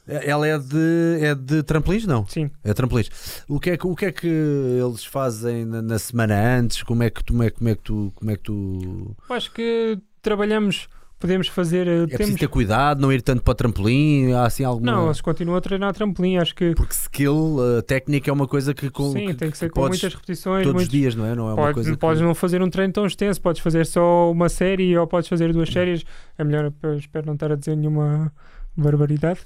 Ela 0.08 0.48
é 0.48 0.58
de, 0.58 1.18
é 1.22 1.36
de 1.36 1.64
trampolins? 1.64 2.06
Não. 2.06 2.26
Sim. 2.28 2.50
É 2.64 2.74
trampolins. 2.74 3.10
O 3.50 3.60
que 3.60 3.72
é 3.72 3.78
que, 3.78 3.86
o 3.86 3.94
que, 3.96 4.06
é 4.06 4.12
que 4.12 4.28
eles 4.28 5.04
fazem 5.04 5.66
na, 5.66 5.82
na 5.82 6.00
semana 6.00 6.34
antes? 6.60 6.82
Como 6.84 7.04
é 7.04 7.10
que 7.10 7.22
tu. 7.24 7.34
Como 7.34 7.44
é, 7.44 7.50
como 7.50 7.70
é 7.70 7.76
que 7.76 7.82
tu. 7.84 8.14
Como 8.16 8.32
é 8.32 8.36
que 8.38 8.44
tu... 8.44 9.16
Acho 9.30 9.52
que 9.52 10.00
trabalhamos, 10.22 10.88
podemos 11.20 11.48
fazer. 11.48 11.88
eh, 11.88 11.92
É 11.92 11.96
temos... 12.06 12.16
preciso 12.16 12.38
ter 12.38 12.48
cuidado, 12.48 13.02
não 13.02 13.12
ir 13.12 13.22
tanto 13.22 13.42
para 13.44 13.54
trampolim? 13.56 14.32
Há 14.34 14.46
assim 14.46 14.64
alguma. 14.64 14.92
Não, 14.92 15.06
eles 15.06 15.22
continuam 15.22 15.58
a 15.58 15.62
treinar 15.62 15.94
trampolim. 15.94 16.38
Acho 16.38 16.54
que 16.56 16.74
Porque 16.76 16.94
skill, 16.94 17.58
a 17.78 17.82
técnica 17.82 18.30
é 18.30 18.34
uma 18.34 18.48
coisa 18.48 18.74
que. 18.74 18.90
Com, 18.90 19.12
sim, 19.12 19.34
tem 19.34 19.50
que 19.52 19.58
ser 19.58 19.70
com 19.70 19.82
podes 19.82 20.02
muitas 20.02 20.14
repetições. 20.14 20.64
Todos 20.64 20.70
os 20.84 20.88
muitos- 20.88 20.92
dias, 20.92 21.16
não 21.16 21.26
é? 21.26 21.36
Não 21.36 21.50
é 21.50 21.54
uma 21.54 21.74
coisa. 21.74 21.92
que- 21.92 21.98
podes 21.98 22.22
não 22.22 22.34
fazer 22.36 22.62
um 22.62 22.70
treino 22.70 22.94
tão 22.94 23.06
extenso, 23.06 23.42
podes 23.42 23.62
fazer 23.62 23.86
só 23.86 24.32
uma 24.32 24.50
série 24.50 24.98
ou 24.98 25.06
podes 25.08 25.28
fazer 25.30 25.52
duas 25.54 25.70
séries. 25.70 26.04
É 26.38 26.44
melhor, 26.44 26.72
espero 26.98 27.26
não 27.26 27.34
estar 27.34 27.52
a 27.52 27.56
dizer 27.56 27.76
nenhuma 27.76 28.32
barbaridade. 28.76 29.40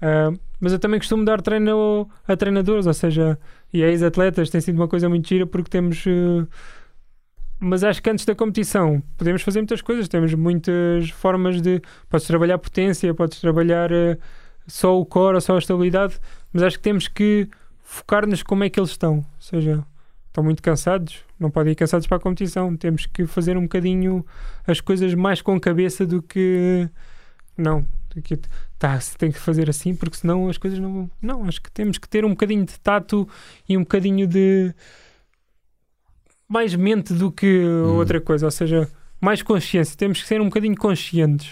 Ah, 0.00 0.32
mas 0.60 0.72
eu 0.72 0.78
também 0.78 0.98
costumo 0.98 1.24
dar 1.24 1.40
treino 1.40 2.08
a 2.26 2.36
treinadores, 2.36 2.86
ou 2.86 2.94
seja, 2.94 3.38
e 3.72 3.82
a 3.84 3.88
ex-atletas 3.88 4.50
tem 4.50 4.60
sido 4.60 4.76
uma 4.76 4.88
coisa 4.88 5.08
muito 5.08 5.28
gira 5.28 5.46
porque 5.46 5.70
temos. 5.70 6.04
eh, 6.06 6.46
mas 7.64 7.84
acho 7.84 8.02
que 8.02 8.10
antes 8.10 8.24
da 8.24 8.34
competição 8.34 9.00
podemos 9.16 9.40
fazer 9.40 9.60
muitas 9.60 9.80
coisas, 9.80 10.08
temos 10.08 10.34
muitas 10.34 11.10
formas 11.10 11.62
de. 11.62 11.80
Podes 12.10 12.26
trabalhar 12.26 12.58
potência, 12.58 13.14
podes 13.14 13.40
trabalhar 13.40 13.92
eh, 13.92 14.18
só 14.66 14.98
o 14.98 15.06
core 15.06 15.36
ou 15.36 15.40
só 15.40 15.54
a 15.54 15.58
estabilidade, 15.58 16.18
mas 16.52 16.64
acho 16.64 16.76
que 16.78 16.82
temos 16.82 17.06
que 17.06 17.48
focar-nos 17.84 18.42
como 18.42 18.64
é 18.64 18.68
que 18.68 18.80
eles 18.80 18.90
estão. 18.90 19.18
Ou 19.18 19.24
seja, 19.38 19.86
estão 20.26 20.42
muito 20.42 20.60
cansados, 20.60 21.20
não 21.38 21.52
podem 21.52 21.72
ir 21.72 21.76
cansados 21.76 22.08
para 22.08 22.16
a 22.16 22.20
competição. 22.20 22.76
Temos 22.76 23.06
que 23.06 23.26
fazer 23.26 23.56
um 23.56 23.62
bocadinho 23.62 24.26
as 24.66 24.80
coisas 24.80 25.14
mais 25.14 25.40
com 25.40 25.60
cabeça 25.60 26.04
do 26.04 26.20
que. 26.20 26.88
Não, 27.56 27.86
tá, 28.76 28.98
se 28.98 29.16
tem 29.16 29.30
que 29.30 29.38
fazer 29.38 29.70
assim, 29.70 29.94
porque 29.94 30.16
senão 30.16 30.48
as 30.48 30.58
coisas 30.58 30.80
não 30.80 30.92
vão. 30.92 31.10
Não, 31.22 31.44
acho 31.44 31.62
que 31.62 31.70
temos 31.70 31.96
que 31.96 32.08
ter 32.08 32.24
um 32.24 32.30
bocadinho 32.30 32.64
de 32.64 32.80
tato 32.80 33.28
e 33.68 33.76
um 33.76 33.82
bocadinho 33.82 34.26
de. 34.26 34.74
Mais 36.52 36.74
mente 36.74 37.14
do 37.14 37.32
que 37.32 37.64
outra 37.96 38.20
coisa, 38.20 38.44
ou 38.44 38.50
seja, 38.50 38.86
mais 39.18 39.42
consciência. 39.42 39.96
Temos 39.96 40.20
que 40.20 40.28
ser 40.28 40.38
um 40.38 40.44
bocadinho 40.44 40.76
conscientes. 40.76 41.50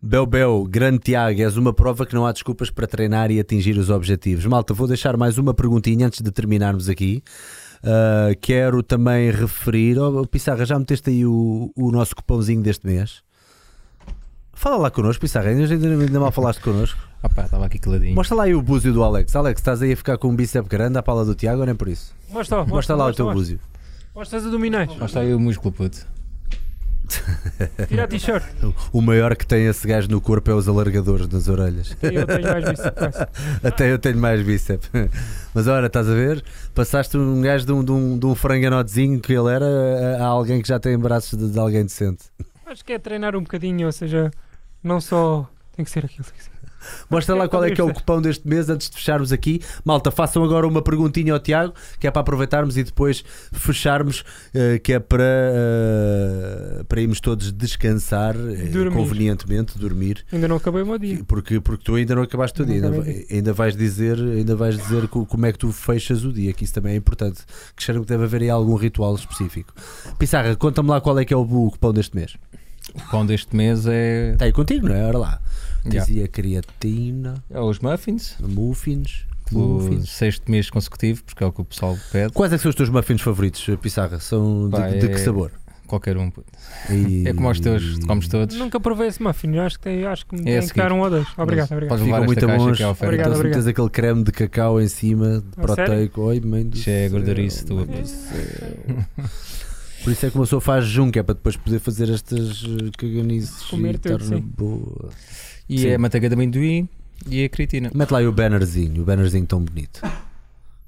Bel 0.00 0.26
Bel, 0.26 0.64
grande 0.68 0.98
Tiago, 0.98 1.40
és 1.40 1.56
uma 1.56 1.72
prova 1.72 2.04
que 2.04 2.14
não 2.14 2.26
há 2.26 2.32
desculpas 2.32 2.70
para 2.70 2.86
treinar 2.86 3.30
e 3.30 3.40
atingir 3.40 3.78
os 3.78 3.88
objetivos. 3.88 4.44
Malta, 4.44 4.74
vou 4.74 4.86
deixar 4.86 5.16
mais 5.16 5.38
uma 5.38 5.54
perguntinha 5.54 6.06
antes 6.06 6.20
de 6.20 6.30
terminarmos 6.30 6.90
aqui. 6.90 7.22
Uh, 7.78 8.36
quero 8.42 8.82
também 8.82 9.30
referir. 9.30 9.98
Oh, 9.98 10.26
Pissarra, 10.26 10.66
já 10.66 10.78
meteste 10.78 11.08
aí 11.08 11.24
o, 11.24 11.72
o 11.74 11.90
nosso 11.90 12.14
cupãozinho 12.14 12.62
deste 12.62 12.86
mês? 12.86 13.22
Fala 14.56 14.76
lá 14.76 14.90
connosco, 14.90 15.20
Pissarra, 15.20 15.50
ainda, 15.50 15.72
ainda 15.72 16.18
mal 16.20 16.32
falaste 16.32 16.60
connosco. 16.60 16.98
Ah 17.22 17.28
pá, 17.30 17.44
estava 17.44 17.64
aqui 17.66 17.78
caladinho. 17.78 18.14
Mostra 18.14 18.36
lá 18.36 18.44
aí 18.44 18.54
o 18.54 18.60
búzio 18.62 18.92
do 18.92 19.02
Alex. 19.02 19.34
Alex, 19.34 19.58
estás 19.60 19.82
aí 19.82 19.92
a 19.92 19.96
ficar 19.96 20.16
com 20.18 20.28
um 20.28 20.36
bíceps 20.36 20.68
grande 20.68 20.96
à 20.98 21.02
pala 21.02 21.24
do 21.24 21.34
Tiago 21.34 21.60
ou 21.60 21.66
nem 21.66 21.74
por 21.74 21.88
isso? 21.88 22.14
Mostra, 22.30 22.58
Mostra, 22.58 22.74
mostra, 22.74 22.94
lá 22.96 23.04
mostra, 23.06 23.12
o 23.12 23.16
teu 23.16 23.24
mostra. 23.34 23.40
búzio. 23.40 23.60
Mostra 24.14 24.38
as 24.38 24.44
abdominais. 24.44 24.96
Mostra 24.96 25.22
aí 25.22 25.34
o 25.34 25.40
músculo, 25.40 25.72
puto. 25.72 26.06
Tira 27.88 28.04
a 28.04 28.06
t-shirt. 28.06 28.44
O 28.92 29.00
maior 29.00 29.34
que 29.34 29.46
tem 29.46 29.66
esse 29.66 29.86
gajo 29.88 30.08
no 30.08 30.20
corpo 30.20 30.50
é 30.50 30.54
os 30.54 30.68
alargadores 30.68 31.26
nas 31.28 31.48
orelhas. 31.48 31.96
Eu 32.02 32.26
tenho 32.26 32.42
mais 32.42 32.68
bíceps. 32.68 33.26
Até 33.64 33.92
eu 33.92 33.98
tenho 33.98 34.18
mais 34.18 34.42
bíceps. 34.44 34.90
Mas 35.54 35.66
olha, 35.66 35.86
estás 35.86 36.08
a 36.08 36.14
ver? 36.14 36.44
Passaste 36.74 37.16
um 37.16 37.40
gajo 37.40 37.64
de 37.64 37.72
um, 37.72 37.82
de 37.82 37.92
um, 37.92 38.18
de 38.18 38.26
um 38.26 38.34
franganotezinho 38.34 39.18
que 39.20 39.32
ele 39.32 39.48
era 39.50 39.64
a- 39.66 40.22
a 40.22 40.26
alguém 40.26 40.60
que 40.60 40.68
já 40.68 40.78
tem 40.78 40.96
braços 40.98 41.36
de, 41.38 41.50
de 41.50 41.58
alguém 41.58 41.82
decente. 41.82 42.24
Acho 42.66 42.84
que 42.84 42.92
é 42.92 42.98
treinar 42.98 43.34
um 43.36 43.40
bocadinho, 43.40 43.86
ou 43.86 43.92
seja, 43.92 44.30
não 44.86 45.00
só 45.00 45.48
tem 45.74 45.84
que 45.84 45.90
ser 45.90 46.04
aquilo. 46.04 46.24
Tem 46.24 46.34
que 46.36 46.44
ser. 46.44 46.50
Mostra 47.10 47.34
lá 47.34 47.48
qual 47.50 47.64
é 47.64 47.70
que 47.72 47.80
é 47.80 47.84
o 47.84 47.92
cupão 47.92 48.22
deste 48.22 48.46
mês 48.46 48.70
antes 48.70 48.88
de 48.88 48.96
fecharmos 48.96 49.32
aqui. 49.32 49.60
Malta, 49.84 50.10
façam 50.12 50.44
agora 50.44 50.66
uma 50.68 50.80
perguntinha 50.80 51.32
ao 51.32 51.40
Tiago, 51.40 51.74
que 51.98 52.06
é 52.06 52.10
para 52.12 52.20
aproveitarmos 52.20 52.76
e 52.76 52.84
depois 52.84 53.24
fecharmos, 53.52 54.22
eh, 54.54 54.78
que 54.78 54.92
é 54.92 55.00
para, 55.00 55.24
eh, 55.24 56.84
para 56.88 57.00
irmos 57.00 57.20
todos 57.20 57.50
descansar, 57.52 58.34
eh, 58.36 58.66
Dormir. 58.66 58.92
convenientemente, 58.96 59.78
dormir. 59.78 60.24
Ainda 60.32 60.46
não 60.48 60.56
acabei 60.56 60.82
o 60.82 60.86
meu 60.86 60.98
dia. 60.98 61.20
Porque, 61.26 61.60
porque 61.60 61.82
tu 61.84 61.94
ainda 61.94 62.14
não 62.14 62.22
acabaste 62.22 62.62
o 62.62 62.66
dia, 62.66 62.76
ainda, 62.76 63.04
ainda 63.30 63.52
vais 63.52 63.76
dizer, 63.76 64.18
ainda 64.18 64.54
vais 64.54 64.76
dizer 64.76 65.08
co- 65.08 65.26
como 65.26 65.46
é 65.46 65.52
que 65.52 65.58
tu 65.58 65.72
fechas 65.72 66.24
o 66.24 66.32
dia, 66.32 66.52
que 66.52 66.64
isso 66.64 66.74
também 66.74 66.94
é 66.94 66.96
importante. 66.96 67.40
Que 67.74 67.82
cheiro 67.82 68.02
que 68.02 68.06
deve 68.08 68.24
haver 68.24 68.42
aí 68.42 68.50
algum 68.50 68.74
ritual 68.76 69.14
específico. 69.14 69.72
Pissarra, 70.18 70.54
conta-me 70.56 70.88
lá 70.90 71.00
qual 71.00 71.18
é 71.18 71.24
que 71.24 71.34
é 71.34 71.36
o 71.36 71.44
cupão 71.70 71.92
deste 71.92 72.14
mês. 72.14 72.36
O 72.96 73.10
pão 73.10 73.24
deste 73.26 73.54
mês 73.54 73.86
é. 73.86 74.32
Está 74.32 74.44
aí 74.46 74.52
contigo, 74.52 74.88
não 74.88 74.94
é? 74.94 75.04
Ora 75.04 75.18
lá. 75.18 75.40
Yeah. 75.84 76.04
Dizia 76.06 76.26
creatina, 76.28 77.34
É 77.50 77.60
os 77.60 77.78
muffins. 77.78 78.34
muffins. 78.40 79.24
Pelo 79.48 79.80
muffins. 79.80 80.10
sexto 80.10 80.50
mês 80.50 80.68
consecutivo, 80.68 81.22
porque 81.22 81.44
é 81.44 81.46
o 81.46 81.52
que 81.52 81.60
o 81.60 81.64
pessoal 81.64 81.96
pede. 82.10 82.32
Quais 82.32 82.52
é 82.52 82.56
que 82.56 82.62
são 82.62 82.70
os 82.70 82.74
teus 82.74 82.88
muffins 82.88 83.20
favoritos, 83.20 83.64
Pissarra? 83.80 84.18
São 84.18 84.64
de, 84.68 84.70
Pá, 84.76 84.88
de 84.88 85.06
é- 85.06 85.08
que 85.08 85.18
sabor? 85.18 85.52
Qualquer 85.86 86.16
um. 86.16 86.32
E- 86.90 87.22
É 87.28 87.32
como 87.32 87.48
os 87.48 87.60
teus, 87.60 87.96
comes 88.00 88.26
todos. 88.26 88.56
Nunca 88.56 88.80
provei 88.80 89.06
esse 89.06 89.22
muffin. 89.22 89.54
Eu 89.54 89.62
acho 89.62 89.78
que, 89.78 89.84
tem, 89.84 90.04
acho 90.04 90.26
que 90.26 90.34
me 90.34 90.50
É 90.50 90.58
tem 90.58 90.68
que 90.68 90.74
dar 90.74 90.90
um 90.90 90.98
ou 90.98 91.08
dois. 91.08 91.28
Obrigado, 91.38 91.68
Mas 91.70 91.70
obrigado. 91.70 91.88
Podes 91.90 92.04
Ficam 92.04 92.14
levar 92.20 92.26
muito 92.26 92.46
bons. 92.48 92.76
que 92.76 92.82
é. 92.82 92.86
Obrigado, 92.88 93.26
Então, 93.28 93.38
obrigado. 93.40 93.68
aquele 93.68 93.90
creme 93.90 94.24
de 94.24 94.32
cacau 94.32 94.80
em 94.80 94.88
cima, 94.88 95.40
de 95.48 95.56
proteico, 95.62 96.22
oi, 96.22 96.40
mãe 96.40 96.66
do 96.66 96.76
Isso 96.76 96.90
é 96.90 97.08
gordurice 97.08 97.64
tua, 97.64 97.86
Por 100.06 100.12
isso 100.12 100.24
é 100.24 100.30
que 100.30 100.36
uma 100.36 100.44
pessoa 100.44 100.60
faz 100.60 100.86
que 101.12 101.18
é 101.18 101.22
para 101.24 101.34
depois 101.34 101.56
poder 101.56 101.80
fazer 101.80 102.08
estas 102.08 102.62
eh, 102.62 102.90
caganices 102.96 103.62
Comer 103.64 103.96
e 103.96 103.98
tudo, 103.98 104.24
sim. 104.24 104.40
boa. 104.40 105.10
E 105.68 105.80
Sim. 105.80 105.88
é 105.88 105.94
a 105.96 105.98
manteiga 105.98 106.28
de 106.28 106.34
amendoim 106.36 106.88
e 107.28 107.42
a 107.42 107.48
creatina. 107.48 107.90
Mete 107.92 108.12
lá 108.12 108.18
aí 108.20 108.26
o 108.28 108.30
bannerzinho, 108.30 109.02
o 109.02 109.04
bannerzinho 109.04 109.44
tão 109.46 109.60
bonito. 109.60 110.00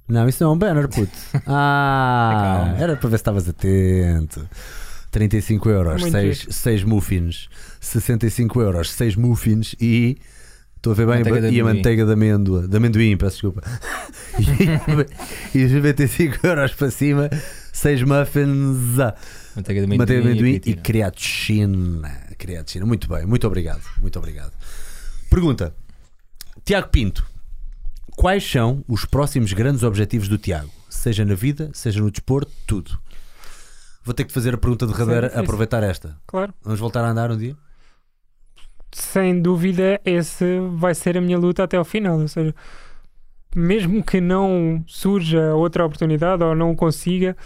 Não, 0.06 0.28
isso 0.28 0.44
não 0.44 0.52
é 0.52 0.54
um 0.54 0.56
banner, 0.58 0.88
puto. 0.88 1.10
Ah, 1.48 2.76
era 2.78 2.96
para 2.96 3.08
ver 3.08 3.16
se 3.16 3.22
estavas 3.22 3.48
atento. 3.48 4.48
35 5.10 5.68
euros, 5.68 6.00
Muito 6.00 6.12
6, 6.12 6.38
giro. 6.38 6.52
6 6.52 6.84
muffins. 6.84 7.48
65 7.80 8.60
euros, 8.60 8.92
6 8.92 9.16
muffins 9.16 9.74
e. 9.80 10.16
Estou 10.76 10.92
a 10.92 10.94
ver 10.94 11.06
bem, 11.08 11.16
Manteiga 11.18 11.40
de 11.40 11.56
e 11.56 11.60
a 11.60 11.64
amendoim. 11.64 11.76
manteiga 11.76 12.06
de 12.06 12.12
amêndoa, 12.12 12.68
de 12.68 12.76
amendoim, 12.76 13.16
peço 13.16 13.32
desculpa. 13.32 13.62
e, 15.52 15.58
e 15.58 15.64
os 15.64 15.72
95 15.72 16.46
euros 16.46 16.72
para 16.72 16.88
cima, 16.92 17.28
6 17.78 18.02
muffins, 18.02 18.98
ah, 18.98 19.14
Manteiga 19.54 19.80
de 19.80 19.84
amendoim, 19.84 19.98
manteiga 19.98 20.22
de 20.22 20.28
amendoim 20.28 20.60
e, 20.66 20.70
e 20.70 20.74
creatina. 20.74 22.26
creatina. 22.36 22.84
Muito 22.84 23.08
bem, 23.08 23.24
muito 23.24 23.46
obrigado, 23.46 23.82
muito 24.00 24.18
obrigado. 24.18 24.52
Pergunta: 25.30 25.72
Tiago 26.64 26.88
Pinto, 26.88 27.24
quais 28.16 28.42
são 28.42 28.84
os 28.88 29.04
próximos 29.04 29.52
grandes 29.52 29.84
objetivos 29.84 30.26
do 30.26 30.36
Tiago? 30.36 30.70
Seja 30.90 31.24
na 31.24 31.34
vida, 31.36 31.70
seja 31.72 32.00
no 32.00 32.10
desporto, 32.10 32.50
tudo. 32.66 32.98
Vou 34.02 34.12
ter 34.12 34.24
que 34.24 34.32
fazer 34.32 34.54
a 34.54 34.58
pergunta 34.58 34.84
derradeira, 34.84 35.28
difícil. 35.28 35.44
aproveitar 35.44 35.82
esta. 35.84 36.16
Claro. 36.26 36.52
Vamos 36.62 36.80
voltar 36.80 37.04
a 37.04 37.10
andar 37.10 37.30
um 37.30 37.36
dia? 37.36 37.56
Sem 38.90 39.40
dúvida, 39.40 40.00
esse 40.04 40.58
vai 40.72 40.96
ser 40.96 41.16
a 41.16 41.20
minha 41.20 41.38
luta 41.38 41.62
até 41.62 41.76
ao 41.76 41.84
final. 41.84 42.18
Ou 42.18 42.26
seja, 42.26 42.52
mesmo 43.54 44.02
que 44.02 44.20
não 44.20 44.82
surja 44.86 45.54
outra 45.54 45.86
oportunidade 45.86 46.42
ou 46.42 46.56
não 46.56 46.74
consiga, 46.74 47.36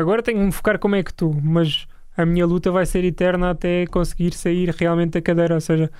agora 0.00 0.22
tenho 0.22 0.38
que 0.38 0.44
me 0.46 0.52
focar 0.52 0.78
como 0.78 0.94
é 0.96 1.02
que 1.02 1.12
tu, 1.12 1.34
mas 1.42 1.86
a 2.16 2.24
minha 2.26 2.46
luta 2.46 2.70
vai 2.70 2.84
ser 2.86 3.04
eterna 3.04 3.50
até 3.50 3.86
conseguir 3.86 4.32
sair 4.34 4.70
realmente 4.76 5.12
da 5.12 5.22
cadeira, 5.22 5.54
ou 5.54 5.60
seja, 5.60 5.90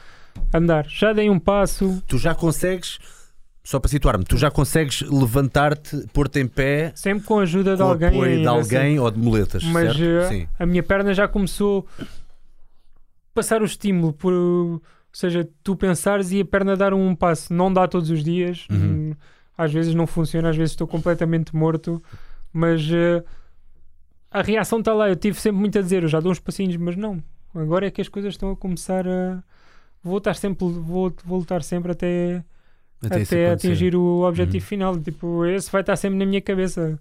andar. 0.52 0.86
Já 0.88 1.12
dei 1.12 1.28
um 1.30 1.38
passo, 1.38 2.02
Tu 2.06 2.18
já 2.18 2.34
consegues, 2.34 2.98
só 3.62 3.78
para 3.78 3.88
situar-me, 3.90 4.24
tu 4.24 4.36
já 4.36 4.50
consegues 4.50 5.02
levantar-te, 5.02 6.06
pôr-te 6.12 6.40
em 6.40 6.46
pé 6.48 6.92
sempre 6.94 7.24
com 7.24 7.38
a 7.38 7.42
ajuda 7.42 7.76
de 7.76 7.82
com 7.82 7.88
alguém. 7.88 8.08
apoio 8.08 8.36
de 8.36 8.46
assim. 8.46 8.48
alguém 8.48 8.98
ou 8.98 9.10
de 9.10 9.18
muletas, 9.18 9.62
Mas 9.64 9.96
certo? 9.96 10.02
eh, 10.02 10.28
Sim. 10.28 10.48
a 10.58 10.66
minha 10.66 10.82
perna 10.82 11.12
já 11.14 11.28
começou 11.28 11.86
a 12.00 12.04
passar 13.34 13.62
o 13.62 13.64
estímulo 13.64 14.12
por, 14.12 14.32
ou 14.32 14.82
seja, 15.12 15.48
tu 15.62 15.76
pensares 15.76 16.32
e 16.32 16.40
a 16.40 16.44
perna 16.44 16.76
dar 16.76 16.92
um 16.92 17.14
passo, 17.14 17.52
não 17.52 17.72
dá 17.72 17.86
todos 17.86 18.10
os 18.10 18.24
dias, 18.24 18.66
Uhum. 18.70 18.76
Hum, 19.12 19.14
às 19.56 19.72
vezes 19.72 19.92
não 19.94 20.06
funciona, 20.06 20.50
às 20.50 20.56
vezes 20.56 20.70
estou 20.72 20.86
completamente 20.86 21.54
morto, 21.54 22.00
mas 22.52 22.80
eh, 22.92 23.24
a 24.38 24.42
reação 24.42 24.78
está 24.80 24.92
lá. 24.94 25.08
Eu 25.08 25.16
tive 25.16 25.40
sempre 25.40 25.60
muito 25.60 25.78
a 25.78 25.82
dizer, 25.82 26.02
eu 26.02 26.08
já 26.08 26.20
dou 26.20 26.32
uns 26.32 26.38
passinhos, 26.38 26.76
mas 26.76 26.96
não. 26.96 27.22
Agora 27.54 27.86
é 27.86 27.90
que 27.90 28.00
as 28.00 28.08
coisas 28.08 28.34
estão 28.34 28.50
a 28.50 28.56
começar 28.56 29.06
a 29.06 29.42
vou 30.02 30.18
estar 30.18 30.34
sempre, 30.34 30.66
vou, 30.68 31.12
vou 31.24 31.38
lutar 31.38 31.62
sempre 31.62 31.92
até, 31.92 32.44
Até, 33.02 33.22
até 33.22 33.50
atingir 33.52 33.94
o 33.96 34.22
objetivo 34.22 34.64
Uhum. 34.64 34.68
final. 34.68 34.98
Tipo, 35.00 35.44
esse 35.46 35.70
vai 35.70 35.80
estar 35.82 35.96
sempre 35.96 36.18
na 36.18 36.26
minha 36.26 36.40
cabeça. 36.40 36.98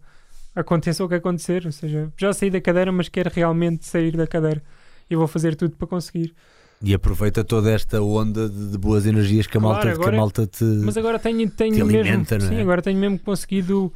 Aconteça 0.55 1.03
o 1.03 1.07
que 1.09 1.15
acontecer. 1.15 1.65
Ou 1.65 1.71
seja, 1.71 2.11
já 2.17 2.33
saí 2.33 2.49
da 2.49 2.59
cadeira, 2.61 2.91
mas 2.91 3.07
quero 3.09 3.29
realmente 3.33 3.85
sair 3.85 4.15
da 4.17 4.25
cadeira. 4.25 4.61
E 5.09 5.15
vou 5.15 5.27
fazer 5.27 5.55
tudo 5.55 5.75
para 5.75 5.87
conseguir. 5.87 6.33
E 6.81 6.93
aproveita 6.93 7.43
toda 7.43 7.71
esta 7.71 8.01
onda 8.01 8.47
de, 8.49 8.71
de 8.71 8.77
boas 8.77 9.05
energias 9.07 9.47
que 9.47 9.57
a 9.57 9.61
Claro, 9.61 9.73
malta, 9.75 9.87
que 9.87 9.93
a 9.93 10.01
agora- 10.01 10.17
malta 10.17 10.45
te. 10.47 10.63
Mas 10.63 10.95
agora 10.97 11.17
tenho, 11.19 11.49
tenho 11.49 11.73
te 11.75 11.83
mesmo. 11.83 11.99
alimenta, 11.99 12.37
não 12.37 12.45
é? 12.45 12.49
Sim, 12.49 12.61
agora 12.61 12.81
tenho 12.83 12.99
mesmo 12.99 13.17
conseguido 13.19 13.91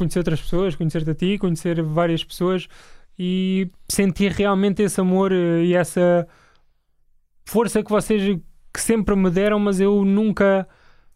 conhecer 0.00 0.18
outras 0.20 0.40
pessoas, 0.40 0.74
conhecer-te 0.74 1.10
a 1.10 1.14
ti, 1.14 1.38
conhecer 1.38 1.80
várias 1.82 2.24
pessoas 2.24 2.66
e 3.18 3.70
sentir 3.88 4.32
realmente 4.32 4.82
esse 4.82 5.00
amor 5.00 5.30
eh, 5.32 5.64
e 5.64 5.74
essa 5.74 6.26
força 7.44 7.82
que 7.82 7.90
vocês 7.90 8.38
que 8.72 8.80
sempre 8.80 9.14
me 9.16 9.30
deram, 9.30 9.58
mas 9.58 9.80
eu 9.80 10.04
nunca 10.04 10.66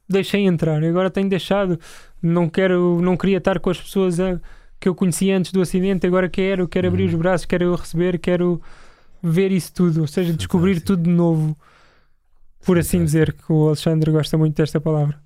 deixei 0.08 0.42
entrar. 0.46 0.82
Agora 0.84 1.10
tenho 1.10 1.28
deixado, 1.28 1.78
não 2.22 2.48
quero, 2.48 3.00
não 3.00 3.16
queria 3.16 3.38
estar 3.38 3.58
com 3.60 3.70
as 3.70 3.80
pessoas 3.80 4.18
eh, 4.20 4.38
que 4.80 4.88
eu 4.88 4.94
conhecia 4.94 5.36
antes 5.36 5.50
do 5.52 5.62
acidente, 5.62 6.06
agora 6.06 6.28
quero, 6.28 6.68
quero 6.68 6.88
abrir 6.88 7.04
Uhum. 7.04 7.08
os 7.10 7.14
braços, 7.14 7.46
quero 7.46 7.74
receber, 7.74 8.18
quero 8.18 8.60
ver 9.22 9.50
isso 9.52 9.72
tudo, 9.72 10.02
ou 10.02 10.06
seja, 10.06 10.32
descobrir 10.34 10.80
tudo 10.80 11.02
de 11.04 11.10
novo. 11.10 11.56
Por 12.66 12.78
assim 12.78 13.04
dizer, 13.04 13.32
que 13.32 13.52
o 13.52 13.68
Alexandre 13.68 14.10
gosta 14.10 14.36
muito 14.38 14.56
desta 14.56 14.80
palavra. 14.80 15.23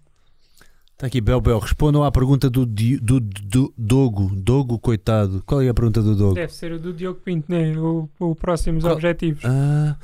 Está 0.98 1.06
aqui, 1.06 1.20
Bel 1.20 1.40
Bel, 1.40 1.60
respondam 1.60 2.02
à 2.02 2.10
pergunta 2.10 2.50
do, 2.50 2.66
Di- 2.66 2.96
do, 2.96 3.20
do 3.20 3.72
Dogo. 3.78 4.32
Dogo, 4.34 4.80
coitado. 4.80 5.40
Qual 5.46 5.62
é 5.62 5.68
a 5.68 5.72
pergunta 5.74 6.02
do 6.02 6.16
Dogo? 6.16 6.34
Deve 6.34 6.52
ser 6.52 6.72
o 6.72 6.78
do 6.80 6.92
Diogo 6.92 7.20
Pinto, 7.20 7.52
né? 7.52 7.70
O, 7.78 8.08
o 8.18 8.34
próximos 8.34 8.82
Qual- 8.82 8.94
objetivos. 8.94 9.44
Ah, 9.44 9.96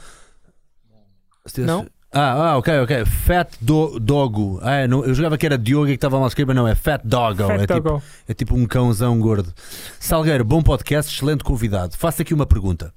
Não? 1.58 1.84
Ah, 2.12 2.50
ah, 2.52 2.58
ok, 2.58 2.78
ok. 2.78 3.04
Fat 3.06 3.48
do, 3.60 3.98
Dogo. 3.98 4.60
Ah, 4.62 4.74
é, 4.76 4.86
não, 4.86 5.04
eu 5.04 5.12
jogava 5.14 5.36
que 5.36 5.44
era 5.44 5.58
Diogo 5.58 5.86
e 5.86 5.90
que 5.90 5.94
estava 5.96 6.16
mal 6.16 6.28
escrito, 6.28 6.46
mas 6.46 6.54
não, 6.54 6.68
é 6.68 6.76
Fat 6.76 7.02
Doggo. 7.04 7.44
Fat 7.44 7.62
é, 7.62 7.66
tipo, 7.66 8.02
é 8.28 8.34
tipo 8.34 8.54
um 8.54 8.64
cãozão 8.64 9.18
gordo. 9.18 9.52
Salgueiro, 9.98 10.44
bom 10.44 10.62
podcast, 10.62 11.12
excelente 11.12 11.42
convidado. 11.42 11.96
Faço 11.96 12.22
aqui 12.22 12.32
uma 12.32 12.46
pergunta. 12.46 12.94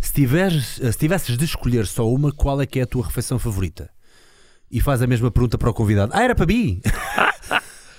Se, 0.00 0.12
tiveres, 0.12 0.80
se 0.82 0.98
tivesses 0.98 1.38
de 1.38 1.44
escolher 1.44 1.86
só 1.86 2.10
uma, 2.12 2.32
qual 2.32 2.60
é 2.60 2.66
que 2.66 2.80
é 2.80 2.82
a 2.82 2.86
tua 2.88 3.04
refeição 3.06 3.38
favorita? 3.38 3.88
E 4.70 4.80
faz 4.80 5.02
a 5.02 5.06
mesma 5.06 5.30
pergunta 5.30 5.58
para 5.58 5.68
o 5.70 5.74
convidado. 5.74 6.12
Ah, 6.14 6.22
era 6.22 6.34
para 6.34 6.46
mim! 6.46 6.80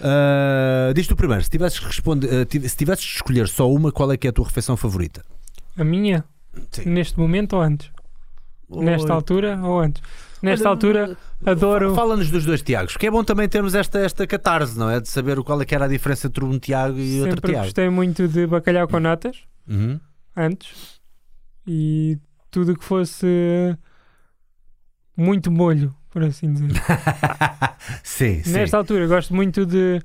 Ah, 0.03 0.91
diz 0.95 1.06
tu 1.06 1.15
primeiro, 1.15 1.43
se 1.43 1.49
tivesses, 1.52 1.77
responde, 1.77 2.27
tive- 2.48 2.68
se 2.68 2.76
tivesses 2.76 3.06
de 3.06 3.11
escolher 3.18 3.48
só 3.48 3.72
uma, 3.72 3.91
qual 3.91 4.11
é 4.11 4.18
que 4.18 4.26
é 4.26 4.31
a 4.31 4.34
tua 4.34 4.45
refeição 4.45 4.76
favorita? 4.76 5.23
A 5.77 5.84
minha? 5.84 6.26
Sim. 6.72 6.85
Neste 6.89 7.19
momento 7.19 7.53
ou 7.56 7.61
antes? 7.61 7.91
Nesta 8.68 9.14
altura 9.14 9.60
ou 9.64 9.80
antes? 9.80 10.02
Nesta 10.41 10.64
Olha, 10.65 10.73
altura, 10.73 11.18
adoro. 11.45 11.93
Fala-nos 11.93 12.31
dos 12.31 12.43
dois 12.45 12.64
Tiagos, 12.64 12.98
que 12.98 13.06
é 13.06 13.11
bom 13.11 13.23
também 13.23 13.48
termos 13.48 13.76
esta, 13.76 13.99
esta 13.99 14.26
catarse, 14.26 14.76
não 14.76 14.89
é? 14.89 14.99
De 14.99 15.07
saber 15.07 15.39
qual 15.43 15.61
é 15.61 15.65
que 15.65 15.76
era 15.76 15.85
a 15.85 15.88
diferença 15.88 16.26
entre 16.26 16.43
um 16.43 16.57
Tiago 16.57 16.98
e 16.98 17.19
outro 17.19 17.35
Sempre 17.35 17.52
Tiago. 17.52 17.65
gostei 17.65 17.89
muito 17.91 18.27
de 18.27 18.48
bacalhau 18.48 18.88
com 18.88 18.99
natas, 18.99 19.38
Uhum. 19.68 19.99
antes. 20.35 20.99
E 21.68 22.18
tudo 22.49 22.76
que 22.76 22.84
fosse 22.84 23.77
muito 25.15 25.52
molho, 25.52 25.93
por 26.11 26.23
assim 26.23 26.53
dizer. 26.53 26.69
sim, 28.03 28.43
sim. 28.43 28.51
Nesta 28.51 28.77
altura, 28.77 29.07
gosto 29.07 29.33
muito 29.33 29.65
de 29.65 30.01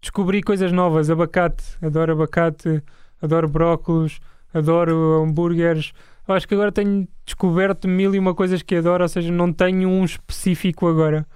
descobrir 0.00 0.42
coisas 0.42 0.70
novas. 0.70 1.10
Abacate, 1.10 1.64
adoro 1.82 2.12
abacate, 2.12 2.82
adoro 3.20 3.48
brócolos, 3.48 4.20
adoro 4.52 5.22
hambúrgueres. 5.22 5.92
Eu 6.28 6.34
acho 6.34 6.46
que 6.46 6.54
agora 6.54 6.70
tenho 6.70 7.08
descoberto 7.24 7.88
mil 7.88 8.14
e 8.14 8.18
uma 8.18 8.34
coisas 8.34 8.62
que 8.62 8.76
adoro, 8.76 9.02
ou 9.02 9.08
seja, 9.08 9.32
não 9.32 9.52
tenho 9.52 9.88
um 9.88 10.04
específico 10.04 10.86
agora, 10.86 11.26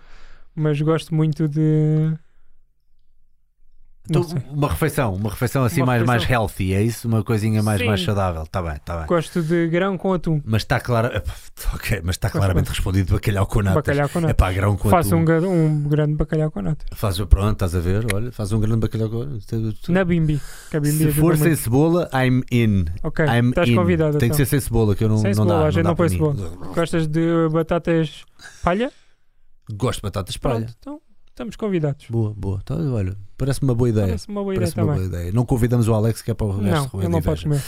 mas 0.55 0.81
gosto 0.81 1.15
muito 1.15 1.49
de. 1.49 2.13
Então, 4.09 4.27
uma 4.51 4.69
refeição, 4.69 5.15
uma 5.15 5.31
refeição 5.31 5.65
assim 5.65 5.81
Uma 5.81 5.87
mais, 5.87 6.03
mais 6.05 6.23
refeição. 6.23 6.43
healthy, 6.43 6.73
é 6.75 6.83
isso? 6.83 7.07
Uma 7.07 7.23
coisinha 7.23 7.63
mais, 7.63 7.81
Sim. 7.81 7.87
mais 7.87 8.03
saudável. 8.03 8.43
Está 8.43 8.63
bem, 8.63 8.73
está 8.77 8.97
bem. 8.99 9.07
Gosto 9.07 9.43
de 9.43 9.69
grão 9.69 9.99
com 9.99 10.13
atum. 10.13 10.41
Mas 10.45 10.63
está 10.63 10.81
claro. 10.81 11.11
Ok, 11.75 12.01
mas 12.05 12.15
está 12.17 12.31
claramente 12.31 12.69
respondido 12.69 13.13
bacalhau 13.15 13.47
com 13.47 13.61
natas. 13.63 13.75
Bacalhau 13.77 14.09
com 14.09 14.19
É 14.19 14.23
nata. 14.23 14.35
pá, 14.35 14.53
grão 14.53 14.77
com 14.77 14.89
Faço 14.89 15.09
atum. 15.15 15.23
um, 15.23 15.25
gra- 15.25 15.41
um 15.43 15.83
grande 15.89 16.15
bacalhau 16.15 16.51
com 16.51 16.63
nata. 16.63 16.85
Faz, 16.95 17.19
pronto, 17.21 17.53
estás 17.53 17.75
a 17.75 17.81
ver? 17.81 18.07
Olha, 18.15 18.33
faz 18.33 18.53
um 18.53 18.61
grande 18.61 18.81
bacalhau 18.81 19.11
com 19.11 19.39
tu- 19.47 19.93
Na 19.93 20.05
bimbi. 20.05 20.41
Que 20.71 20.81
bimbi 20.81 21.05
Se 21.05 21.13
for 21.13 21.37
sem 21.37 21.49
muito. 21.49 21.61
cebola, 21.61 22.09
I'm 22.15 22.43
in. 22.51 22.87
Ok, 23.03 23.25
I'm 23.27 23.51
estás 23.51 23.69
in. 23.69 23.75
convidado. 23.75 24.13
Tem 24.19 24.29
que 24.31 24.35
então. 24.35 24.37
ser 24.37 24.47
sem 24.47 24.61
cebola, 24.61 24.95
que 24.97 25.05
eu 25.05 25.09
não, 25.09 25.19
Sem 25.19 25.35
não 25.35 25.45
cebola, 25.45 25.61
dá. 25.63 25.67
a 25.67 25.71
gente 25.71 25.85
não, 25.85 25.95
põe 25.95 26.09
mim. 26.09 26.19
Gostas 26.75 27.07
de 27.07 27.49
batatas 27.53 28.25
palha? 28.63 28.91
Gosto 29.73 29.99
de 29.99 30.03
batatas 30.03 30.37
palha. 30.37 30.61
Pronto, 30.67 30.75
então 30.81 31.01
estamos 31.39 31.57
convidados. 31.57 32.07
Boa, 32.11 32.35
boa. 32.37 32.59
Então, 32.63 32.95
olha, 32.95 33.17
parece-me 33.37 33.71
uma 33.71 33.75
boa 33.75 33.89
ideia. 33.89 34.07
Parece 34.09 34.29
uma 34.29 34.43
boa 34.43 34.55
ideia 34.55 34.71
Parece 34.73 34.81
uma 34.81 34.93
também. 34.95 35.09
boa 35.09 35.19
ideia. 35.21 35.33
Não 35.33 35.45
convidamos 35.47 35.89
o 35.89 35.95
Alex, 35.95 36.21
que 36.23 36.31
é 36.31 36.35
para 36.35 36.47
o 36.47 36.59
resto 36.61 36.91
Não, 36.97 37.01
ele 37.03 37.09
não 37.11 37.23
pode 37.23 37.43
comer. 37.45 37.63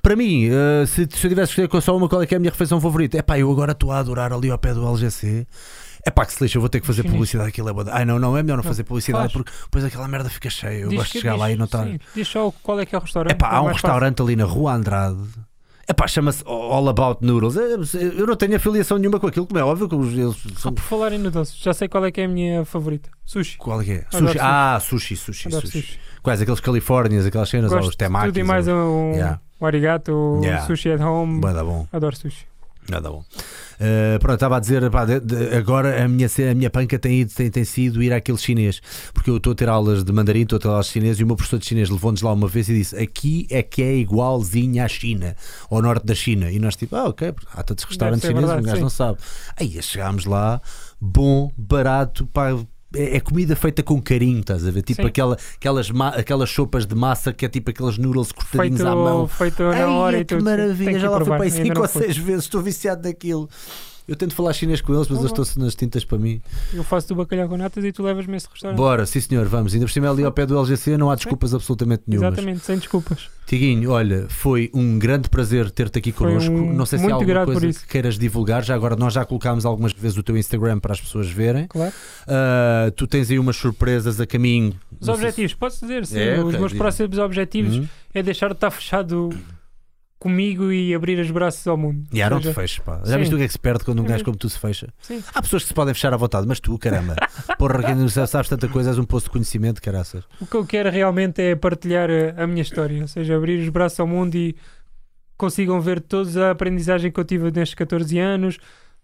Para 0.00 0.16
mim, 0.16 0.48
eh, 0.48 0.86
se, 0.86 0.94
se 0.94 1.26
eu 1.26 1.30
tivesse 1.30 1.34
que 1.34 1.42
escolher 1.62 1.68
com 1.68 1.80
só 1.80 1.96
uma, 1.96 2.08
qual 2.08 2.22
é 2.22 2.26
que 2.26 2.34
é 2.34 2.36
a 2.36 2.40
minha 2.40 2.50
refeição 2.50 2.80
favorita? 2.80 3.18
É 3.18 3.22
pá, 3.22 3.38
eu 3.38 3.50
agora 3.50 3.72
estou 3.72 3.90
a 3.92 3.98
adorar 3.98 4.32
ali 4.32 4.50
ao 4.50 4.58
pé 4.58 4.72
do 4.72 4.86
LGC. 4.86 5.46
É 6.04 6.10
pá, 6.10 6.24
que 6.24 6.32
se 6.32 6.42
lixa, 6.44 6.56
eu 6.56 6.60
vou 6.60 6.68
ter 6.70 6.80
que 6.80 6.86
fazer 6.86 7.02
publicidade. 7.02 7.48
Aquilo 7.48 7.68
é 7.68 7.72
boa. 7.72 7.86
Ai, 7.90 8.04
não, 8.04 8.16
não, 8.20 8.36
é 8.36 8.42
melhor 8.42 8.56
não, 8.58 8.62
Não, 8.62 8.70
fazer 8.70 8.84
publicidade 8.84 9.24
faz. 9.24 9.32
porque 9.32 9.50
depois 9.64 9.84
aquela 9.84 10.06
merda 10.06 10.30
fica 10.30 10.48
cheia. 10.48 10.82
Eu 10.82 10.88
Diz 10.90 10.98
gosto 10.98 11.12
de 11.14 11.18
chegar 11.20 11.34
lá 11.36 11.48
diz- 11.48 11.56
e 11.56 11.58
não 11.58 11.66
sim, 11.66 11.98
Diz 12.14 12.28
só 12.28 12.52
qual 12.62 12.78
é 12.78 12.86
que 12.86 12.94
é 12.94 12.98
o 12.98 13.00
restaurante. 13.02 13.32
É 13.32 13.34
pá, 13.34 13.48
há 13.48 13.60
um 13.60 13.64
mais 13.64 13.76
fácil. 13.78 13.88
restaurante 13.88 14.22
ali 14.22 14.36
na 14.36 14.44
Rua 14.44 14.74
Andrade. 14.74 15.18
É 15.88 15.92
pá, 15.92 16.06
chama-se 16.08 16.42
All 16.46 16.88
About 16.88 17.24
Noodles. 17.24 17.56
É, 17.56 17.74
Eu 18.18 18.26
não 18.26 18.34
tenho 18.34 18.56
afiliação 18.56 18.98
nenhuma 18.98 19.20
com 19.20 19.26
aquilo, 19.28 19.46
como 19.46 19.58
é 19.58 19.62
óbvio 19.64 19.88
que 19.88 19.94
os- 19.94 20.12
eles 20.12 20.36
Ah, 20.56 20.58
são. 20.60 20.72
por 20.72 20.82
falar 20.82 21.12
em 21.12 21.18
noodles, 21.18 21.56
já 21.56 21.72
sei 21.72 21.86
qual 21.86 22.04
é 22.04 22.10
que 22.10 22.20
é 22.20 22.24
a 22.24 22.28
minha 22.28 22.64
favorita. 22.64 23.08
Sushi. 23.24 23.56
Qual 23.56 23.80
é 23.80 23.84
é? 23.84 24.04
Sushi. 24.10 24.26
sushi. 24.26 24.38
Ah, 24.40 24.78
sushi, 24.80 25.16
sushi, 25.16 25.50
sushi. 25.50 25.66
sushi. 25.68 25.98
Quais? 26.22 26.42
Aqueles 26.42 26.58
Califórnias, 26.58 27.24
aquelas 27.24 27.48
cenas, 27.48 27.70
ou 27.70 27.76
Gosto 27.78 27.90
os 27.90 27.94
de 27.94 27.98
temakis. 27.98 28.28
tudo 28.30 28.38
e 28.40 28.42
mais 28.42 28.66
um, 28.66 29.12
Yeah. 29.12 29.40
arigato, 29.60 30.40
Yeah. 30.42 30.66
sushi 30.66 30.90
at 30.90 31.00
home. 31.00 31.40
Vai 31.40 31.54
dar 31.54 31.62
bom. 31.64 31.86
Adoro 31.92 32.16
sushi. 32.16 32.46
Nada 32.90 33.10
bom. 33.10 33.24
Uh, 33.78 34.18
pronto, 34.20 34.34
estava 34.34 34.56
a 34.56 34.60
dizer, 34.60 34.88
pá, 34.90 35.04
de- 35.04 35.20
de- 35.20 35.54
agora 35.56 36.02
a 36.04 36.08
minha, 36.08 36.28
a 36.50 36.54
minha 36.54 36.70
panca 36.70 36.98
tem, 36.98 37.20
ido, 37.20 37.32
tem, 37.34 37.50
tem 37.50 37.64
sido 37.64 38.02
ir 38.02 38.12
àquele 38.12 38.38
chinês, 38.38 38.80
porque 39.12 39.28
eu 39.28 39.36
estou 39.36 39.52
a 39.52 39.56
ter 39.56 39.68
aulas 39.68 40.02
de 40.04 40.12
mandarim, 40.12 40.42
estou 40.42 40.56
a 40.56 40.60
ter 40.60 40.68
aulas 40.68 40.86
de 40.86 40.92
chinês 40.92 41.18
e 41.20 41.24
o 41.24 41.26
meu 41.26 41.36
professor 41.36 41.58
de 41.58 41.66
chinês 41.66 41.90
levou-nos 41.90 42.22
lá 42.22 42.32
uma 42.32 42.48
vez 42.48 42.68
e 42.68 42.74
disse: 42.74 42.96
Aqui 42.96 43.46
é 43.50 43.62
que 43.62 43.82
é 43.82 43.94
igualzinho 43.96 44.82
à 44.82 44.88
China, 44.88 45.36
ao 45.70 45.82
norte 45.82 46.06
da 46.06 46.14
China. 46.14 46.50
E 46.50 46.58
nós, 46.58 46.76
tipo, 46.76 46.96
ah, 46.96 47.04
ok, 47.08 47.34
há 47.54 47.62
tantos 47.62 47.84
restaurantes 47.84 48.22
chineses, 48.26 48.48
verdade, 48.48 48.62
um 48.62 48.64
gajo 48.66 48.76
sim. 48.76 48.82
não 48.82 48.90
sabe. 48.90 49.18
Aí 49.58 49.82
chegámos 49.82 50.24
lá, 50.24 50.60
bom, 51.00 51.50
barato, 51.56 52.26
pá. 52.28 52.56
É 52.94 53.16
é 53.16 53.20
comida 53.20 53.56
feita 53.56 53.82
com 53.82 54.00
carinho, 54.00 54.40
estás 54.40 54.66
a 54.66 54.70
ver? 54.70 54.82
Tipo 54.82 55.02
Sim. 55.02 55.08
aquela, 55.08 55.36
aquelas, 55.56 55.90
aquelas 56.14 56.50
sopas 56.50 56.86
de 56.86 56.94
massa 56.94 57.32
que 57.32 57.44
é 57.44 57.48
tipo 57.48 57.70
aqueles 57.70 57.98
noodles 57.98 58.32
cortadinhos 58.32 58.80
à 58.80 58.94
mão. 58.94 59.26
Feito, 59.26 59.56
feito 59.56 59.62
na 59.62 59.76
Ai, 59.76 59.84
hora 59.84 60.16
é 60.16 60.20
e 60.20 60.24
que 60.24 60.34
tudo. 60.34 60.44
maravilha, 60.44 60.98
já 60.98 61.10
lá 61.10 61.18
fui 61.18 61.26
para 61.26 61.44
aí 61.44 61.50
ainda 61.50 61.62
5 61.64 61.74
não 61.74 61.82
ou 61.82 61.88
fui. 61.88 62.02
6 62.04 62.16
vezes, 62.18 62.44
estou 62.44 62.62
viciado 62.62 63.02
naquilo. 63.08 63.48
Eu 64.08 64.14
tento 64.14 64.34
falar 64.36 64.52
chinês 64.52 64.80
com 64.80 64.94
eles, 64.94 65.08
mas 65.08 65.18
eles 65.18 65.32
bom. 65.32 65.42
estão 65.42 65.64
nas 65.64 65.74
tintas 65.74 66.04
para 66.04 66.16
mim. 66.16 66.40
Eu 66.72 66.84
faço 66.84 67.08
do 67.08 67.16
bacalhau 67.16 67.48
com 67.48 67.56
natas 67.56 67.84
e 67.84 67.90
tu 67.90 68.04
levas-me 68.04 68.36
esse 68.36 68.46
restaurante. 68.48 68.76
Bora, 68.78 69.04
sim 69.04 69.20
senhor, 69.20 69.46
vamos. 69.46 69.74
Ainda 69.74 69.84
por 69.86 69.90
cima 69.92 70.08
ali 70.08 70.22
ao 70.22 70.30
pé 70.30 70.46
do 70.46 70.56
LGC 70.56 70.96
não 70.96 71.10
há 71.10 71.16
desculpas 71.16 71.52
absolutamente 71.52 72.04
nenhumas. 72.06 72.32
Exatamente, 72.32 72.60
sem 72.64 72.78
desculpas. 72.78 73.28
Tiguinho, 73.46 73.90
olha, 73.90 74.26
foi 74.28 74.70
um 74.72 74.96
grande 74.98 75.28
prazer 75.28 75.70
ter-te 75.72 75.98
aqui 75.98 76.12
Foi 76.12 76.28
connosco. 76.28 76.52
um- 76.52 76.72
não 76.72 76.86
sei 76.86 76.98
se 76.98 77.04
há 77.04 77.08
muito 77.08 77.14
alguma 77.14 77.32
grato 77.32 77.44
por 77.46 77.52
coisa 77.54 77.66
isso. 77.66 77.80
que 77.80 77.88
queiras 77.88 78.16
divulgar. 78.18 78.64
Já 78.64 78.74
agora 78.76 78.94
nós 78.94 79.12
já 79.12 79.24
colocámos 79.24 79.64
algumas 79.66 79.92
vezes 79.92 80.16
o 80.16 80.22
teu 80.22 80.36
Instagram 80.36 80.78
para 80.78 80.92
as 80.92 81.00
pessoas 81.00 81.28
verem. 81.28 81.66
Claro. 81.66 81.92
Ah, 82.28 82.92
tu 82.94 83.06
tens 83.08 83.30
aí 83.30 83.38
umas 83.40 83.56
surpresas 83.56 84.20
a 84.20 84.26
caminho. 84.26 84.72
Os 85.00 85.06
Não 85.08 85.14
sei 85.14 85.22
se- 85.24 85.28
objetivos, 85.30 85.54
posso 85.54 85.80
dizer, 85.80 86.06
sim. 86.06 86.18
É, 86.18 86.34
os 86.34 86.38
ok, 86.40 86.50
meus 86.52 86.62
diz-me. 86.64 86.78
próximos 86.78 87.18
objetivos 87.18 87.76
Hum? 87.78 87.86
é 88.14 88.22
deixar 88.22 88.48
de 88.48 88.54
estar 88.54 88.70
fechado 88.70 89.30
comigo 90.18 90.72
e 90.72 90.94
abrir 90.94 91.18
os 91.18 91.30
braços 91.30 91.66
ao 91.66 91.76
mundo. 91.76 92.04
E 92.12 92.16
yeah, 92.16 92.34
não 92.34 92.40
te 92.40 92.52
feches, 92.52 92.78
pá. 92.78 93.00
Já 93.04 93.12
sim. 93.12 93.18
viste 93.18 93.34
o 93.34 93.38
que 93.38 93.44
é 93.44 93.46
que 93.46 93.52
se 93.52 93.58
perde 93.58 93.84
quando 93.84 94.00
um 94.00 94.04
gajo 94.04 94.24
como 94.24 94.36
tu 94.36 94.48
se 94.48 94.58
fecha? 94.58 94.88
Sim. 95.00 95.22
Há 95.34 95.42
pessoas 95.42 95.62
que 95.62 95.68
se 95.68 95.74
podem 95.74 95.92
fechar 95.92 96.12
à 96.12 96.16
vontade, 96.16 96.46
mas 96.46 96.58
tu, 96.58 96.78
caramba, 96.78 97.16
porra, 97.58 97.82
que 97.82 97.94
não 97.94 98.08
sabes 98.08 98.48
tanta 98.48 98.68
coisa, 98.68 98.90
és 98.90 98.98
um 98.98 99.04
poço 99.04 99.26
de 99.26 99.30
conhecimento, 99.30 99.80
caraças. 99.82 100.24
O 100.40 100.46
que 100.46 100.56
eu 100.56 100.64
quero 100.64 100.90
realmente 100.90 101.42
é 101.42 101.54
partilhar 101.54 102.08
a, 102.10 102.44
a 102.44 102.46
minha 102.46 102.62
história, 102.62 103.02
ou 103.02 103.08
seja, 103.08 103.36
abrir 103.36 103.60
os 103.60 103.68
braços 103.68 104.00
ao 104.00 104.06
mundo 104.06 104.34
e 104.34 104.56
consigam 105.36 105.80
ver 105.80 106.00
toda 106.00 106.48
a 106.48 106.50
aprendizagem 106.52 107.10
que 107.10 107.20
eu 107.20 107.24
tive 107.24 107.50
nestes 107.50 107.74
14 107.74 108.18
anos, 108.18 108.58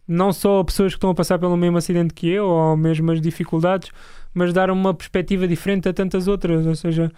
não 0.09 0.33
só 0.33 0.65
pessoas 0.65 0.93
que 0.93 0.97
estão 0.97 1.11
a 1.11 1.15
passar 1.15 1.39
pelo 1.39 1.57
mesmo 1.57 1.77
acidente 1.77 2.15
que 2.15 2.29
eu 2.29 2.47
ou 2.47 2.77
mesmas 2.77 3.21
dificuldades, 3.21 3.91
mas 4.33 4.53
dar 4.53 4.71
uma 4.71 4.95
perspectiva 4.95 5.47
diferente 5.47 5.89
a 5.89 5.93
tantas 5.93 6.27
outras, 6.27 6.67
ou 6.67 6.75
seja, 6.75 7.13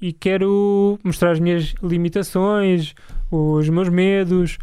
e 0.00 0.12
quero 0.12 0.98
mostrar 1.02 1.30
as 1.32 1.40
minhas 1.40 1.74
limitações, 1.82 2.94
os 3.30 3.68
meus 3.68 3.88
medos, 3.88 4.58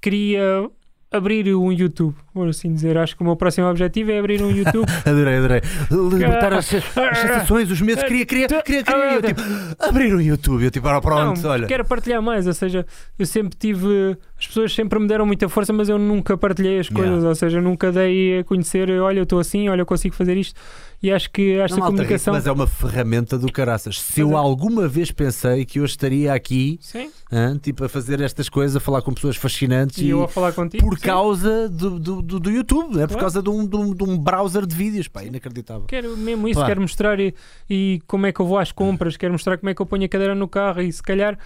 queria 0.00 0.68
abrir 1.10 1.54
um 1.54 1.72
YouTube, 1.72 2.14
por 2.34 2.48
assim 2.48 2.72
dizer. 2.72 2.98
Acho 2.98 3.16
que 3.16 3.22
o 3.22 3.24
meu 3.24 3.34
próximo 3.34 3.66
objetivo 3.66 4.10
é 4.10 4.18
abrir 4.18 4.42
um 4.42 4.50
YouTube. 4.50 4.86
Adorei, 5.06 5.36
adorei. 5.38 5.60
Libertar 5.90 6.52
as, 6.52 6.72
as 6.74 7.18
sensações, 7.18 7.70
os 7.70 7.80
medos, 7.80 8.04
queria, 8.04 8.26
queria, 8.26 8.46
queria, 8.62 8.82
queria. 8.84 9.14
Eu, 9.14 9.22
tipo, 9.22 9.40
abrir 9.78 10.14
um 10.14 10.20
YouTube, 10.20 10.64
eu 10.64 10.70
tipo, 10.70 10.86
ora, 10.86 11.00
pronto, 11.00 11.40
não, 11.40 11.50
olha. 11.50 11.66
quero 11.66 11.84
partilhar 11.84 12.20
mais, 12.22 12.46
ou 12.46 12.52
seja, 12.52 12.86
eu 13.18 13.24
sempre 13.24 13.56
tive. 13.58 14.16
As 14.38 14.46
pessoas 14.46 14.72
sempre 14.74 14.98
me 14.98 15.08
deram 15.08 15.24
muita 15.24 15.48
força, 15.48 15.72
mas 15.72 15.88
eu 15.88 15.98
nunca 15.98 16.36
partilhei 16.36 16.78
as 16.78 16.88
coisas, 16.88 17.08
Yeah. 17.08 17.28
ou 17.28 17.34
seja, 17.34 17.60
nunca 17.60 17.90
dei 17.90 18.40
a 18.40 18.44
conhecer, 18.44 18.90
olha, 19.00 19.18
eu 19.18 19.22
estou 19.24 19.40
assim, 19.40 19.68
olha, 19.68 19.80
eu 19.80 19.86
consigo 19.86 20.14
fazer 20.14 20.36
isto. 20.36 20.60
E 21.00 21.12
acho 21.12 21.30
que 21.30 21.52
esta 21.52 21.76
Não, 21.76 21.86
comunicação. 21.86 22.34
Mas 22.34 22.44
é 22.44 22.50
uma 22.50 22.66
ferramenta 22.66 23.38
do 23.38 23.52
caraças. 23.52 24.00
Se 24.00 24.20
eu 24.20 24.32
é- 24.32 24.34
alguma 24.34 24.88
vez 24.88 25.12
pensei 25.12 25.64
que 25.64 25.78
eu 25.78 25.84
estaria 25.84 26.32
aqui, 26.34 26.76
Sim, 26.80 27.08
hã, 27.30 27.56
tipo, 27.56 27.84
a 27.84 27.88
fazer 27.88 28.20
estas 28.20 28.48
coisas, 28.48 28.74
a 28.74 28.80
falar 28.80 29.00
com 29.02 29.14
pessoas 29.14 29.36
fascinantes 29.36 29.98
e 29.98 30.06
e, 30.06 30.10
eu 30.10 30.24
a 30.24 30.28
falar 30.28 30.52
contigo. 30.52 30.82
por 30.84 30.98
sim. 30.98 31.04
causa 31.06 31.68
do, 31.68 32.00
do, 32.00 32.20
do, 32.22 32.40
do 32.40 32.50
YouTube, 32.50 32.96
não 32.96 33.02
é? 33.02 33.06
por 33.06 33.16
causa 33.16 33.40
de 33.40 33.48
um, 33.48 33.64
de, 33.64 33.76
um, 33.76 33.94
de 33.94 34.02
um 34.02 34.18
browser 34.18 34.66
de 34.66 34.74
vídeos, 34.74 35.06
pá, 35.06 35.22
inacreditável. 35.22 35.84
Quero 35.86 36.16
mesmo 36.16 36.48
isso, 36.48 36.58
Pá. 36.58 36.66
quero 36.66 36.80
mostrar 36.80 37.20
e, 37.20 37.32
e 37.70 38.02
como 38.08 38.26
é 38.26 38.32
que 38.32 38.40
eu 38.40 38.46
vou 38.46 38.58
às 38.58 38.72
compras, 38.72 39.16
quero 39.16 39.32
mostrar 39.32 39.56
como 39.56 39.70
é 39.70 39.74
que 39.74 39.80
eu 39.80 39.86
ponho 39.86 40.04
a 40.04 40.08
cadeira 40.08 40.34
no 40.34 40.48
carro 40.48 40.82
e 40.82 40.92
se 40.92 41.02
calhar 41.02 41.38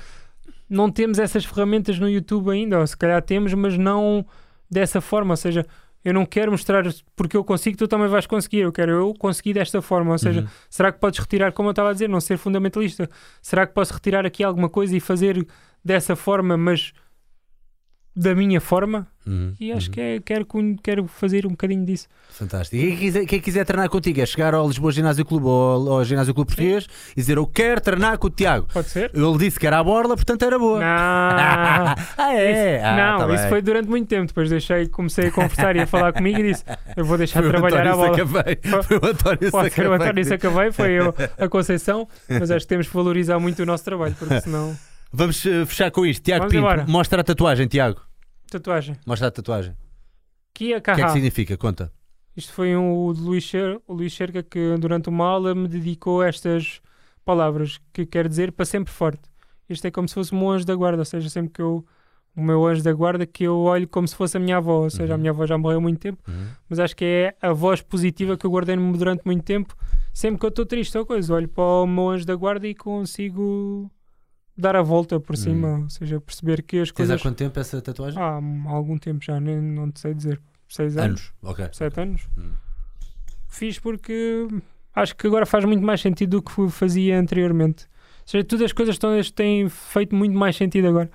não 0.68 0.90
temos 0.90 1.18
essas 1.18 1.44
ferramentas 1.44 1.98
no 1.98 2.08
YouTube 2.08 2.48
ainda, 2.50 2.80
ou 2.80 2.86
se 2.86 2.96
calhar 2.96 3.20
temos, 3.20 3.52
mas 3.52 3.76
não 3.76 4.24
dessa 4.70 5.02
forma, 5.02 5.34
ou 5.34 5.36
seja, 5.36 5.66
eu 6.04 6.12
não 6.14 6.24
quero 6.26 6.50
mostrar 6.52 6.84
porque 7.14 7.36
eu 7.36 7.44
consigo, 7.44 7.76
tu 7.76 7.86
também 7.88 8.08
vais 8.08 8.26
conseguir, 8.26 8.60
eu 8.60 8.72
quero 8.72 8.90
eu 8.92 9.14
conseguir 9.14 9.54
desta 9.54 9.80
forma, 9.80 10.12
ou 10.12 10.18
seja, 10.18 10.40
Uhum. 10.42 10.48
será 10.68 10.90
que 10.92 10.98
podes 10.98 11.18
retirar, 11.20 11.52
como 11.52 11.68
eu 11.68 11.72
estava 11.72 11.90
a 11.90 11.92
dizer, 11.92 12.08
não 12.08 12.20
ser 12.20 12.36
fundamentalista, 12.38 13.08
será 13.40 13.66
que 13.66 13.72
posso 13.74 13.92
retirar 13.94 14.26
aqui 14.26 14.42
alguma 14.42 14.68
coisa 14.68 14.96
e 14.96 15.00
fazer 15.00 15.46
dessa 15.84 16.14
forma, 16.16 16.56
mas 16.56 16.92
da 18.14 18.34
minha 18.34 18.60
forma? 18.60 19.06
Uhum, 19.24 19.54
E 19.60 19.70
acho 19.70 19.86
uhum. 19.86 19.92
que 19.92 20.00
é, 20.00 20.20
quero, 20.20 20.46
quero 20.82 21.06
fazer 21.06 21.46
um 21.46 21.50
bocadinho 21.50 21.84
disso. 21.86 22.08
Fantástico. 22.30 22.74
E 22.76 22.88
quem 22.88 22.96
quiser, 22.96 23.24
quem 23.26 23.40
quiser 23.40 23.64
treinar 23.64 23.88
contigo 23.88 24.20
é 24.20 24.26
chegar 24.26 24.52
ao 24.52 24.66
Lisboa 24.66 24.90
Ginásio 24.90 25.24
Clube 25.24 25.46
ou 25.46 25.92
ao 25.92 26.04
Ginásio 26.04 26.34
Clube 26.34 26.48
Português 26.48 26.88
e 27.12 27.20
dizer 27.20 27.36
eu 27.36 27.46
quero 27.46 27.80
treinar 27.80 28.18
com 28.18 28.26
o 28.26 28.30
Tiago. 28.30 28.66
Pode 28.72 28.88
ser? 28.88 29.12
Ele 29.14 29.38
disse 29.38 29.60
que 29.60 29.66
era 29.66 29.78
a 29.78 29.84
borla, 29.84 30.16
portanto 30.16 30.44
era 30.44 30.58
boa. 30.58 30.80
Não. 30.80 30.84
ah, 32.18 32.34
é? 32.34 32.76
Isso- 32.78 32.84
Ah, 32.84 32.96
não, 32.96 33.18
tá 33.28 33.34
isso 33.34 33.42
bem. 33.44 33.48
foi 33.50 33.62
durante 33.62 33.88
muito 33.88 34.08
tempo. 34.08 34.26
Depois 34.26 34.50
deixei, 34.50 34.88
comecei 34.88 35.28
a 35.28 35.30
conversar 35.30 35.76
e 35.76 35.80
a 35.80 35.86
falar 35.86 36.12
comigo 36.12 36.40
e 36.40 36.50
disse: 36.52 36.64
Eu 36.96 37.04
vou 37.04 37.16
deixar 37.16 37.42
Foi 37.42 37.50
de 37.52 37.56
trabalhar 37.56 37.86
a 37.86 37.96
bola. 37.96 38.08
Sacavei. 38.18 38.58
Foi 38.82 38.96
o 38.96 39.06
António 39.06 39.50
Pode 39.52 39.70
ser 39.70 39.86
o. 39.86 39.92
António 39.92 40.24
Sacavei, 40.24 40.72
foi 40.72 40.90
eu, 40.92 41.14
a 41.38 41.48
Conceição, 41.48 42.08
mas 42.28 42.50
acho 42.50 42.66
que 42.66 42.68
temos 42.70 42.88
que 42.88 42.94
valorizar 42.94 43.38
muito 43.38 43.62
o 43.62 43.66
nosso 43.66 43.84
trabalho, 43.84 44.16
porque 44.18 44.40
senão. 44.40 44.76
Vamos 45.12 45.44
eh, 45.46 45.66
fechar 45.66 45.90
com 45.90 46.06
isto. 46.06 46.22
Tiago 46.22 46.42
Vamos 46.44 46.52
Pinto, 46.52 46.60
embora. 46.64 46.86
mostra 46.88 47.20
a 47.20 47.24
tatuagem, 47.24 47.66
Tiago. 47.66 48.00
Tatuagem. 48.50 48.96
Mostra 49.06 49.28
a 49.28 49.30
tatuagem. 49.30 49.76
Kia 50.54 50.78
O 50.78 50.82
que 50.82 50.90
é 50.90 50.94
que 51.04 51.08
significa? 51.10 51.56
Conta. 51.56 51.92
Isto 52.36 52.52
foi 52.52 52.74
um, 52.76 53.04
o, 53.06 53.12
de 53.12 53.20
Luís 53.20 53.44
Cher, 53.44 53.78
o 53.86 53.92
Luís 53.92 54.14
Cerca 54.14 54.42
que 54.42 54.74
durante 54.78 55.08
uma 55.08 55.26
aula 55.26 55.54
me 55.54 55.68
dedicou 55.68 56.22
estas 56.22 56.80
palavras 57.24 57.78
que 57.92 58.06
quer 58.06 58.26
dizer 58.28 58.52
para 58.52 58.64
sempre 58.64 58.92
forte. 58.92 59.20
Isto 59.68 59.86
é 59.86 59.90
como 59.90 60.08
se 60.08 60.14
fosse 60.14 60.34
um 60.34 60.50
anjo 60.50 60.64
da 60.64 60.74
guarda, 60.74 60.98
ou 61.00 61.04
seja, 61.04 61.28
sempre 61.28 61.52
que 61.52 61.62
eu. 61.62 61.84
O 62.34 62.42
meu 62.42 62.66
anjo 62.66 62.82
da 62.82 62.92
guarda 62.94 63.26
que 63.26 63.44
eu 63.44 63.58
olho 63.58 63.86
como 63.86 64.08
se 64.08 64.16
fosse 64.16 64.38
a 64.38 64.40
minha 64.40 64.56
avó, 64.56 64.84
ou 64.84 64.88
seja, 64.90 65.12
a 65.12 65.16
Uhum. 65.16 65.20
minha 65.20 65.30
avó 65.32 65.46
já 65.46 65.58
morreu 65.58 65.76
há 65.76 65.80
muito 65.82 65.98
tempo. 66.00 66.22
mas 66.66 66.78
acho 66.78 66.96
que 66.96 67.04
é 67.04 67.36
a 67.46 67.52
voz 67.52 67.82
positiva 67.82 68.38
que 68.38 68.46
eu 68.46 68.50
guardei 68.50 68.74
durante 68.76 69.20
muito 69.26 69.44
tempo. 69.44 69.76
Sempre 70.14 70.40
que 70.40 70.46
eu 70.46 70.48
estou 70.48 70.64
triste 70.64 70.96
ou 70.96 71.04
coisa, 71.04 71.34
olho 71.34 71.46
para 71.48 71.62
o 71.62 71.86
meu 71.86 72.08
anjo 72.08 72.24
da 72.24 72.34
guarda 72.34 72.66
e 72.66 72.74
consigo 72.74 73.90
dar 74.56 74.76
a 74.76 74.82
volta 74.82 75.18
por 75.18 75.36
cima, 75.36 75.78
ou 75.80 75.88
seja, 75.90 76.20
perceber 76.20 76.62
que 76.62 76.78
as 76.78 76.88
Tens 76.90 76.92
há 76.92 76.96
coisas. 77.14 77.22
quanto 77.22 77.36
tempo 77.36 77.58
essa 77.58 77.80
tatuagem? 77.80 78.20
Há 78.22 78.40
algum 78.70 78.98
tempo 78.98 79.24
já, 79.24 79.40
nem, 79.40 79.60
não 79.60 79.90
te 79.90 80.00
sei 80.00 80.14
dizer. 80.14 80.40
seis 80.68 80.96
anos, 80.96 81.32
Anos. 81.42 81.52
Ok. 81.52 81.68
sete 81.72 82.00
anos. 82.00 82.28
Hum. 82.36 82.52
Fiz 83.48 83.78
porque 83.78 84.46
acho 84.94 85.14
que 85.16 85.26
agora 85.26 85.44
faz 85.46 85.64
muito 85.64 85.84
mais 85.84 86.00
sentido 86.00 86.30
do 86.38 86.42
que 86.42 86.68
fazia 86.70 87.18
anteriormente. 87.18 87.84
Ou 88.22 88.26
seja, 88.28 88.44
todas 88.44 88.64
as 88.66 88.72
coisas 88.72 88.98
todas 88.98 89.30
têm 89.30 89.68
feito 89.68 90.14
muito 90.14 90.36
mais 90.36 90.56
sentido 90.56 90.88
agora. 90.88 91.10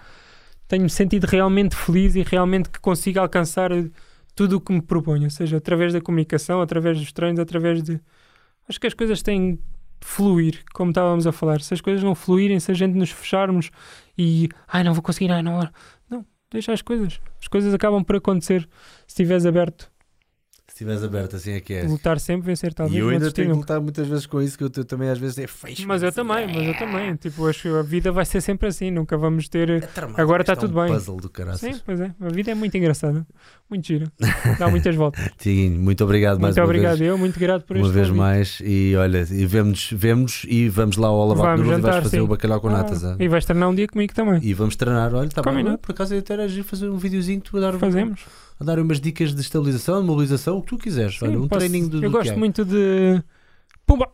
Tenho-me 0.68 0.90
sentido 0.90 1.24
realmente 1.26 1.76
feliz 1.76 2.16
e 2.16 2.22
realmente 2.24 2.70
que 2.70 2.80
consigo 2.80 3.20
alcançar 3.20 3.72
tudo 4.36 4.58
o 4.58 4.62
que 4.62 4.74
me 4.74 4.82
proponho. 4.82 5.24
Ou 5.24 5.30
seja, 5.30 5.58
através 5.58 5.94
da 5.94 6.02
comunicação, 6.02 6.62
através 6.62 7.00
dos 7.00 7.12
treinos, 7.12 7.40
através 7.40 7.82
de. 7.82 8.00
Acho 8.68 8.80
que 8.80 8.88
as 8.88 8.94
coisas 8.94 9.22
têm 9.22 9.58
fluir, 10.02 10.64
como 10.74 10.92
estávamos 10.92 11.28
a 11.28 11.32
falar. 11.32 11.62
Se 11.62 11.74
as 11.74 11.82
coisas 11.82 12.04
não 12.04 12.16
fluírem, 12.16 12.60
se 12.60 12.72
a 12.72 12.74
gente 12.74 12.96
nos 12.96 13.12
fecharmos 13.12 13.70
e. 14.18 14.50
Ai, 14.68 14.84
não 14.84 14.94
vou 14.94 15.04
conseguir, 15.04 15.32
ai, 15.32 15.42
não. 15.42 15.68
Não, 16.10 16.26
deixa 16.52 16.74
as 16.74 16.82
coisas. 16.82 17.20
As 17.42 17.48
coisas 17.48 17.74
acabam 17.74 18.04
por 18.04 18.16
acontecer 18.16 18.62
se 19.08 19.14
estiveres 19.14 19.46
aberto. 19.46 19.92
Se 20.78 20.84
estiveres 20.84 21.04
aberto, 21.04 21.36
assim 21.38 21.54
é 21.54 21.60
que 21.60 21.74
é. 21.74 21.84
Lutar 21.88 22.20
sempre, 22.20 22.46
vencer 22.46 22.72
talvez. 22.72 22.96
E 22.96 23.00
eu 23.02 23.10
ainda 23.10 23.32
tenho 23.32 23.50
que 23.50 23.58
lutar 23.58 23.82
muitas 23.82 24.08
vezes 24.08 24.28
com 24.28 24.40
isso, 24.40 24.56
que 24.56 24.64
eu 24.64 24.70
te- 24.70 24.84
também 24.84 25.10
às 25.10 25.18
vezes 25.18 25.40
é 25.40 25.48
feio. 25.48 25.76
Mas 25.88 26.04
eu 26.04 26.12
também, 26.12 26.46
mas 26.46 26.68
eu 26.68 26.78
também. 26.78 27.16
Tipo, 27.16 27.48
acho 27.48 27.64
que 27.64 27.68
a 27.70 27.82
vida 27.82 28.12
vai 28.12 28.24
ser 28.26 28.42
sempre 28.42 28.68
assim. 28.68 28.92
Nunca 28.92 29.18
vamos 29.18 29.50
ter. 29.50 29.68
É 29.72 29.80
tramado, 29.80 30.22
Agora 30.22 30.44
está 30.44 30.54
é 30.54 30.56
um 30.56 30.60
tudo 30.60 30.76
bem. 30.76 30.88
puzzle 30.94 31.18
do 31.18 31.30
caraças. 31.32 31.62
Sim, 31.62 31.82
pois 31.84 32.00
é. 32.00 32.14
A 32.22 32.30
vida 32.30 32.52
é 32.52 32.54
muito 32.54 32.78
engraçada. 32.78 33.26
Muito 33.68 33.88
gira. 33.88 34.06
Dá 34.60 34.68
muitas 34.70 34.96
voltas. 34.96 35.28
Tiguinho, 35.40 35.80
muito 35.82 36.04
obrigado 36.04 36.40
mais 36.40 36.56
muito 36.56 36.60
uma 36.60 36.66
obrigado. 36.66 36.98
vez. 37.00 37.10
Eu, 37.10 37.18
muito 37.18 37.40
grato 37.40 37.66
por 37.66 37.76
Uma 37.76 37.86
este 37.88 37.94
vez 37.96 38.08
convite. 38.10 38.22
mais 38.22 38.60
e 38.64 38.96
olha, 38.96 39.26
e 39.32 39.46
vemos, 39.48 39.90
vemos 39.92 40.46
e 40.48 40.70
vamos 40.70 40.96
lá 40.96 41.08
ao 41.08 41.28
Noodles 41.36 41.80
e 41.80 41.82
vais 41.82 41.96
fazer 42.04 42.10
sim. 42.18 42.20
o 42.20 42.28
bacalhau 42.28 42.62
com 42.62 42.68
Ah, 42.68 42.72
natas. 42.74 43.04
ah. 43.04 43.16
e 43.20 43.28
vais 43.28 43.44
treinar 43.46 43.68
um 43.68 43.74
dia 43.76 43.88
comigo 43.88 44.14
também. 44.14 44.40
E 44.44 44.54
vamos 44.54 44.76
treinar, 44.76 45.12
olha, 45.16 45.26
está 45.28 45.42
bem, 45.42 45.76
por 45.78 45.92
acaso 45.92 46.14
eu 46.14 46.20
até 46.20 46.34
era 46.36 46.48
giro 46.48 46.64
fazer 46.66 46.88
um 46.88 46.98
videozinho 46.98 47.42
tu 47.42 47.58
a 47.58 47.62
dar, 47.62 47.74
Fazemos. 47.80 48.22
A 48.60 48.64
dar 48.64 48.80
umas 48.80 49.00
dicas 49.00 49.34
de 49.34 49.42
estabilização, 49.42 50.02
de 50.02 50.08
mobilização, 50.08 50.58
o 50.58 50.62
que 50.62 50.68
tu 50.70 50.78
quiseres. 50.78 51.22
olha, 51.22 51.32
Sim, 51.32 51.38
um 51.38 51.48
posso- 51.48 51.60
treininho 51.60 51.90
do, 51.90 51.98
Eu 51.98 52.02
do 52.02 52.12
gosto 52.12 52.24
Tiago. 52.26 52.40
muito 52.40 52.66
de. 52.66 53.22
Pumba! 53.86 54.08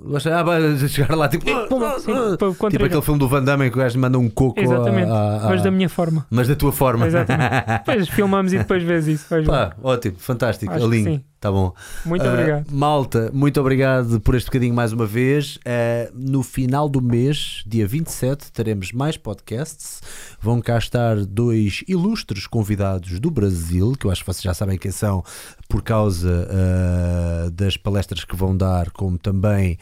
Gosto- 0.00 0.28
Ah, 0.30 0.44
vai 0.44 0.76
chegar 0.88 1.16
lá 1.16 1.26
tipo, 1.28 1.50
ah, 1.50 1.66
Pumba! 1.66 1.94
ah, 1.96 1.98
Sim, 1.98 2.12
ah. 2.12 2.36
para 2.38 2.48
tipo 2.48 2.54
contrariar. 2.54 2.86
aquele 2.86 3.02
filme 3.02 3.18
do 3.18 3.26
Van 3.28 3.42
Damme 3.42 3.68
que 3.68 3.76
o 3.76 3.80
gajo 3.80 3.98
manda 3.98 4.16
um 4.16 4.30
coco 4.30 4.60
Exatamente. 4.60 5.10
a- 5.10 5.40
a- 5.42 5.48
Mas 5.48 5.60
da 5.62 5.72
minha 5.72 5.88
forma. 5.88 6.24
mas 6.30 6.46
da 6.46 6.54
tua 6.54 6.70
forma. 6.70 7.04
Exatamente. 7.06 7.50
Depois 7.84 8.08
filmamos 8.08 8.52
e 8.52 8.58
depois 8.58 8.80
vês 8.84 9.08
isso. 9.08 9.26
Pá, 9.44 9.74
ótimo, 9.82 10.14
fantástico, 10.18 10.72
Acho 10.72 10.84
alinho. 10.84 11.20
Tá 11.40 11.52
bom. 11.52 11.72
Muito 12.04 12.24
Ah, 12.26 12.32
obrigado. 12.32 12.66
Malta, 12.68 13.30
muito 13.32 13.60
obrigado 13.60 14.20
por 14.20 14.34
este 14.34 14.46
bocadinho 14.46 14.74
mais 14.74 14.92
uma 14.92 15.06
vez. 15.06 15.56
Ah, 15.64 16.10
no 16.12 16.42
final 16.42 16.88
do 16.88 17.00
mês, 17.00 17.62
dia 17.64 17.86
27, 17.86 18.50
teremos 18.50 18.90
mais 18.90 19.16
podcasts. 19.16 20.00
Vão 20.40 20.60
cá 20.60 20.76
estar 20.78 21.14
dois 21.24 21.84
ilustres 21.86 22.44
convidados 22.48 23.20
do 23.20 23.30
Brasil, 23.30 23.92
que 23.98 24.04
eu 24.06 24.10
acho 24.10 24.22
que 24.22 24.26
vocês 24.26 24.42
já 24.42 24.52
sabem 24.52 24.76
quem 24.76 24.90
são, 24.90 25.22
por 25.68 25.80
causa 25.80 26.48
ah, 26.50 27.50
das 27.52 27.76
palestras 27.76 28.24
que 28.24 28.34
vão 28.34 28.56
dar, 28.56 28.90
como 28.90 29.16
também 29.16 29.78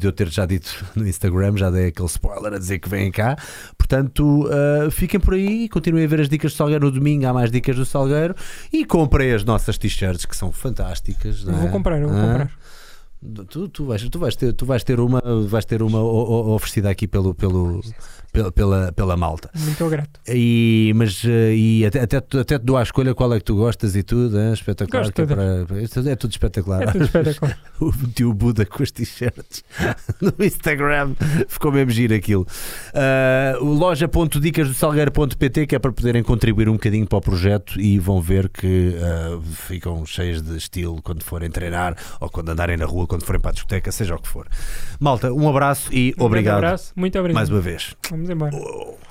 de 0.00 0.04
eu 0.06 0.10
ter 0.12 0.28
já 0.28 0.46
dito 0.46 0.84
no 0.96 1.06
Instagram, 1.06 1.56
já 1.56 1.70
dei 1.70 1.86
aquele 1.88 2.08
spoiler 2.08 2.54
a 2.54 2.58
dizer 2.58 2.80
que 2.80 2.88
vêm 2.88 3.12
cá. 3.12 3.36
Portanto, 3.76 4.48
fiquem 4.90 5.20
por 5.20 5.34
aí, 5.34 5.68
continuem 5.68 6.04
a 6.04 6.08
ver 6.08 6.22
as 6.22 6.28
dicas 6.28 6.52
do 6.52 6.56
Salgueiro 6.56 6.86
no 6.86 6.90
domingo, 6.90 7.24
há 7.24 7.32
mais 7.32 7.52
dicas 7.52 7.76
do 7.76 7.86
Salgueiro 7.86 8.34
e 8.72 8.84
comprem 8.84 9.32
as 9.32 9.44
nossas 9.44 9.78
t-shirts 9.78 10.26
que 10.26 10.36
são 10.36 10.50
fantásticas. 10.50 10.87
Não 11.44 11.52
Eu 11.54 11.58
vou 11.60 11.68
é? 11.68 11.72
comprar, 11.72 12.00
eu 12.00 12.08
vou 12.08 12.16
Ah, 12.16 12.20
comprar. 12.26 12.50
Tu, 13.48 13.68
tu, 13.68 13.84
vais, 13.86 14.08
tu, 14.08 14.18
vais 14.18 14.36
ter, 14.36 14.52
tu 14.52 14.64
vais 14.64 14.84
ter 14.84 15.00
uma, 15.00 15.20
vais 15.48 15.64
ter 15.64 15.82
uma 15.82 16.00
oferecida 16.00 16.88
aqui 16.88 17.08
pelo, 17.08 17.34
pelo, 17.34 17.80
pela, 18.32 18.52
pela, 18.52 18.92
pela 18.92 19.16
malta. 19.16 19.50
Muito 19.56 19.88
grato. 19.88 20.20
E, 20.28 20.92
mas 20.96 21.22
eh, 21.24 21.54
e 21.54 21.86
até, 21.86 22.00
até, 22.00 22.20
te- 22.20 22.38
até 22.38 22.58
te 22.58 22.64
dou 22.64 22.76
à 22.76 22.82
escolha 22.82 23.14
qual 23.14 23.32
é 23.34 23.38
que 23.38 23.44
tu 23.44 23.56
gostas 23.56 23.96
e 23.96 24.02
tudo, 24.02 24.38
é 24.38 24.52
espetacular. 24.52 25.04
Gosto 25.04 25.22
é, 25.22 25.26
para, 25.26 26.10
é 26.10 26.16
tudo 26.16 26.30
espetacular. 26.30 26.82
É 26.82 26.86
tudo 26.92 27.04
espetacular. 27.04 27.58
o 27.80 27.92
tio 28.08 28.32
Buda 28.32 28.64
com 28.66 28.82
as 28.82 28.90
t-shirts 28.90 29.64
no 30.20 30.32
Instagram. 30.44 31.14
Ficou 31.48 31.72
mesmo 31.72 31.90
giro 31.90 32.14
aquilo. 32.14 32.46
Uh, 32.92 33.64
o 33.64 33.72
loja.dicasdosalgueiro.pt 33.74 35.66
que 35.66 35.74
é 35.74 35.78
para 35.78 35.92
poderem 35.92 36.22
contribuir 36.22 36.68
um 36.68 36.74
bocadinho 36.74 37.06
para 37.06 37.18
o 37.18 37.20
projeto 37.20 37.80
e 37.80 37.98
vão 37.98 38.20
ver 38.20 38.48
que 38.48 38.94
uh, 38.96 39.40
ficam 39.42 40.04
cheios 40.06 40.42
de 40.42 40.56
estilo 40.56 41.00
quando 41.02 41.22
forem 41.22 41.50
treinar 41.50 41.96
ou 42.20 42.28
quando 42.28 42.50
andarem 42.50 42.76
na 42.76 42.84
rua, 42.84 43.06
quando 43.06 43.24
forem 43.24 43.40
para 43.40 43.50
a 43.50 43.54
discoteca, 43.54 43.90
seja 43.92 44.14
o 44.14 44.18
que 44.20 44.28
for. 44.28 44.46
Malta, 45.00 45.32
um 45.32 45.48
abraço 45.48 45.92
e 45.92 46.14
Um 46.18 46.24
obrigado 46.24 46.56
abraço. 46.58 46.92
Muito 46.96 47.18
obrigado. 47.18 47.36
mais 47.36 47.50
uma 47.50 47.60
vez. 47.60 47.94
Vamos 48.28 48.52
embora. 48.52 48.56
Oh. 48.58 49.07